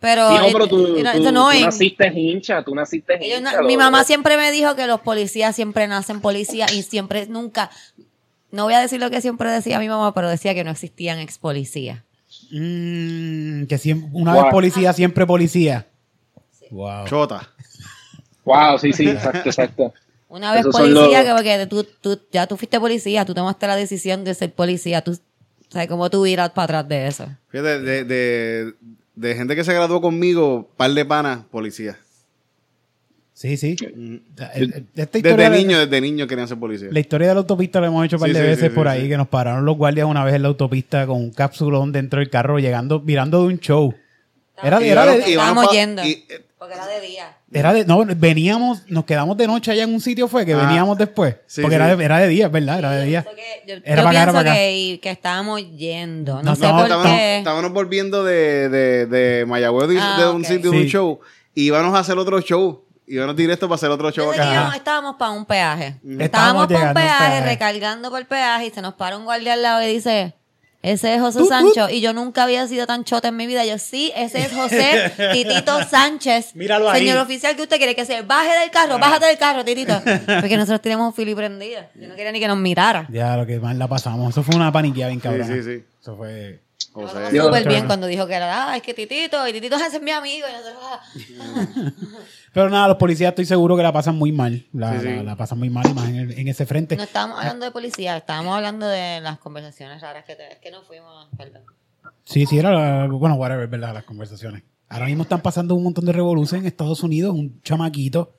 Pero, 0.00 0.28
Sí, 0.28 0.34
no, 0.38 0.52
pero 0.52 0.66
tú, 0.68 0.78
no, 1.02 1.12
tú- 1.12 1.22
eso 1.22 1.32
no 1.32 1.44
tú 1.46 1.50
es. 1.56 1.60
naciste 1.64 2.12
hincha, 2.14 2.62
tú 2.62 2.74
naciste 2.74 3.14
Ellos 3.24 3.38
hincha. 3.40 3.52
na- 3.52 3.62
mi 3.62 3.76
mamá 3.76 4.04
siempre 4.04 4.36
me 4.36 4.50
dijo 4.52 4.74
que 4.76 4.86
los 4.86 5.00
policías 5.00 5.54
siempre 5.56 5.86
nacen 5.88 6.20
policías 6.20 6.72
y 6.72 6.82
siempre, 6.82 7.26
nunca, 7.26 7.70
no 8.50 8.64
voy 8.64 8.74
a 8.74 8.80
decir 8.80 9.00
lo 9.00 9.10
que 9.10 9.20
siempre 9.20 9.50
decía 9.50 9.78
mi 9.78 9.88
mamá, 9.88 10.12
pero 10.14 10.28
decía 10.28 10.54
que 10.54 10.64
no 10.64 10.70
existían 10.72 11.18
ex 11.20 11.38
policías. 11.38 12.00
Mm, 12.50 13.64
que 13.66 13.78
siempre, 13.78 14.10
una 14.12 14.34
Wow. 14.34 14.42
vez 14.44 14.52
policía, 14.52 14.92
siempre 14.92 15.26
policía. 15.26 15.86
Wow. 16.70 17.06
Chota. 17.06 17.48
Wow, 18.44 18.78
sí, 18.78 18.92
sí, 18.92 19.08
exacto, 19.08 19.48
exacto. 19.48 19.94
Una 20.28 20.52
vez 20.52 20.60
Esos 20.60 20.76
policía, 20.76 21.22
los- 21.22 21.24
que 21.24 21.32
porque 21.34 21.66
tú, 21.66 21.86
tú, 22.00 22.20
ya 22.32 22.46
tú 22.46 22.56
fuiste 22.56 22.78
policía, 22.80 23.24
tú 23.24 23.34
tomaste 23.34 23.66
la 23.66 23.76
decisión 23.76 24.24
de 24.24 24.34
ser 24.34 24.52
policía, 24.52 25.02
tú 25.02 25.18
sabes 25.68 25.88
cómo 25.88 26.10
tú 26.10 26.26
irás 26.26 26.50
para 26.50 26.64
atrás 26.80 26.88
de 26.88 27.06
eso. 27.06 27.26
Fíjate, 27.48 27.80
de, 27.80 28.04
de, 28.04 28.74
de 29.14 29.34
gente 29.34 29.54
que 29.56 29.64
se 29.64 29.72
graduó 29.72 30.00
conmigo, 30.00 30.68
par 30.76 30.90
de 30.92 31.04
panas, 31.04 31.40
policía. 31.50 31.96
Sí, 33.32 33.56
sí. 33.58 33.76
Esta 34.96 35.18
Desde 35.18 35.50
niño, 35.50 35.78
desde 35.80 36.00
niño 36.00 36.26
querían 36.26 36.48
ser 36.48 36.58
policía. 36.58 36.88
La 36.90 37.00
historia 37.00 37.28
de 37.28 37.34
la 37.34 37.40
autopista 37.40 37.80
la 37.82 37.88
hemos 37.88 38.04
hecho 38.06 38.16
un 38.16 38.20
par 38.20 38.30
Sí, 38.30 38.34
de 38.34 38.40
sí, 38.40 38.46
veces 38.46 38.68
sí, 38.70 38.74
por 38.74 38.86
sí, 38.86 38.92
ahí, 38.92 39.02
sí. 39.02 39.08
que 39.10 39.16
nos 39.18 39.28
pararon 39.28 39.64
los 39.66 39.76
guardias 39.76 40.06
una 40.06 40.24
vez 40.24 40.34
en 40.34 40.42
la 40.42 40.48
autopista 40.48 41.06
con 41.06 41.18
un 41.18 41.30
capsulón 41.32 41.92
dentro 41.92 42.18
del 42.20 42.30
carro, 42.30 42.58
llegando, 42.58 43.00
mirando 43.00 43.42
de 43.42 43.46
un 43.48 43.58
show. 43.60 43.94
Era, 44.62 44.82
Y 44.82 44.88
era, 44.88 45.04
de, 45.04 45.30
y 45.30 45.36
yendo. 45.72 46.02
y, 46.02 46.24
Porque 46.58 46.74
era 46.74 46.86
de 46.86 47.00
día. 47.02 47.36
era 47.52 47.72
de- 47.74 47.84
no, 47.84 48.02
veníamos, 48.06 48.82
nos 48.88 49.04
quedamos 49.04 49.36
de 49.36 49.46
noche 49.46 49.70
allá 49.72 49.82
en 49.84 49.92
un 49.92 50.00
sitio, 50.00 50.26
fue 50.26 50.46
que 50.46 50.54
Ah. 50.54 50.58
veníamos 50.66 50.96
después. 50.96 51.36
Sí, 51.46 51.60
porque 51.60 51.76
sí. 51.76 51.82
Era, 51.82 51.94
de, 51.94 52.04
era 52.04 52.18
de 52.18 52.28
día, 52.28 52.48
¿verdad? 52.48 52.78
Era 52.78 52.90
de 52.92 53.04
día. 53.04 53.22
Pienso 53.22 53.36
que- 53.36 53.62
yo 53.68 53.74
Era 53.74 53.84
yo 53.84 53.84
para 53.84 53.94
acá, 53.94 54.10
era 54.22 54.32
pienso 54.32 54.32
para 54.32 54.50
acá. 54.52 54.54
que, 54.54 54.72
y- 54.76 54.98
que 54.98 55.10
estábamos 55.10 55.60
yendo. 55.76 56.36
No, 56.36 56.42
No, 56.42 56.56
sé 56.56 56.62
no, 56.62 56.72
por 56.72 56.82
estábamos, 56.84 57.12
qué. 57.12 57.38
estábamos 57.38 57.72
volviendo 57.72 58.24
de, 58.24 58.68
de, 58.70 59.06
de 59.06 59.44
Mayagüez, 59.46 59.88
de, 59.88 59.98
Ah, 60.00 60.16
de 60.18 60.30
un 60.30 60.44
sitio, 60.44 60.70
de 60.70 60.78
Sí. 60.78 60.84
un 60.84 60.88
show, 60.88 61.20
y 61.54 61.64
íbamos 61.64 61.94
a 61.94 61.98
hacer 61.98 62.16
otro 62.16 62.40
show. 62.40 62.82
Íbamos 63.08 63.36
directo 63.36 63.68
para 63.68 63.76
hacer 63.76 63.90
otro 63.90 64.10
show 64.10 64.32
acá. 64.32 64.50
íbamos- 64.52 64.74
estábamos 64.76 65.16
para 65.16 65.30
un 65.32 65.44
peaje. 65.44 65.86
Estábamos 66.02 66.20
Estábamos 66.24 66.66
para 66.68 66.88
un 66.88 66.94
peaje, 66.94 67.18
peaje. 67.34 67.40
recargando 67.44 68.10
por 68.10 68.26
peaje, 68.26 68.66
y 68.66 68.70
se 68.70 68.80
nos 68.82 68.94
para 68.94 69.16
un 69.18 69.24
guardia 69.24 69.52
al 69.52 69.62
lado 69.62 69.82
y 69.82 69.86
dice, 69.92 70.34
ese 70.86 71.14
es 71.14 71.20
José 71.20 71.44
Sancho. 71.46 71.90
Y 71.90 72.00
yo 72.00 72.12
nunca 72.12 72.44
había 72.44 72.66
sido 72.68 72.86
tan 72.86 73.02
chota 73.02 73.28
en 73.28 73.36
mi 73.36 73.46
vida. 73.46 73.64
Yo, 73.64 73.76
sí, 73.78 74.12
ese 74.14 74.42
es 74.42 74.52
José 74.52 75.12
Titito 75.32 75.82
Sánchez. 75.82 76.54
Míralo 76.54 76.88
ahí. 76.88 77.00
Señor 77.00 77.18
oficial, 77.18 77.56
que 77.56 77.62
usted 77.62 77.76
quiere 77.78 77.96
que 77.96 78.04
se 78.04 78.22
baje 78.22 78.56
del 78.60 78.70
carro, 78.70 78.98
bájate 78.98 79.26
del 79.26 79.36
carro, 79.36 79.64
Titito. 79.64 80.00
Porque 80.26 80.56
nosotros 80.56 80.80
teníamos 80.80 81.08
un 81.08 81.14
fili 81.14 81.34
prendido. 81.34 81.80
Yo 81.94 82.06
no 82.06 82.14
quería 82.14 82.30
ni 82.30 82.38
que 82.38 82.46
nos 82.46 82.58
mirara. 82.58 83.06
Ya, 83.10 83.36
lo 83.36 83.46
que 83.46 83.58
mal 83.58 83.78
la 83.78 83.88
pasamos. 83.88 84.30
Eso 84.30 84.42
fue 84.42 84.54
una 84.54 84.70
paniqueada 84.70 85.08
bien 85.08 85.20
cabrón. 85.20 85.48
sí, 85.48 85.62
sí. 85.62 85.84
Eso 86.00 86.16
fue... 86.16 86.60
Yo- 87.32 87.44
súper 87.44 87.62
bien 87.64 87.64
Claro. 87.74 87.86
cuando 87.86 88.06
dijo 88.06 88.26
que 88.26 88.34
era, 88.34 88.70
ah, 88.72 88.76
es 88.76 88.82
que 88.82 88.94
Titito, 88.94 89.46
y 89.48 89.52
Titito 89.52 89.76
es 89.76 90.02
mi 90.02 90.10
amigo. 90.10 90.46
Y 90.48 90.52
nosotros, 90.52 90.82
ah. 90.82 91.92
Pero 92.52 92.70
nada, 92.70 92.88
los 92.88 92.96
policías 92.96 93.30
estoy 93.30 93.44
seguro 93.44 93.76
que 93.76 93.82
la 93.82 93.92
pasan 93.92 94.16
muy 94.16 94.32
mal. 94.32 94.66
La, 94.72 94.92
Sí, 94.94 95.00
sí. 95.06 95.16
la- 95.16 95.22
la 95.22 95.36
pasan 95.36 95.58
muy 95.58 95.68
mal 95.70 95.86
y 95.88 95.92
más 95.94 96.08
en, 96.08 96.16
el- 96.16 96.38
en 96.38 96.48
ese 96.48 96.64
frente. 96.66 96.96
No 96.96 97.02
estábamos 97.02 97.38
hablando 97.38 97.66
de 97.66 97.70
policía, 97.70 98.16
estábamos 98.16 98.54
hablando 98.56 98.86
de 98.86 99.20
las 99.20 99.38
conversaciones 99.38 100.00
raras 100.00 100.24
que, 100.24 100.34
te- 100.36 100.52
es 100.54 100.58
que 100.58 100.70
no 100.70 100.82
fuimos, 100.82 101.28
perdón. 101.36 101.62
Sí, 102.24 102.46
sí, 102.46 102.58
era 102.58 102.70
la- 102.72 103.06
bueno, 103.08 103.34
whatever, 103.36 103.68
¿verdad? 103.68 103.92
Las 103.94 104.04
conversaciones. 104.04 104.62
Ahora 104.88 105.06
mismo 105.06 105.24
están 105.24 105.40
pasando 105.40 105.74
un 105.74 105.82
montón 105.82 106.04
de 106.06 106.12
revoluciones 106.12 106.62
en 106.62 106.68
Estados 106.68 107.02
Unidos. 107.02 107.34
Un 107.34 107.60
chamaquito 107.62 108.32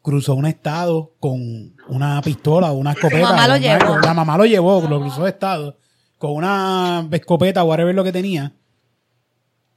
cruzó 0.00 0.34
un 0.34 0.46
estado 0.46 1.12
con 1.20 1.74
una 1.88 2.20
pistola 2.22 2.72
o 2.72 2.74
una 2.74 2.92
escopeta. 2.92 3.22
mamá 3.30 3.46
lo 3.46 3.56
llevó. 3.58 3.98
La 4.00 4.14
mamá 4.14 4.36
lo 4.38 4.44
llevó, 4.46 4.80
lo 4.88 5.00
cruzó 5.00 5.22
de 5.24 5.30
estado 5.30 5.78
con 6.22 6.36
una 6.36 7.04
escopeta, 7.10 7.64
whatever 7.64 7.92
lo 7.92 8.04
que 8.04 8.12
tenía, 8.12 8.52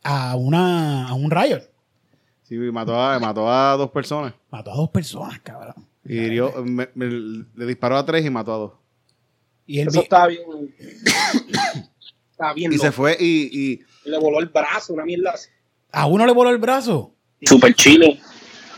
a 0.04 0.36
una 0.36 1.08
a 1.10 1.14
un 1.16 1.32
riot. 1.32 1.64
Sí, 2.44 2.54
mató 2.56 3.02
a, 3.02 3.18
mató 3.20 3.52
a 3.52 3.76
dos 3.76 3.90
personas. 3.90 4.32
Mató 4.52 4.72
a 4.72 4.76
dos 4.76 4.90
personas, 4.92 5.40
cabrón. 5.40 5.74
Y 6.08 6.18
hirió- 6.20 6.54
me- 6.64 6.88
me- 6.94 7.08
le 7.56 7.66
disparó 7.66 7.98
a 7.98 8.06
tres 8.06 8.24
y 8.24 8.30
mató 8.30 8.54
a 8.54 8.58
dos. 8.58 8.72
Y 9.66 9.80
él 9.80 9.88
Eso 9.88 9.98
vi- 10.02 10.04
estaba 10.04 10.28
bien. 10.28 10.42
estaba 12.30 12.54
bien. 12.54 12.72
Y 12.74 12.78
se 12.78 12.92
fue 12.92 13.18
y, 13.20 13.50
y 14.06 14.10
Le 14.10 14.20
voló 14.20 14.40
el 14.40 14.46
brazo, 14.50 14.94
una 14.94 15.04
mierda 15.04 15.32
así. 15.32 15.50
a 15.92 16.06
uno 16.06 16.28
le 16.28 16.32
voló 16.32 16.52
el 16.52 16.60
brazo. 16.60 17.12
Super 17.42 17.74
chile. 17.74 18.20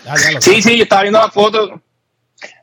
Ah, 0.08 0.16
Sí, 0.40 0.62
sí, 0.62 0.78
yo 0.78 0.84
estaba 0.84 1.02
viendo 1.02 1.20
la 1.20 1.30
foto. 1.30 1.82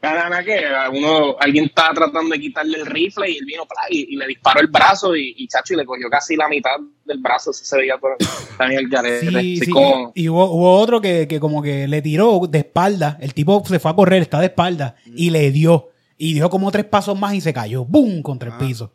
Nada, 0.01 0.29
nada, 0.29 0.45
que 0.45 0.61
uno, 0.93 1.37
alguien 1.41 1.65
estaba 1.65 1.93
tratando 1.95 2.31
de 2.35 2.41
quitarle 2.41 2.79
el 2.79 2.87
rifle 2.87 3.29
y 3.31 3.39
él 3.39 3.45
vino 3.45 3.67
y, 3.91 4.15
y 4.15 4.17
le 4.17 4.27
disparó 4.29 4.61
el 4.61 4.69
brazo 4.69 5.17
y, 5.17 5.35
y 5.37 5.49
chacho 5.49 5.75
y 5.75 5.77
le 5.79 5.85
cogió 5.85 6.09
casi 6.09 6.37
la 6.37 6.49
mitad 6.49 6.77
del 7.05 7.19
brazo. 7.19 7.51
Eso 7.51 7.65
se 7.65 7.77
veía 7.79 7.99
por 7.99 8.17
también 8.57 8.81
el 8.81 8.89
garete. 8.89 9.29
Sí, 9.31 9.37
Así 9.37 9.57
sí. 9.65 9.71
como- 9.73 10.13
Y 10.15 10.29
hubo, 10.29 10.45
hubo 10.53 10.79
otro 10.79 11.01
que, 11.01 11.27
que 11.27 11.41
como 11.41 11.61
que 11.61 11.89
le 11.89 12.03
tiró 12.03 12.41
de 12.49 12.59
espalda. 12.59 13.19
El 13.21 13.35
tipo 13.35 13.65
se 13.67 13.81
fue 13.81 13.91
a 13.91 13.95
correr, 13.95 14.23
está 14.23 14.39
de 14.39 14.47
espalda, 14.47 14.95
y 15.07 15.31
le 15.31 15.51
dio. 15.51 15.91
Y 16.17 16.35
dio 16.35 16.49
como 16.49 16.71
tres 16.71 16.85
pasos 16.85 17.19
más 17.19 17.35
y 17.35 17.41
se 17.41 17.53
cayó. 17.53 17.85
¡Bum! 17.85 18.23
Contra 18.23 18.51
el 18.51 18.55
Ah. 18.55 18.59
piso. 18.59 18.93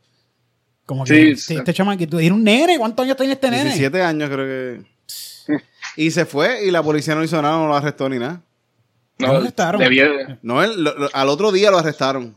Como 0.86 1.04
que 1.04 1.14
Sí, 1.14 1.28
este, 1.32 1.54
este 1.56 1.74
chamaquito. 1.74 2.18
Era 2.20 2.34
un 2.34 2.44
nene. 2.44 2.80
¿Cuántos 2.80 3.04
años 3.04 3.18
tiene 3.18 3.34
este 3.34 3.52
nene? 3.52 3.66
17 3.66 4.02
años 4.02 4.30
creo 4.30 4.46
que. 4.46 5.60
Y 5.98 6.12
se 6.12 6.26
fue 6.26 6.66
y 6.66 6.72
la 6.72 6.82
policía 6.82 7.16
no 7.16 7.24
hizo 7.24 7.42
nada, 7.42 7.58
no 7.58 7.68
lo 7.68 7.76
arrestó 7.76 8.08
ni 8.08 8.18
nada. 8.18 8.42
Lo 9.20 9.38
arrestaron. 9.38 9.82
debió- 9.82 10.38
No, 10.42 10.64
él, 10.64 10.84
lo- 10.84 10.98
lo- 10.98 11.10
al 11.14 11.30
otro 11.30 11.52
día 11.52 11.72
lo 11.72 11.78
arrestaron. 11.78 12.36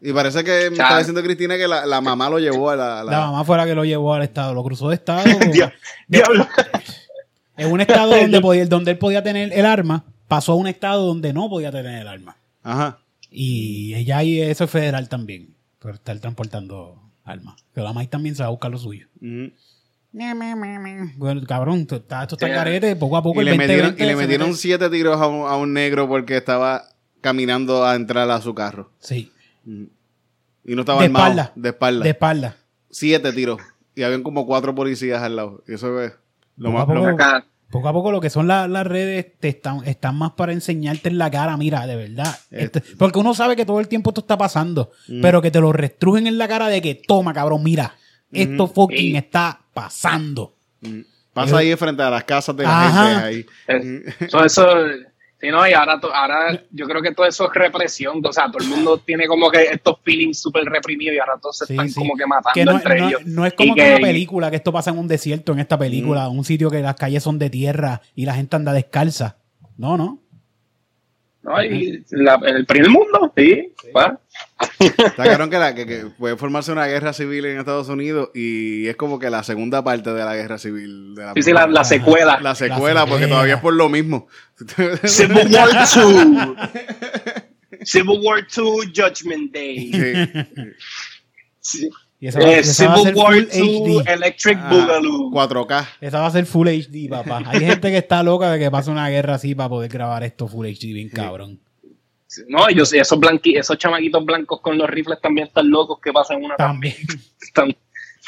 Y 0.00 0.12
parece 0.12 0.44
que 0.44 0.70
me 0.70 0.76
estaba 0.76 0.98
diciendo 0.98 1.22
Cristina 1.22 1.56
que 1.56 1.66
la, 1.66 1.86
la 1.86 2.00
mamá 2.00 2.28
lo 2.28 2.38
llevó 2.38 2.70
a 2.70 2.76
la... 2.76 3.02
la- 3.04 3.10
La 3.10 3.20
mamá 3.26 3.44
fue 3.44 3.56
la 3.56 3.64
que 3.66 3.74
lo 3.74 3.84
llevó 3.84 4.14
al 4.14 4.22
estado. 4.22 4.54
Lo 4.54 4.62
cruzó 4.62 4.88
de 4.90 4.94
estado. 4.96 5.24
Dia- 5.52 5.72
Diablo. 6.08 6.46
en 7.56 7.72
un 7.72 7.80
estado 7.80 8.16
donde, 8.20 8.40
podía, 8.40 8.66
donde 8.66 8.90
él 8.92 8.98
podía 8.98 9.22
tener 9.22 9.52
el 9.52 9.66
arma. 9.66 10.04
Pasó 10.28 10.52
a 10.52 10.56
un 10.56 10.66
estado 10.66 11.06
donde 11.06 11.32
no 11.32 11.48
podía 11.48 11.70
tener 11.72 12.02
el 12.02 12.08
arma. 12.08 12.36
Ajá. 12.62 12.98
Y 13.30 13.94
ella 13.94 14.22
y 14.22 14.40
eso 14.40 14.64
es 14.64 14.70
federal 14.70 15.08
también. 15.08 15.54
Por 15.78 15.94
estar 15.94 16.18
transportando 16.18 17.00
armas. 17.24 17.56
Pero 17.72 17.86
la 17.86 17.92
maíz 17.92 18.10
también 18.10 18.34
se 18.36 18.42
va 18.42 18.48
a 18.48 18.50
buscar 18.50 18.70
lo 18.70 18.78
suyo. 18.78 19.06
Bueno, 21.16 21.42
cabrón, 21.46 21.80
esto 21.80 21.96
está, 21.96 22.22
esto 22.22 22.36
está 22.36 22.46
Sí. 22.46 22.52
carete, 22.52 22.96
poco 22.96 23.16
a 23.18 23.22
poco 23.22 23.36
Y 23.36 23.40
el 23.40 23.44
le 23.46 23.50
20, 23.52 23.66
metieron, 23.66 23.90
20 23.96 24.02
y 24.02 24.06
le 24.06 24.16
metieron 24.16 24.54
siete 24.54 24.88
tiros 24.88 25.20
a 25.20 25.26
un, 25.26 25.46
a 25.46 25.56
un 25.56 25.72
negro 25.74 26.08
porque 26.08 26.36
estaba 26.38 26.84
caminando 27.20 27.84
a 27.84 27.94
entrar 27.94 28.30
a 28.30 28.40
su 28.40 28.54
carro. 28.54 28.90
Sí. 28.98 29.30
Y 29.66 30.74
no 30.74 30.80
estaba 30.82 31.00
de 31.00 31.06
armado. 31.06 31.26
espalda. 31.26 31.52
De 31.54 31.68
espalda. 31.68 32.04
De 32.04 32.10
espalda. 32.10 32.56
Siete 32.90 33.32
tiros. 33.32 33.60
Y 33.94 34.02
habían 34.04 34.22
como 34.22 34.46
cuatro 34.46 34.74
policías 34.74 35.22
al 35.22 35.36
lado. 35.36 35.62
Y 35.68 35.74
eso 35.74 36.00
es 36.00 36.12
lo 36.56 36.70
Poco 36.70 36.80
a 36.82 36.86
más... 36.86 36.94
lo 36.94 37.00
poco. 37.02 37.16
más- 37.16 37.26
Acá. 37.36 37.46
Poco 37.70 37.88
a 37.88 37.92
poco 37.92 38.12
lo 38.12 38.20
que 38.20 38.30
son 38.30 38.46
la- 38.46 38.68
las 38.68 38.86
redes 38.86 39.26
te 39.40 39.48
están, 39.48 39.84
están 39.86 40.16
más 40.16 40.32
para 40.32 40.52
enseñarte 40.52 41.08
en 41.08 41.18
la 41.18 41.30
cara, 41.30 41.56
mira, 41.56 41.86
de 41.86 41.96
verdad. 41.96 42.34
Este- 42.50 42.80
porque 42.96 43.18
uno 43.18 43.34
sabe 43.34 43.56
que 43.56 43.66
todo 43.66 43.80
el 43.80 43.88
tiempo 43.88 44.10
esto 44.10 44.20
está 44.20 44.38
pasando, 44.38 44.92
pero 45.20 45.42
que 45.42 45.50
te 45.50 45.60
lo 45.60 45.72
restrujen 45.72 46.26
en 46.26 46.38
la 46.38 46.46
cara 46.48 46.68
de 46.68 46.80
que, 46.80 46.94
toma, 46.94 47.34
cabrón, 47.34 47.62
mira, 47.64 47.94
esto 48.32 48.66
fucking 48.68 48.96
Sí. 49.12 49.16
está 49.16 49.60
pasando. 49.74 50.54
Ujú. 50.82 51.04
Pasa 51.32 51.58
ahí 51.58 51.74
frente 51.76 52.02
a 52.02 52.10
las 52.10 52.24
casas 52.24 52.56
de 52.56 52.62
la 52.64 52.86
Ajá. 52.88 53.04
gente. 53.08 53.24
Ahí. 53.26 53.46
Eh, 53.68 54.02
Eso, 54.20 54.42
eso, 54.44 54.66
sí, 55.38 55.48
no, 55.50 55.68
y 55.68 55.72
ahora, 55.74 56.00
to- 56.00 56.14
ahora 56.14 56.62
yo 56.70 56.86
creo 56.86 57.02
que 57.02 57.12
todo 57.12 57.26
eso 57.26 57.46
es 57.48 57.54
represión. 57.54 58.24
O 58.24 58.32
sea, 58.32 58.46
todo 58.50 58.62
el 58.64 58.70
mundo 58.70 58.96
tiene 58.98 59.26
como 59.26 59.50
que 59.50 59.64
estos 59.64 59.96
feelings 60.02 60.40
súper 60.40 60.64
reprimidos 60.64 61.14
y 61.14 61.18
ahora 61.18 61.34
todos 61.40 61.58
se 61.58 61.66
Sí, 61.66 61.74
están 61.74 61.88
sí. 61.90 61.94
como 61.94 62.14
que 62.16 62.26
matando 62.26 62.54
Que 62.54 62.64
no, 62.64 62.72
entre 62.72 62.98
no- 63.00 63.08
ellos. 63.08 63.20
no 63.26 63.44
es 63.44 63.52
como 63.52 63.74
Y 63.74 63.76
que, 63.76 63.88
una 63.96 63.98
película, 64.06 64.50
que 64.50 64.56
esto 64.56 64.72
pasa 64.72 64.90
en 64.92 64.98
un 64.98 65.08
desierto, 65.08 65.52
en 65.52 65.58
esta 65.58 65.76
Mm. 65.76 65.80
película, 65.80 66.28
un 66.30 66.44
sitio 66.44 66.70
que 66.70 66.80
las 66.80 66.94
calles 66.96 67.22
son 67.22 67.38
de 67.38 67.50
tierra 67.50 68.00
y 68.14 68.24
la 68.24 68.34
gente 68.34 68.56
anda 68.56 68.72
descalza. 68.72 69.36
No, 69.76 69.98
no. 69.98 70.22
No, 71.46 71.62
y 71.62 72.04
la- 72.10 72.40
el 72.44 72.66
primer 72.66 72.90
mundo, 72.90 73.32
sí. 73.36 73.72
va. 73.96 74.20
Está 74.80 75.22
claro 75.22 75.48
que, 75.48 75.58
la, 75.58 75.74
que, 75.76 75.86
que 75.86 76.06
puede 76.18 76.36
formarse 76.36 76.72
una 76.72 76.86
guerra 76.86 77.12
civil 77.12 77.44
en 77.44 77.58
Estados 77.58 77.88
Unidos 77.88 78.30
y 78.34 78.88
es 78.88 78.96
como 78.96 79.18
que 79.20 79.30
la 79.30 79.44
segunda 79.44 79.84
parte 79.84 80.12
de 80.12 80.24
la 80.24 80.34
guerra 80.34 80.58
civil. 80.58 81.14
De 81.14 81.22
la, 81.24 81.32
Sí, 81.34 81.42
sí, 81.42 81.52
la, 81.52 81.66
la 81.68 81.84
secuela. 81.84 82.40
la 82.40 82.54
secuela, 82.56 83.00
La 83.00 83.06
porque 83.06 83.24
secuela. 83.24 83.28
todavía 83.28 83.54
es 83.54 83.60
por 83.60 83.74
lo 83.74 83.88
mismo. 83.88 84.26
Civil 85.04 85.46
War 85.52 85.68
2. 85.72 86.56
Civil 87.84 88.20
War 88.22 88.44
2 88.54 88.86
Judgment 88.94 89.52
Day. 89.52 89.92
Sí. 89.92 90.72
Sí. 91.60 91.90
Y 92.18 92.28
esa, 92.28 92.40
va- 92.40 92.46
Eh, 92.50 92.58
esa 92.60 92.88
va 92.88 92.94
a 92.94 92.98
ser 93.02 93.14
War 93.14 93.34
full 93.34 93.44
2 93.44 94.02
HD. 94.06 94.12
Electric 94.12 94.58
Ah, 94.60 94.68
Boogaloo. 94.70 95.30
4K. 95.30 95.88
Esa 96.00 96.20
va 96.20 96.26
a 96.26 96.30
ser 96.30 96.46
Full 96.46 96.68
HD, 96.68 97.08
papá. 97.10 97.42
Hay 97.46 97.60
gente 97.66 97.90
que 97.90 97.98
está 97.98 98.22
loca 98.22 98.50
de 98.52 98.58
que 98.58 98.70
pase 98.70 98.90
una 98.90 99.08
guerra 99.10 99.34
así 99.34 99.54
para 99.54 99.68
poder 99.68 99.90
grabar 99.90 100.22
esto 100.24 100.48
Full 100.48 100.66
HD 100.66 100.92
bien 100.94 101.08
cabrón. 101.10 101.60
No, 102.48 102.68
yo 102.70 102.84
sé, 102.84 102.98
esos, 102.98 103.18
blanqui, 103.18 103.56
esos 103.56 103.78
chamaquitos 103.78 104.24
blancos 104.24 104.60
con 104.60 104.76
los 104.76 104.88
rifles 104.90 105.18
también 105.22 105.46
están 105.46 105.70
locos 105.70 105.98
que 106.02 106.12
pasan 106.12 106.42
una. 106.44 106.56
También. 106.56 106.94
Están, 107.40 107.74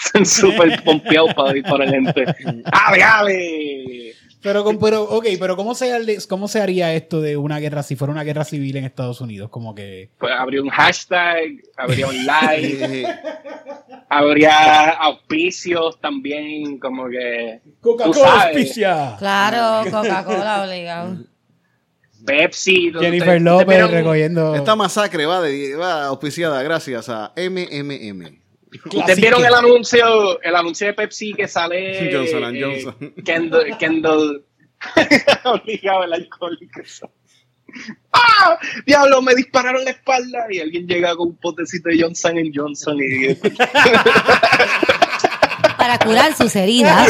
Están 0.05 0.25
súper 0.25 0.83
pompeados 0.85 1.35
para 1.35 1.53
disparar 1.53 1.89
gente. 1.91 2.25
¡Ave, 2.73 3.03
ave! 3.03 4.13
Pero, 4.49 4.65
con- 4.65 4.79
pero, 4.79 5.03
ok, 5.03 5.27
pero 5.39 5.57
¿cómo 5.57 5.75
se, 5.75 6.19
¿cómo 6.27 6.49
se 6.49 6.63
haría 6.63 6.95
esto 6.95 7.21
de 7.21 7.37
una 7.37 7.59
guerra 7.59 7.83
si 7.83 7.97
fuera 7.97 8.13
una 8.13 8.25
guerra 8.25 8.45
civil 8.45 8.77
en 8.79 8.85
Estados 8.87 9.21
Unidos? 9.21 9.51
Como 9.51 9.75
que... 9.75 10.09
Pues 10.19 10.33
habría 10.35 10.63
un 10.63 10.71
hashtag, 10.71 11.61
habría 11.77 12.07
un 12.07 12.17
live, 12.17 13.07
habría 14.09 14.89
auspicios 14.93 16.01
también, 16.01 16.79
como 16.79 17.09
que 17.11 17.61
Coca-Cola 17.83 18.45
auspicia. 18.45 19.17
Claro, 19.19 19.91
Coca-Cola 19.91 20.65
obligado. 20.65 21.19
Pepsi. 22.25 22.91
Jennifer 22.99 23.41
López 23.43 23.91
recogiendo... 23.91 24.55
Esta 24.55 24.77
masacre 24.77 25.27
va, 25.27 25.43
de, 25.43 25.77
va 25.77 26.07
auspiciada 26.07 26.63
gracias 26.63 27.11
a 27.11 27.35
MMM. 27.37 28.48
¿Ustedes 28.71 29.21
vieron 29.21 29.45
el 29.45 29.55
anuncio, 29.55 30.41
el 30.43 30.55
anuncio 30.55 30.87
de 30.87 30.95
Pepsi 30.95 31.35
que 31.35 31.49
sale 31.49 32.11
Johnson 32.13 32.45
and 32.45 32.57
eh, 32.57 32.63
Johnson. 32.63 33.15
Kendall, 33.25 33.79
Kendall 33.79 34.45
obligado 35.45 36.05
el 36.05 36.13
alcohólico. 36.13 36.81
¡Ah! 38.13 38.59
Diablo, 38.87 39.21
me 39.23 39.35
dispararon 39.35 39.85
la 39.85 39.91
espalda 39.91 40.47
y 40.51 40.61
alguien 40.61 40.87
llega 40.87 41.15
con 41.17 41.29
un 41.29 41.37
potecito 41.37 41.91
de 41.91 42.01
Johnson 42.01 42.37
Johnson 42.55 42.97
y 42.99 43.35
Para 45.77 45.99
curar 45.99 46.35
sus 46.35 46.57
heridas. 46.57 47.09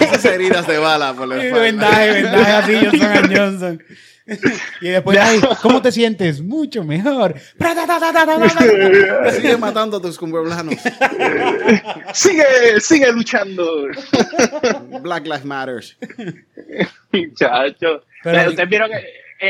Esas 0.00 0.24
heridas 0.24 0.66
de 0.66 0.78
bala 0.78 1.12
por 1.14 1.28
la 1.28 1.36
espalda. 1.36 1.64
vendaje, 1.64 2.12
vendaje 2.12 2.52
así, 2.52 2.74
Johnson 2.84 3.12
and 3.12 3.36
Johnson. 3.36 3.82
y 4.80 4.88
después, 4.88 5.18
ay, 5.18 5.40
¿cómo 5.62 5.80
te 5.80 5.90
sientes? 5.90 6.40
Mucho 6.42 6.84
mejor. 6.84 7.34
Sigue 9.32 9.56
matando 9.56 9.96
a 9.96 10.02
tus 10.02 10.18
cumbreblanos. 10.18 10.74
sigue, 12.12 12.44
sigue 12.80 13.12
luchando. 13.12 13.88
Black 15.02 15.24
Lives 15.24 15.44
Matters. 15.44 15.96
Muchacho. 17.12 18.02
Pero- 18.22 18.50
¿Ustedes 18.50 18.68
vieron 18.68 18.90
el, 18.92 19.04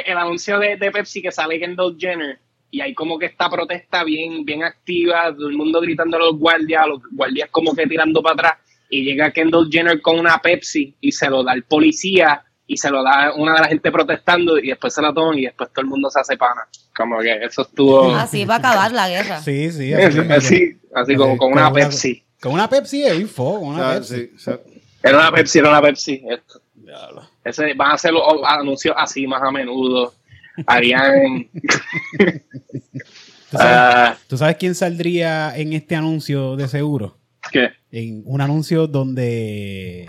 el 0.06 0.16
anuncio 0.16 0.58
de, 0.58 0.76
de 0.76 0.90
Pepsi 0.90 1.22
que 1.22 1.32
sale 1.32 1.58
Kendall 1.58 1.96
Jenner? 1.98 2.38
Y 2.70 2.80
hay 2.82 2.92
como 2.94 3.18
que 3.18 3.26
esta 3.26 3.48
protesta 3.48 4.04
bien, 4.04 4.44
bien 4.44 4.62
activa, 4.62 5.34
todo 5.34 5.48
el 5.48 5.56
mundo 5.56 5.80
gritando 5.80 6.18
a 6.18 6.20
los 6.20 6.38
guardias, 6.38 6.86
los 6.86 7.00
guardias 7.12 7.48
como 7.50 7.74
que 7.74 7.86
tirando 7.86 8.22
para 8.22 8.34
atrás. 8.34 8.52
Y 8.90 9.04
llega 9.04 9.30
Kendall 9.32 9.68
Jenner 9.70 10.00
con 10.02 10.18
una 10.18 10.38
Pepsi 10.40 10.94
y 11.00 11.12
se 11.12 11.28
lo 11.30 11.42
da 11.42 11.54
el 11.54 11.62
policía 11.64 12.42
y 12.70 12.76
se 12.76 12.90
lo 12.90 13.02
da 13.02 13.32
una 13.34 13.54
de 13.54 13.60
la 13.62 13.68
gente 13.68 13.90
protestando 13.90 14.58
y 14.58 14.68
después 14.68 14.92
se 14.94 15.00
la 15.00 15.12
toman 15.12 15.38
y 15.38 15.46
después 15.46 15.70
todo 15.70 15.80
el 15.80 15.88
mundo 15.88 16.10
se 16.10 16.20
hace 16.20 16.36
pana. 16.36 16.68
Como 16.94 17.18
que 17.18 17.32
eso 17.42 17.62
estuvo 17.62 18.14
Así 18.14 18.44
va 18.44 18.56
a 18.56 18.58
acabar 18.58 18.92
la 18.92 19.08
guerra. 19.08 19.40
Sí, 19.40 19.72
sí. 19.72 19.92
Así, 19.94 20.18
así, 20.30 20.78
así 20.94 21.16
como 21.16 21.38
con 21.38 21.52
una 21.52 21.72
Pepsi. 21.72 22.22
Con 22.38 22.52
una 22.52 22.68
Pepsi 22.68 23.00
de 23.02 23.16
Info, 23.16 23.58
con 23.58 23.70
una 23.70 23.94
Pepsi. 23.94 24.32
sí, 24.36 24.50
Era 25.02 25.18
una 25.18 25.32
Pepsi, 25.32 25.58
era 25.58 25.70
una 25.70 25.80
Pepsi. 25.80 26.22
Esto. 26.28 26.60
Ese, 27.42 27.72
van 27.74 27.92
a 27.92 27.94
hacer 27.94 28.12
los 28.12 28.22
anuncios 28.46 28.94
así 28.98 29.26
más 29.26 29.42
a 29.42 29.50
menudo. 29.50 30.12
Harían. 30.66 31.48
¿Tú, 33.50 33.56
sabes, 33.56 33.76
ah, 33.76 34.16
tú 34.28 34.36
sabes 34.36 34.56
quién 34.56 34.74
saldría 34.74 35.56
en 35.56 35.72
este 35.72 35.96
anuncio 35.96 36.54
de 36.56 36.68
seguro? 36.68 37.16
¿Qué? 37.50 37.70
En 37.90 38.22
un 38.26 38.42
anuncio 38.42 38.86
donde 38.86 40.06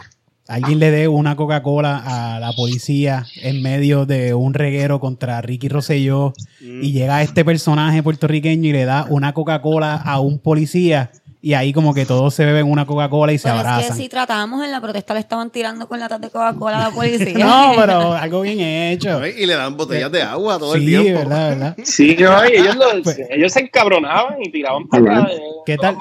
alguien 0.50 0.80
le 0.80 0.92
dé 0.92 1.08
una 1.08 1.36
Coca-Cola 1.36 2.02
a 2.06 2.40
la 2.40 2.52
policía 2.54 3.26
en 3.42 3.62
medio 3.62 4.06
de 4.06 4.34
un 4.34 4.54
reguero 4.54 5.00
contra 5.00 5.42
Ricky 5.42 5.70
Rosselló 5.70 6.34
y 6.60 6.92
llega 6.92 7.22
este 7.22 7.46
personaje 7.46 8.04
puertorriqueño 8.04 8.70
y 8.70 8.74
le 8.74 8.86
da 8.86 9.06
una 9.10 9.34
Coca-Cola 9.34 9.96
a 9.96 10.20
un 10.20 10.40
policía 10.40 11.12
y 11.42 11.54
ahí 11.54 11.72
como 11.72 11.94
que 11.94 12.06
todos 12.06 12.34
se 12.34 12.44
beben 12.44 12.70
una 12.70 12.86
Coca-Cola 12.86 13.32
y 13.32 13.38
se 13.38 13.48
Pero 13.48 13.60
es 13.60 13.64
que 13.64 13.70
abrazan. 13.70 13.96
si 13.98 14.10
tratábamos 14.10 14.66
en 14.66 14.72
la 14.72 14.82
protesta 14.82 15.14
le 15.14 15.22
estaban 15.22 15.50
tirando 15.52 15.88
con 15.88 15.98
latas 16.00 16.20
de 16.20 16.30
Coca-Cola 16.30 16.78
a 16.86 16.90
la 16.90 16.92
policía. 16.96 17.34
No, 17.46 17.72
pero 17.78 18.14
algo 18.14 18.42
bien 18.42 18.60
hecho. 18.60 19.26
y 19.26 19.46
le 19.46 19.54
dan 19.56 19.78
botellas 19.78 20.12
de 20.12 20.22
agua 20.22 20.60
todo 20.60 20.76
el 20.76 20.82
Sí, 20.82 20.88
tiempo. 20.88 21.20
verdad, 21.20 21.50
verdad. 21.50 21.78
Sí, 21.86 22.18
no, 22.20 22.46
y 22.50 22.58
ellos, 22.58 22.76
lo- 22.76 23.02
Pues- 23.04 23.22
ellos 23.30 23.54
se 23.54 23.62
encabronaban 23.62 24.36
y 24.44 24.52
tiraban 24.52 24.86
para 24.90 25.30
¿Qué 25.66 25.78
tal? 25.78 25.96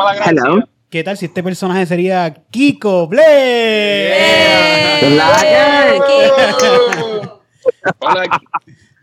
¿Qué 0.91 1.05
tal 1.05 1.19
si 1.19 1.27
este 1.27 1.43
personaje 1.43 1.85
sería 1.85 2.33
Kiko 2.51 3.09
Blade? 3.09 4.15
Hola, 7.99 8.41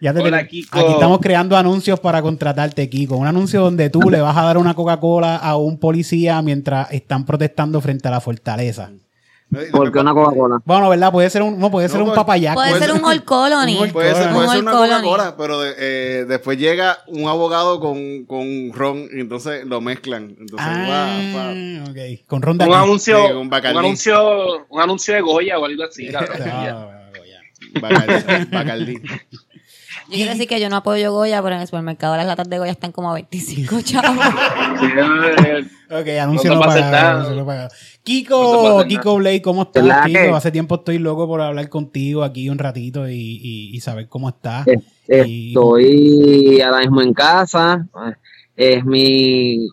Ya 0.02 0.12
te 0.12 0.20
Hola, 0.20 0.48
Kiko. 0.48 0.80
Aquí 0.80 0.94
estamos 0.94 1.20
creando 1.20 1.56
anuncios 1.56 2.00
para 2.00 2.24
contratarte, 2.24 2.90
Kiko. 2.90 3.18
Un 3.18 3.28
anuncio 3.28 3.62
donde 3.62 3.92
tú 3.92 4.10
le 4.10 4.20
vas 4.20 4.36
a 4.36 4.42
dar 4.42 4.58
una 4.58 4.74
Coca-Cola 4.74 5.36
a 5.36 5.58
un 5.58 5.78
policía 5.78 6.42
mientras 6.42 6.92
están 6.92 7.24
protestando 7.24 7.80
frente 7.82 8.08
a 8.08 8.12
la 8.12 8.20
fortaleza. 8.20 8.90
¿Por 9.72 9.92
qué 9.92 10.00
una 10.00 10.14
Coca-Cola? 10.14 10.58
Bueno, 10.66 10.90
¿verdad? 10.90 11.12
Puede 11.12 11.30
ser 11.30 11.42
un, 11.44 11.58
no, 11.60 11.72
puede 11.72 11.88
No, 11.88 11.94
ser 11.94 12.02
un 12.02 12.14
papayaco. 12.14 12.56
Puede 12.60 12.80
ser 12.80 12.92
un 12.92 13.06
Old 13.06 13.24
Colony. 13.24 13.78
Un 13.80 13.92
Puede 13.92 14.14
ser, 14.14 14.28
Un 14.34 14.36
una. 14.36 14.72
Coca-Cola, 14.72 15.36
pero 15.38 15.62
de- 15.62 15.76
eh, 15.78 16.26
después 16.26 16.58
llega 16.58 16.98
un 17.08 17.30
abogado 17.30 17.80
con, 17.80 18.26
con 18.26 18.74
ron 18.74 19.08
y 19.14 19.22
entonces 19.22 19.66
lo 19.66 19.80
mezclan. 19.82 20.36
Entonces, 20.40 20.68
Ah. 20.68 21.54
Con 22.28 22.42
ronda 22.42 22.68
un 22.68 22.74
anuncio, 22.74 23.18
Sí, 23.28 23.34
un 23.34 23.54
anuncio, 23.54 24.66
un 24.70 24.82
anuncio 24.82 25.14
de 25.14 25.22
Goya 25.22 25.60
o 25.60 25.66
algo 25.66 25.84
así. 25.84 26.10
Bacardí. 27.82 28.46
Bacardí. 28.52 29.02
Yo 30.08 30.14
quiero 30.16 30.32
decir 30.32 30.48
que 30.48 30.60
yo 30.60 30.70
no 30.70 30.76
apoyo 30.78 31.12
Goya, 31.12 31.42
pero 31.42 31.56
en 31.56 31.62
el 31.62 31.68
supermercado 31.68 32.16
las 32.16 32.28
latas 32.28 32.48
de 32.50 32.60
Goya 32.60 32.72
están 32.72 32.92
como 32.92 33.10
a 33.10 33.14
25 33.16 33.82
chavos. 33.82 34.24
Sí, 34.80 34.88
Ok, 35.92 36.08
anuncio 36.20 36.50
No 36.52 36.60
no, 36.60 36.66
pagado, 36.66 37.10
anuncio 37.20 37.36
no 37.36 37.46
pagado. 37.46 37.70
Kiko, 38.04 38.84
Kiko 38.88 39.16
Blade, 39.18 39.42
¿cómo 39.42 39.64
estás. 39.64 39.84
Hace 40.34 40.52
tiempo 40.52 40.76
estoy 40.76 40.98
loco 41.00 41.28
por 41.28 41.42
hablar 41.42 41.70
contigo 41.70 42.24
aquí 42.24 42.50
un 42.50 42.58
ratito 42.58 43.08
y, 43.08 43.14
y- 43.16 43.76
y 43.76 43.80
saber 43.82 44.08
cómo 44.08 44.30
estás. 44.30 44.68
Eh, 44.68 44.80
Y- 45.28 45.50
Estoy 45.50 46.62
ahora 46.62 46.80
mismo 46.82 47.02
en 47.02 47.14
casa. 47.14 47.88
Es 48.56 48.84
mi. 48.86 49.68
O 49.68 49.72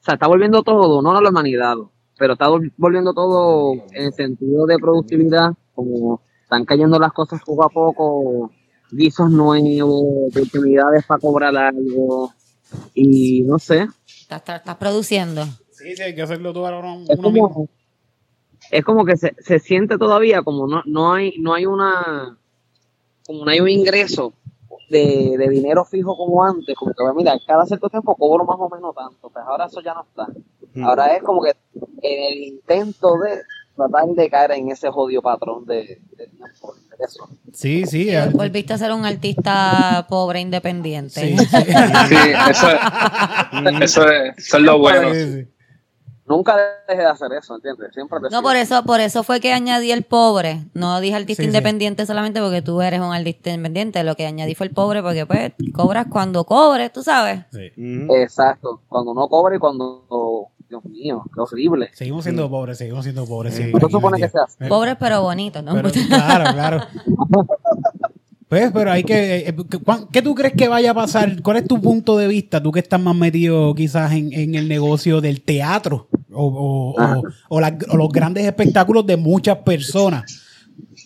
sea, 0.00 0.14
está 0.14 0.26
volviendo 0.26 0.62
todo, 0.62 1.02
no 1.02 1.16
a 1.16 1.22
la 1.22 1.28
humanidad, 1.30 1.74
pero 2.18 2.32
está 2.32 2.48
vol- 2.48 2.72
volviendo 2.76 3.12
todo 3.12 3.74
en 3.92 4.06
el 4.06 4.12
sentido 4.12 4.66
de 4.66 4.78
productividad. 4.78 5.50
Como 5.74 6.20
están 6.42 6.64
cayendo 6.64 6.98
las 6.98 7.12
cosas 7.12 7.40
poco 7.44 7.62
a 7.64 7.68
poco, 7.68 8.50
guisos 8.90 9.30
nuevos, 9.30 10.30
oportunidades 10.30 11.04
para 11.06 11.20
cobrar 11.20 11.56
algo. 11.56 12.32
Y 12.94 13.42
no 13.42 13.58
sé, 13.58 13.88
Estás, 14.30 14.76
produciendo. 14.76 15.44
Sí, 15.70 15.96
sí, 15.96 16.02
hay 16.02 16.14
que 16.14 16.22
hacerlo 16.22 16.52
todo 16.52 16.66
ahora 16.66 16.92
uno 16.92 17.04
es 17.08 17.18
mismo. 17.18 17.48
como, 17.50 17.68
es 18.70 18.84
como 18.84 19.04
que 19.06 19.16
se, 19.16 19.34
se 19.38 19.58
siente 19.58 19.96
todavía 19.96 20.42
como 20.42 20.66
no, 20.66 20.82
no 20.84 21.14
hay 21.14 21.34
no 21.38 21.54
hay 21.54 21.64
una 21.64 22.36
como 23.24 23.44
no 23.44 23.50
hay 23.50 23.60
un 23.60 23.70
ingreso 23.70 24.34
de, 24.90 25.36
de 25.38 25.48
dinero 25.48 25.84
fijo 25.86 26.14
como 26.14 26.44
antes 26.44 26.76
como 26.76 26.92
que 26.92 27.04
mira 27.16 27.38
cada 27.46 27.64
cierto 27.64 27.88
tiempo 27.88 28.14
cobro 28.16 28.44
más 28.44 28.56
o 28.58 28.68
menos 28.68 28.94
tanto 28.94 29.30
pues 29.30 29.44
ahora 29.46 29.66
eso 29.66 29.80
ya 29.80 29.94
no 29.94 30.02
está 30.02 30.26
ahora 30.82 31.16
es 31.16 31.22
como 31.22 31.42
que 31.42 31.54
en 32.02 32.32
el 32.32 32.42
intento 32.42 33.18
de 33.18 33.40
tratar 33.78 34.08
de 34.08 34.28
caer 34.30 34.50
en 34.52 34.70
ese 34.70 34.90
jodido 34.90 35.22
patrón 35.22 35.64
de, 35.64 36.00
de 36.16 36.28
eso 37.04 37.28
Sí, 37.52 37.86
sí. 37.86 38.10
Volviste 38.34 38.72
a 38.74 38.78
ser 38.78 38.92
un 38.92 39.04
artista 39.06 40.04
pobre 40.08 40.40
independiente. 40.40 41.20
sí, 41.20 41.38
sí. 41.38 41.46
sí, 42.08 42.16
eso, 42.50 42.68
eso, 43.80 44.08
es, 44.10 44.36
eso 44.38 44.56
es 44.56 44.62
lo 44.62 44.78
bueno. 44.78 45.14
Sí, 45.14 45.32
sí. 45.32 45.48
nunca 46.26 46.56
dejes 46.88 47.04
de 47.04 47.10
hacer 47.10 47.32
eso 47.32 47.54
¿entiendes? 47.54 47.94
siempre 47.94 48.18
te 48.20 48.28
No, 48.34 48.42
por 48.42 48.56
eso, 48.56 48.82
por 48.84 49.00
eso 49.00 49.22
fue 49.22 49.40
que 49.40 49.52
añadí 49.52 49.92
el 49.92 50.02
pobre. 50.02 50.64
No 50.74 51.00
dije 51.00 51.14
artista 51.16 51.42
Sí, 51.42 51.44
sí. 51.44 51.48
independiente 51.48 52.04
solamente 52.04 52.40
porque 52.40 52.62
tú 52.62 52.82
eres 52.82 53.00
un 53.00 53.12
artista 53.14 53.50
independiente. 53.50 54.02
Lo 54.04 54.14
que 54.16 54.26
añadí 54.26 54.54
fue 54.56 54.66
el 54.66 54.72
pobre 54.74 55.00
porque 55.02 55.24
pues 55.24 55.52
cobras 55.72 56.06
cuando 56.10 56.44
cobres, 56.44 56.92
tú 56.92 57.02
sabes. 57.02 57.40
Sí. 57.52 57.70
Exacto 58.22 58.82
cuando 58.88 59.12
uno 59.12 59.28
cobra 59.28 59.54
y 59.56 59.58
cuando 59.58 60.04
Dios 60.68 60.84
mío 60.84 61.22
qué 61.34 61.40
horrible 61.40 61.90
Seguimos 61.94 62.24
siendo 62.24 62.48
pobres, 62.50 62.78
seguimos 62.78 63.04
siendo 63.04 63.24
pobres. 63.26 63.54
Sí. 63.54 63.62
siempre 63.62 63.80
¿Qué 63.80 63.86
aquí 63.86 63.92
supone 63.92 64.16
en 64.18 64.22
el 64.24 64.28
que 64.28 64.32
se 64.32 64.38
día. 64.38 64.44
hace? 64.44 64.64
Eh, 64.64 64.68
Pobres 64.68 64.96
pero 65.00 65.22
bonitos, 65.22 65.62
¿no? 65.64 65.74
pero- 65.74 65.90
claro, 65.90 66.52
claro. 66.52 66.80
Pues, 68.48 68.70
pero 68.72 68.90
hay 68.90 69.04
que. 69.04 69.48
eh, 69.48 69.54
¿cuán- 69.84 70.08
¿Qué 70.08 70.22
tú 70.22 70.34
crees 70.34 70.54
que 70.54 70.68
vaya 70.68 70.92
a 70.92 70.94
pasar? 70.94 71.42
¿Cuál 71.42 71.58
es 71.58 71.68
tu 71.68 71.78
punto 71.82 72.16
de 72.16 72.26
vista? 72.28 72.62
Tú 72.62 72.72
que 72.72 72.80
estás 72.80 72.98
más 72.98 73.14
metido 73.14 73.74
quizás 73.74 74.10
en, 74.12 74.32
en 74.32 74.54
el 74.54 74.68
negocio 74.68 75.20
del 75.20 75.42
teatro 75.42 76.08
o, 76.32 76.46
o- 76.46 76.94
o- 77.02 77.22
o 77.50 77.60
la- 77.60 77.76
o 77.90 77.96
los 77.98 78.08
grandes 78.08 78.46
espectáculos 78.46 79.04
de 79.06 79.18
muchas 79.18 79.58
personas. 79.58 80.44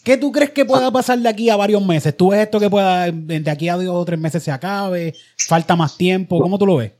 ¿Qué 0.05 0.17
tú 0.17 0.31
crees 0.31 0.51
que 0.51 0.65
pueda 0.65 0.89
pasar 0.93 1.19
de 1.19 1.29
aquí 1.29 1.51
a 1.51 1.57
varios 1.57 1.85
meses? 1.85 2.17
¿Tú 2.17 2.29
ves 2.31 2.41
esto 2.43 2.61
que 2.61 2.71
pueda 2.71 3.11
de 3.11 3.51
aquí 3.51 3.69
a 3.69 3.75
dos 3.77 3.87
o 3.89 4.05
tres 4.05 4.21
meses 4.21 4.41
se 4.41 4.53
acabe? 4.53 5.13
¿Falta 5.49 5.75
más 5.75 5.97
tiempo? 5.97 6.41
¿Cómo 6.41 6.57
tú 6.59 6.67
lo 6.67 6.77
ves? 6.77 6.93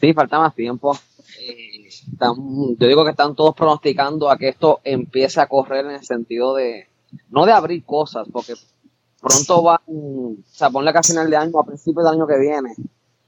Sí, 0.00 0.12
falta 0.12 0.40
más 0.40 0.52
tiempo. 0.56 0.98
Eh, 1.40 1.63
están- 2.12 2.76
yo 2.78 2.86
digo 2.86 3.04
que 3.04 3.10
están 3.10 3.34
todos 3.34 3.54
pronosticando 3.54 4.30
a 4.30 4.36
que 4.36 4.48
esto 4.48 4.80
empiece 4.84 5.40
a 5.40 5.46
correr 5.48 5.86
en 5.86 5.92
el 5.92 6.04
sentido 6.04 6.54
de, 6.54 6.88
no 7.30 7.46
de 7.46 7.52
abrir 7.52 7.84
cosas, 7.84 8.26
porque 8.32 8.54
pronto 9.20 9.62
va, 9.62 9.80
o 9.86 10.34
sea, 10.52 10.70
ponle 10.70 10.92
que 10.92 10.98
a 10.98 11.02
final 11.02 11.30
de 11.30 11.36
año, 11.36 11.58
a 11.58 11.64
principios 11.64 12.04
del 12.04 12.14
año 12.14 12.26
que 12.26 12.38
viene, 12.38 12.74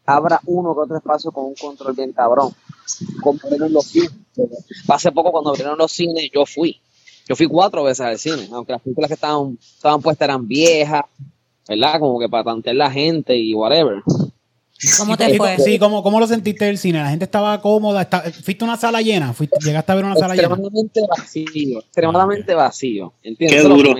abra 0.05 0.40
uno 0.47 0.74
que 0.74 0.81
otro 0.81 0.97
espacio 0.97 1.32
con 1.32 1.47
un 1.47 1.55
control 1.55 1.94
bien 1.94 2.12
cabrón. 2.12 2.51
Como 3.23 3.39
abrieron 3.43 3.73
los 3.73 3.86
cines. 3.86 4.12
Hace 4.89 5.11
poco 5.12 5.32
cuando 5.32 5.51
abrieron 5.51 5.77
los 5.78 5.90
cines 5.90 6.31
yo 6.32 6.47
fui. 6.47 6.81
Yo 7.28 7.35
fui 7.35 7.48
cuatro 7.48 7.82
veces 7.82 8.07
al 8.07 8.19
cine, 8.19 8.48
aunque 8.53 8.73
las 8.73 8.82
películas 8.82 9.09
que 9.09 9.15
estaban, 9.15 9.59
estaban 9.61 10.01
puestas 10.01 10.27
eran 10.28 10.47
viejas, 10.47 11.03
¿verdad? 11.69 11.98
Como 11.98 12.20
que 12.20 12.28
para 12.28 12.44
tantear 12.44 12.77
la 12.77 12.90
gente 12.90 13.36
y 13.36 13.53
whatever. 13.53 14.03
¿Cómo 14.98 15.16
te 15.16 15.36
fue? 15.36 15.57
Sí, 15.59 15.78
¿cómo, 15.78 16.03
¿cómo 16.03 16.20
lo 16.20 16.27
sentiste 16.27 16.66
del 16.66 16.77
cine? 16.78 16.98
La 16.98 17.09
gente 17.09 17.24
estaba 17.24 17.61
cómoda. 17.62 18.03
está- 18.03 18.20
¿Fuiste 18.31 18.65
a 18.65 18.69
una 18.69 18.77
sala 18.77 19.01
llena? 19.01 19.32
¿Fuiste- 19.32 19.57
¿Llegaste 19.65 19.93
a 19.93 19.94
ver 19.94 20.05
una 20.05 20.16
sala 20.16 20.35
llena? 20.35 20.48
extremadamente 20.48 21.01
vacío, 21.09 21.78
extremadamente 21.81 22.55
vacío. 22.55 23.12
¿Entiendes? 23.23 23.62
Qué 23.62 23.69
duro. 23.69 23.94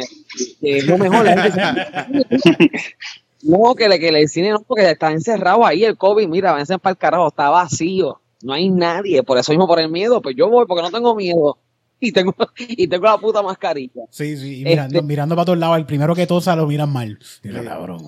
es 0.63 0.87
lo 0.87 0.99
mejor. 0.99 1.25
la 1.25 1.43
gente 1.43 2.39
se- 2.39 2.71
no, 3.43 3.75
que, 3.75 3.89
le, 3.89 3.99
que 3.99 4.09
el 4.09 4.29
cine 4.29 4.51
no, 4.51 4.61
porque 4.63 4.91
está 4.91 5.11
encerrado 5.13 5.65
ahí 5.65 5.85
el 5.85 5.97
COVID. 5.97 6.29
Mira, 6.29 6.53
váyanse 6.53 6.79
para 6.79 6.93
el 6.93 6.99
carajo, 6.99 7.29
está 7.29 7.49
vacío. 7.49 8.21
No 8.43 8.53
hay 8.53 8.69
nadie. 8.69 9.23
Por 9.23 9.39
eso 9.39 9.53
mismo, 9.53 9.67
por 9.67 9.81
el 9.81 9.89
miedo, 9.91 10.21
pues 10.21 10.37
yo 10.37 10.49
voy 10.51 10.67
porque 10.67 10.83
no 10.83 10.91
tengo 10.91 11.15
miedo. 11.15 11.59
Y 11.99 12.13
tengo, 12.13 12.35
y 12.59 12.87
tengo 12.87 13.07
la 13.07 13.17
puta 13.17 13.41
mascarilla. 13.41 14.03
Sí, 14.11 14.37
sí, 14.37 14.61
y 14.61 14.65
mirando, 14.65 14.97
Este- 14.99 15.07
mirando 15.07 15.35
para 15.35 15.47
todos 15.47 15.59
lados. 15.59 15.79
El 15.79 15.87
primero 15.87 16.15
que 16.15 16.27
tosa 16.27 16.55
lo 16.55 16.67
miran 16.67 16.91
mal. 16.93 17.19
Mira, 17.43 17.65
cabrón. 17.65 18.05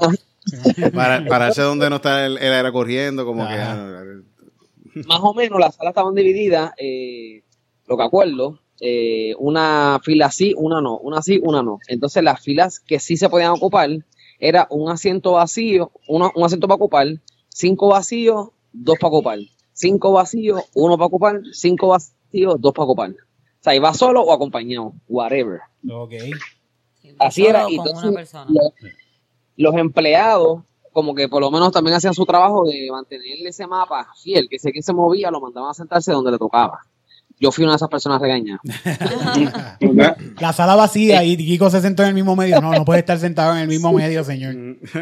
Para, 0.94 1.24
pararse 1.26 1.62
donde 1.62 1.88
no 1.90 1.96
está 1.96 2.26
el, 2.26 2.38
el 2.38 2.52
aire 2.52 2.72
corriendo, 2.72 3.24
como 3.24 3.46
que. 3.46 3.54
Ajá. 3.54 3.74
ah, 4.00 4.04
Más 5.06 5.20
o 5.22 5.34
menos 5.34 5.58
las 5.60 5.74
salas 5.76 5.92
estaban 5.92 6.14
divididas, 6.14 6.72
eh, 6.78 7.42
lo 7.86 7.96
que 7.96 8.02
acuerdo, 8.02 8.58
eh, 8.80 9.34
una 9.38 10.00
fila 10.02 10.30
sí, 10.30 10.54
una 10.56 10.80
no, 10.80 10.98
una 10.98 11.22
sí, 11.22 11.40
una 11.42 11.62
no. 11.62 11.78
Entonces 11.88 12.22
las 12.22 12.40
filas 12.40 12.80
que 12.80 12.98
sí 13.00 13.16
se 13.16 13.28
podían 13.28 13.50
ocupar 13.52 13.90
era 14.38 14.66
un 14.70 14.90
asiento 14.90 15.32
vacío, 15.32 15.90
uno- 16.06 16.32
un 16.34 16.44
asiento 16.44 16.68
para 16.68 16.76
ocupar, 16.76 17.06
cinco 17.48 17.88
vacíos, 17.88 18.48
dos 18.72 18.96
para 19.00 19.08
ocupar, 19.08 19.38
cinco 19.72 20.12
vacíos, 20.12 20.62
uno 20.74 20.96
para 20.96 21.06
ocupar, 21.06 21.40
cinco 21.52 21.88
vacíos, 21.88 22.56
dos 22.60 22.72
para 22.72 22.84
ocupar. 22.84 23.10
O 23.10 23.14
sea, 23.60 23.74
iba 23.74 23.92
solo 23.94 24.22
o 24.22 24.32
acompañado, 24.32 24.92
whatever. 25.08 25.60
Ok. 25.90 26.12
Así 27.18 27.42
Solo 27.42 27.50
era. 27.50 27.62
con 27.64 27.72
Y 27.72 27.76
entonces, 27.76 28.04
una 28.04 28.12
persona. 28.12 28.46
lo- 28.50 28.72
los 29.58 29.74
empleados, 29.74 30.62
como 30.92 31.14
que 31.14 31.28
por 31.28 31.42
lo 31.42 31.50
menos 31.50 31.72
también 31.72 31.96
hacían 31.96 32.14
su 32.14 32.24
trabajo 32.24 32.64
de 32.64 32.88
mantener 32.90 33.46
ese 33.46 33.66
mapa 33.66 34.08
fiel, 34.22 34.48
que 34.48 34.58
sé 34.58 34.72
que 34.72 34.80
se 34.82 34.94
movía, 34.94 35.30
lo 35.30 35.40
mandaban 35.40 35.70
a 35.70 35.74
sentarse 35.74 36.12
donde 36.12 36.30
le 36.30 36.38
tocaba. 36.38 36.80
Yo 37.40 37.52
fui 37.52 37.64
una 37.64 37.72
de 37.72 37.76
esas 37.76 37.88
personas 37.88 38.20
regañadas. 38.20 38.60
La 40.40 40.52
sala 40.52 40.74
vacía 40.74 41.22
y 41.22 41.36
Kiko 41.36 41.70
se 41.70 41.80
sentó 41.80 42.02
en 42.02 42.08
el 42.10 42.14
mismo 42.14 42.34
medio. 42.34 42.60
No, 42.60 42.72
no 42.72 42.84
puede 42.84 43.00
estar 43.00 43.18
sentado 43.18 43.52
en 43.52 43.58
el 43.58 43.68
mismo 43.68 43.92
medio, 43.92 44.24
señor. 44.24 44.54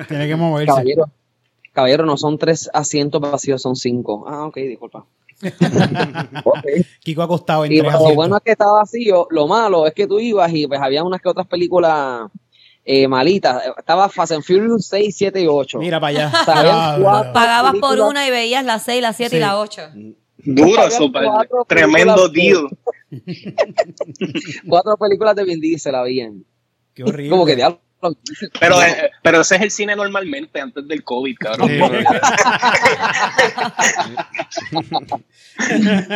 Tiene 0.08 0.26
que 0.26 0.36
moverse. 0.36 0.66
Caballero, 0.66 1.10
caballero, 1.72 2.04
no 2.04 2.16
son 2.16 2.36
tres 2.36 2.68
asientos 2.74 3.20
vacíos, 3.20 3.62
son 3.62 3.76
cinco. 3.76 4.26
Ah, 4.28 4.44
ok, 4.46 4.56
disculpa. 4.56 5.06
Ok. 6.44 6.64
Kiko 7.00 7.22
acostado 7.22 7.64
en 7.66 7.72
Y 7.72 7.78
tres 7.78 7.92
lo 7.92 7.96
asientos. 7.98 8.16
bueno 8.16 8.36
es 8.36 8.42
que 8.42 8.52
estaba 8.52 8.72
vacío, 8.80 9.26
lo 9.30 9.46
malo 9.46 9.86
es 9.86 9.92
que 9.94 10.06
tú 10.06 10.18
ibas 10.18 10.50
y 10.52 10.66
pues 10.66 10.80
había 10.80 11.04
unas 11.04 11.20
que 11.20 11.28
otras 11.28 11.46
películas 11.46 12.30
eh, 12.86 13.08
malitas. 13.08 13.62
Estaba 13.76 14.08
Fast 14.08 14.32
and 14.32 14.44
Furious 14.44 14.86
6, 14.86 15.14
7 15.14 15.42
y 15.42 15.46
8. 15.48 15.78
Mira 15.78 16.00
para 16.00 16.28
allá. 16.28 16.32
Ah, 16.46 17.30
Pagabas 17.34 17.74
por 17.80 17.98
una 18.00 18.26
y 18.26 18.30
veías 18.30 18.64
las 18.64 18.84
6, 18.84 19.02
las 19.02 19.16
7 19.16 19.36
y 19.36 19.38
Sí. 19.38 19.40
las 19.44 19.54
8. 19.54 19.82
Duro, 20.38 20.90
super. 20.90 21.24
Tremendo 21.66 22.28
deal. 22.28 22.68
Cuatro 24.68 24.96
películas 24.96 25.34
de 25.36 25.44
Vin 25.44 25.60
Diesel 25.60 25.94
habían. 25.94 26.44
Qué 26.94 27.02
horrible. 27.02 27.30
Como 27.30 27.44
que 27.44 27.56
diablo. 27.56 27.80
Pero, 28.60 28.82
eh, 28.82 29.10
pero 29.22 29.40
ese 29.40 29.56
es 29.56 29.62
el 29.62 29.70
cine 29.70 29.96
normalmente 29.96 30.60
antes 30.60 30.86
del 30.86 31.02
COVID, 31.02 31.36
cabrón. 31.38 31.70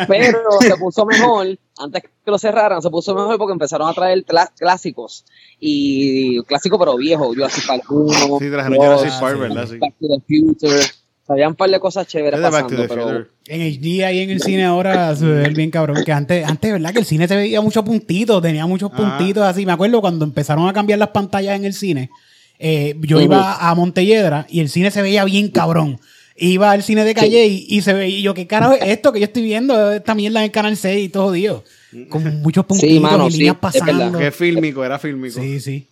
Pero 0.06 0.38
se 0.60 0.76
puso 0.76 1.06
mejor, 1.06 1.58
antes 1.78 2.02
que 2.02 2.30
lo 2.30 2.38
cerraran, 2.38 2.82
se 2.82 2.90
puso 2.90 3.14
mejor 3.14 3.38
porque 3.38 3.52
empezaron 3.52 3.88
a 3.88 3.94
traer 3.94 4.24
clásicos. 4.56 5.24
Y 5.58 6.42
clásicos 6.42 6.78
pero 6.78 6.96
viejos, 6.96 7.28
Jurassic 7.28 7.66
Park 7.66 7.90
1, 7.90 8.38
Sí, 8.38 8.50
trajeron 8.50 8.76
Jurassic 8.76 9.20
Park, 9.20 9.34
sí. 9.34 9.40
¿verdad? 9.40 9.66
Sí. 9.66 9.78
Back 9.78 9.94
to 9.98 10.06
the 10.08 10.20
Future. 10.26 10.82
Había 11.30 11.46
un 11.46 11.54
par 11.54 11.70
de 11.70 11.78
cosas 11.78 12.08
chéveres 12.08 12.40
pasando, 12.40 12.86
pero. 12.88 13.26
En 13.46 13.60
HD 13.60 14.04
ahí 14.04 14.18
en 14.20 14.30
el 14.30 14.40
cine 14.42 14.64
ahora 14.64 15.14
se 15.14 15.24
ve 15.24 15.48
bien 15.50 15.70
cabrón. 15.70 16.02
Que 16.04 16.12
antes, 16.12 16.44
antes, 16.44 16.72
¿verdad? 16.72 16.92
Que 16.92 16.98
el 16.98 17.04
cine 17.04 17.28
se 17.28 17.36
veía 17.36 17.60
muchos 17.60 17.84
puntitos, 17.84 18.42
tenía 18.42 18.66
muchos 18.66 18.90
Ajá. 18.92 19.16
puntitos 19.18 19.44
así. 19.44 19.64
Me 19.64 19.70
acuerdo 19.72 20.00
cuando 20.00 20.24
empezaron 20.24 20.68
a 20.68 20.72
cambiar 20.72 20.98
las 20.98 21.10
pantallas 21.10 21.54
en 21.56 21.64
el 21.64 21.72
cine. 21.72 22.10
eh, 22.58 22.96
yo 23.00 23.20
iba 23.20 23.56
a 23.56 23.74
Montelledra 23.76 24.44
y 24.50 24.58
el 24.60 24.68
cine 24.68 24.90
se 24.90 25.02
veía 25.02 25.24
bien 25.24 25.48
cabrón. 25.48 26.00
Iba 26.36 26.72
al 26.72 26.82
cine 26.82 27.04
de 27.04 27.14
calle 27.14 27.46
y, 27.46 27.66
y 27.68 27.82
se 27.82 27.92
veía, 27.92 28.18
y 28.18 28.22
yo, 28.22 28.34
¿qué 28.34 28.46
carajo 28.46 28.74
es 28.74 28.88
esto 28.88 29.12
que 29.12 29.20
yo 29.20 29.26
estoy 29.26 29.42
viendo? 29.42 29.92
Esta 29.92 30.14
mierda 30.14 30.40
en 30.40 30.46
el 30.46 30.50
canal 30.50 30.76
6 30.76 31.06
y 31.06 31.08
todo 31.10 31.24
jodido. 31.26 31.64
Con 32.08 32.42
muchos 32.42 32.64
puntitos 32.66 33.00
mano, 33.00 33.28
y 33.28 33.30
sí, 33.30 33.38
líneas 33.38 33.54
es 33.54 33.60
pasando. 33.60 34.18
Que 34.18 34.30
fílmico, 34.32 34.84
era 34.84 34.98
fílmico. 34.98 35.40
Sí, 35.40 35.60
sí. 35.60 35.86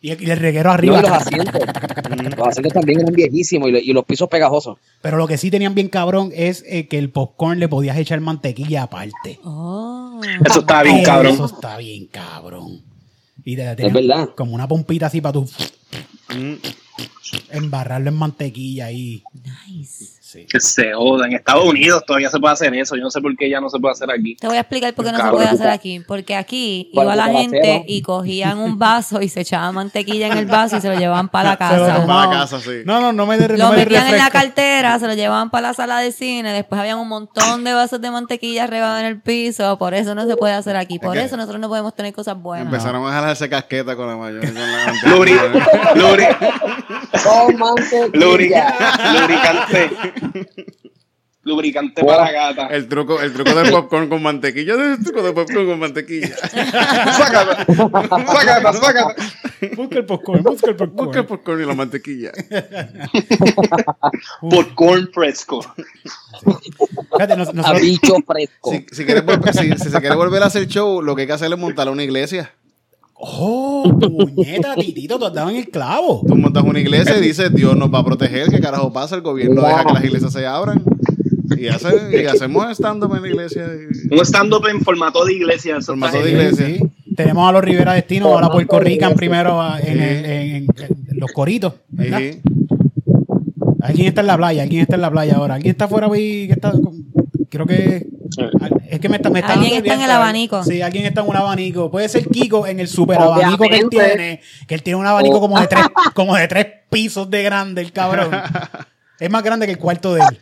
Y 0.00 0.10
el, 0.10 0.36
reguero 0.36 0.68
no, 0.70 0.74
arriba. 0.74 0.98
y 0.98 1.02
los 1.02 1.10
asientos. 1.12 1.62
Los 2.30 2.48
asientos 2.48 2.72
también 2.72 3.00
eran 3.00 3.12
viejísimos 3.14 3.68
y, 3.68 3.72
lo- 3.72 3.78
y 3.78 3.92
los 3.92 4.04
pisos 4.04 4.28
pegajosos. 4.28 4.78
Pero 5.00 5.16
lo 5.16 5.26
que 5.26 5.38
sí 5.38 5.50
tenían 5.50 5.74
bien 5.74 5.88
cabrón 5.88 6.30
es 6.34 6.64
eh, 6.66 6.86
que 6.88 6.98
el 6.98 7.10
popcorn 7.10 7.58
le 7.58 7.68
podías 7.68 7.96
echar 7.96 8.20
mantequilla 8.20 8.84
aparte. 8.84 9.38
Oh. 9.44 10.20
Eso 10.44 10.60
estaba 10.60 10.82
bien, 10.82 10.96
Eso 10.98 11.04
cabrón. 11.06 11.44
está 11.44 11.76
bien 11.78 12.06
cabrón. 12.06 12.82
Y 13.44 13.56
te, 13.56 13.74
tenían 13.74 13.92
verdad. 13.94 14.28
como 14.36 14.54
una 14.54 14.68
pompita 14.68 15.06
así 15.06 15.20
para 15.20 15.32
tú 15.34 15.48
Mm. 16.34 16.54
embarrarlo 17.50 18.08
en 18.08 18.16
mantequilla 18.16 18.86
ahí. 18.86 19.22
Nice. 19.68 20.12
Sí. 20.32 20.46
Que 20.50 20.60
se 20.60 20.94
joda. 20.94 21.26
En 21.26 21.34
Estados 21.34 21.66
Unidos 21.66 22.02
todavía 22.06 22.30
se 22.30 22.38
puede 22.40 22.54
hacer 22.54 22.72
eso. 22.74 22.96
Yo 22.96 23.02
no 23.02 23.10
sé 23.10 23.20
por 23.20 23.36
qué 23.36 23.50
ya 23.50 23.60
no 23.60 23.68
se 23.68 23.78
puede 23.78 23.92
hacer 23.92 24.10
aquí. 24.10 24.34
Te 24.36 24.46
voy 24.46 24.56
a 24.56 24.60
explicar 24.60 24.94
por 24.94 25.04
qué 25.04 25.12
no 25.12 25.18
se 25.18 25.28
puede 25.30 25.46
hacer 25.46 25.68
aquí. 25.68 26.00
Porque 26.08 26.36
aquí 26.36 26.88
iba 26.92 27.14
la 27.14 27.28
gente 27.28 27.84
y 27.86 28.00
cogían 28.00 28.56
un 28.58 28.78
vaso 28.78 29.20
y 29.20 29.28
se 29.28 29.42
echaban 29.42 29.74
mantequilla 29.74 30.28
en 30.28 30.38
el 30.38 30.46
vaso 30.46 30.78
y 30.78 30.80
se 30.80 30.88
lo 30.88 30.98
llevaban 30.98 31.28
para 31.28 31.50
la 31.50 31.52
Se 31.68 31.76
lo 31.76 31.86
casa. 31.86 32.06
Para 32.06 32.24
la 32.26 32.30
casa, 32.30 32.60
sí. 32.60 32.70
No, 32.86 33.00
no, 33.00 33.12
no 33.12 33.26
me 33.26 33.36
de, 33.36 33.48
Lo 33.48 33.58
no 33.58 33.70
me 33.72 33.76
metían 33.78 34.06
en 34.06 34.16
la 34.16 34.30
cartera, 34.30 34.98
se 34.98 35.06
lo 35.06 35.12
llevaban 35.14 35.50
para 35.50 35.68
la 35.68 35.74
sala 35.74 35.98
de 35.98 36.12
cine, 36.12 36.52
después 36.52 36.80
habían 36.80 36.98
un 36.98 37.08
montón 37.08 37.62
de 37.64 37.74
vasos 37.74 38.00
de 38.00 38.10
mantequilla 38.10 38.66
regados 38.66 39.00
en 39.00 39.06
el 39.06 39.20
piso, 39.20 39.76
por 39.76 39.92
eso 39.92 40.14
no 40.14 40.26
se 40.26 40.36
puede 40.36 40.54
hacer 40.54 40.76
aquí, 40.76 40.98
por 40.98 41.12
que- 41.12 41.24
eso 41.24 41.36
nosotros 41.36 41.60
no 41.60 41.68
podemos 41.68 41.94
tener 41.94 42.14
cosas 42.14 42.40
buenas. 42.40 42.66
Empezaron 42.72 43.06
a 43.06 43.12
jalarse 43.12 43.48
casqueta 43.50 43.96
con 43.96 44.06
la 44.08 44.16
mayor. 44.16 44.40
Con 44.40 44.54
la 44.54 44.94
Lubri, 45.04 45.34
lubricante. 51.44 52.02
Lubricante 52.02 52.04
para 52.04 52.30
gata. 52.30 52.68
El 52.68 52.86
truco, 52.88 53.20
el 53.20 53.32
truco 53.32 53.52
del 53.54 53.70
popcorn 53.72 54.08
con 54.08 54.22
mantequilla. 54.22 54.74
El 54.74 55.02
truco 55.02 55.22
del 55.22 55.34
popcorn 55.34 55.66
con 55.66 55.78
mantequilla. 55.80 56.28
Sácata, 56.36 57.64
sácata, 57.66 58.72
sácata. 58.72 59.14
Busca 59.76 59.98
el 59.98 60.04
popcorn, 60.06 60.42
busca 60.44 60.70
el 60.70 60.76
popcorn. 60.76 61.06
Busca 61.06 61.20
el 61.20 61.26
popcorn 61.26 61.62
y 61.62 61.66
la 61.66 61.74
mantequilla. 61.74 62.30
Popcorn 64.40 65.10
fresco. 65.12 65.62
Fíjate, 67.12 67.36
nos- 67.36 67.48
A 67.48 67.52
nosotros- 67.52 67.80
bicho 67.82 68.14
fresco. 68.26 68.70
Si, 68.72 68.86
si, 68.92 69.04
quieres 69.04 69.24
si- 69.52 69.78
si 69.84 69.90
se 69.90 70.00
quiere 70.00 70.14
volver 70.16 70.42
a 70.42 70.46
hacer 70.46 70.66
show, 70.66 71.02
lo 71.02 71.14
que 71.14 71.22
hay 71.22 71.26
que 71.26 71.32
hacer 71.34 71.52
es 71.52 71.58
montar 71.58 71.88
una 71.88 72.02
iglesia. 72.04 72.52
Oh, 73.24 73.84
puñeta, 74.00 74.74
titito, 74.80 75.16
tú 75.16 75.26
has 75.26 75.32
dado 75.32 75.50
en 75.50 75.56
el 75.56 75.68
clavo. 75.68 76.22
Tú 76.26 76.34
montas 76.34 76.64
una 76.64 76.80
iglesia 76.80 77.16
y 77.18 77.20
dices, 77.20 77.54
Dios 77.54 77.76
nos 77.76 77.92
va 77.94 78.00
a 78.00 78.04
proteger, 78.04 78.48
¿qué 78.48 78.58
carajo 78.60 78.92
pasa? 78.92 79.14
El 79.14 79.22
gobierno 79.22 79.62
deja 79.62 79.84
que 79.84 79.92
las 79.92 80.04
iglesias 80.04 80.32
se 80.32 80.44
abran. 80.44 80.82
Y, 81.56 81.68
hace- 81.68 82.20
y 82.22 82.26
hacemos 82.26 82.66
stand-up 82.76 83.14
en 83.14 83.22
la 83.22 83.28
iglesia. 83.28 83.64
y- 83.66 84.12
Un 84.12 84.20
stand-up 84.26 84.66
en 84.68 84.80
formato 84.80 85.24
de 85.24 85.34
iglesia. 85.34 85.80
Formato 85.80 86.20
de 86.20 86.30
iglesia. 86.30 86.66
Sí. 86.66 86.80
Tenemos 87.14 87.48
a 87.48 87.52
los 87.52 87.62
Rivera 87.62 87.92
Destino, 87.92 88.26
ahora 88.26 88.48
Puerto 88.48 88.80
Rican 88.80 89.14
primero 89.14 89.60
ah, 89.62 89.78
en, 89.78 89.98
Sí. 89.98 90.02
el- 90.02 90.24
en- 90.24 90.50
en- 90.56 90.66
en 91.10 91.20
los 91.20 91.30
coritos. 91.30 91.74
¿verdad? 91.90 92.18
Sí. 92.18 92.40
¿Alguien 93.82 94.08
está 94.08 94.20
en 94.22 94.26
la 94.28 94.36
playa? 94.36 94.62
¿Alguien 94.62 94.80
está 94.82 94.94
en 94.96 95.02
la 95.02 95.10
playa 95.10 95.34
ahora? 95.36 95.54
¿Alguien 95.56 95.70
está 95.72 95.84
afuera 95.84 96.08
hoy? 96.08 96.46
que 96.48 96.52
está 96.54 96.72
Creo 97.52 97.66
que... 97.66 98.06
Es 98.88 98.98
que 98.98 99.10
me 99.10 99.16
está, 99.16 99.28
me 99.28 99.40
está 99.40 99.52
Alguien 99.52 99.74
está 99.74 99.92
en 99.92 100.00
el 100.00 100.10
abanico. 100.10 100.64
Sí, 100.64 100.80
alguien 100.80 101.04
está 101.04 101.20
en 101.20 101.28
un 101.28 101.36
abanico. 101.36 101.90
Puede 101.90 102.08
ser 102.08 102.26
Kiko 102.26 102.66
en 102.66 102.80
el 102.80 102.88
super 102.88 103.18
abanico 103.18 103.68
que 103.68 103.76
él 103.76 103.88
tiene. 103.90 104.40
Que 104.66 104.74
él 104.74 104.82
tiene 104.82 104.98
un 104.98 105.06
abanico 105.06 105.38
como 105.38 105.60
de 105.60 105.66
tres, 105.66 105.84
como 106.14 106.34
de 106.34 106.48
tres 106.48 106.66
pisos 106.88 107.28
de 107.28 107.42
grande, 107.42 107.82
el 107.82 107.92
cabrón. 107.92 108.30
Es 109.20 109.30
más 109.30 109.44
grande 109.44 109.66
que 109.66 109.72
el 109.72 109.78
cuarto 109.78 110.14
de 110.14 110.22
él. 110.22 110.40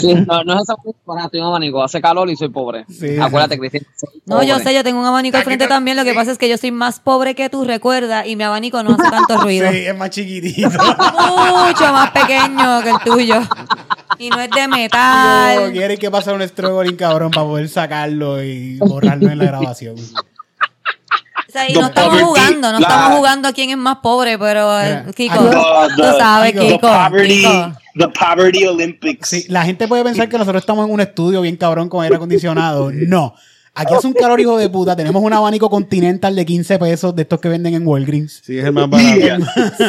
Sí, 0.00 0.14
no, 0.14 0.44
no 0.44 0.54
es 0.54 0.62
esa 0.62 0.74
para 1.04 1.28
en 1.32 1.42
abanico, 1.42 1.82
hace 1.82 2.00
calor 2.00 2.28
y 2.30 2.36
soy 2.36 2.48
pobre. 2.48 2.84
Sí. 2.88 3.18
Acuérdate, 3.20 3.58
Cristian. 3.58 3.84
soy 3.96 4.22
No, 4.26 4.42
yo 4.42 4.58
sé, 4.58 4.74
yo 4.74 4.82
tengo 4.84 5.00
un 5.00 5.06
abanico 5.06 5.36
al 5.36 5.44
frente 5.44 5.66
también, 5.66 5.96
lo 5.96 6.04
que 6.04 6.14
pasa 6.14 6.32
es 6.32 6.38
que 6.38 6.48
yo 6.48 6.56
soy 6.56 6.70
más 6.70 7.00
pobre 7.00 7.34
que 7.34 7.48
tú, 7.50 7.64
recuerda, 7.64 8.26
y 8.26 8.36
mi 8.36 8.44
abanico 8.44 8.82
no 8.82 8.94
hace 8.94 9.10
tanto 9.10 9.38
ruido. 9.38 9.70
Sí, 9.70 9.78
es 9.78 9.96
más 9.96 10.10
chiquitito. 10.10 10.68
Mucho 10.70 11.92
más 11.92 12.10
pequeño 12.10 12.82
que 12.82 12.90
el 12.90 12.98
tuyo. 13.04 13.40
Y 14.18 14.30
no 14.30 14.40
es 14.40 14.50
de 14.50 14.68
No, 14.68 14.76
metal. 14.76 15.72
quiere 15.72 15.96
que 15.96 16.10
pase 16.10 16.32
un 16.32 16.46
struggling 16.46 16.96
cabrón 16.96 17.30
para 17.30 17.46
poder 17.46 17.68
sacarlo 17.68 18.42
y 18.42 18.78
borrarlo 18.78 19.28
en 19.30 19.38
la 19.38 19.44
grabación. 19.46 19.96
O 21.52 21.58
sea, 21.58 21.68
y 21.68 21.74
no 21.74 21.86
estamos 21.88 22.08
poverty, 22.20 22.24
jugando, 22.24 22.72
no 22.72 22.80
la- 22.80 22.86
estamos 22.88 23.16
jugando 23.18 23.48
a 23.48 23.52
quién 23.52 23.68
es 23.68 23.76
más 23.76 23.98
pobre, 24.02 24.38
pero 24.38 24.78
Mira, 24.82 25.04
Kiko, 25.14 25.34
the- 25.50 25.56
tú 25.96 26.02
the- 26.02 26.18
sabes, 26.18 26.52
Kiko, 26.52 26.64
Kiko, 26.64 26.78
the 26.78 27.08
poverty, 27.10 27.36
Kiko. 27.40 27.72
The 27.94 28.08
Poverty 28.08 28.66
Olympics. 28.66 29.28
Sí, 29.28 29.44
la 29.50 29.62
gente 29.66 29.86
puede 29.86 30.02
pensar 30.02 30.30
que 30.30 30.38
nosotros 30.38 30.62
estamos 30.62 30.86
en 30.86 30.94
un 30.94 31.00
estudio 31.02 31.42
bien 31.42 31.56
cabrón 31.56 31.90
con 31.90 32.02
aire 32.02 32.16
acondicionado. 32.16 32.90
No. 32.90 33.34
Aquí 33.74 33.92
hace 33.94 34.06
un 34.06 34.12
calor 34.14 34.40
hijo 34.40 34.56
de 34.56 34.68
puta. 34.70 34.96
Tenemos 34.96 35.22
un 35.22 35.32
abanico 35.32 35.68
continental 35.68 36.34
de 36.34 36.44
15 36.46 36.78
pesos 36.78 37.14
de 37.16 37.22
estos 37.22 37.38
que 37.40 37.48
venden 37.50 37.74
en 37.74 37.86
Walgreens. 37.86 38.40
Sí, 38.44 38.58
es 38.58 38.64
el 38.64 38.72
más 38.72 38.88
barato. 38.88 39.44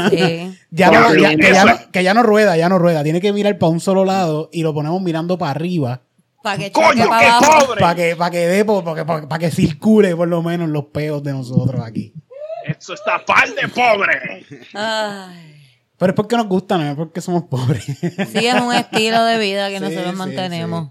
Sí. 0.10 0.58
Ya 0.72 0.88
no, 0.88 0.94
Cabrón, 0.94 1.18
ya- 1.22 1.30
que, 1.36 1.42
ya 1.44 1.50
eso. 1.52 1.66
no, 1.68 1.92
que 1.92 2.04
ya 2.04 2.14
no 2.14 2.24
rueda, 2.24 2.58
ya 2.58 2.68
no 2.68 2.80
rueda. 2.80 3.04
Tiene 3.04 3.22
que 3.22 3.32
mirar 3.32 3.58
para 3.58 3.72
un 3.72 3.80
solo 3.80 4.04
lado 4.06 4.50
y 4.52 4.64
lo 4.64 4.74
ponemos 4.74 5.02
mirando 5.02 5.38
para 5.38 5.52
arriba. 5.52 6.02
Para 6.44 6.58
que 6.58 6.72
¡Coño, 6.74 7.08
para 7.08 7.22
qué 7.22 7.26
abajo. 7.32 7.66
pobre! 7.66 7.80
Para 7.80 7.96
que, 7.96 8.16
para 8.18 8.32
que 8.32 8.38
dé, 8.48 8.66
para 8.66 9.40
que, 9.40 9.50
circule 9.50 10.14
por 10.16 10.28
lo 10.28 10.44
menos 10.44 10.70
los 10.70 10.86
peos 10.86 11.24
de 11.24 11.32
nosotros 11.32 11.82
aquí. 11.82 12.14
Eso 12.68 12.94
está 12.94 13.24
par 13.26 13.48
de 13.50 13.68
pobre. 13.70 14.46
Ay. 14.74 15.56
Pero 15.98 16.12
es 16.12 16.16
porque 16.16 16.36
nos 16.36 16.48
gusta, 16.48 16.78
no 16.78 16.84
es 16.92 16.96
porque 16.98 17.22
somos 17.22 17.44
pobres. 17.44 17.86
Sí, 17.86 18.46
es 18.46 18.62
un 18.62 18.74
estilo 18.74 19.24
de 19.24 19.40
vida 19.40 19.70
que 19.70 19.76
Sí, 19.80 19.84
nosotros 19.84 20.12
sí, 20.12 20.18
mantenemos. 20.18 20.90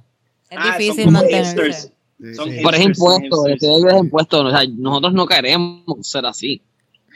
Es 0.48 0.58
Ah, 0.60 0.76
difícil 0.78 1.10
mantenerse. 1.10 1.72
sí. 2.18 2.62
Por 2.62 2.74
son 2.74 2.82
impuesto, 2.82 3.44
que 3.44 3.52
es 3.54 3.94
impuesto. 3.94 4.44
O 4.44 4.50
sea, 4.50 4.60
nosotros 4.74 5.12
no 5.12 5.26
queremos 5.26 5.84
ser 6.00 6.24
así. 6.24 6.62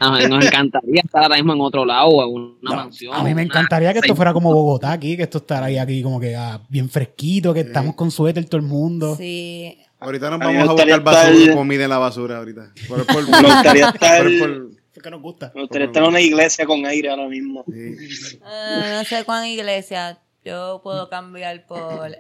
Nos, 0.01 0.29
nos 0.29 0.45
encantaría 0.47 1.01
estar 1.05 1.23
ahora 1.23 1.37
mismo 1.37 1.55
en 1.55 1.61
otro 1.61 1.85
lado, 1.85 2.23
en 2.25 2.29
una 2.35 2.55
No, 2.63 2.75
mansión. 2.77 3.15
a 3.15 3.23
mí 3.23 3.35
me 3.35 3.43
encantaría 3.43 3.93
que 3.93 4.01
esto 4.01 4.15
fuera 4.15 4.33
como 4.33 4.53
Bogotá 4.53 4.93
aquí, 4.93 5.17
que 5.17 5.23
esto 5.23 5.39
estará 5.39 5.67
ahí 5.67 5.79
aquí 5.79 6.03
como 6.03 6.21
que 6.21 6.37
ah, 6.37 6.61
bien 6.69 6.89
fresquito, 6.91 7.55
que 7.55 7.61
estamos 7.61 7.95
con 7.95 8.11
suéter 8.11 8.45
todo 8.47 8.61
el 8.61 8.67
mundo. 8.67 9.17
Sí. 9.17 9.79
Ahorita 9.99 10.29
nos 10.31 10.39
me 10.39 10.45
vamos 10.47 10.69
a 10.69 10.73
buscar 10.73 11.03
basura, 11.03 11.31
estar- 11.33 11.55
comida 11.55 11.85
en 11.85 11.91
la 11.91 11.99
basura 11.99 12.37
ahorita. 12.39 12.73
Por, 12.89 13.07
por, 13.07 13.29
Me 13.29 13.43
gustaría 13.49 13.89
estar, 13.89 14.23
por- 14.23 14.31
me 14.31 14.39
por- 14.39 14.71
Porque 14.95 15.11
nos 15.11 15.23
gusta. 15.23 15.53
gustaría 15.55 15.87
estar 15.87 16.03
en 16.03 16.09
una 16.11 16.21
iglesia 16.21 16.67
con 16.67 16.85
aire 16.85 17.09
ahora 17.09 17.29
mismo. 17.29 17.65
sí. 17.67 18.39
Ah, 18.45 18.99
no 18.99 19.05
sé 19.05 19.25
cuán 19.25 19.47
iglesia. 19.47 20.19
Yo 20.45 20.81
puedo 20.85 21.09
cambiar 21.09 21.67
por. 21.67 22.11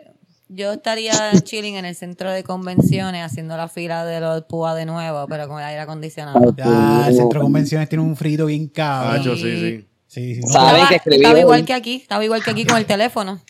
Yo 0.48 0.72
estaría 0.72 1.32
chilling 1.42 1.74
en 1.76 1.84
el 1.84 1.96
centro 1.96 2.30
de 2.30 2.44
convenciones 2.44 3.24
haciendo 3.24 3.56
la 3.56 3.66
fila 3.68 4.04
de 4.04 4.20
los 4.20 4.42
púas 4.44 4.76
de 4.76 4.86
nuevo, 4.86 5.26
pero 5.28 5.48
con 5.48 5.58
el 5.58 5.64
aire 5.64 5.80
acondicionado. 5.80 6.54
Ya, 6.56 7.06
el 7.08 7.16
centro 7.16 7.40
de 7.40 7.44
convenciones 7.44 7.88
tiene 7.88 8.04
un 8.04 8.14
frito 8.16 8.46
bien 8.46 8.68
cabrón. 8.68 9.24
Sí, 9.24 9.36
sí. 9.40 9.86
Sí, 10.06 10.34
sí, 10.36 10.40
no. 10.42 10.48
Saben 10.52 10.68
Estaba, 10.76 10.88
que 10.88 10.94
escribí 10.96 11.16
estaba 11.16 11.34
hoy. 11.34 11.40
igual 11.40 11.64
que 11.64 11.74
aquí, 11.74 11.94
estaba 11.96 12.24
igual 12.24 12.44
que 12.44 12.50
aquí 12.52 12.64
con 12.64 12.76
el 12.78 12.86
teléfono. 12.86 13.40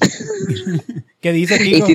¿Qué 1.20 1.30
dice 1.32 1.56
Kiko? 1.58 1.86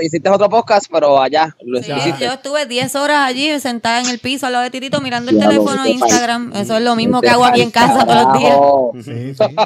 Hiciste, 0.00 0.30
otro 0.30 0.48
podcast, 0.48 0.86
pero 0.90 1.20
allá. 1.20 1.54
Lo 1.62 1.82
Sí, 1.82 1.92
hiciste. 1.92 2.24
yo 2.24 2.32
estuve 2.32 2.64
10 2.64 2.94
horas 2.96 3.18
allí 3.18 3.60
sentada 3.60 4.00
en 4.00 4.08
el 4.08 4.18
piso 4.18 4.46
al 4.46 4.52
lado 4.54 4.64
de 4.64 4.70
Tirito 4.70 5.02
mirando 5.02 5.30
el 5.30 5.38
Ya, 5.38 5.46
teléfono 5.48 5.84
e 5.84 5.90
Instagram. 5.90 6.52
Eso 6.56 6.78
es 6.78 6.82
lo 6.82 6.96
mismo 6.96 7.20
Vete 7.20 7.26
que 7.28 7.34
hago 7.34 7.44
aquí 7.44 7.60
en 7.60 7.70
casa 7.70 8.06
todos 8.06 8.24
los 8.24 8.38
días. 8.38 8.56
Sí, 9.04 9.34
sí. 9.34 9.56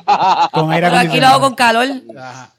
Con 0.53 0.73
aire 0.73 0.89
Pero 0.89 0.99
aquí 0.99 1.21
lo 1.21 1.27
hago 1.29 1.41
con 1.41 1.55
calor. 1.55 1.87
Ajá. 2.19 2.53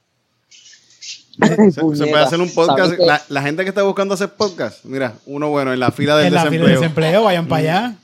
Se, 1.40 1.72
se 1.72 1.82
puede 2.08 2.24
hacer 2.24 2.42
un 2.42 2.50
podcast. 2.50 2.94
La, 2.98 3.22
la 3.30 3.42
gente 3.42 3.64
que 3.64 3.70
está 3.70 3.84
buscando 3.84 4.14
hacer 4.14 4.30
podcast, 4.30 4.84
mira, 4.86 5.16
uno 5.26 5.50
bueno 5.50 5.74
en 5.74 5.80
la 5.80 5.92
fila 5.92 6.18
del 6.18 6.28
En 6.28 6.34
la 6.34 6.42
fila 6.42 6.52
de 6.52 6.58
desempleo. 6.72 6.80
desempleo, 6.82 7.24
vayan 7.24 7.48
para 7.48 7.62
allá. 7.62 7.96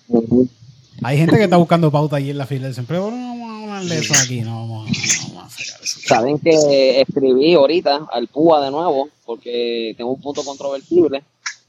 Hay 1.02 1.18
gente 1.18 1.36
que 1.38 1.44
está 1.44 1.58
buscando 1.58 1.92
pauta 1.92 2.18
allí 2.18 2.30
en 2.30 2.38
la 2.38 2.46
fila 2.46 2.64
de 2.64 2.68
desempleo. 2.70 3.12
No 3.12 3.18
vamos 3.18 3.50
a 3.50 3.78
hablar 3.80 3.98
eso 3.98 4.14
aquí, 4.24 4.42
no 4.42 4.52
vamos, 4.68 4.90
no 4.90 5.36
vamos 5.36 5.54
a 5.54 5.64
sacar 5.64 5.84
eso. 5.84 6.00
Saben 6.06 6.40
que 6.40 7.02
escribí 7.02 7.56
ahorita 7.56 8.08
al 8.12 8.28
PUA 8.28 8.66
de 8.66 8.72
nuevo, 8.72 9.10
porque 9.26 9.94
tengo 9.98 10.12
un 10.12 10.22
punto 10.22 10.44
controvertible 10.44 11.24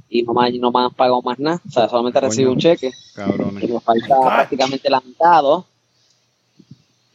y 0.09 0.23
no 0.23 0.35
me, 0.35 0.53
no 0.59 0.71
me 0.71 0.81
han 0.81 0.93
pagado 0.93 1.23
más 1.23 1.39
nada. 1.39 1.61
O 1.67 1.71
sea, 1.71 1.89
solamente 1.89 2.21
recibí 2.21 2.47
un 2.47 2.59
cheque 2.59 2.93
y 3.63 3.67
me 3.67 3.81
falta 3.81 4.17
prácticamente 4.21 4.91
la 4.91 5.01
mitad. 5.01 5.43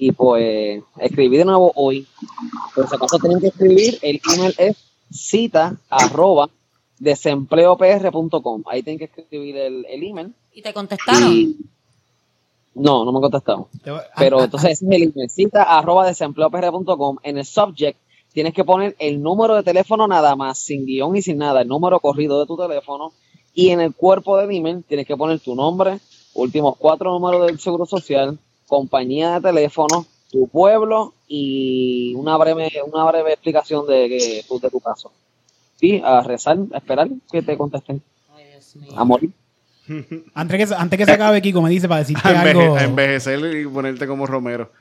Y 0.02 0.14
pues 0.14 0.82
escribí 0.98 1.36
de 1.38 1.44
nuevo 1.44 1.74
hoy. 1.76 2.08
Por 2.74 2.88
si 2.88 2.96
acaso 2.96 3.20
tienen 3.20 3.42
que 3.42 3.48
escribir, 3.48 4.00
el 4.02 4.22
email 4.34 4.56
es 4.58 4.78
cita 5.12 5.76
arroba 5.90 6.50
desempleopr.com. 7.00 8.64
Ahí 8.68 8.82
tienen 8.82 8.98
que 8.98 9.22
escribir 9.22 9.58
el, 9.58 9.86
el 9.90 10.04
email. 10.04 10.34
Y 10.54 10.62
te 10.62 10.74
contestaron. 10.74 11.32
Y- 11.34 11.58
no, 12.76 13.04
no 13.04 13.12
me 13.12 13.18
han 13.18 13.24
contestado. 13.24 13.68
Pero 14.18 14.42
entonces 14.42 14.72
ese 14.72 14.86
es 14.86 14.92
el 14.92 15.04
email, 15.04 15.30
cita 15.30 15.64
arroba 15.64 16.08
desempleopr.com. 16.08 17.18
En 17.24 17.38
el 17.38 17.44
subject 17.46 18.00
tienes 18.32 18.54
que 18.54 18.64
poner 18.64 18.96
el 19.00 19.22
número 19.22 19.56
de 19.56 19.64
teléfono 19.64 20.08
nada 20.08 20.34
más, 20.38 20.60
sin 20.60 20.86
guion 20.86 21.14
y 21.18 21.22
sin 21.22 21.40
nada, 21.40 21.62
el 21.62 21.68
número 21.68 22.00
corrido 22.00 22.40
de 22.40 22.46
tu 22.46 22.56
teléfono. 22.56 23.12
Y 23.54 23.72
en 23.72 23.82
el 23.82 23.94
cuerpo 23.94 24.38
del 24.38 24.50
email 24.56 24.82
tienes 24.88 25.06
que 25.06 25.18
poner 25.18 25.42
tu 25.42 25.56
nombre, 25.56 26.00
últimos 26.36 26.78
cuatro 26.78 27.12
números 27.12 27.48
del 27.48 27.60
seguro 27.60 27.86
social, 27.86 28.40
compañía 28.70 29.34
de 29.40 29.42
teléfono, 29.50 30.06
tu 30.32 30.48
pueblo 30.48 31.14
y 31.28 32.14
una 32.16 32.38
breve, 32.38 32.72
una 32.90 33.04
breve 33.04 33.34
explicación 33.34 33.86
de, 33.88 34.08
que, 34.08 34.46
tu- 34.48 34.60
de 34.62 34.70
tu 34.70 34.80
caso. 34.80 35.12
Y 35.82 36.00
a 36.02 36.22
rezar, 36.22 36.58
a 36.74 36.78
esperar 36.78 37.10
que 37.32 37.42
te 37.42 37.58
contesten. 37.58 38.02
Ay, 38.36 38.46
Dios 38.52 38.76
mío. 38.78 38.92
A 38.96 39.04
morir. 39.04 39.32
Antes 40.36 40.70
que, 40.70 40.76
antes 40.76 40.98
que 41.00 41.06
se 41.06 41.12
acabe, 41.12 41.42
Kiko, 41.42 41.62
me 41.62 41.72
dice 41.72 41.88
para 41.90 42.02
decirte 42.02 42.22
A, 42.30 42.32
enveje- 42.44 42.62
algo. 42.62 42.76
a 42.78 42.84
envejecer 42.84 43.56
y 43.58 43.66
ponerte 43.66 44.06
como 44.08 44.26
Romero. 44.28 44.72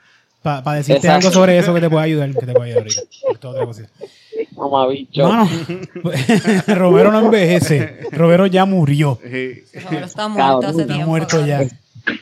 Para 0.42 0.74
decirte 0.74 1.06
Exacto. 1.06 1.26
algo 1.28 1.30
sobre 1.40 1.58
eso 1.58 1.74
que 1.74 1.80
te 1.80 1.90
puede 1.90 2.04
ayudar. 2.04 2.30
Que 2.32 2.46
te 2.46 2.52
puede 2.52 2.70
ayudar 2.72 2.86
ahorita. 3.42 3.88
Mamabicho. 4.56 5.28
Mano, 5.28 5.48
Romero 6.66 7.12
no 7.12 7.20
envejece. 7.20 8.00
Romero 8.12 8.46
ya 8.46 8.64
murió. 8.64 9.18
Sí. 9.22 9.62
Romero 9.84 10.06
está 10.06 10.28
muerto 10.28 10.66
hace 10.66 10.80
Está 10.82 10.94
tiempo. 10.94 11.10
muerto 11.10 11.46
ya. 11.46 11.62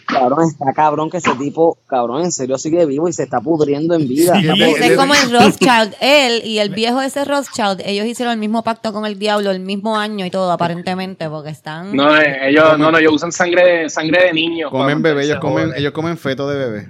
Cabrón, 0.06 0.48
está 0.48 0.72
cabrón 0.74 1.10
que 1.10 1.18
ese 1.18 1.34
tipo, 1.34 1.78
cabrón, 1.86 2.24
en 2.24 2.32
serio 2.32 2.58
sigue 2.58 2.86
vivo 2.86 3.08
y 3.08 3.12
se 3.12 3.24
está 3.24 3.40
pudriendo 3.40 3.94
en 3.94 4.08
vida. 4.08 4.40
Sí. 4.40 4.48
Ese 4.48 4.86
es 4.86 4.96
como 4.96 5.14
el 5.14 5.30
Rothschild. 5.30 5.94
Él 6.00 6.42
y 6.44 6.58
el 6.58 6.70
viejo 6.70 7.00
ese 7.00 7.24
Rothschild, 7.24 7.82
ellos 7.84 8.06
hicieron 8.06 8.32
el 8.32 8.38
mismo 8.38 8.62
pacto 8.62 8.92
con 8.92 9.06
el 9.06 9.18
diablo 9.18 9.50
el 9.50 9.60
mismo 9.60 9.96
año 9.96 10.24
y 10.26 10.30
todo, 10.30 10.50
aparentemente, 10.50 11.28
porque 11.28 11.50
están. 11.50 11.94
No, 11.94 12.16
eh, 12.16 12.50
ellos, 12.50 12.78
no, 12.78 12.90
no, 12.90 12.98
ellos 12.98 13.12
usan 13.14 13.32
sangre, 13.32 13.88
sangre 13.88 14.26
de 14.26 14.32
niños. 14.32 14.70
Comen 14.70 15.02
bebé, 15.02 15.24
ellos 15.24 15.38
comen, 15.38 15.72
ellos 15.76 15.92
comen 15.92 16.16
feto 16.16 16.48
de 16.48 16.58
bebé. 16.58 16.86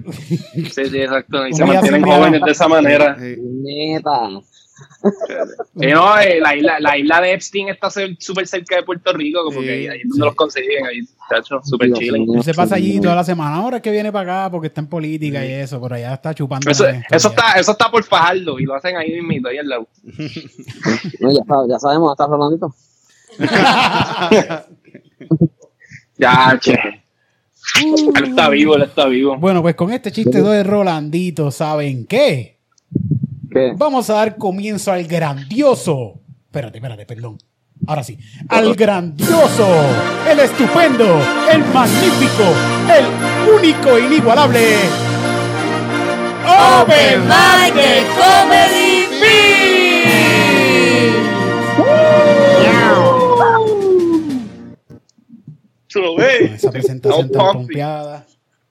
Sí, 0.54 0.86
sí, 0.86 0.98
exacto. 0.98 1.46
Y 1.46 1.52
se 1.54 1.64
mantienen 1.64 2.02
jóvenes 2.02 2.40
de 2.44 2.50
esa 2.50 2.68
manera. 2.68 3.16
Sí. 3.18 3.36
Neta. 3.38 4.30
Sí, 5.78 5.86
no, 5.86 6.18
eh, 6.18 6.38
la, 6.40 6.54
isla, 6.54 6.80
la 6.80 6.98
isla 6.98 7.20
de 7.20 7.32
Epstein 7.32 7.68
está 7.70 7.88
súper 8.18 8.46
cerca 8.46 8.76
de 8.76 8.82
Puerto 8.82 9.12
Rico, 9.12 9.42
como 9.44 9.60
Sí, 9.60 9.66
que 9.66 9.72
ahí, 9.72 9.86
ahí 9.86 10.00
es 10.02 10.08
donde 10.08 10.26
los 10.26 10.34
consiguen, 10.34 10.86
ahí, 10.86 11.00
chacho, 11.30 11.60
súper 11.62 11.92
chile. 11.94 12.24
se 12.42 12.52
pasa 12.52 12.74
allí 12.76 13.00
toda 13.00 13.14
la 13.14 13.24
semana. 13.24 13.56
Ahora 13.56 13.76
es 13.78 13.82
que 13.82 13.90
viene 13.90 14.12
para 14.12 14.44
acá 14.44 14.50
porque 14.50 14.66
está 14.68 14.80
en 14.82 14.88
política 14.88 15.44
y 15.44 15.52
eso. 15.52 15.80
Por 15.80 15.94
allá 15.94 16.14
está 16.14 16.34
chupando. 16.34 16.70
Eso, 16.70 16.86
eso, 16.86 17.28
está, 17.28 17.52
eso 17.52 17.72
está 17.72 17.90
por 17.90 18.04
Fajardo 18.04 18.58
y 18.58 18.64
lo 18.64 18.74
hacen 18.74 18.96
ahí 18.96 19.20
mismo, 19.22 19.48
ahí 19.48 19.58
al 19.58 19.68
lado. 19.68 19.88
No, 21.20 21.68
ya 21.68 21.78
sabemos, 21.78 22.12
¿está 22.12 22.26
Rolandito? 22.26 22.74
Ya, 26.18 26.58
che. 26.60 26.72
Él 27.82 28.24
está 28.28 28.48
vivo, 28.48 28.76
él 28.76 28.82
está 28.82 29.06
vivo. 29.06 29.36
Bueno, 29.36 29.60
pues 29.60 29.74
con 29.74 29.92
este 29.92 30.12
chiste 30.12 30.40
de 30.40 30.62
Rolandito, 30.62 31.50
¿saben 31.50 32.06
qué? 32.06 32.55
¿Qué? 33.56 33.72
Vamos 33.74 34.10
a 34.10 34.14
dar 34.14 34.36
comienzo 34.36 34.92
al 34.92 35.06
grandioso. 35.06 36.20
Espérate, 36.44 36.76
espérate, 36.76 37.06
perdón. 37.06 37.38
Ahora 37.86 38.04
sí. 38.04 38.18
Al 38.50 38.74
grandioso, 38.74 39.66
el 40.30 40.40
estupendo, 40.40 41.18
el 41.50 41.64
magnífico, 41.72 42.44
el 42.94 43.54
único, 43.54 43.96
e 43.96 44.06
inigualable. 44.06 44.60
Open 46.44 47.22
Mic 47.22 47.74
de 47.74 48.02
Comedy 48.18 48.96
ves. 56.16 56.52
esa 56.52 56.70
presentación 56.70 57.28
No, 57.28 57.32
tan 57.32 57.52
pompeada. 57.52 58.26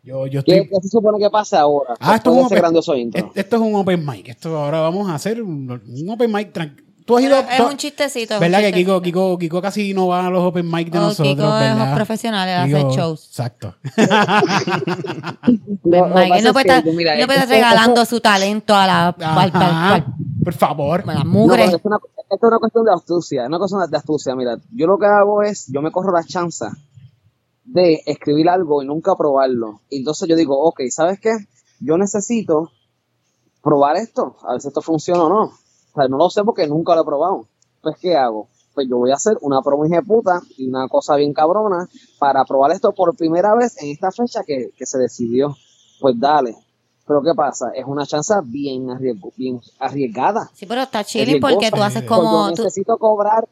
Yo, 0.06 0.28
yo 0.28 0.44
¿Qué, 0.44 0.58
estoy. 0.58 0.70
qué 0.70 0.76
se 0.84 0.90
supone 0.90 1.18
que 1.18 1.30
pase 1.32 1.58
ahora? 1.58 1.96
Ah, 2.00 2.16
esto 2.16 2.32
es, 2.32 2.38
un 2.38 2.46
open, 2.46 2.58
grandioso 2.60 2.96
intro. 2.96 3.32
es- 3.34 3.38
esto 3.44 3.56
es 3.56 3.62
un 3.64 3.74
open 3.76 4.06
mic. 4.06 4.28
Esto 4.30 4.56
ahora 4.58 4.80
vamos 4.82 5.10
a 5.10 5.16
hacer 5.16 5.42
un, 5.42 5.70
un 5.72 6.10
open 6.10 6.32
mic. 6.32 6.54
tran- 6.54 6.76
Tú 7.06 7.18
has 7.18 7.24
ido. 7.24 7.38
Es 7.40 7.58
tú- 7.58 7.68
un 7.68 7.78
chistecito. 7.78 8.34
es 8.34 8.40
un 8.40 8.42
¿Verdad 8.42 8.60
que 8.60 8.66
chistecito. 8.68 9.02
Kiko, 9.02 9.30
Kiko, 9.34 9.38
Kiko 9.38 9.62
casi 9.62 9.94
no 9.94 10.08
va 10.08 10.28
a 10.28 10.30
los 10.30 10.44
open 10.44 10.70
mic 10.70 10.92
de 10.92 10.98
Oh, 10.98 11.02
nosotros? 11.02 11.36
Kiko 11.36 11.44
es 11.56 11.60
¿verdad? 11.60 11.78
más 11.78 11.96
profesional, 11.96 12.50
él 12.50 12.56
hace 12.76 12.86
Kiko- 12.86 12.96
shows. 12.96 13.26
Exacto. 13.28 13.76
Pasa 13.96 14.42
él 16.24 16.44
no 16.44 16.50
es 16.50 16.54
puede 16.54 16.68
estar, 16.68 16.84
mira, 16.94 17.14
él 17.14 17.22
no 17.22 17.26
puede 17.28 17.40
esto- 17.40 17.54
estar 17.54 17.72
regalando 17.72 18.06
su 18.06 18.20
talento 18.20 18.76
a 18.76 18.88
la, 18.88 19.08
al- 19.10 19.16
al- 19.20 19.52
Ajá. 19.54 19.94
al- 19.96 20.06
Por 20.44 20.54
favor. 20.54 21.04
a 21.08 21.14
la 21.14 21.24
No, 21.24 21.30
mugre. 21.30 21.64
es 21.66 21.76
una, 21.84 21.98
esto 21.98 22.36
es 22.36 22.44
una 22.44 22.60
cuestión 22.60 22.86
de 22.86 22.94
astucia, 22.94 23.42
es 23.44 23.48
una 23.48 23.58
cuestión 23.60 23.90
de 23.90 23.98
astucia. 23.98 24.36
Mira, 24.36 24.58
yo 24.72 24.88
lo 24.88 24.98
que 24.98 25.06
hago 25.06 25.42
es, 25.44 25.68
yo 25.72 25.82
me 25.82 25.92
corro 25.92 26.12
la 26.12 26.24
chance 26.24 26.66
de 27.66 28.02
escribir 28.06 28.48
algo 28.50 28.82
y 28.82 28.86
nunca 28.88 29.16
probarlo. 29.16 29.82
Y 29.90 29.98
entonces 29.98 30.28
yo 30.30 30.36
digo, 30.36 30.58
ok, 30.60 30.82
¿sabes 30.90 31.20
qué? 31.20 31.32
Yo 31.80 31.98
necesito 31.98 32.72
probar 33.62 33.98
esto, 33.98 34.36
a 34.48 34.54
ver 34.54 34.62
si 34.62 34.68
esto 34.68 34.82
funciona 34.82 35.24
o 35.24 35.30
no. 35.30 35.44
O 35.46 35.96
sea, 35.96 36.08
no 36.08 36.18
lo 36.18 36.30
sé 36.30 36.44
porque 36.44 36.68
nunca 36.68 36.96
lo 36.96 37.02
he 37.02 37.06
probado. 37.06 37.48
Pues, 37.82 37.98
¿qué 38.00 38.16
hago? 38.16 38.48
Pues 38.74 38.88
yo 38.90 38.98
voy 38.98 39.12
a 39.12 39.16
hacer 39.16 39.38
una 39.42 39.62
promo 39.62 39.86
de 39.86 40.02
puta 40.02 40.42
y 40.58 40.68
una 40.68 40.88
cosa 40.90 41.16
bien 41.16 41.34
cabrona 41.34 41.88
para 42.20 42.44
probar 42.46 42.72
esto 42.72 42.92
por 42.92 43.16
primera 43.16 43.56
vez 43.56 43.82
en 43.82 43.90
esta 43.90 44.12
fecha 44.12 44.44
que, 44.44 44.72
que 44.78 44.86
se 44.86 44.98
decidió. 44.98 45.56
Pues 46.02 46.20
dale. 46.20 46.56
Pero 47.08 47.22
¿qué 47.22 47.34
pasa? 47.36 47.70
Es 47.74 47.86
una 47.86 48.06
chance 48.06 48.34
bien, 48.44 48.88
bien 49.38 49.62
arriesgada. 49.80 50.50
Sí, 50.54 50.66
pero 50.66 50.82
está 50.82 51.02
Es 51.02 51.08
chilling 51.08 51.40
porque 51.40 51.72
tú 51.72 51.82
haces 51.82 52.04
Porque 52.04 52.08
como... 52.08 52.50
yo 52.50 52.56
tú- 52.56 52.64
necesito 52.64 52.98
cobrar, 52.98 53.48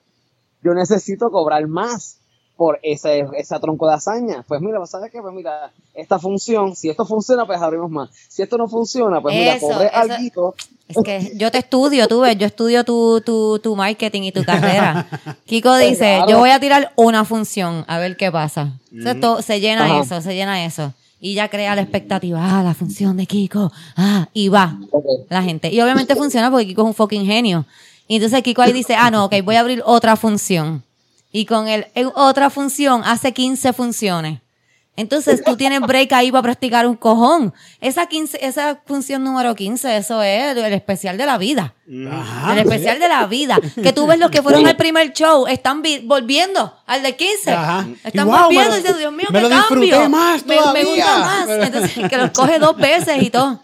yo 0.61 0.73
necesito 0.73 1.29
cobrar 1.31 1.65
más 1.67 2.17
por 2.55 2.79
ese, 2.83 3.25
esa 3.37 3.59
tronco 3.59 3.87
de 3.87 3.95
hazaña. 3.95 4.43
Pues 4.47 4.61
mira, 4.61 4.85
¿sabes 4.85 5.11
qué? 5.11 5.21
Pues 5.21 5.33
mira, 5.33 5.71
esta 5.95 6.19
función, 6.19 6.75
si 6.75 6.89
esto 6.89 7.05
funciona, 7.05 7.45
pues 7.45 7.59
abrimos 7.61 7.89
más. 7.89 8.09
Si 8.29 8.41
esto 8.41 8.57
no 8.57 8.67
funciona, 8.67 9.21
pues 9.21 9.35
mira, 9.35 9.55
Eso, 9.55 9.71
eso- 9.71 9.89
alguito. 9.93 10.55
Es 10.87 10.97
que 11.03 11.31
yo 11.35 11.49
te 11.49 11.57
estudio, 11.59 12.07
tú 12.07 12.19
ves, 12.21 12.37
yo 12.37 12.45
estudio 12.45 12.83
tu, 12.83 13.21
tu, 13.21 13.57
tu 13.59 13.75
marketing 13.75 14.23
y 14.23 14.31
tu 14.31 14.43
carrera. 14.43 15.07
Kiko 15.45 15.75
dice, 15.77 16.15
Claro. 16.17 16.29
yo 16.29 16.39
voy 16.39 16.51
a 16.51 16.59
tirar 16.59 16.91
una 16.95 17.25
función, 17.25 17.85
a 17.87 17.97
ver 17.97 18.17
qué 18.17 18.31
pasa. 18.31 18.73
Se, 19.01 19.15
to- 19.15 19.41
se 19.41 19.59
llena 19.59 19.85
Ajá. 19.85 20.01
eso, 20.01 20.21
se 20.21 20.35
llena 20.35 20.63
eso. 20.65 20.93
Y 21.19 21.35
ya 21.35 21.47
crea 21.49 21.73
la 21.73 21.81
expectativa, 21.81 22.59
ah, 22.59 22.63
la 22.63 22.73
función 22.73 23.15
de 23.17 23.25
Kiko, 23.25 23.71
ah, 23.95 24.27
y 24.33 24.49
va 24.49 24.77
la 25.29 25.41
gente. 25.41 25.69
Y 25.73 25.79
obviamente 25.81 26.15
funciona 26.17 26.51
porque 26.51 26.67
Kiko 26.67 26.81
es 26.81 26.87
un 26.87 26.93
fucking 26.93 27.25
genio. 27.25 27.65
Y 28.09 28.15
entonces 28.17 28.43
Kiko 28.43 28.61
ahí 28.61 28.73
dice, 28.73 28.93
ah, 28.95 29.09
no, 29.09 29.25
ok, 29.25 29.35
voy 29.43 29.55
a 29.55 29.61
abrir 29.61 29.81
otra 29.85 30.17
función. 30.17 30.83
Y 31.33 31.45
con 31.45 31.67
el 31.67 31.87
otra 32.15 32.49
función 32.49 33.01
hace 33.03 33.33
15 33.33 33.73
funciones. 33.73 34.39
Entonces 34.95 35.43
tú 35.43 35.57
tienes 35.57 35.81
break 35.81 36.13
ahí 36.13 36.31
para 36.31 36.43
practicar 36.43 36.85
un 36.85 36.95
cojón. 36.95 37.51
Esa 37.81 38.05
15, 38.05 38.45
esa 38.45 38.79
función 38.85 39.23
número 39.23 39.55
15, 39.55 39.97
eso 39.97 40.21
es 40.21 40.55
el 40.55 40.71
especial 40.73 41.17
de 41.17 41.25
la 41.25 41.39
vida. 41.39 41.73
Ajá. 42.11 42.53
el 42.53 42.59
especial 42.59 42.99
de 42.99 43.07
la 43.07 43.25
vida. 43.25 43.57
Que 43.81 43.91
tú 43.91 44.05
ves 44.05 44.19
los 44.19 44.29
que 44.29 44.43
fueron 44.43 44.67
al 44.67 44.75
primer 44.77 45.11
show, 45.11 45.47
están 45.47 45.81
vi- 45.81 46.05
volviendo 46.05 46.77
al 46.85 47.01
de 47.01 47.15
15. 47.15 47.51
Ajá. 47.51 47.87
Están 48.03 48.27
wow, 48.27 48.43
volviendo 48.43 48.73
y 48.75 48.77
diciendo, 48.77 48.99
Dios 48.99 49.13
mío, 49.13 49.27
me 49.31 49.39
qué 49.41 49.49
lo 49.49 49.49
cambio. 49.49 50.09
más 50.09 50.45
me, 50.45 50.57
me 50.73 50.83
gusta 50.85 51.17
más. 51.17 51.49
Entonces, 51.49 52.07
que 52.07 52.17
los 52.17 52.29
coge 52.29 52.59
dos 52.59 52.77
veces 52.77 53.19
y 53.23 53.31
todo. 53.31 53.59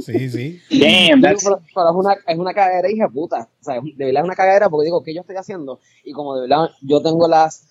Sí, 0.00 0.28
sí. 0.30 0.60
Damn, 0.70 1.20
that's, 1.20 1.44
Pero, 1.44 1.60
pero 1.74 1.88
es 1.90 1.94
una, 1.96 2.16
es 2.26 2.38
una 2.38 2.54
cagadera 2.54 2.90
hija 2.90 3.08
puta. 3.08 3.48
O 3.60 3.64
sea, 3.64 3.74
de 3.82 4.04
verdad 4.04 4.22
es 4.22 4.26
una 4.26 4.34
cagadera 4.36 4.68
porque 4.68 4.86
digo, 4.86 5.02
¿qué 5.02 5.14
yo 5.14 5.20
estoy 5.22 5.36
haciendo? 5.36 5.80
Y 6.04 6.12
como 6.12 6.34
de 6.36 6.42
verdad 6.48 6.68
yo 6.82 7.00
tengo 7.02 7.26
las, 7.28 7.66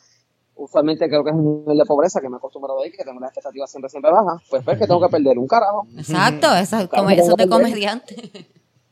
usualmente 0.56 1.08
creo 1.08 1.24
que 1.24 1.30
es 1.32 1.36
un 1.36 1.62
nivel 1.62 1.78
de 1.78 1.86
pobreza 1.86 2.20
que 2.22 2.30
me 2.30 2.36
he 2.36 2.38
acostumbrado 2.38 2.82
ahí, 2.82 2.92
que 2.92 3.04
tengo 3.04 3.20
las 3.20 3.30
expectativas 3.30 3.70
siempre, 3.70 3.90
siempre 3.90 4.12
bajas, 4.12 4.42
pues 4.50 4.66
ves 4.66 4.78
que 4.78 4.88
tengo 4.88 5.02
que 5.02 5.10
perder 5.10 5.38
un 5.38 5.48
carajo. 5.48 5.88
Exacto, 5.98 6.56
eso, 6.56 6.90
come- 6.90 7.14
eso 7.16 7.32
es 7.32 7.38
de 7.38 7.48
como- 7.48 7.64
comediante. 7.64 8.16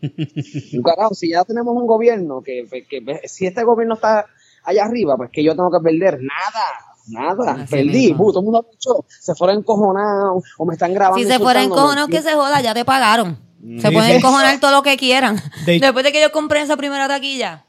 Un 0.01 0.83
carajo, 0.83 1.13
si 1.15 1.31
ya 1.31 1.43
tenemos 1.43 1.75
un 1.75 1.87
gobierno 1.87 2.41
que, 2.41 2.65
que 2.89 3.21
si 3.27 3.47
este 3.47 3.63
gobierno 3.63 3.95
está 3.95 4.25
allá 4.63 4.85
arriba, 4.85 5.15
pues 5.17 5.29
que 5.31 5.43
yo 5.43 5.55
tengo 5.55 5.71
que 5.71 5.79
perder 5.83 6.19
nada. 6.21 6.65
Nada, 7.07 7.51
Así 7.53 7.65
perdí, 7.71 8.13
todo 8.13 8.39
el 8.39 8.43
mundo 8.45 8.65
ha 8.67 8.71
dicho, 8.71 9.05
se 9.07 9.35
fueron 9.35 9.57
encojonados 9.59 10.43
o 10.57 10.65
me 10.65 10.73
están 10.73 10.93
grabando. 10.93 11.17
Si 11.19 11.25
se 11.25 11.33
insultándome. 11.33 11.65
encojonados, 11.65 12.09
que 12.09 12.21
se 12.21 12.33
joda, 12.33 12.61
ya 12.61 12.73
te 12.73 12.83
pagaron. 12.85 13.39
Se 13.81 13.91
pueden 13.91 14.17
encojonar 14.17 14.59
todo 14.59 14.71
lo 14.71 14.83
que 14.83 14.95
quieran. 14.97 15.41
De- 15.65 15.79
Después 15.81 16.03
de 16.05 16.11
que 16.11 16.21
yo 16.21 16.31
compré 16.31 16.61
esa 16.61 16.77
primera 16.77 17.07
taquilla, 17.07 17.64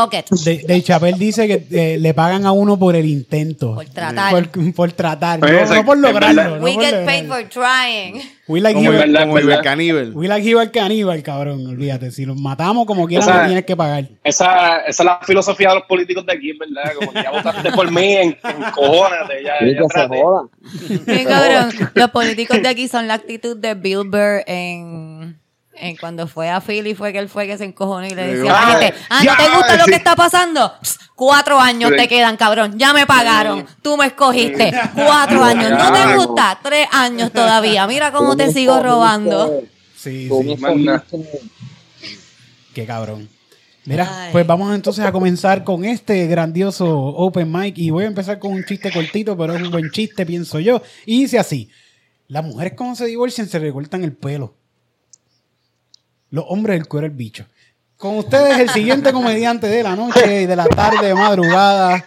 fuck 0.00 0.14
it. 0.14 0.26
De, 0.44 0.58
de 0.58 0.82
Chapel 0.82 1.18
dice 1.18 1.46
que 1.48 1.66
eh, 1.94 1.98
le 1.98 2.14
pagan 2.14 2.46
a 2.46 2.52
uno 2.52 2.78
por 2.78 2.94
el 2.96 3.06
intento. 3.06 3.74
Por 3.74 3.86
tratar. 3.86 4.30
Por, 4.30 4.74
por 4.74 4.92
tratar. 4.92 5.40
Pues 5.40 5.70
no, 5.70 5.84
por 5.84 5.98
lograrlo. 5.98 6.58
no 6.58 6.64
We 6.64 6.74
por 6.74 6.84
get 6.84 7.04
paid 7.06 7.26
for 7.26 7.42
trying. 7.48 8.20
We 8.48 8.60
like 8.60 8.76
Como, 8.76 8.90
verdad, 8.92 9.26
verdad. 9.32 9.62
caníbal. 9.62 10.12
we 10.14 10.28
like 10.28 10.48
you 10.48 10.58
al 10.60 10.70
caníbal, 10.70 11.20
cabrón. 11.22 11.66
Olvídate. 11.66 12.10
Si 12.12 12.24
los 12.24 12.38
matamos 12.40 12.86
como 12.86 13.06
quieran, 13.08 13.28
O 13.28 13.32
sea, 13.32 13.40
no 13.42 13.46
tienes 13.46 13.64
que 13.64 13.74
pagar. 13.76 14.08
esa, 14.22 14.78
esa 14.86 15.02
es 15.02 15.04
la 15.04 15.18
filosofía 15.22 15.70
de 15.70 15.74
los 15.76 15.84
políticos 15.84 16.24
de 16.26 16.32
aquí, 16.32 16.52
¿verdad? 16.52 16.92
Como 16.98 17.12
que 17.12 17.22
ya 17.22 17.30
votaste 17.32 17.72
por 17.72 17.90
mí, 17.90 18.12
en, 18.14 18.38
encojónate, 18.44 19.42
ya, 19.44 19.54
Sí, 19.58 19.72
ya 19.72 19.78
que 19.78 19.82
se 19.82 19.88
trate. 19.88 20.22
joda. 20.22 20.42
Sí, 21.06 21.24
cabrón. 21.24 21.90
Los 21.94 22.10
políticos 22.10 22.62
de 22.62 22.68
aquí 22.68 22.86
son 22.88 23.08
la 23.08 23.14
actitud 23.14 23.56
de 23.56 23.74
Bill 23.74 24.04
Burr 24.04 24.42
en, 24.46 25.38
en 25.78 25.96
cuando 25.96 26.26
fue 26.26 26.50
a 26.50 26.60
Philly 26.60 26.94
fue 26.94 27.12
que 27.12 27.18
él 27.18 27.28
fue 27.28 27.46
que 27.46 27.56
se 27.58 27.64
encojonó 27.64 28.06
y 28.06 28.14
le 28.14 28.26
decía 28.26 28.58
a 28.58 28.66
la 28.72 28.78
gente, 28.78 28.98
ah, 29.10 29.18
¿no 29.18 29.24
ya, 29.24 29.36
te 29.36 29.48
gusta 29.56 29.76
lo 29.76 29.84
sí. 29.84 29.90
que 29.90 29.96
está 29.96 30.16
pasando? 30.16 30.72
Psst, 30.82 31.02
Cuatro 31.16 31.58
años 31.58 31.90
Sí. 31.92 31.96
te 31.96 32.08
quedan, 32.08 32.36
cabrón. 32.36 32.78
Ya 32.78 32.92
me 32.92 33.06
pagaron. 33.06 33.66
Tú 33.80 33.96
me 33.96 34.06
escogiste. 34.06 34.70
Cuatro 34.94 35.42
años. 35.42 35.70
¿No 35.70 35.90
te 35.90 36.14
gusta? 36.14 36.58
Tres 36.62 36.86
años 36.92 37.32
todavía. 37.32 37.86
Mira 37.86 38.12
cómo 38.12 38.36
te 38.36 38.52
sigo 38.52 38.82
robando. 38.82 39.62
Sí, 39.96 40.28
sí. 40.28 40.56
Qué 42.74 42.84
cabrón. 42.84 43.30
Mira, 43.86 44.08
Ay. 44.10 44.32
pues 44.32 44.46
vamos 44.46 44.74
entonces 44.74 45.04
a 45.04 45.12
comenzar 45.12 45.64
con 45.64 45.84
este 45.84 46.26
grandioso 46.26 46.86
open 46.86 47.50
mic 47.50 47.78
y 47.78 47.90
voy 47.90 48.04
a 48.04 48.08
empezar 48.08 48.38
con 48.38 48.52
un 48.52 48.64
chiste 48.64 48.92
cortito, 48.92 49.38
pero 49.38 49.54
es 49.54 49.62
un 49.62 49.70
buen 49.70 49.90
chiste, 49.92 50.26
pienso 50.26 50.58
yo. 50.58 50.82
Y 51.06 51.22
dice 51.22 51.38
así, 51.38 51.70
las 52.28 52.44
mujeres 52.44 52.74
cuando 52.76 52.96
se 52.96 53.06
divorcian 53.06 53.48
se 53.48 53.58
recortan 53.58 54.04
el 54.04 54.12
pelo. 54.12 54.54
Los 56.30 56.44
hombres 56.48 56.78
el 56.80 56.86
cuero 56.88 57.06
el 57.06 57.12
bicho. 57.12 57.44
Con 57.96 58.18
ustedes 58.18 58.58
el 58.58 58.68
siguiente 58.70 59.12
comediante 59.12 59.68
de 59.68 59.82
la 59.82 59.96
noche 59.96 60.42
y 60.42 60.46
de 60.46 60.54
la 60.56 60.66
tarde, 60.66 61.06
de 61.08 61.14
madrugada, 61.14 62.04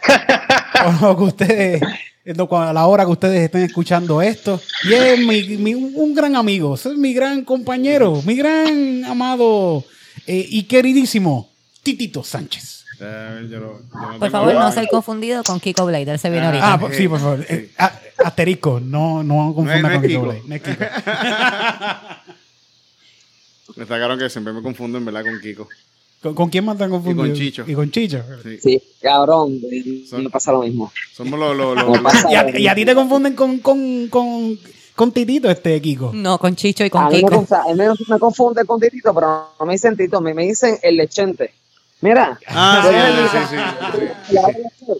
o 0.85 1.05
lo 1.07 1.17
que 1.17 1.23
ustedes, 1.23 1.81
a 1.81 2.73
la 2.73 2.85
hora 2.85 3.05
que 3.05 3.11
ustedes 3.11 3.41
estén 3.45 3.63
escuchando 3.63 4.21
esto. 4.21 4.61
Y 4.83 4.93
es 4.93 5.19
mi, 5.25 5.57
mi- 5.57 5.73
un 5.73 6.13
gran 6.13 6.35
amigo, 6.35 6.75
es 6.75 6.85
mi 6.85 7.13
gran 7.13 7.43
compañero, 7.43 8.21
mi 8.23 8.35
gran 8.35 9.03
amado 9.05 9.83
eh, 10.27 10.45
y 10.47 10.63
queridísimo 10.63 11.49
Titito 11.81 12.23
Sánchez. 12.23 12.85
Eh, 13.01 13.47
yo 13.49 13.59
no- 13.59 13.79
yo 13.91 14.11
no 14.13 14.19
Por 14.19 14.29
favor, 14.29 14.53
no 14.53 14.71
ser 14.71 14.87
confundido 14.89 15.41
con 15.43 15.59
Kiko 15.59 15.85
Blade. 15.87 16.11
Él 16.11 16.19
se 16.19 16.29
viene 16.29 16.45
Ah, 16.45 16.49
ahorita. 16.49 16.73
Ah, 16.73 16.79
por- 16.79 16.93
sí, 16.93 17.07
por 17.07 17.19
favor. 17.19 17.45
Eh, 17.49 17.71
a- 17.79 17.93
asterisco, 18.25 18.79
no, 18.79 19.23
no 19.23 19.53
confunda 19.55 19.89
no 19.89 19.89
con 19.93 20.01
Kiko 20.03 20.07
Kiko. 20.07 20.21
Blade, 20.23 20.41
no 20.45 20.55
es 20.55 20.61
Kiko. 20.61 20.83
Me 23.79 23.85
sacaron 23.85 24.19
que 24.19 24.29
siempre 24.29 24.51
me 24.53 24.61
confunden, 24.61 25.05
¿verdad? 25.05 25.23
Con 25.23 25.39
Kiko. 25.39 25.67
¿Con, 26.21 26.35
con 26.35 26.49
quién 26.49 26.65
más 26.65 26.77
te 26.77 26.83
han 26.83 26.89
confundido? 26.89 27.25
Y 27.25 27.29
con 27.29 27.37
Chicho. 27.37 27.63
Y 27.65 27.73
con 27.73 27.91
Chicho. 27.91 28.21
Sí. 28.43 28.59
Sí, 28.61 28.83
cabrón, 29.01 29.57
Son- 30.09 30.23
me 30.23 30.29
pasa 30.29 30.51
lo 30.51 30.63
mismo. 30.63 30.91
Somos 31.13 31.39
los. 31.39 31.55
los, 31.55 31.75
Me 32.01 32.09
Y 32.59 32.67
a, 32.67 32.71
y 32.73 32.75
ti 32.75 32.83
te 32.85 32.93
confunden 32.93 33.35
con, 33.35 33.59
con, 33.59 34.07
con, 34.09 34.59
con 34.95 35.11
Titito, 35.13 35.49
este 35.49 35.79
Kiko. 35.81 36.11
No, 36.13 36.37
con 36.37 36.57
Chicho 36.57 36.83
y 36.83 36.89
con 36.89 37.03
a 37.05 37.09
me, 37.09 37.15
Kiko. 37.19 37.39
mí 37.41 37.47
me, 37.75 37.87
me 38.09 38.19
confunde 38.19 38.65
con 38.65 38.81
Titito, 38.81 39.13
pero 39.15 39.51
no 39.57 39.65
me 39.65 39.71
dicen 39.73 39.95
Tito, 39.95 40.19
me, 40.19 40.33
me 40.33 40.43
dicen 40.45 40.77
el 40.83 40.97
lechente. 40.97 41.53
Mira. 42.01 42.37
Ah, 42.47 43.29
sí, 43.31 43.37
sí, 43.39 43.55
sí, 43.55 44.93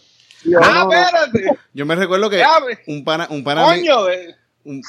Ah, 0.62 0.86
no, 0.86 0.94
espérate, 0.94 1.60
Yo 1.74 1.86
me 1.86 1.96
recuerdo 1.96 2.30
que 2.30 2.42
un 2.88 3.04
pana, 3.04 3.28
un 3.30 3.44
pana, 3.44 3.64
coño. 3.66 4.10
eh. 4.10 4.36
un, 4.64 4.82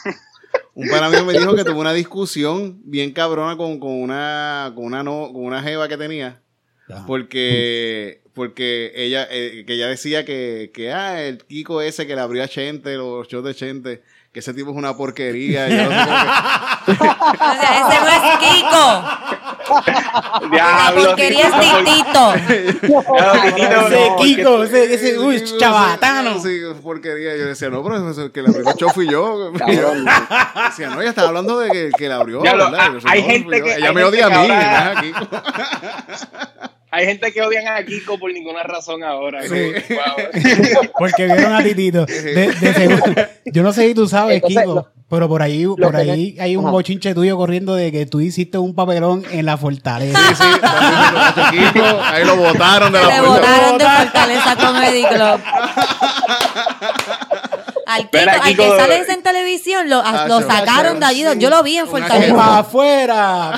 un 0.80 0.88
pana 0.88 1.10
mío 1.10 1.24
me 1.24 1.32
dijo 1.34 1.54
que 1.54 1.64
tuvo 1.64 1.80
una 1.80 1.92
discusión 1.92 2.80
bien 2.84 3.12
cabrona 3.12 3.56
con, 3.56 3.78
con 3.78 3.92
una 3.92 4.72
con 4.74 4.84
una 4.84 5.02
no, 5.02 5.30
con 5.32 5.44
una 5.44 5.62
jeva 5.62 5.88
que 5.88 5.96
tenía 5.96 6.40
Ajá. 6.88 7.04
porque 7.06 8.22
porque 8.32 8.92
ella 8.94 9.28
eh, 9.30 9.64
que 9.66 9.74
ella 9.74 9.88
decía 9.88 10.24
que, 10.24 10.70
que 10.72 10.92
ah, 10.92 11.22
el 11.22 11.38
Kiko 11.38 11.82
ese 11.82 12.06
que 12.06 12.14
le 12.14 12.20
abrió 12.20 12.42
a 12.42 12.48
Chente 12.48 12.96
los 12.96 13.28
shows 13.28 13.44
de 13.44 13.54
Chente 13.54 14.02
que 14.32 14.38
ese 14.40 14.54
tipo 14.54 14.70
es 14.70 14.76
una 14.76 14.96
porquería 14.96 15.68
y 15.68 15.76
yo 15.76 15.84
no 15.84 15.90
sé 15.90 15.96
que- 16.86 17.08
O 17.08 17.52
sea, 17.60 17.70
ese 17.80 18.00
no 18.00 18.08
es 18.08 18.22
Kiko. 18.38 19.04
La 20.40 20.48
Diablo, 20.50 21.04
porquería 21.06 21.46
es 21.48 21.52
Titito, 21.84 22.34
Titito. 22.44 23.86
Ese 23.86 24.08
no, 24.10 24.16
Kiko, 24.16 24.62
ese, 24.64 24.94
ese, 24.94 25.18
uy, 25.18 25.42
chabatano. 25.58 26.40
Sí, 26.40 26.60
porquería. 26.82 27.36
Yo 27.36 27.46
decía, 27.46 27.68
no, 27.70 27.82
pero 27.82 28.10
eso, 28.10 28.32
que 28.32 28.42
le 28.42 28.48
abrió 28.48 28.72
show 28.76 28.90
fui 28.90 29.08
yo. 29.08 29.50
Decía, 29.52 30.88
no, 30.90 31.00
ella 31.00 31.10
estaba 31.10 31.28
hablando 31.28 31.58
de 31.60 31.70
que, 31.70 31.90
que 31.96 32.08
le 32.08 32.14
abrió. 32.14 32.40
Diablo, 32.42 32.70
¿verdad? 32.70 32.86
ah, 32.94 32.98
Yo 33.00 33.08
hay 33.08 33.22
no, 33.22 33.28
gente 33.28 33.62
que- 33.62 33.74
Ella 33.76 33.88
hay 33.88 33.94
me 33.94 34.04
odia 34.04 34.26
a 34.26 34.30
mí, 34.30 34.36
ahora- 34.36 34.92
es 34.92 34.96
a 34.96 35.00
Kiko. 35.00 35.28
Hay 36.92 37.06
gente 37.06 37.32
que 37.32 37.40
odian 37.42 37.68
a 37.68 37.84
Kiko 37.84 38.18
por 38.18 38.32
ninguna 38.32 38.62
razón 38.64 39.04
ahora. 39.04 39.42
Sí. 39.42 39.48
como, 39.48 40.00
wow. 40.00 40.90
Porque 40.98 41.24
vieron 41.26 41.52
a 41.54 41.62
Titito. 41.62 42.04
De, 42.06 42.52
de 42.52 42.74
seguro. 42.74 43.14
Yo 43.44 43.62
no 43.62 43.72
sé 43.72 43.86
si 43.88 43.94
tú 43.94 44.08
sabes, 44.08 44.36
Entonces, 44.36 44.60
Kiko, 44.62 44.74
lo- 44.74 44.88
pero 45.08 45.28
por 45.28 45.42
ahí, 45.42 45.66
por 45.66 45.94
ahí 45.96 46.36
hay 46.40 46.56
un 46.56 46.64
Ajá. 46.64 46.72
bochinche 46.72 47.14
tuyo 47.14 47.36
corriendo 47.36 47.74
de 47.74 47.90
que 47.92 48.06
tú 48.06 48.20
hiciste 48.20 48.58
un 48.58 48.74
papelón 48.74 49.24
en 49.30 49.44
la 49.46 49.56
fortaleza. 49.56 50.18
Sí, 50.34 50.34
sí, 50.42 51.58
Kiko, 51.72 51.86
ahí 52.04 52.24
lo 52.24 52.36
botaron 52.36 52.92
de 52.92 52.98
la 53.02 53.06
Le 53.08 53.22
puerta. 53.22 53.46
votaron 53.48 53.78
de 53.78 53.84
Fortaleza 53.86 54.56
Comedy 54.56 55.04
Club. 55.04 55.40
Al 57.86 58.08
Kiko, 58.10 58.62
que 58.62 58.68
sale 58.80 58.96
en 59.08 59.22
televisión, 59.22 59.90
lo, 59.90 60.00
Ah, 60.04 60.26
lo 60.28 60.40
sí, 60.40 60.46
sacaron 60.48 61.00
de 61.00 61.06
allí. 61.06 61.24
sí. 61.24 61.38
Yo 61.38 61.50
lo 61.50 61.62
vi 61.64 61.76
en 61.78 61.88
Fortaleza. 61.88 62.34
¡Para 62.36 62.58
afuera! 62.58 63.52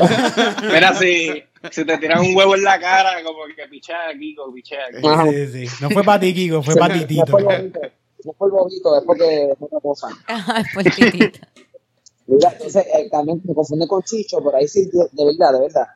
Mira, 0.72 0.94
si, 0.94 1.44
si 1.70 1.84
te 1.84 1.98
tiran 1.98 2.20
un 2.20 2.36
huevo 2.36 2.54
en 2.54 2.64
la 2.64 2.78
cara, 2.80 3.22
como 3.24 3.38
que 3.54 3.68
pichea 3.68 4.08
a 4.08 4.18
Kiko, 4.18 4.52
pichea 4.52 4.78
a 4.86 4.96
Kiko. 4.96 5.08
Ajá. 5.10 5.30
Sí, 5.30 5.66
sí. 5.66 5.76
No 5.80 5.90
fue 5.90 6.02
para 6.02 6.20
ti, 6.20 6.34
Kiko, 6.34 6.62
fue 6.62 6.74
para 6.76 6.96
no 6.96 7.00
Titito. 7.02 7.24
por 7.26 7.42
bobito, 7.42 7.80
no 8.24 8.30
es 8.30 8.36
por 8.36 8.50
bobito, 8.50 8.96
es 8.98 9.04
porque 9.04 9.44
es 9.52 9.56
otra 9.60 9.80
cosa. 9.80 10.08
Pues 10.74 10.94
Titito. 10.94 11.38
Mira, 12.26 12.50
entonces 12.52 12.86
eh, 12.94 13.08
también 13.10 13.40
me 13.44 13.54
confunde 13.54 13.86
con 13.88 14.02
Chicho, 14.02 14.38
pero 14.44 14.56
ahí 14.56 14.68
sí, 14.68 14.86
de, 14.86 15.06
de 15.10 15.24
verdad, 15.26 15.52
de 15.52 15.60
verdad. 15.60 15.86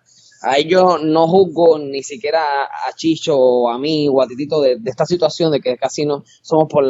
Ahí 0.42 0.68
yo 0.68 0.98
no 0.98 1.26
juzgo 1.28 1.78
ni 1.78 2.02
siquiera 2.02 2.40
a, 2.64 2.88
a 2.88 2.92
Chicho 2.94 3.38
o 3.38 3.68
a 3.70 3.78
mí 3.78 4.08
o 4.10 4.20
a 4.20 4.26
Titito 4.26 4.60
de, 4.60 4.76
de 4.76 4.90
esta 4.90 5.06
situación 5.06 5.50
de 5.52 5.60
que 5.60 5.76
casi 5.78 6.04
no 6.04 6.24
somos 6.42 6.68
por 6.68 6.84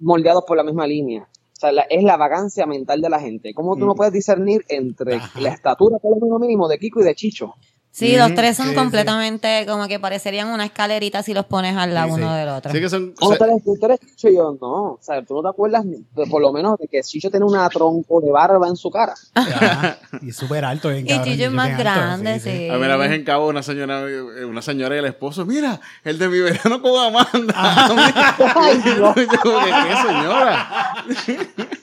moldeados 0.00 0.44
por 0.46 0.56
la 0.56 0.62
misma 0.62 0.86
línea. 0.86 1.22
O 1.22 1.56
sea, 1.60 1.72
la- 1.72 1.82
es 1.82 2.02
la 2.02 2.16
vagancia 2.16 2.64
mental 2.66 3.00
de 3.00 3.10
la 3.10 3.20
gente. 3.20 3.52
¿Cómo 3.54 3.76
tú 3.76 3.86
no 3.86 3.94
puedes 3.94 4.12
discernir 4.12 4.64
entre 4.68 5.20
la 5.40 5.48
estatura, 5.50 5.98
por 5.98 6.12
lo 6.18 6.24
menos 6.24 6.40
mínimo, 6.40 6.68
de 6.68 6.78
Kiko 6.78 7.00
y 7.00 7.04
de 7.04 7.14
Chicho? 7.14 7.54
Sí, 7.96 8.16
los 8.16 8.34
tres 8.34 8.56
son 8.56 8.70
sí, 8.70 8.74
completamente 8.74 9.64
como 9.68 9.86
que 9.86 10.00
parecerían 10.00 10.48
una 10.48 10.64
escalerita 10.64 11.22
si 11.22 11.32
los 11.32 11.44
pones 11.46 11.76
al 11.76 11.94
lado 11.94 12.08
Sí, 12.08 12.14
uno 12.14 12.32
sí. 12.32 12.38
del 12.40 12.48
otro. 12.48 12.72
Sí 12.72 12.80
que 12.80 12.88
son... 12.90 13.12
¿Cómo 13.12 13.36
tú 13.36 13.44
eres, 13.44 13.62
tú 13.62 13.78
eres 13.86 14.00
Chicho 14.00 14.28
y 14.30 14.34
yo? 14.34 14.56
No. 14.60 14.72
O 14.94 14.98
sea, 15.00 15.22
tú 15.22 15.34
no 15.36 15.42
te 15.42 15.48
acuerdas 15.50 15.84
de- 15.86 16.26
por 16.26 16.42
lo 16.42 16.52
menos 16.52 16.76
de 16.78 16.88
que 16.88 17.00
Chicho 17.02 17.30
tiene 17.30 17.46
una 17.46 17.68
tronco 17.68 18.20
de 18.20 18.32
barba 18.32 18.66
en 18.66 18.74
su 18.74 18.90
cara. 18.90 19.14
Y 20.22 20.32
súper 20.32 20.64
alto. 20.64 20.88
bien 20.88 21.04
Y 21.06 21.08
cabrón, 21.08 21.24
Chicho 21.24 21.44
es 21.44 21.50
más 21.52 21.68
alto, 21.70 21.78
grande, 21.82 22.40
sí, 22.40 22.50
sí. 22.50 22.56
sí. 22.58 22.68
A 22.68 22.72
mí 22.78 22.84
una 22.84 22.96
vez 22.96 23.12
en 23.12 23.24
Cabo 23.24 23.46
una 23.46 23.62
señora, 23.62 24.00
eh, 24.08 24.44
una 24.44 24.60
señora 24.62 24.96
y 24.96 24.98
el 24.98 25.04
esposo, 25.04 25.46
mira, 25.46 25.80
el 26.02 26.18
de 26.18 26.28
mi 26.28 26.40
verano 26.40 26.82
con 26.82 26.92
Amanda. 27.00 27.54
Ay, 28.56 28.78
Dios. 28.82 29.14
Yo 29.14 29.14
¿qué 29.14 29.96
señora? 30.08 30.94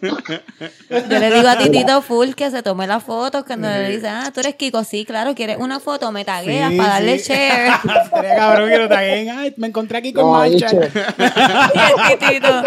Yo 0.02 1.20
le 1.20 1.32
digo 1.32 1.48
a 1.48 1.58
Titito 1.58 2.02
Full 2.02 2.32
que 2.34 2.52
se 2.52 2.64
tome 2.64 2.88
las 2.88 3.04
fotos 3.04 3.44
cuando 3.46 3.68
le 3.70 3.90
dice, 3.92 4.10
ah, 4.10 4.32
tú 4.34 4.40
eres 4.42 4.56
Kiko, 4.56 4.84
sí, 4.84 5.06
claro, 5.06 5.36
quieres 5.36 5.58
una 5.60 5.80
foto, 5.80 6.01
me 6.12 6.24
tagueas 6.24 6.72
Sí, 6.72 6.78
para 6.78 6.90
darle 6.94 7.20
sí. 7.20 7.34
share. 7.34 7.74
Estaría 8.06 8.36
cabrón 8.36 8.70
que 8.70 8.78
lo 8.78 8.88
taguen. 8.88 9.30
Ay, 9.30 9.54
me 9.58 9.68
encontré 9.68 9.98
aquí 9.98 10.14
con 10.14 10.24
No, 10.24 10.46
y 10.46 10.54
el 10.56 10.60
Titito. 12.20 12.64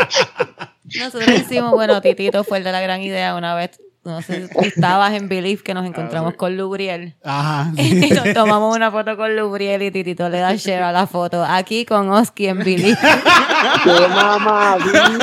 Nosotros 0.98 1.28
hicimos, 1.40 1.72
bueno, 1.72 2.00
Titito 2.02 2.44
fue 2.44 2.58
el 2.58 2.64
de 2.64 2.72
la 2.72 2.80
gran 2.82 3.00
idea 3.00 3.34
una 3.34 3.54
vez. 3.54 3.80
No 4.04 4.20
sé 4.20 4.48
si 4.48 4.66
estabas 4.68 5.14
en 5.14 5.28
Belief 5.30 5.62
que 5.62 5.72
nos 5.72 5.86
encontramos 5.86 6.34
con 6.34 6.56
Lubriel. 6.58 7.14
Ajá. 7.24 7.72
Y 7.76 8.10
nos 8.10 8.34
tomamos 8.34 8.76
una 8.76 8.90
foto 8.90 9.16
con 9.16 9.34
Lubriel 9.34 9.82
y 9.82 9.90
Titito 9.90 10.28
le 10.28 10.40
da 10.40 10.54
share 10.54 10.82
a 10.82 10.92
la 10.92 11.06
foto. 11.06 11.42
Aquí 11.42 11.86
con 11.86 12.10
Oski 12.10 12.48
en 12.48 12.58
Belief. 12.58 12.98
¡Qué 13.84 14.08
mamá, 14.08 14.76
cabrón! 14.78 15.18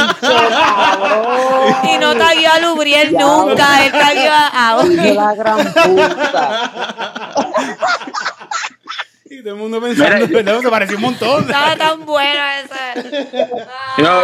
Y 1.84 1.98
no 2.00 2.16
tagueó 2.16 2.52
a 2.52 2.60
Lubriel 2.60 3.12
Ya, 3.12 3.20
nunca. 3.20 3.86
Él 3.86 3.92
tagueó 3.92 4.32
a 4.34 4.76
Oski. 4.82 5.14
la 5.14 5.36
gran 5.36 5.74
puta. 5.74 6.72
Y 9.30 9.44
todo 9.44 9.54
el 9.54 9.60
mundo 9.60 9.80
pensando, 9.80 10.28
¿verdad? 10.28 10.60
Se 10.62 10.70
pareció 10.70 10.96
un 10.98 11.04
montón. 11.04 11.44
Estaba 11.44 11.76
tan 11.78 12.06
bueno 12.06 12.42
ese. 12.64 13.28
Yo, 14.00 14.22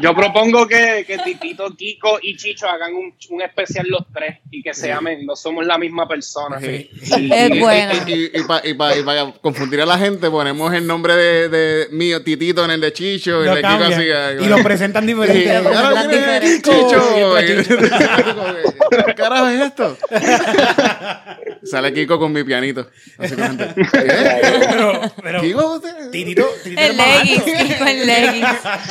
yo 0.00 0.14
propongo 0.14 0.66
que, 0.66 1.04
que 1.06 1.18
Titito, 1.18 1.74
Kiko 1.76 2.18
y 2.22 2.36
Chicho 2.36 2.66
hagan 2.66 2.94
un, 2.94 3.14
un 3.30 3.42
especial 3.42 3.86
los 3.88 4.06
tres 4.12 4.38
y 4.50 4.62
que 4.62 4.72
se 4.72 4.88
llamen, 4.88 5.26
no 5.26 5.36
somos 5.36 5.66
la 5.66 5.76
misma 5.78 6.08
persona. 6.08 6.58
Sí. 6.60 6.88
Es 7.02 7.50
Y- 7.50 7.58
buena. 7.60 7.92
Y, 8.06 8.30
y, 8.64 8.74
para 8.74 9.32
confundir 9.40 9.80
a 9.82 9.86
la 9.86 9.98
gente, 9.98 10.30
ponemos 10.30 10.72
el 10.72 10.86
nombre 10.86 11.14
de, 11.14 11.48
de 11.48 11.88
mío, 11.90 12.22
Titito, 12.22 12.64
en 12.64 12.70
el 12.70 12.80
de 12.80 12.92
Chicho, 12.92 13.42
y 13.42 13.46
Lo 13.46 13.54
de 13.54 13.62
Kiko 13.62 13.84
así. 13.84 14.02
y 14.44 14.48
lo 14.48 14.62
presentan 14.62 15.04
Sí, 15.06 15.12
diferente. 15.14 15.62
lo 15.62 15.68
ahora 15.78 15.90
presentan 15.90 16.10
diferente. 16.10 16.70
Chicho. 16.70 17.18
Y 17.18 17.52
Y- 17.52 19.04
¿Qué 19.06 19.14
carajo 19.14 19.48
es 19.48 19.60
esto? 19.60 19.96
Sale 21.64 21.92
Kiko 21.94 22.18
con 22.18 22.32
mi 22.32 22.44
pianito. 22.44 22.88
Básicamente. 23.16 23.68
¿Qué? 23.74 23.88
Pero, 24.70 25.00
pero, 25.22 25.40
¿Kiko? 25.40 25.74
usted? 25.76 26.10
Titito, 26.10 26.46
Titito 26.62 26.80
alto. 26.80 27.02
leggings, 27.02 27.44
Kiko 27.44 27.86
en 27.86 28.06
leggings. 28.06 28.48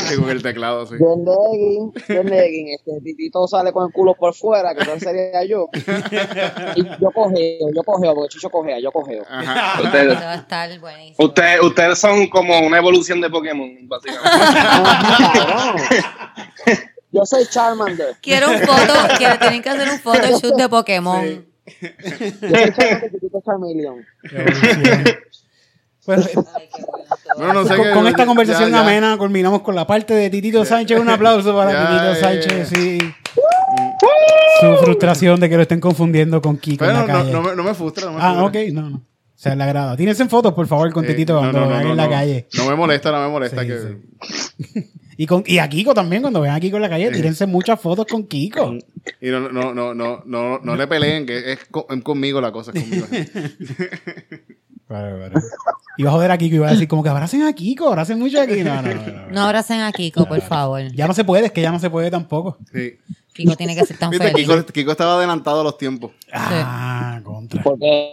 Sí, 0.08 0.16
con 0.16 0.30
el 0.30 0.42
teclado, 0.42 0.86
sí. 0.98 1.04
Bien 1.04 1.26
legging, 1.26 1.94
bien 2.08 2.30
legging. 2.30 2.68
Este 2.70 3.02
titito 3.02 3.48
sale 3.48 3.72
con 3.72 3.88
el 3.88 3.94
culo 3.94 4.16
por 4.16 4.34
fuera, 4.34 4.74
que 4.74 4.82
entonces 4.82 5.10
sería 5.10 5.44
yo. 5.46 5.70
Y 6.76 6.84
yo 6.84 7.12
cogeo, 7.14 7.68
yo 7.74 7.84
cogeo, 7.84 8.14
porque 8.16 8.30
Chicho 8.30 8.50
cogea, 8.50 8.80
yo 8.80 8.92
cogeo. 8.92 9.24
Ajá. 9.30 9.74
Eso 9.80 9.84
Ustedes, 9.88 10.16
va 10.18 10.32
a 10.32 10.36
estar 10.36 10.80
buenísimo. 10.80 11.28
ustedes, 11.28 11.62
ustedes 11.62 12.00
son 12.00 12.28
como 12.28 12.60
una 12.60 12.78
evolución 12.78 13.22
de 13.22 13.30
Pokémon, 13.30 13.70
básicamente. 13.88 14.30
Yo 17.14 17.26
soy 17.26 17.46
Charmander. 17.46 18.16
Quiero 18.22 18.50
un 18.50 18.60
foto, 18.60 18.94
quiero, 19.18 19.38
tienen 19.38 19.62
que 19.62 19.70
hacer 19.70 19.90
un 19.90 20.00
photoshoot 20.00 20.56
de 20.56 20.70
Pokémon. 20.70 21.46
Yo 21.82 21.90
soy 22.18 22.32
Charmander, 22.74 23.12
Charmeleon. 23.44 24.06
Pues, 26.06 26.26
Ay, 26.56 26.70
qué 26.76 26.84
bueno 26.84 27.04
esto. 27.14 27.38
No, 27.38 27.54
no 27.54 27.66
sé 27.66 27.94
con, 27.94 28.08
esta 28.08 28.26
conversación 28.26 28.72
ya. 28.72 28.82
amena 28.82 29.18
culminamos 29.18 29.62
con 29.62 29.76
la 29.76 29.86
parte 29.86 30.14
de 30.14 30.30
Titito 30.30 30.66
Sánchez. 30.66 31.00
Un 31.00 31.10
aplauso 31.10 31.56
para 31.56 31.72
Ya, 31.74 31.88
Titito 31.88 32.12
eh. 32.12 32.16
Sánchez, 32.16 32.70
sí. 32.70 32.98
Su 34.60 34.76
frustración 34.84 35.40
de 35.40 35.50
que 35.50 35.56
lo 35.56 35.62
estén 35.64 35.80
confundiendo 35.80 36.42
con 36.42 36.58
Kiko 36.58 36.86
en 36.86 36.94
la 36.94 37.02
no, 37.02 37.08
calle. 37.08 37.32
no, 37.32 37.42
me, 37.42 37.56
no 37.56 37.64
me 37.64 37.74
frustra. 37.74 38.06
No 38.06 38.14
me 38.14 38.20
ah, 38.22 38.36
frustra. 38.38 38.62
ok, 38.62 38.68
no, 38.74 38.90
no. 38.90 38.98
O 38.98 39.44
sea, 39.44 39.56
le 39.56 39.64
agrada. 39.64 39.98
Tírense 39.98 40.22
en 40.22 40.30
fotos, 40.30 40.54
por 40.54 40.68
favor, 40.68 40.92
con 40.94 41.04
Sí. 41.04 41.12
Titito 41.14 41.38
cuando 41.38 41.60
No, 41.60 41.66
no, 41.66 41.72
lo 41.84 41.92
en 41.92 41.98
la 41.98 42.06
no. 42.06 42.10
calle. 42.12 42.48
No 42.58 42.70
me 42.70 42.76
molesta, 42.76 43.12
no 43.12 43.22
me 43.22 43.28
molesta. 43.30 43.62
Sí, 43.62 43.68
que... 43.68 44.92
Y, 45.18 45.28
con, 45.28 45.44
y 45.46 45.60
a 45.60 45.70
Kiko 45.70 45.94
también, 45.94 46.24
cuando 46.24 46.42
vean 46.42 46.56
a 46.56 46.60
Kiko 46.60 46.78
en 46.78 46.82
la 46.82 46.90
calle, 46.90 47.12
tírense 47.12 47.46
muchas 47.46 47.80
fotos 47.80 48.08
con 48.08 48.26
Kiko. 48.26 48.74
Y 49.20 49.30
no, 49.30 49.52
no, 49.52 49.72
no, 49.72 49.94
no, 49.94 50.24
no, 50.26 50.60
no 50.60 50.76
le 50.76 50.88
peleen, 50.88 51.28
que 51.28 51.52
es 51.52 51.60
conmigo 52.02 52.42
la 52.42 52.52
cosa. 52.52 52.72
Es 52.74 52.82
conmigo. 52.82 53.06
Claro, 54.92 55.18
claro. 55.18 55.42
Iba 55.98 56.10
a 56.10 56.14
joder 56.14 56.32
a 56.32 56.38
Kiko 56.38 56.54
y 56.54 56.58
iba 56.58 56.68
a 56.68 56.72
decir 56.72 56.88
como 56.90 57.02
que 57.02 57.08
abracen 57.08 57.44
a 57.44 57.54
Kiko, 57.54 57.88
abracen 57.88 58.20
mucho 58.20 58.42
aquí. 58.42 58.62
No, 58.62 58.82
no, 58.82 58.94
no, 58.94 59.06
no. 59.06 59.32
No 59.32 59.42
abracen 59.42 59.80
a 59.80 59.92
Kiko, 59.94 60.26
por 60.26 60.42
favor. 60.42 60.82
Ya 60.92 61.08
no 61.08 61.14
se 61.14 61.24
puede, 61.24 61.46
es 61.46 61.52
que 61.54 61.62
ya 61.62 61.72
no 61.72 61.80
se 61.80 61.90
puede 61.90 62.12
tampoco. 62.12 62.58
Sí. 62.74 63.00
Kiko 63.32 63.56
tiene 63.56 63.74
que 63.74 63.86
ser 63.86 63.98
tan 63.98 64.10
Viste, 64.10 64.32
feliz. 64.32 64.46
Kiko, 64.46 64.66
Kiko 64.66 64.92
estaba 64.92 65.16
adelantado 65.16 65.62
a 65.62 65.64
los 65.64 65.78
tiempos. 65.78 66.12
Ah, 66.34 67.22
contra. 67.24 67.64
¿Por 67.64 67.80
qué? 67.80 68.12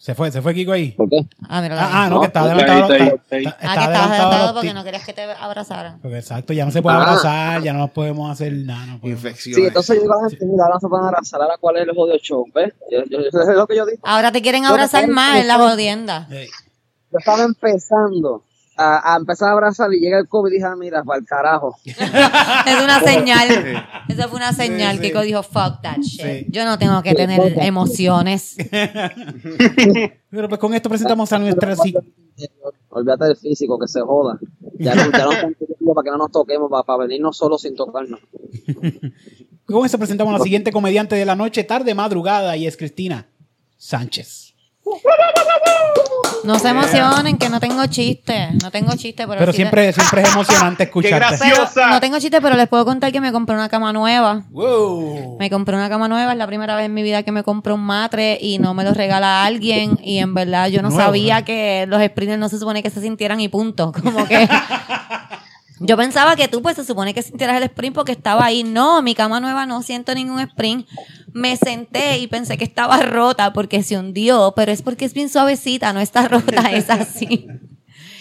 Se 0.00 0.14
fue, 0.14 0.32
se 0.32 0.40
fue 0.40 0.54
Kiko 0.54 0.72
ahí. 0.72 0.92
¿Por 0.92 1.10
qué? 1.10 1.26
Ah, 1.46 1.60
mira. 1.60 1.76
Ah, 1.78 2.04
ah, 2.04 2.08
no, 2.08 2.20
que 2.20 2.28
está 2.28 2.40
adelantado. 2.40 2.84
ahí, 2.94 3.02
está- 3.02 3.36
ahí. 3.36 3.44
está- 3.44 3.50
Ah, 3.50 3.50
está 3.50 3.58
que 3.60 3.66
adelantado 3.66 4.00
a 4.00 4.06
adelantado 4.06 4.54
porque 4.54 4.72
no 4.74 4.84
querías 4.84 5.04
que 5.04 5.12
te 5.12 5.22
abrazaran. 5.24 6.00
Porque 6.00 6.16
exacto, 6.18 6.52
ya 6.54 6.64
no 6.64 6.70
se 6.70 6.80
puede 6.80 6.96
Ah. 6.96 7.00
abrazar, 7.02 7.62
ya 7.62 7.74
no 7.74 7.80
nos 7.80 7.90
podemos 7.90 8.30
hacer 8.30 8.50
nada. 8.54 8.86
No 8.86 8.98
podemos. 8.98 9.22
Infecciones. 9.22 9.56
Sí, 9.60 9.66
entonces 9.66 9.96
yo 9.96 10.02
digo 10.02 10.14
a 10.14 10.26
mira, 10.46 10.64
ahora 10.64 10.74
no 10.76 10.80
se 10.80 10.88
pueden 10.88 11.04
abrazar, 11.06 11.42
ahora 11.42 11.56
cuál 11.60 11.76
es 11.76 11.82
el 11.86 11.94
jodido 11.94 12.16
show, 12.16 12.46
¿ves? 12.54 12.72
Yo, 12.90 13.00
yo, 13.10 13.18
eso 13.18 13.42
es 13.42 13.48
lo 13.48 13.66
que 13.66 13.76
yo 13.76 13.84
digo. 13.84 13.98
Ahora 14.02 14.32
te 14.32 14.40
quieren 14.40 14.64
abrazar 14.64 15.06
más 15.06 15.36
en 15.38 15.46
la 15.48 15.58
jodienda. 15.58 16.26
Yo 16.30 17.18
estaba 17.18 17.42
empezando 17.42 18.42
a, 18.80 19.12
a 19.12 19.16
empezar 19.18 19.50
a 19.50 19.52
abrazar 19.52 19.92
y 19.92 20.00
llega 20.00 20.18
el 20.18 20.26
COVID 20.26 20.50
y 20.50 20.54
dije, 20.54 20.66
ah, 20.66 20.74
mira, 20.74 21.04
para 21.04 21.18
el 21.18 21.26
carajo. 21.26 21.76
Es 21.84 22.82
una 22.82 23.00
señal. 23.00 23.48
Esa 24.08 24.28
fue 24.28 24.38
una 24.38 24.54
señal. 24.54 24.96
Sí, 24.96 25.02
sí. 25.02 25.08
Kiko 25.08 25.20
dijo, 25.20 25.42
fuck 25.42 25.82
that 25.82 25.98
shit. 25.98 26.22
Sí. 26.22 26.46
Yo 26.48 26.64
no 26.64 26.78
tengo 26.78 27.02
que 27.02 27.14
tener 27.14 27.58
emociones. 27.60 28.56
Pero 30.30 30.48
pues 30.48 30.58
con 30.58 30.72
esto 30.72 30.88
presentamos 30.88 31.30
a 31.32 31.38
nuestra 31.38 31.76
sí. 31.76 31.94
Olvídate 32.88 33.26
del 33.26 33.36
físico, 33.36 33.78
que 33.78 33.86
se 33.86 34.00
joda. 34.00 34.38
Ya 34.78 34.94
no, 34.94 35.12
ya 35.12 35.24
no 35.26 35.94
para 35.94 36.04
que 36.04 36.10
no 36.10 36.18
nos 36.18 36.30
toquemos, 36.30 36.70
para, 36.70 36.84
para 36.84 37.04
venirnos 37.04 37.36
solos 37.36 37.60
sin 37.60 37.74
tocarnos. 37.74 38.20
Con 39.66 39.84
esto 39.84 39.98
presentamos 39.98 40.34
a 40.34 40.38
la 40.38 40.44
siguiente 40.44 40.72
comediante 40.72 41.16
de 41.16 41.24
la 41.26 41.36
noche, 41.36 41.64
tarde, 41.64 41.94
madrugada, 41.94 42.56
y 42.56 42.66
es 42.66 42.76
Cristina 42.76 43.28
Sánchez. 43.76 44.49
No 46.42 46.58
se 46.58 46.68
emocionen, 46.70 47.36
que 47.36 47.48
no 47.50 47.60
tengo 47.60 47.84
chiste. 47.86 48.48
No 48.62 48.70
tengo 48.70 48.92
chiste, 48.96 49.26
pero, 49.26 49.38
Pero 49.38 49.52
sí 49.52 49.56
siempre, 49.56 49.92
siempre 49.92 50.22
es 50.22 50.28
emocionante 50.32 50.78
¡Qué 50.78 50.84
escucharte. 50.84 51.18
graciosa! 51.48 51.88
No 51.90 52.00
tengo 52.00 52.18
chiste, 52.18 52.40
pero 52.40 52.56
les 52.56 52.66
puedo 52.66 52.84
contar 52.84 53.12
que 53.12 53.20
me 53.20 53.30
compré 53.30 53.54
una 53.54 53.68
cama 53.68 53.92
nueva. 53.92 54.42
Wow. 54.50 55.36
Me 55.38 55.50
compré 55.50 55.76
una 55.76 55.88
cama 55.90 56.08
nueva, 56.08 56.32
es 56.32 56.38
la 56.38 56.46
primera 56.46 56.76
vez 56.76 56.86
en 56.86 56.94
mi 56.94 57.02
vida 57.02 57.22
que 57.22 57.30
me 57.32 57.42
compro 57.42 57.74
un 57.74 57.82
matre 57.82 58.38
y 58.40 58.58
no 58.58 58.72
me 58.74 58.84
lo 58.84 58.94
regala 58.94 59.44
alguien 59.44 59.98
y 60.02 60.18
en 60.18 60.32
verdad 60.34 60.68
yo 60.68 60.80
no 60.82 60.88
Nuevo, 60.88 61.04
sabía 61.04 61.40
¿no? 61.40 61.44
que 61.44 61.84
los 61.88 62.02
sprinters 62.02 62.38
no 62.40 62.48
se 62.48 62.58
supone 62.58 62.82
que 62.82 62.90
se 62.90 63.00
sintieran 63.02 63.38
y 63.40 63.48
punto, 63.48 63.92
como 63.92 64.26
que 64.26 64.48
yo 65.80 65.96
pensaba 65.96 66.36
que 66.36 66.46
tú 66.46 66.60
pues 66.60 66.76
se 66.76 66.84
supone 66.84 67.14
que 67.14 67.22
sintieras 67.22 67.56
el 67.56 67.62
sprint 67.64 67.94
porque 67.94 68.12
estaba 68.12 68.44
ahí, 68.44 68.64
no, 68.64 69.00
mi 69.00 69.14
cama 69.14 69.40
nueva 69.40 69.64
no 69.64 69.82
siento 69.82 70.14
ningún 70.14 70.38
sprint, 70.40 70.86
me 71.32 71.56
senté 71.56 72.18
y 72.18 72.26
pensé 72.26 72.58
que 72.58 72.64
estaba 72.64 72.98
rota 72.98 73.54
porque 73.54 73.82
se 73.82 73.96
hundió, 73.98 74.52
pero 74.54 74.72
es 74.72 74.82
porque 74.82 75.06
es 75.06 75.14
bien 75.14 75.30
suavecita, 75.30 75.92
no 75.94 76.00
está 76.00 76.28
rota, 76.28 76.70
es 76.72 76.90
así. 76.90 77.46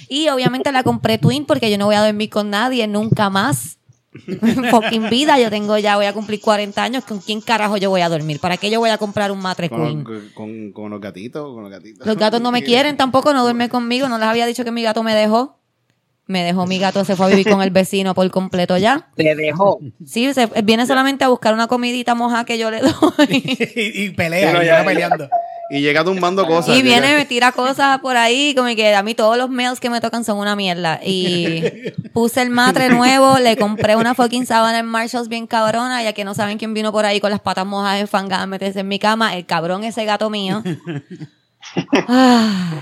Y 0.07 0.30
obviamente 0.30 0.72
la 0.72 0.84
compré 0.84 1.18
twin 1.18 1.45
porque 1.45 1.69
yo 1.69 1.77
no 1.77 1.86
voy 1.86 1.95
a 1.95 2.03
dormir 2.03 2.30
con 2.30 2.49
nadie 2.49 2.88
nunca 2.88 3.30
más. 3.30 3.77
Fucking 4.72 5.10
vida, 5.10 5.38
yo 5.38 5.52
tengo 5.52 5.77
ya, 5.77 5.95
voy 5.98 6.07
a 6.07 6.14
cumplir 6.14 6.41
40 6.41 6.81
años. 6.81 7.06
¿Con 7.06 7.19
quién 7.19 7.41
carajo 7.41 7.77
yo 7.77 7.91
voy 7.91 8.02
a 8.02 8.10
dormir? 8.10 8.40
¿Para 8.40 8.57
qué 8.57 8.72
yo 8.72 8.80
voy 8.80 8.90
a 8.90 8.98
comprar 8.98 9.31
un 9.31 9.40
matre 9.40 9.69
Con, 9.69 10.03
queen? 10.03 10.31
con, 10.34 10.72
con 10.72 10.90
los 10.90 10.99
gatitos, 10.99 11.53
con 11.53 11.61
los 11.61 11.72
gatitos. 11.72 12.07
Los 12.07 12.18
gatos 12.18 12.41
no 12.41 12.52
me 12.52 12.64
quieren 12.64 12.98
tampoco, 12.98 13.34
no 13.34 13.44
duermen 13.44 13.69
conmigo. 13.69 14.10
No 14.10 14.18
les 14.18 14.27
había 14.27 14.48
dicho 14.48 14.64
que 14.64 14.72
mi 14.72 14.81
gato 14.81 15.03
me 15.03 15.14
dejó. 15.14 15.59
Me 16.30 16.43
dejó 16.43 16.68
mi 16.68 16.77
gato, 16.77 17.03
se 17.06 17.15
fue 17.15 17.26
a 17.26 17.30
vivir 17.30 17.49
con 17.49 17.64
el 17.64 17.72
vecino 17.72 18.14
por 18.14 18.30
completo 18.30 18.77
ya. 18.77 19.10
Te 19.15 19.34
dejó. 19.34 19.80
Sí, 20.06 20.31
se, 20.35 20.45
viene 20.64 20.85
solamente 20.85 21.26
a 21.26 21.27
buscar 21.27 21.56
una 21.56 21.65
comidita 21.65 22.14
moja 22.14 22.45
que 22.45 22.60
yo 22.60 22.69
le 22.69 22.81
doy. 22.81 22.93
y, 23.76 24.03
y 24.03 24.10
pelea, 24.11 24.53
no, 24.53 24.61
y 24.61 24.68
ya, 24.68 24.85
peleando. 24.85 25.27
Y 25.72 25.81
llega 25.81 26.03
tumbando 26.03 26.45
cosas. 26.45 26.77
Y 26.77 26.84
viene, 26.84 27.15
me 27.15 27.26
tira 27.26 27.51
cosas 27.51 27.97
por 27.99 28.15
ahí, 28.15 28.53
como 28.56 28.68
que 28.76 28.93
a 28.93 29.01
mí 29.01 29.15
todos 29.15 29.39
los 29.39 29.49
mails 29.49 29.80
que 29.80 29.89
me 29.89 30.01
tocan 30.01 30.23
son 30.23 30.38
una 30.38 30.56
mierda. 30.56 30.99
Y 31.03 31.64
puse 32.14 32.43
el 32.43 32.51
matre 32.51 32.89
nuevo, 32.89 33.39
le 33.39 33.57
compré 33.57 33.95
una 33.95 34.14
fucking 34.14 34.45
sábana 34.45 34.77
en 34.77 34.85
Marshalls 34.85 35.30
bien 35.30 35.47
cabrona, 35.47 36.03
ya 36.03 36.14
que 36.14 36.23
no 36.23 36.35
saben 36.35 36.60
quién 36.60 36.76
vino 36.76 36.91
por 36.91 37.07
ahí 37.07 37.19
con 37.19 37.31
las 37.31 37.39
patas 37.39 37.65
mojadas 37.65 38.01
enfangadas 38.01 38.43
a 38.43 38.47
meterse 38.47 38.81
en 38.81 38.88
mi 38.88 38.99
cama. 38.99 39.35
El 39.35 39.47
cabrón 39.47 39.84
ese 39.84 40.06
gato 40.06 40.30
mío. 40.30 40.61
Ay, 42.07 42.80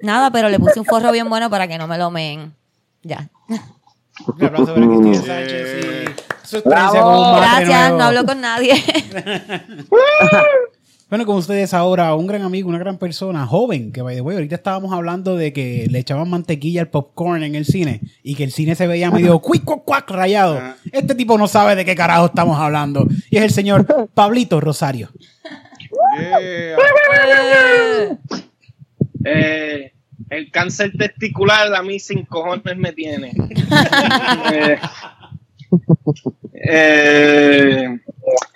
nada, 0.00 0.30
pero 0.30 0.48
le 0.48 0.58
puse 0.58 0.80
un 0.80 0.86
forro 0.86 1.12
bien 1.12 1.28
bueno 1.28 1.50
para 1.50 1.68
que 1.68 1.76
no 1.76 1.86
me 1.86 1.98
lo 1.98 2.10
meen. 2.10 2.54
Ya. 3.06 3.30
Un 3.48 4.44
aplauso 4.44 4.74
para 4.74 4.86
Cristina. 4.86 5.22
Sánchez 5.22 5.84
y 5.84 6.46
su 6.46 6.56
experiencia 6.56 7.00
como 7.00 7.16
un 7.16 7.40
madre 7.40 7.66
Gracias, 7.66 7.92
no 7.92 8.04
hablo 8.04 8.24
con 8.24 8.40
nadie. 8.40 8.74
Bueno, 11.08 11.24
con 11.24 11.36
ustedes 11.36 11.72
ahora 11.72 12.12
un 12.16 12.26
gran 12.26 12.42
amigo, 12.42 12.68
una 12.68 12.80
gran 12.80 12.98
persona, 12.98 13.46
joven, 13.46 13.92
que 13.92 14.02
by 14.02 14.16
the 14.16 14.20
way, 14.22 14.34
ahorita 14.34 14.56
estábamos 14.56 14.92
hablando 14.92 15.36
de 15.36 15.52
que 15.52 15.86
le 15.88 16.00
echaban 16.00 16.28
mantequilla 16.28 16.80
al 16.80 16.88
popcorn 16.88 17.44
en 17.44 17.54
el 17.54 17.64
cine 17.64 18.00
y 18.24 18.34
que 18.34 18.42
el 18.42 18.50
cine 18.50 18.74
se 18.74 18.88
veía 18.88 19.12
medio 19.12 19.38
cuic, 19.38 19.62
cuac, 19.62 19.84
cuac, 19.84 20.10
rayado. 20.10 20.60
Este 20.90 21.14
tipo 21.14 21.38
no 21.38 21.46
sabe 21.46 21.76
de 21.76 21.84
qué 21.84 21.94
carajo 21.94 22.26
estamos 22.26 22.58
hablando. 22.58 23.06
Y 23.30 23.36
es 23.36 23.44
el 23.44 23.52
señor 23.52 23.86
Pablito 24.14 24.60
Rosario. 24.60 25.10
Yeah. 26.18 26.76
Eh, 29.28 29.92
el 30.30 30.50
cáncer 30.50 30.92
testicular 30.96 31.74
a 31.74 31.82
mí 31.82 31.98
sin 32.00 32.24
cojones 32.24 32.76
me 32.76 32.92
tiene. 32.92 33.32
Eh, 34.52 34.78
eh, 36.54 37.98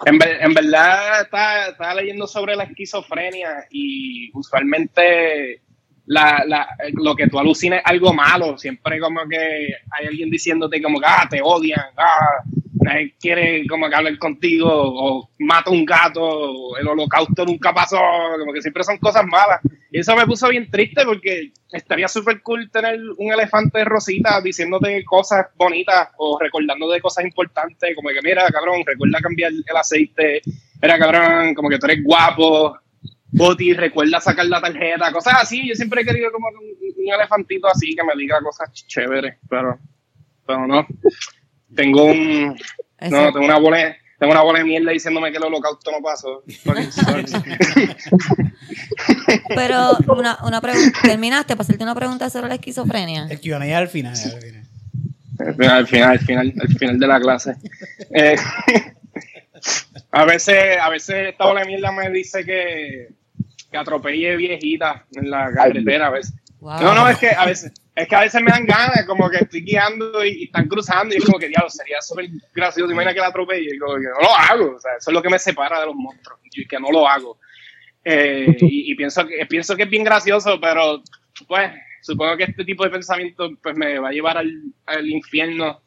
en, 0.06 0.18
en 0.40 0.54
verdad 0.54 1.22
estaba, 1.22 1.66
estaba 1.66 1.94
leyendo 1.94 2.26
sobre 2.26 2.56
la 2.56 2.64
esquizofrenia 2.64 3.66
y 3.70 4.30
usualmente 4.32 5.60
la, 6.06 6.44
la- 6.46 6.68
lo 6.94 7.14
que 7.14 7.26
tú 7.28 7.38
alucinas 7.38 7.80
es 7.80 7.86
algo 7.86 8.12
malo. 8.12 8.56
Siempre 8.58 8.98
como 9.00 9.20
que 9.28 9.36
hay 9.90 10.06
alguien 10.06 10.30
diciéndote 10.30 10.80
como 10.82 11.00
ah, 11.04 11.26
te 11.28 11.40
odian, 11.42 11.84
ah, 11.96 12.42
nadie 12.80 13.14
quiere 13.20 13.66
como 13.66 13.88
que 13.88 13.94
hablar 13.94 14.18
contigo 14.18 14.68
o 14.70 15.30
mata 15.38 15.70
un 15.70 15.84
gato, 15.84 16.76
el 16.78 16.88
holocausto 16.88 17.44
nunca 17.44 17.72
pasó, 17.72 18.00
como 18.38 18.52
que 18.52 18.62
siempre 18.62 18.84
son 18.84 18.98
cosas 18.98 19.24
malas. 19.26 19.60
Y 19.90 20.00
eso 20.00 20.14
me 20.16 20.26
puso 20.26 20.48
bien 20.48 20.70
triste 20.70 21.02
porque 21.04 21.52
estaría 21.72 22.08
súper 22.08 22.42
cool 22.42 22.70
tener 22.70 22.98
un 23.18 23.32
elefante 23.32 23.84
rosita 23.84 24.40
diciéndote 24.40 25.04
cosas 25.04 25.46
bonitas 25.56 26.08
o 26.18 26.38
recordándote 26.38 27.00
cosas 27.00 27.24
importantes, 27.24 27.94
como 27.94 28.08
que 28.10 28.22
mira, 28.22 28.46
cabrón, 28.48 28.82
recuerda 28.86 29.20
cambiar 29.20 29.52
el 29.52 29.76
aceite, 29.76 30.40
mira, 30.80 30.98
cabrón, 30.98 31.54
como 31.54 31.68
que 31.68 31.78
tú 31.78 31.86
eres 31.86 32.02
guapo, 32.02 32.76
Boti, 33.32 33.74
recuerda 33.74 34.20
sacar 34.20 34.46
la 34.46 34.60
tarjeta, 34.60 35.12
cosas 35.12 35.34
así. 35.42 35.68
Yo 35.68 35.74
siempre 35.74 36.02
he 36.02 36.04
querido 36.04 36.32
como 36.32 36.48
un, 36.48 36.54
un 36.56 37.14
elefantito 37.14 37.68
así 37.68 37.94
que 37.94 38.02
me 38.02 38.16
diga 38.16 38.40
cosas 38.42 38.72
chéveres, 38.72 39.36
pero, 39.48 39.78
pero 40.46 40.66
no. 40.66 40.86
Tengo 41.74 42.04
un, 42.04 42.56
no, 43.10 43.32
tengo 43.32 43.44
una 43.44 43.58
bola, 43.58 43.76
de- 43.78 43.96
tengo 44.18 44.32
una 44.32 44.42
bola 44.42 44.58
de 44.58 44.64
mierda 44.66 44.92
diciéndome 44.92 45.30
que 45.30 45.38
el 45.38 45.44
holocausto 45.44 45.90
no 45.90 46.02
pasó. 46.02 46.42
Pero 49.54 49.96
una, 50.08 50.38
una 50.44 50.60
pregunta, 50.60 50.98
terminaste 51.02 51.54
para 51.56 51.62
hacerte 51.62 51.82
una 51.84 51.94
pregunta 51.94 52.28
sobre 52.30 52.48
la 52.48 52.54
esquizofrenia. 52.54 53.26
El 53.30 53.40
Q&A 53.40 53.76
al 53.78 53.88
final. 53.88 54.14
al 54.14 54.42
final. 54.42 54.64
Al 55.38 55.54
final, 55.54 55.76
al 55.78 55.86
final, 55.86 56.10
al 56.10 56.18
final, 56.20 56.52
al 56.60 56.68
final 56.78 56.98
de 56.98 57.06
la 57.06 57.20
clase. 57.20 57.54
Eh, 58.14 58.36
a 60.12 60.24
veces, 60.26 60.76
a 60.80 60.88
veces 60.90 61.28
esta 61.30 61.46
bola 61.46 61.60
de 61.60 61.66
mierda 61.66 61.92
me 61.92 62.10
dice 62.10 62.44
que, 62.44 63.08
que 63.70 63.78
atropelle 63.78 64.36
viejita 64.36 65.06
en 65.14 65.30
la 65.30 65.50
carretera 65.52 66.08
a 66.08 66.10
veces. 66.10 66.34
Wow. 66.60 66.82
No, 66.82 66.94
no, 66.94 67.08
es 67.08 67.16
que 67.16 67.30
a 67.30 67.46
veces, 67.46 67.72
es 68.02 68.08
que 68.08 68.16
a 68.16 68.20
veces 68.20 68.42
me 68.42 68.50
dan 68.50 68.66
ganas, 68.66 69.04
como 69.06 69.28
que 69.28 69.38
estoy 69.38 69.62
guiando 69.62 70.24
y, 70.24 70.30
y 70.30 70.44
están 70.44 70.68
cruzando 70.68 71.14
y 71.14 71.18
es 71.18 71.24
como 71.24 71.38
que, 71.38 71.48
diablo, 71.48 71.68
sería 71.68 72.00
súper 72.00 72.28
gracioso, 72.54 72.90
imagina 72.90 73.14
que 73.14 73.20
la 73.20 73.28
atropelle 73.28 73.74
y 73.74 73.78
como 73.78 73.94
que 73.96 74.02
no 74.02 74.20
lo 74.20 74.34
hago, 74.34 74.76
o 74.76 74.80
sea, 74.80 74.92
eso 74.98 75.10
es 75.10 75.14
lo 75.14 75.22
que 75.22 75.28
me 75.28 75.38
separa 75.38 75.80
de 75.80 75.86
los 75.86 75.94
monstruos, 75.94 76.40
y 76.54 76.66
que 76.66 76.80
no 76.80 76.90
lo 76.90 77.06
hago. 77.06 77.38
Eh, 78.04 78.56
y, 78.60 78.92
y 78.92 78.94
pienso, 78.94 79.26
que, 79.26 79.44
pienso 79.46 79.76
que 79.76 79.82
es 79.82 79.90
bien 79.90 80.04
gracioso, 80.04 80.58
pero 80.60 81.02
pues 81.46 81.70
supongo 82.02 82.36
que 82.36 82.44
este 82.44 82.64
tipo 82.64 82.84
de 82.84 82.90
pensamiento 82.90 83.50
pues 83.62 83.76
me 83.76 83.98
va 83.98 84.08
a 84.08 84.12
llevar 84.12 84.38
al, 84.38 84.50
al 84.86 85.08
infierno, 85.08 85.82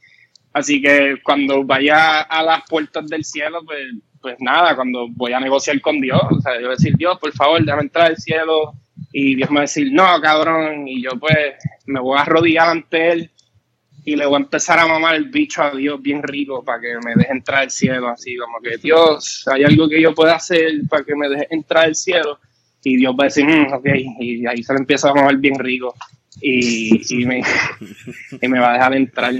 así 0.53 0.81
que 0.81 1.17
cuando 1.23 1.63
vaya 1.63 2.21
a 2.21 2.43
las 2.43 2.63
puertas 2.69 3.07
del 3.07 3.23
cielo, 3.23 3.61
pues, 3.65 3.85
pues 4.21 4.35
nada, 4.39 4.75
cuando 4.75 5.07
voy 5.09 5.33
a 5.33 5.39
negociar 5.39 5.81
con 5.81 5.99
Dios, 5.99 6.21
o 6.29 6.39
sea, 6.41 6.55
yo 6.55 6.67
voy 6.67 6.73
a 6.73 6.77
decir, 6.77 6.95
Dios, 6.95 7.17
por 7.19 7.31
favor, 7.33 7.63
déjame 7.63 7.83
entrar 7.83 8.07
al 8.07 8.17
cielo, 8.17 8.73
y 9.11 9.35
Dios 9.35 9.49
me 9.49 9.55
va 9.55 9.61
a 9.61 9.63
decir, 9.63 9.91
no, 9.91 10.05
cabrón, 10.21 10.87
y 10.87 11.03
yo 11.03 11.11
pues 11.19 11.35
me 11.85 11.99
voy 11.99 12.17
a 12.17 12.21
arrodillar 12.21 12.69
ante 12.69 13.11
él 13.11 13.31
y 14.05 14.15
le 14.15 14.25
voy 14.25 14.35
a 14.35 14.43
empezar 14.43 14.79
a 14.79 14.87
mamar 14.87 15.15
el 15.15 15.29
bicho 15.29 15.63
a 15.63 15.71
Dios 15.75 16.01
bien 16.01 16.21
rico 16.23 16.63
para 16.63 16.81
que 16.81 16.93
me 17.05 17.15
deje 17.15 17.31
entrar 17.31 17.63
al 17.63 17.71
cielo, 17.71 18.09
así 18.09 18.35
como 18.35 18.59
que 18.59 18.77
Dios, 18.77 19.45
hay 19.47 19.63
algo 19.63 19.87
que 19.87 20.01
yo 20.01 20.13
pueda 20.13 20.35
hacer 20.35 20.71
para 20.89 21.03
que 21.03 21.15
me 21.15 21.29
deje 21.29 21.47
entrar 21.51 21.85
al 21.85 21.95
cielo. 21.95 22.39
Y 22.83 22.97
Dios 22.97 23.15
va 23.17 23.23
a 23.23 23.27
decir, 23.27 23.45
"Mm, 23.45 23.73
ok, 23.73 23.85
y 24.19 24.45
ahí 24.45 24.61
se 24.61 24.73
le 24.73 24.79
empieza 24.79 25.09
a 25.09 25.13
mamar 25.13 25.37
bien 25.37 25.57
rico 25.57 25.95
y, 26.41 26.99
y, 27.21 27.25
me, 27.25 27.41
y 28.41 28.47
me 28.49 28.59
va 28.59 28.71
a 28.71 28.73
dejar 28.73 28.93
entrar. 28.95 29.33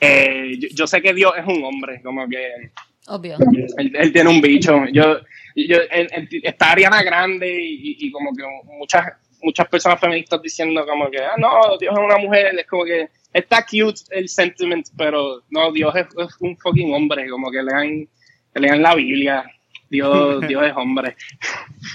Eh, 0.00 0.58
yo, 0.58 0.68
yo 0.74 0.86
sé 0.86 1.00
que 1.00 1.14
Dios 1.14 1.32
es 1.38 1.46
un 1.46 1.64
hombre, 1.64 2.02
como 2.02 2.28
que 2.28 2.70
Obvio. 3.06 3.38
él, 3.78 3.92
él 3.96 4.12
tiene 4.12 4.28
un 4.28 4.42
bicho. 4.42 4.84
Yo, 4.92 5.20
yo, 5.56 5.78
él- 5.90 6.08
él- 6.12 6.28
está 6.42 6.72
Ariana 6.72 7.02
Grande 7.02 7.48
y, 7.62 7.96
y- 8.00 8.10
como 8.12 8.34
que 8.34 8.42
muchas 8.78 9.06
muchas 9.42 9.68
personas 9.68 10.00
feministas 10.00 10.40
diciendo 10.42 10.84
como 10.86 11.10
que, 11.10 11.18
ah, 11.18 11.34
no, 11.38 11.76
Dios 11.78 11.94
es 11.96 12.04
una 12.04 12.16
mujer, 12.18 12.58
es 12.58 12.66
como 12.66 12.84
que 12.84 13.08
está 13.32 13.64
cute 13.64 14.00
el 14.10 14.28
sentiment, 14.28 14.86
pero 14.96 15.42
no, 15.50 15.70
Dios 15.72 15.94
es, 15.94 16.06
es 16.06 16.36
un 16.40 16.56
fucking 16.56 16.92
hombre, 16.92 17.28
como 17.28 17.50
que 17.50 17.62
lean, 17.62 18.08
lean 18.54 18.82
la 18.82 18.94
Biblia, 18.94 19.44
Dios, 19.90 20.40
Dios 20.48 20.64
es 20.66 20.72
hombre. 20.74 21.16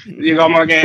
Y 0.05 0.33
como 0.35 0.65
que 0.65 0.81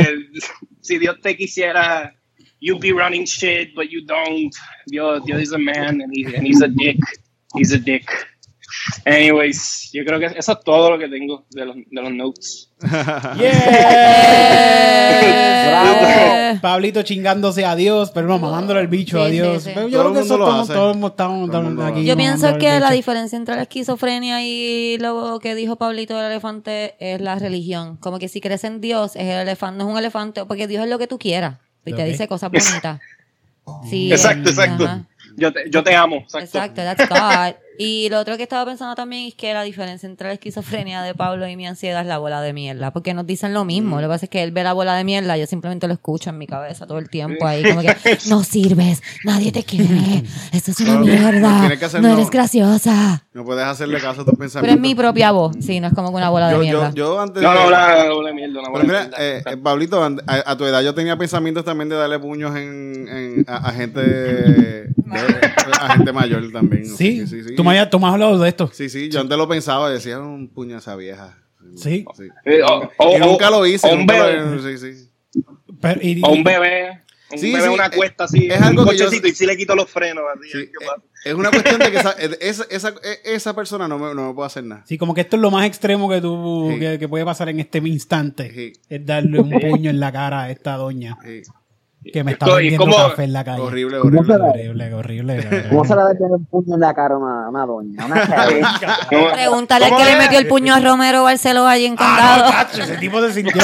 si 0.81 0.97
Dios 0.97 1.19
te 1.21 1.37
quisiera, 1.37 2.13
you 2.59 2.77
be 2.79 2.91
running 2.91 3.23
shit, 3.25 3.73
but 3.75 3.85
you 3.89 4.01
don't. 4.05 4.53
Dios, 4.87 5.23
Dios 5.25 5.41
is 5.43 5.53
a 5.53 5.57
man 5.59 6.01
and, 6.01 6.11
he- 6.13 6.35
and 6.35 6.45
he's 6.45 6.61
a 6.61 6.67
dick. 6.67 6.97
He's 7.55 7.71
a 7.71 7.77
dick. 7.77 8.09
Anyways, 9.05 9.89
yo 9.93 10.03
creo 10.05 10.19
que 10.19 10.25
eso 10.25 10.51
es 10.51 10.59
todo 10.63 10.91
lo 10.91 10.99
que 10.99 11.07
tengo 11.07 11.45
de 11.51 11.65
los, 11.65 11.75
de 11.75 12.01
los 12.01 12.11
notes. 12.11 12.69
Yeah. 13.37 14.67
Pablito 16.61 17.03
chingándose 17.03 17.65
a 17.65 17.75
Dios, 17.75 18.11
pero 18.11 18.27
no, 18.27 18.39
mamándole 18.39 18.81
el 18.81 18.87
bicho 18.87 19.17
Sí, 19.17 19.23
a 19.23 19.27
Dios. 19.27 19.63
sí. 19.63 19.71
Pero 19.73 19.87
yo 19.87 19.99
Todo 19.99 20.11
creo 20.11 20.21
que 20.21 20.25
eso 20.25 20.37
lo 20.37 20.45
todos, 20.45 20.69
estamos 20.69 21.51
Todo 21.51 21.85
aquí. 21.85 22.05
Yo 22.05 22.15
pienso 22.15 22.57
que 22.57 22.79
la 22.79 22.91
diferencia 22.91 23.37
entre 23.37 23.55
la 23.55 23.63
esquizofrenia 23.63 24.43
y 24.43 24.97
lo 24.99 25.39
que 25.39 25.55
dijo 25.55 25.75
Pablito 25.75 26.15
del 26.15 26.31
elefante 26.31 26.95
es 26.99 27.21
la 27.21 27.35
religión. 27.35 27.97
Como 27.97 28.19
que 28.19 28.27
si 28.27 28.41
crees 28.41 28.63
en 28.63 28.81
Dios, 28.81 29.15
es 29.15 29.23
el 29.23 29.41
elefante, 29.41 29.79
no 29.79 29.87
es 29.87 29.93
un 29.93 29.99
elefante, 29.99 30.45
porque 30.45 30.67
Dios 30.67 30.83
es 30.83 30.89
lo 30.89 30.99
que 30.99 31.07
tú 31.07 31.17
quieras 31.17 31.57
y 31.85 31.93
te 31.93 32.03
dice 32.03 32.27
cosas 32.27 32.51
bonitas. 32.51 32.99
Sí, 33.89 34.09
Exacto, 34.09 34.49
exacto. 34.49 34.85
ajá. 34.85 35.03
Yo 35.35 35.51
te, 35.51 35.69
yo 35.69 35.83
te 35.83 35.93
amo. 35.93 36.17
Exacto. 36.17 36.57
Exacto, 36.57 36.81
that's 36.83 37.09
God. 37.09 37.55
Y 37.79 38.09
lo 38.09 38.19
otro 38.19 38.37
que 38.37 38.43
estaba 38.43 38.65
pensando 38.65 38.95
también 38.95 39.27
es 39.27 39.35
que 39.35 39.53
la 39.53 39.61
diferencia 39.63 40.07
entre 40.07 40.27
la 40.29 40.33
esquizofrenia 40.33 41.01
de 41.03 41.13
Pablo 41.13 41.47
y 41.47 41.55
mi 41.55 41.67
ansiedad 41.67 42.01
es 42.01 42.07
la 42.07 42.17
bola 42.17 42.41
de 42.41 42.53
mierda, 42.53 42.91
porque 42.91 43.13
nos 43.13 43.25
dicen 43.27 43.53
lo 43.53 43.65
mismo. 43.65 43.97
Lo 44.01 44.07
que 44.07 44.13
pasa 44.13 44.25
es 44.25 44.29
que 44.29 44.41
él 44.43 44.51
ve 44.51 44.63
la 44.63 44.73
bola 44.73 44.95
de 44.95 45.03
mierda, 45.03 45.37
yo 45.37 45.45
simplemente 45.45 45.87
lo 45.87 45.93
escucho 45.93 46.29
en 46.31 46.37
mi 46.37 46.47
cabeza 46.47 46.87
todo 46.87 46.97
el 46.97 47.09
tiempo 47.09 47.45
ahí, 47.45 47.63
como 47.63 47.81
que 47.81 47.95
no 48.29 48.43
sirves, 48.43 49.01
nadie 49.23 49.51
te 49.51 49.63
quiere, 49.63 50.23
esto 50.51 50.71
es 50.71 50.79
una 50.79 50.99
mierda, 50.99 51.59
tienes 51.59 51.79
que 51.79 51.85
hacer 51.85 52.01
no 52.01 52.07
no. 52.09 52.13
eres 52.15 52.29
graciosa. 52.29 53.23
No 53.33 53.45
puedes 53.45 53.65
hacerle 53.65 53.99
caso 53.99 54.21
a 54.21 54.25
tus 54.25 54.35
pensamientos. 54.35 54.61
Pero 54.61 54.73
es 54.73 54.79
mi 54.79 54.95
propia 54.95 55.31
voz, 55.31 55.55
sí, 55.59 55.79
no 55.79 55.87
es 55.87 55.93
como 55.93 56.09
que 56.09 56.15
una 56.15 56.29
bola 56.29 56.47
de 56.47 56.53
yo, 56.53 56.59
mierda. 56.59 56.89
yo, 56.89 56.95
yo 56.95 57.19
antes 57.21 57.43
No, 57.43 57.53
no, 57.53 57.69
la 57.69 58.33
mierda, 58.33 58.59
una 58.59 58.71
Pero 58.71 58.71
bola 58.71 58.83
mira, 58.85 59.01
mierda. 59.01 59.17
eh, 59.19 59.43
eh, 59.45 59.57
Pablito, 59.57 60.01
a, 60.03 60.11
a 60.25 60.57
tu 60.57 60.65
edad 60.65 60.81
yo 60.81 60.95
tenía 60.95 61.15
pensamientos 61.17 61.63
también 61.63 61.89
de 61.89 61.95
darle 61.95 62.17
puños 62.17 62.55
en, 62.55 63.07
en- 63.07 63.45
a, 63.47 63.57
a 63.57 63.71
gente 63.73 63.99
de- 63.99 64.89
a 65.79 65.89
gente 65.93 66.11
mayor 66.11 66.51
también. 66.51 66.85
Sí, 66.85 67.25
sí, 67.27 67.43
sí. 67.43 67.55
Tú, 67.55 67.63
me 67.67 67.71
habías, 67.77 67.89
tú 67.89 67.99
me 67.99 68.07
has 68.07 68.13
hablado 68.13 68.37
de 68.39 68.49
esto. 68.49 68.69
Sí, 68.73 68.89
sí, 68.89 69.09
yo 69.09 69.19
antes 69.21 69.37
lo 69.37 69.47
pensaba, 69.47 69.89
decía 69.89 70.19
un 70.19 70.47
puño 70.49 70.75
a 70.75 70.79
esa 70.79 70.95
vieja. 70.95 71.37
Sí. 71.75 72.05
Eh, 72.45 72.61
o- 72.63 72.89
o- 72.97 73.15
y 73.15 73.19
nunca 73.19 73.49
lo 73.49 73.65
hice, 73.65 73.87
o 73.87 73.93
un 73.93 73.99
nunca 73.99 74.25
bebé. 74.25 74.55
lo 74.55 74.61
Sí, 74.61 74.77
sí. 74.77 75.09
Pero- 75.81 75.99
y- 76.01 76.21
O 76.23 76.29
un 76.29 76.43
bebé. 76.43 77.03
Un 77.29 77.37
Sí, 77.39 77.51
bebé 77.51 77.67
sí, 77.67 77.73
una 77.73 77.85
es- 77.87 77.95
cuesta 77.97 78.23
así. 78.23 78.47
es 78.49 78.61
algo 78.61 78.83
un 78.83 78.89
que 78.89 78.97
yo- 78.97 79.09
y 79.11 79.31
si 79.33 79.45
le 79.45 79.57
quito 79.57 79.75
los 79.75 79.89
frenos. 79.89 80.23
Así, 80.33 80.47
Sí, 80.49 80.57
¿qué 80.79 80.85
eh, 80.85 80.89
es 81.25 81.33
una 81.33 81.51
cuestión 81.51 81.77
de 81.79 81.91
que 81.91 81.97
esa, 81.97 82.11
esa, 82.39 82.65
esa, 82.69 82.93
esa 83.25 83.53
persona 83.53 83.85
no 83.87 83.99
me, 83.99 84.15
no 84.15 84.29
me 84.29 84.33
puede 84.33 84.47
hacer 84.47 84.63
nada. 84.63 84.83
Sí, 84.87 84.97
como 84.97 85.13
que 85.13 85.21
esto 85.21 85.35
es 85.35 85.41
lo 85.41 85.51
más 85.51 85.65
extremo 85.67 86.09
que 86.09 86.21
tú 86.21 86.69
Sí. 86.71 86.79
que, 86.79 86.97
que 86.99 87.07
puede 87.09 87.25
pasar 87.25 87.49
en 87.49 87.59
este 87.59 87.79
instante. 87.79 88.49
Sí. 88.53 88.73
Es 88.87 89.05
darle 89.05 89.41
un 89.41 89.49
puño 89.49 89.89
en 89.89 89.99
la 89.99 90.11
cara 90.13 90.43
a 90.43 90.51
esta 90.51 90.77
doña 90.77 91.17
Sí. 91.21 91.41
Que 92.13 92.23
me 92.23 92.31
está 92.33 92.45
vendiendo 92.55 92.85
café 92.85 93.23
en 93.25 93.33
la 93.33 93.43
calle. 93.43 93.61
Horrible, 93.61 93.99
¿Cómo 93.99 94.19
horrible. 94.19 94.35
horrible, 94.35 94.93
horrible. 94.93 95.33
horrible. 95.39 95.69
¿Cómo 95.69 95.83
se 95.83 95.93
debe 95.95 96.13
tener 96.15 96.31
un 96.31 96.45
puño 96.45 96.75
en 96.75 96.79
la 96.79 96.93
cara 96.93 97.15
a 97.15 97.17
una, 97.17 97.49
una 97.49 97.65
doña? 97.65 98.05
Una 98.05 98.21
cara. 98.27 98.47
¿Cómo- 99.09 99.31
Pregúntale 99.33 99.85
al 99.87 99.97
que 99.97 100.05
le 100.05 100.15
metió 100.17 100.39
el 100.39 100.47
puño 100.47 100.73
a 100.75 100.79
Romero 100.79 101.23
Barceló 101.23 101.67
allí 101.67 101.85
en 101.85 101.95
Ah, 101.97 101.97
Condado. 101.97 102.45
no, 102.45 102.51
tacho, 102.51 102.83
ese 102.83 102.97
tipo 102.97 103.19
se 103.21 103.33
sintió. 103.33 103.61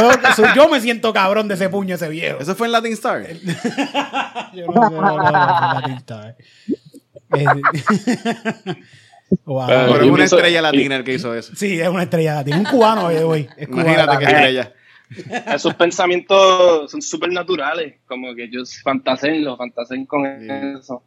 Yo 0.55 0.67
me 0.69 0.81
siento 0.81 1.13
cabrón 1.13 1.47
de 1.47 1.53
ese 1.55 1.69
puño, 1.69 1.95
ese 1.95 2.09
viejo. 2.09 2.39
Eso 2.41 2.55
fue 2.55 2.67
en 2.67 2.73
Latin 2.73 2.93
Star. 2.93 3.23
Yo 4.53 4.65
no 4.67 4.89
sé, 4.89 4.95
no, 4.95 6.23
eh. 6.27 6.35
Eh, 7.35 7.45
wow. 9.45 9.67
Pero 9.67 9.91
Pero 9.93 10.03
es 10.05 10.11
una 10.11 10.23
estrella 10.25 10.61
latina 10.61 10.95
el 10.97 11.03
que 11.03 11.13
hizo 11.13 11.33
eso. 11.33 11.53
Sí, 11.55 11.79
es 11.79 11.87
una 11.87 12.03
estrella 12.03 12.35
latina. 12.35 12.57
Un 12.57 12.65
cubano. 12.65 13.09
Es 13.09 13.21
cubano. 13.21 13.45
Imagínate 13.67 14.17
qué 14.17 14.25
estrella. 14.25 14.71
Esos 15.47 15.73
pensamientos 15.75 16.91
son 16.91 17.01
súper 17.01 17.31
naturales. 17.31 17.95
Como 18.05 18.33
que 18.35 18.45
ellos 18.45 18.81
fantaseen, 18.83 19.43
lo 19.43 19.57
fantaseen 19.57 20.05
con 20.05 20.23
Sí. 20.23 20.47
eso. 20.79 21.03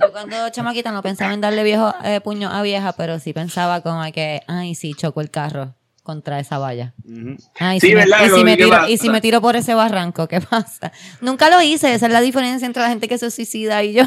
Yo 0.00 0.12
cuando 0.12 0.36
chamaquita 0.50 0.92
no 0.92 1.02
pensaba 1.02 1.34
en 1.34 1.40
darle 1.40 1.64
viejo 1.64 1.92
eh, 2.04 2.20
puño 2.20 2.48
a 2.48 2.62
vieja, 2.62 2.92
pero 2.92 3.18
sí 3.18 3.32
pensaba 3.32 3.80
como 3.82 4.02
que, 4.12 4.42
ay, 4.46 4.74
sí, 4.76 4.94
chocó 4.94 5.20
el 5.20 5.30
carro 5.30 5.74
contra 6.08 6.40
esa 6.40 6.56
valla. 6.56 6.94
Ujú. 7.04 7.36
Ay, 7.60 7.80
Sí, 7.80 7.88
si 7.88 7.94
me- 7.94 8.00
¿verdad? 8.06 8.24
y, 8.24 8.30
si 8.30 8.44
me 8.44 8.56
tiro, 8.56 8.88
y 8.88 8.96
si 8.96 9.10
me 9.10 9.20
tiro 9.20 9.42
por 9.42 9.56
ese 9.56 9.74
barranco, 9.74 10.26
¿qué 10.26 10.40
pasa? 10.40 10.90
Nunca 11.20 11.50
lo 11.50 11.60
hice, 11.60 11.92
esa 11.92 12.06
es 12.06 12.12
la 12.12 12.22
diferencia 12.22 12.64
entre 12.64 12.80
la 12.82 12.88
gente 12.88 13.08
que 13.08 13.18
se 13.18 13.30
suicida 13.30 13.84
y 13.84 13.92
yo, 13.92 14.04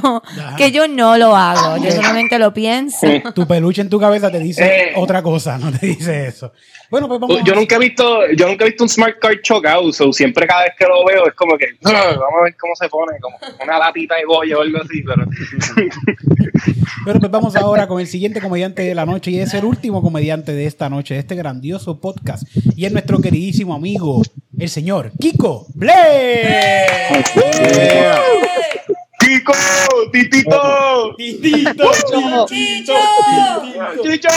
que 0.58 0.72
yo 0.72 0.88
no 0.88 1.16
lo 1.20 1.36
hago, 1.36 1.78
yo 1.78 1.92
solamente 1.92 2.40
lo 2.40 2.56
pienso. 2.56 3.06
Tu 3.36 3.46
peluche 3.46 3.82
en 3.82 3.90
tu 3.92 4.00
cabeza 4.00 4.32
te 4.32 4.40
dice 4.40 4.66
Eh. 4.66 4.94
otra 4.96 5.22
cosa, 5.22 5.60
no 5.60 5.72
te 5.72 5.86
dice 5.86 6.26
eso. 6.26 6.52
Bueno, 6.90 7.08
pues 7.08 7.20
vamos 7.22 7.38
Yo 7.46 7.54
a- 7.54 7.56
nunca 7.56 7.76
he 7.76 7.80
visto, 7.80 8.04
yo 8.36 8.48
nunca 8.48 8.66
he 8.66 8.70
visto 8.70 8.84
un 8.84 8.90
smart 8.90 9.20
card 9.22 9.38
chocado, 9.44 9.94
so 9.94 10.12
siempre 10.12 10.48
cada 10.48 10.64
vez 10.64 10.74
que 10.78 10.86
lo 10.86 11.06
veo 11.06 11.28
es 11.28 11.36
como 11.36 11.56
que, 11.56 11.66
"Ah, 11.86 12.16
vamos 12.20 12.40
a 12.42 12.44
ver 12.46 12.56
cómo 12.60 12.74
se 12.76 12.90
pone, 12.90 13.18
como 13.22 13.38
una 13.64 13.78
latita 13.78 14.16
de 14.16 14.26
bollo 14.26 14.58
o 14.58 14.62
algo 14.64 14.80
así, 14.80 15.04
pero 15.06 15.24
Pero 17.06 17.20
pues 17.20 17.32
vamos 17.32 17.56
ahora 17.56 17.88
con 17.88 18.00
el 18.00 18.08
siguiente 18.08 18.42
comediante 18.42 18.84
de 18.84 18.94
la 18.94 19.06
noche 19.06 19.32
y 19.32 19.40
es 19.40 19.54
el 19.54 19.66
último 19.66 20.02
comediante 20.02 20.54
de 20.54 20.66
esta 20.66 20.90
noche, 20.90 21.18
este 21.18 21.36
grandioso 21.36 21.91
podcast. 22.00 22.48
Y 22.76 22.86
es 22.86 22.92
nuestro 22.92 23.20
queridísimo 23.20 23.74
amigo, 23.74 24.22
el 24.58 24.70
señor 24.70 25.12
Kiko 25.20 25.68
Blay. 25.74 26.86
Yeah. 27.36 28.22
¡Kiko! 29.20 29.54
¡Titito! 30.12 31.16
Titito, 31.16 31.92
¡Chicho! 32.48 32.96
¡Chicho! 34.04 34.30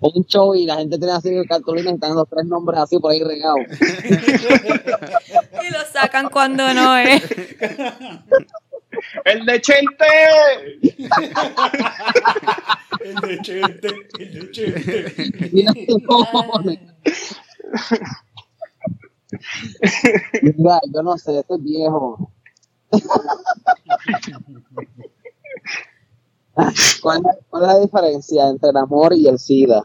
Un 0.00 0.24
show 0.26 0.54
y 0.54 0.66
la 0.66 0.76
gente 0.76 0.98
tiene 0.98 1.12
así 1.12 1.30
cartulina 1.48 1.90
y 1.90 1.94
están 1.94 2.14
los 2.14 2.28
tres 2.28 2.44
nombres 2.46 2.80
así 2.80 2.98
por 2.98 3.12
ahí 3.12 3.22
regados. 3.22 3.60
Y 5.60 5.72
lo 5.72 5.80
sacan 5.92 6.28
cuando 6.30 6.72
no 6.72 6.96
es. 6.96 7.22
¡El 9.24 9.46
de 9.46 9.60
Chente! 9.60 10.06
El 13.00 13.14
de 13.14 13.38
Chente, 13.42 13.88
el 14.18 14.34
de 14.34 14.50
Chente. 14.50 15.14
Mira 20.42 20.80
yo 20.92 21.02
no 21.02 21.18
sé, 21.18 21.38
este 21.38 21.54
es 21.54 21.62
viejo. 21.62 22.32
¿Cuál, 27.02 27.22
cuál 27.50 27.62
es 27.62 27.68
la 27.68 27.78
diferencia 27.80 28.48
entre 28.48 28.70
el 28.70 28.76
amor 28.76 29.12
y 29.14 29.28
el 29.28 29.38
SIDA? 29.38 29.82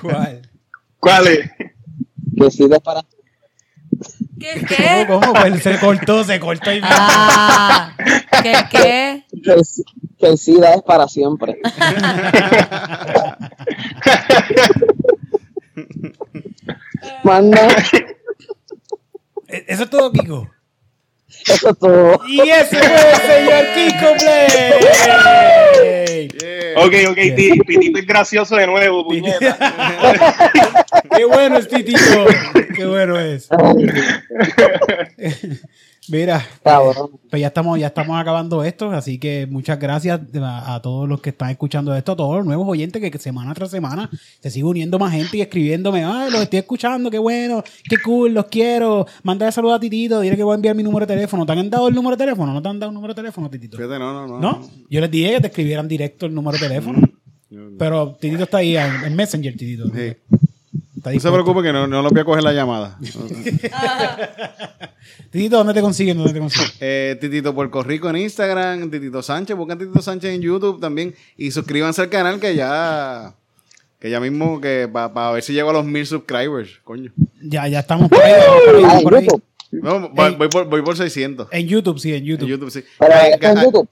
¿Cuál? 0.00 0.48
¿Cuál 1.00 1.26
es? 1.26 1.50
Que 1.58 2.44
el 2.44 2.50
SIDA 2.50 2.76
es 2.76 2.82
para 2.82 3.02
¿Qué? 4.38 4.54
¿Cómo, 4.60 4.66
¿Qué? 4.68 5.06
cómo? 5.26 5.32
Pues 5.34 5.62
se 5.62 5.78
cortó, 5.78 6.24
se 6.24 6.38
cortó 6.40 6.72
y 6.72 6.80
Ah, 6.82 7.92
¿qué? 8.42 8.52
¿Qué? 8.70 9.24
que 9.42 9.52
el, 9.52 9.62
que 10.18 10.26
el 10.26 10.38
SIDA 10.38 10.74
es 10.74 10.82
para 10.82 11.08
siempre. 11.08 11.58
Manda, 17.24 17.68
E- 19.48 19.64
Eso 19.68 19.84
es 19.84 19.90
todo, 19.90 20.10
Kiko. 20.12 20.48
eso 21.54 21.70
es 21.70 21.78
todo. 21.78 22.20
Y 22.26 22.40
ese 22.50 22.76
fue 22.76 23.10
el 23.10 23.16
señor 23.16 23.64
Kiko 23.74 24.14
Blay. 24.20 26.28
Yeah. 26.28 26.78
Ok, 26.78 26.92
ok, 27.10 27.16
ti- 27.36 27.58
Titito 27.66 27.98
es 27.98 28.06
gracioso 28.06 28.56
de 28.56 28.66
nuevo, 28.66 29.04
puñeta. 29.04 29.38
Qué 31.16 31.24
bueno 31.24 31.56
es 31.58 31.68
Titito. 31.68 32.26
Qué 32.74 32.84
bueno 32.84 33.18
es. 33.18 33.48
Mira, 36.08 36.46
Cabrón. 36.62 37.10
pues 37.28 37.40
ya 37.40 37.48
estamos, 37.48 37.78
ya 37.78 37.88
estamos 37.88 38.20
acabando 38.20 38.62
esto, 38.62 38.90
así 38.90 39.18
que 39.18 39.46
muchas 39.50 39.78
gracias 39.78 40.20
a, 40.40 40.74
a 40.74 40.82
todos 40.82 41.08
los 41.08 41.20
que 41.20 41.30
están 41.30 41.50
escuchando 41.50 41.94
esto, 41.96 42.12
a 42.12 42.16
todos 42.16 42.36
los 42.36 42.46
nuevos 42.46 42.66
oyentes 42.68 43.02
que, 43.02 43.10
que 43.10 43.18
semana 43.18 43.52
tras 43.54 43.70
semana 43.70 44.08
se 44.40 44.50
sigue 44.50 44.64
uniendo 44.64 44.98
más 44.98 45.12
gente 45.12 45.36
y 45.36 45.40
escribiéndome, 45.40 46.04
ay, 46.04 46.30
los 46.30 46.42
estoy 46.42 46.60
escuchando, 46.60 47.10
qué 47.10 47.18
bueno, 47.18 47.62
qué 47.88 47.96
cool, 47.98 48.34
los 48.34 48.46
quiero, 48.46 49.06
mándale 49.22 49.50
saludos 49.52 49.76
a 49.76 49.80
Titito, 49.80 50.20
dile 50.20 50.36
que 50.36 50.42
voy 50.42 50.52
a 50.52 50.56
enviar 50.56 50.76
mi 50.76 50.82
número 50.82 51.06
de 51.06 51.14
teléfono. 51.14 51.44
¿Te 51.44 51.52
han 51.52 51.70
dado 51.70 51.88
el 51.88 51.94
número 51.94 52.16
de 52.16 52.24
teléfono? 52.24 52.52
¿No 52.52 52.62
te 52.62 52.68
han 52.68 52.78
dado 52.78 52.90
un 52.90 52.94
número 52.94 53.12
de 53.14 53.22
teléfono, 53.22 53.50
Titito? 53.50 53.76
Fíjate, 53.76 53.98
no, 53.98 54.12
no, 54.12 54.26
no. 54.26 54.40
¿No? 54.40 54.68
Yo 54.88 55.00
les 55.00 55.10
dije 55.10 55.32
que 55.34 55.40
te 55.40 55.46
escribieran 55.48 55.88
directo 55.88 56.26
el 56.26 56.34
número 56.34 56.58
de 56.58 56.68
teléfono. 56.68 57.00
Pero 57.78 58.16
Titito 58.20 58.44
está 58.44 58.58
ahí 58.58 58.76
en, 58.76 59.04
en 59.04 59.16
Messenger, 59.16 59.56
Titito. 59.56 59.86
Sí. 59.88 60.16
Está 61.06 61.14
No 61.14 61.20
se 61.20 61.30
preocupe 61.30 61.62
que 61.62 61.72
no, 61.72 61.86
no 61.86 62.02
lo 62.02 62.10
voy 62.10 62.20
a 62.20 62.24
coger 62.24 62.42
la 62.42 62.52
llamada. 62.52 62.98
Titito, 65.30 65.56
¿dónde 65.58 65.74
te 65.74 65.80
consiguen? 65.80 66.16
¿Dónde 66.16 66.32
te 66.32 66.38
consiguen? 66.40 66.70
Eh, 66.80 67.16
Titito 67.20 67.54
Puerto 67.54 67.82
Rico 67.82 68.08
en 68.10 68.16
Instagram, 68.16 68.90
Titito 68.90 69.22
Sánchez, 69.22 69.56
buscan 69.56 69.78
Titito 69.78 70.02
Sánchez 70.02 70.34
en 70.34 70.40
YouTube 70.42 70.80
también 70.80 71.14
y 71.36 71.50
suscríbanse 71.50 72.02
al 72.02 72.08
canal 72.08 72.40
que 72.40 72.54
ya 72.54 73.34
que 74.00 74.10
ya 74.10 74.20
mismo 74.20 74.60
que 74.60 74.88
para 74.92 75.30
ver 75.30 75.42
si 75.42 75.52
llego 75.52 75.70
a 75.70 75.74
los 75.74 75.84
mil 75.84 76.06
subscribers, 76.06 76.78
coño. 76.84 77.12
Ya, 77.42 77.66
ya 77.68 77.80
estamos 77.80 78.08
por 78.08 78.22
ahí. 78.22 78.32
vamos 78.46 78.62
por 78.64 78.76
ahí, 78.76 78.84
Ah, 78.84 78.88
vamos 78.88 78.98
en 78.98 79.04
por 79.04 79.14
ahí. 79.16 79.24
YouTube. 79.24 79.42
No, 79.72 80.08
voy, 80.10 80.48
por, 80.48 80.64
voy 80.66 80.82
por 80.82 80.96
600. 80.96 81.48
En 81.50 81.66
YouTube, 81.66 81.98
sí, 81.98 82.10
en 82.10 82.18
En 82.18 82.24
YouTube. 82.24 82.48
YouTube, 82.48 82.70
sí. 82.70 82.84
Pero 82.98 83.12
en 83.12 83.18
ay, 83.58 83.64
YouTube. 83.64 83.88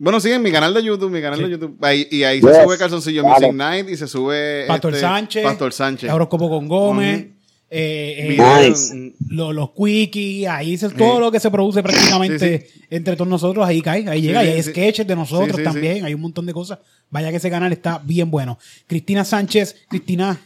Bueno, 0.00 0.18
sí, 0.18 0.30
en 0.32 0.40
mi 0.42 0.50
canal 0.50 0.72
de 0.72 0.82
YouTube, 0.82 1.10
mi 1.10 1.20
canal 1.20 1.38
Sí. 1.38 1.44
de 1.44 1.50
YouTube. 1.50 1.76
Ahí- 1.82 2.08
y 2.10 2.22
ahí 2.24 2.40
Yes. 2.40 2.50
se 2.56 2.62
sube 2.64 2.78
Calzoncillo 2.78 3.22
Vale. 3.22 3.46
Music 3.48 3.54
Night 3.54 3.88
y 3.90 3.96
se 3.98 4.08
sube 4.08 4.64
Pastor 4.66 4.94
este, 4.94 5.00
Sánchez. 5.06 5.44
Pastor 5.44 5.72
Sánchez. 5.74 6.10
Horóscopo 6.10 6.48
con 6.48 6.66
Gómez. 6.68 7.20
Ujú. 7.20 7.28
eh, 7.72 8.16
eh, 8.18 8.28
Video- 8.30 8.68
Nice. 8.68 8.92
mm, 8.92 9.12
lo- 9.28 9.52
los 9.52 9.70
quickies, 9.70 10.48
ahí 10.48 10.74
es 10.74 10.80
todo 10.96 11.20
lo 11.20 11.30
que 11.30 11.38
se 11.38 11.52
produce 11.52 11.82
prácticamente 11.84 12.66
entre 12.90 13.14
todos 13.14 13.28
nosotros, 13.28 13.64
ahí 13.64 13.80
cae, 13.80 14.08
ahí 14.08 14.20
llega, 14.22 14.42
y 14.44 14.48
hay 14.48 14.62
sí. 14.62 14.70
sketches 14.70 15.06
de 15.06 15.14
nosotros 15.14 15.52
Sí, 15.52 15.58
sí, 15.58 15.62
también, 15.62 16.04
hay 16.04 16.12
un 16.12 16.20
montón 16.20 16.46
de 16.46 16.52
cosas. 16.52 16.80
Vaya 17.10 17.30
que 17.30 17.36
ese 17.36 17.48
canal 17.48 17.72
está 17.72 18.00
bien 18.02 18.28
bueno. 18.28 18.58
Cristina 18.88 19.24
Sánchez, 19.24 19.76
Cristina, 19.88 20.36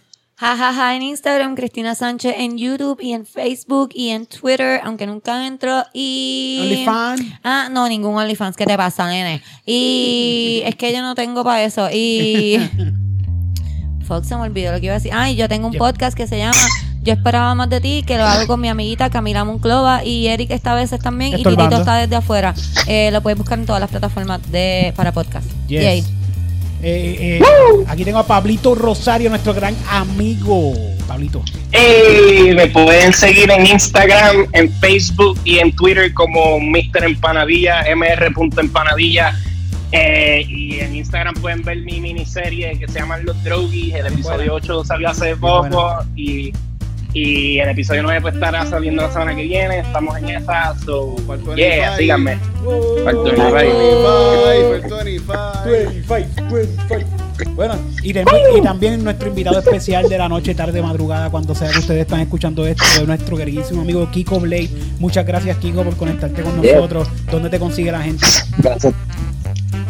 Jajaja 0.44 0.94
en 0.94 1.00
Instagram, 1.00 1.54
Cristina 1.54 1.94
Sánchez 1.94 2.34
en 2.36 2.58
YouTube 2.58 3.00
y 3.00 3.14
en 3.14 3.24
Facebook 3.24 3.88
y 3.94 4.10
en 4.10 4.26
Twitter, 4.26 4.78
aunque 4.84 5.06
nunca 5.06 5.46
entro. 5.46 5.84
Y. 5.94 6.58
OnlyFans. 6.60 7.22
Ah, 7.42 7.68
no, 7.70 7.88
ningún 7.88 8.14
OnlyFans. 8.14 8.54
¿Qué 8.54 8.66
te 8.66 8.76
pasa, 8.76 9.08
nene? 9.08 9.40
Y 9.64 10.60
es 10.66 10.74
que 10.76 10.92
yo 10.92 11.00
no 11.00 11.14
tengo 11.14 11.44
para 11.44 11.64
eso. 11.64 11.88
Y. 11.90 12.58
Fox 14.06 14.28
se 14.28 14.36
me 14.36 14.42
olvidó 14.42 14.72
lo 14.72 14.80
que 14.80 14.86
iba 14.86 14.94
a 14.94 14.98
decir. 14.98 15.12
Ay, 15.14 15.34
yo 15.34 15.48
tengo 15.48 15.66
un 15.66 15.72
podcast 15.72 16.14
que 16.14 16.26
se 16.26 16.36
llama 16.36 16.60
Yo 17.02 17.14
esperaba 17.14 17.54
más 17.54 17.70
de 17.70 17.80
ti, 17.80 18.04
que 18.06 18.18
lo 18.18 18.24
hago 18.24 18.46
con 18.46 18.60
mi 18.60 18.68
amiguita 18.68 19.08
Camila 19.08 19.44
Monclova 19.44 20.04
y 20.04 20.26
Eric 20.26 20.50
esta 20.50 20.74
vez 20.74 20.90
también. 21.02 21.38
Y. 21.38 21.42
Titito 21.42 21.74
está 21.74 21.96
desde 21.96 22.16
afuera. 22.16 22.54
Eh, 22.86 23.10
lo 23.12 23.22
puedes 23.22 23.38
buscar 23.38 23.58
en 23.58 23.64
todas 23.64 23.80
las 23.80 23.88
plataformas 23.88 24.42
de 24.52 24.92
para 24.94 25.10
podcast. 25.10 25.46
Yes. 25.68 25.82
Yay. 25.82 26.23
Eh, 26.86 27.38
eh, 27.40 27.42
aquí 27.88 28.04
tengo 28.04 28.18
a 28.18 28.26
Pablito 28.26 28.74
Rosario, 28.74 29.30
nuestro 29.30 29.54
gran 29.54 29.74
amigo. 29.88 30.74
Pablito. 31.08 31.42
Me 31.72 32.66
pueden 32.66 33.14
seguir 33.14 33.50
en 33.50 33.66
Instagram, 33.66 34.46
en 34.52 34.70
Facebook 34.74 35.38
y 35.44 35.60
en 35.60 35.74
Twitter 35.74 36.12
como 36.12 36.60
Mr. 36.60 37.04
Empanadilla, 37.04 37.84
mr.empanadilla. 37.96 39.34
Eh, 39.92 40.44
y 40.46 40.80
en 40.80 40.96
Instagram 40.96 41.34
pueden 41.34 41.62
ver 41.62 41.78
mi 41.78 42.00
miniserie 42.00 42.78
que 42.78 42.86
se 42.86 42.98
llama 42.98 43.16
Los 43.18 43.42
Droguis. 43.42 43.94
El 43.94 44.06
episodio 44.08 44.54
8 44.54 44.84
salió 44.84 45.08
hace 45.08 45.36
poco 45.36 46.04
y, 46.14 46.52
y 47.14 47.58
el 47.60 47.68
episodio 47.70 48.02
9 48.02 48.20
pues 48.20 48.34
estará 48.34 48.66
saliendo 48.66 49.02
la 49.02 49.10
semana 49.12 49.34
que 49.34 49.42
viene. 49.44 49.78
Estamos 49.78 50.18
en 50.18 50.28
esa, 50.30 50.74
so 50.84 51.16
yeah, 51.56 51.96
25. 51.96 51.96
síganme. 51.96 52.36
Faltó 53.04 53.22
25. 53.22 55.24
25, 55.66 56.54
25. 56.54 57.24
Bueno, 57.56 57.74
y, 58.02 58.12
de- 58.12 58.24
y 58.56 58.60
también 58.62 59.02
nuestro 59.02 59.28
invitado 59.28 59.58
especial 59.58 60.08
de 60.08 60.18
la 60.18 60.28
noche, 60.28 60.54
tarde, 60.54 60.80
madrugada, 60.82 61.30
cuando 61.30 61.54
sea 61.54 61.70
que 61.70 61.78
ustedes 61.80 62.02
están 62.02 62.20
escuchando 62.20 62.66
esto, 62.66 62.82
es 63.00 63.06
nuestro 63.06 63.36
queridísimo 63.36 63.82
amigo 63.82 64.08
Kiko 64.10 64.38
Blade. 64.40 64.70
Muchas 64.98 65.26
gracias, 65.26 65.56
Kiko, 65.58 65.82
por 65.82 65.96
conectarte 65.96 66.42
con 66.42 66.62
Yeah. 66.62 66.76
nosotros. 66.76 67.08
¿Dónde 67.30 67.50
te 67.50 67.58
consigue 67.58 67.90
la 67.92 68.02
gente? 68.02 68.24
Gracias. 68.58 68.92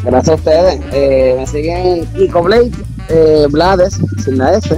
Gracias 0.02 0.28
a 0.28 0.34
ustedes. 0.34 0.80
Eh, 0.92 1.34
me 1.38 1.46
siguen 1.46 1.86
en 1.86 2.06
Kiko 2.06 2.42
Blade, 2.42 2.70
eh, 3.08 3.46
Blades, 3.50 3.98
sin 4.24 4.38
la 4.38 4.54
S, 4.54 4.76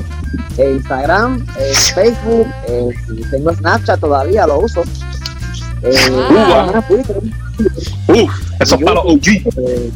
en 0.58 0.76
Instagram, 0.76 1.46
en 1.58 1.74
Facebook, 1.94 2.46
eh, 2.68 2.88
y 3.16 3.22
tengo 3.30 3.54
Snapchat 3.54 4.00
todavía, 4.00 4.46
lo 4.46 4.60
uso. 4.60 4.82
Eh, 5.82 5.94
Wow. 6.10 6.52
ajá, 6.52 6.82
Twitter, 6.88 7.16
Uf, 8.08 8.30
eso 8.60 8.74
es 8.76 8.82
para 8.82 8.94
los 8.94 9.04
OG. 9.14 9.28
eh, 9.28 9.90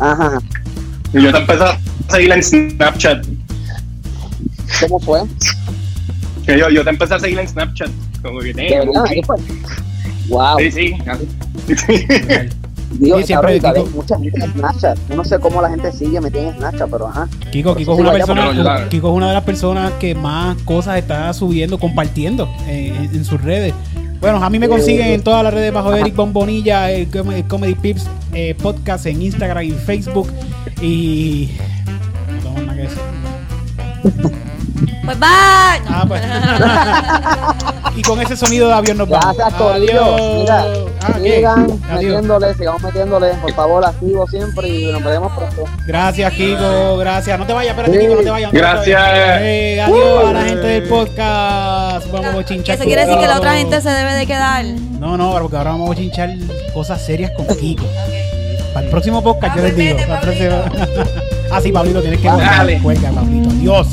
ajá, 0.00 0.38
Y 1.12 1.22
yo 1.22 1.32
te 1.32 1.38
empecé 1.38 1.64
a 1.64 1.78
seguir 2.10 2.32
en 2.32 2.42
Snapchat. 2.42 3.26
¿cómo 4.80 5.00
fue? 5.00 5.20
Que 6.46 6.58
yo, 6.58 6.68
yo 6.70 6.84
te 6.84 6.90
empecé 6.90 7.14
a 7.14 7.18
seguir 7.20 7.38
en 7.38 7.48
Snapchat. 7.48 7.90
Como 8.22 8.40
que 8.40 8.52
¿De 8.52 8.78
verdad? 8.78 9.02
ok. 9.02 9.08
¿Qué 9.10 9.22
fue? 9.24 9.36
Wow. 10.28 10.58
Sí, 10.58 10.70
sí. 10.70 10.94
Digo, 12.90 13.18
Sí, 13.18 13.24
siempre, 13.26 13.60
cabrón, 13.60 13.84
Kiko. 13.86 13.96
mucha 13.96 14.18
gente 14.18 14.44
en 14.44 14.52
Snapchat. 14.52 14.98
No 15.14 15.24
sé 15.24 15.38
cómo 15.38 15.60
la 15.62 15.68
gente 15.70 15.92
sigue 15.92 16.20
metida 16.20 16.48
en 16.48 16.54
Snapchat, 16.56 16.90
pero 16.90 17.08
ajá. 17.08 17.28
Kiko, 17.52 17.74
Kiko 17.76 17.92
es 17.94 17.98
una 18.00 18.12
persona. 18.12 18.88
Kiko 18.88 19.10
es 19.10 19.14
una 19.16 19.28
de 19.28 19.34
las 19.34 19.44
personas 19.44 19.92
que 20.00 20.14
más 20.14 20.56
cosas 20.62 20.96
está 20.98 21.32
subiendo, 21.34 21.78
compartiendo 21.78 22.48
eh, 22.66 22.92
en, 22.96 23.14
en 23.16 23.24
sus 23.24 23.40
redes. 23.42 23.74
Bueno, 24.20 24.42
a 24.42 24.50
mí 24.50 24.58
me 24.58 24.68
consiguen 24.68 25.08
en 25.08 25.22
todas 25.22 25.44
las 25.44 25.54
redes 25.54 25.72
bajo 25.72 25.94
Eric 25.94 26.16
Bombonilla, 26.16 26.90
el 26.90 27.08
Com- 27.08 27.30
el 27.30 27.44
Comedy 27.46 27.74
Pips 27.76 28.06
eh, 28.32 28.54
podcast 28.60 29.06
en 29.06 29.22
Instagram 29.22 29.62
y 29.64 29.70
Facebook. 29.70 30.28
Y. 30.82 31.50
No 32.34 32.42
tengo 32.42 32.60
nada 32.66 32.74
que 32.74 32.82
decir. 32.82 34.32
Pues 35.08 35.20
bye. 35.20 35.28
Ah, 35.88 36.04
pues. 36.06 36.20
y 37.96 38.02
con 38.02 38.20
ese 38.20 38.36
sonido 38.36 38.68
de 38.68 38.74
avión 38.74 38.98
nos 38.98 39.08
vamos. 39.08 39.34
Gracias, 39.36 39.54
Corillo. 39.58 40.16
Mira, 40.40 40.64
Ah, 41.00 41.14
sigan 41.22 41.60
Adiós. 41.90 42.12
metiéndole, 42.14 42.54
sigamos 42.54 42.82
metiéndole, 42.82 43.28
por 43.40 43.52
favor, 43.54 43.84
activo 43.86 44.26
siempre 44.26 44.68
y 44.68 44.92
nos 44.92 45.02
veremos 45.02 45.32
pronto. 45.32 45.64
Gracias, 45.86 46.30
Kiko. 46.34 46.98
Gracias. 46.98 47.38
No 47.38 47.46
te 47.46 47.52
vayas, 47.54 47.70
espérate, 47.70 47.94
Sí. 47.94 48.00
Kiko, 48.00 48.14
no 48.16 48.22
te 48.22 48.30
vayas. 48.30 48.52
Gracias. 48.52 49.02
Eh, 49.40 49.80
adiós 49.80 50.24
a 50.28 50.32
la 50.34 50.42
gente 50.42 50.66
del 50.66 50.82
podcast. 50.88 52.10
Vamos 52.12 52.34
a 52.34 52.44
chinchar. 52.44 52.74
Eso 52.76 52.84
quiere 52.84 53.06
decir 53.06 53.18
que 53.18 53.26
la 53.26 53.36
otra 53.38 53.54
gente 53.54 53.80
se 53.80 53.88
debe 53.88 54.12
de 54.12 54.26
quedar. 54.26 54.64
No, 54.98 55.16
no, 55.16 55.32
porque 55.40 55.56
ahora 55.56 55.70
vamos 55.70 55.90
a 55.92 55.94
chinchar 55.94 56.30
cosas 56.74 57.00
serias 57.00 57.30
con 57.30 57.46
Kiko. 57.46 57.86
Para 58.74 58.84
el 58.84 58.90
próximo 58.90 59.22
podcast, 59.22 59.54
Ah, 59.54 59.56
yo 59.56 59.62
les 59.64 59.72
pues 59.74 59.86
digo. 59.86 59.98
el 60.14 60.20
próximo- 60.20 60.62
ah, 61.52 61.60
sí, 61.62 61.72
Pablito, 61.72 62.02
tienes 62.02 62.20
que 62.20 62.28
Dale. 62.28 62.78
Cuelga, 62.82 63.10
Pablito. 63.10 63.48
Dios. 63.54 63.86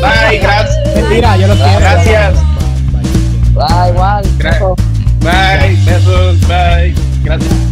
Bye, 0.00 0.38
gracias. 0.38 0.94
Mentira, 0.94 1.36
yo 1.36 1.46
los 1.48 1.58
quiero. 1.58 1.80
Gracias. 1.80 2.34
Bye, 3.54 3.90
igual. 3.90 4.24
Bye, 5.20 5.76
besos, 5.84 6.40
bye. 6.48 7.71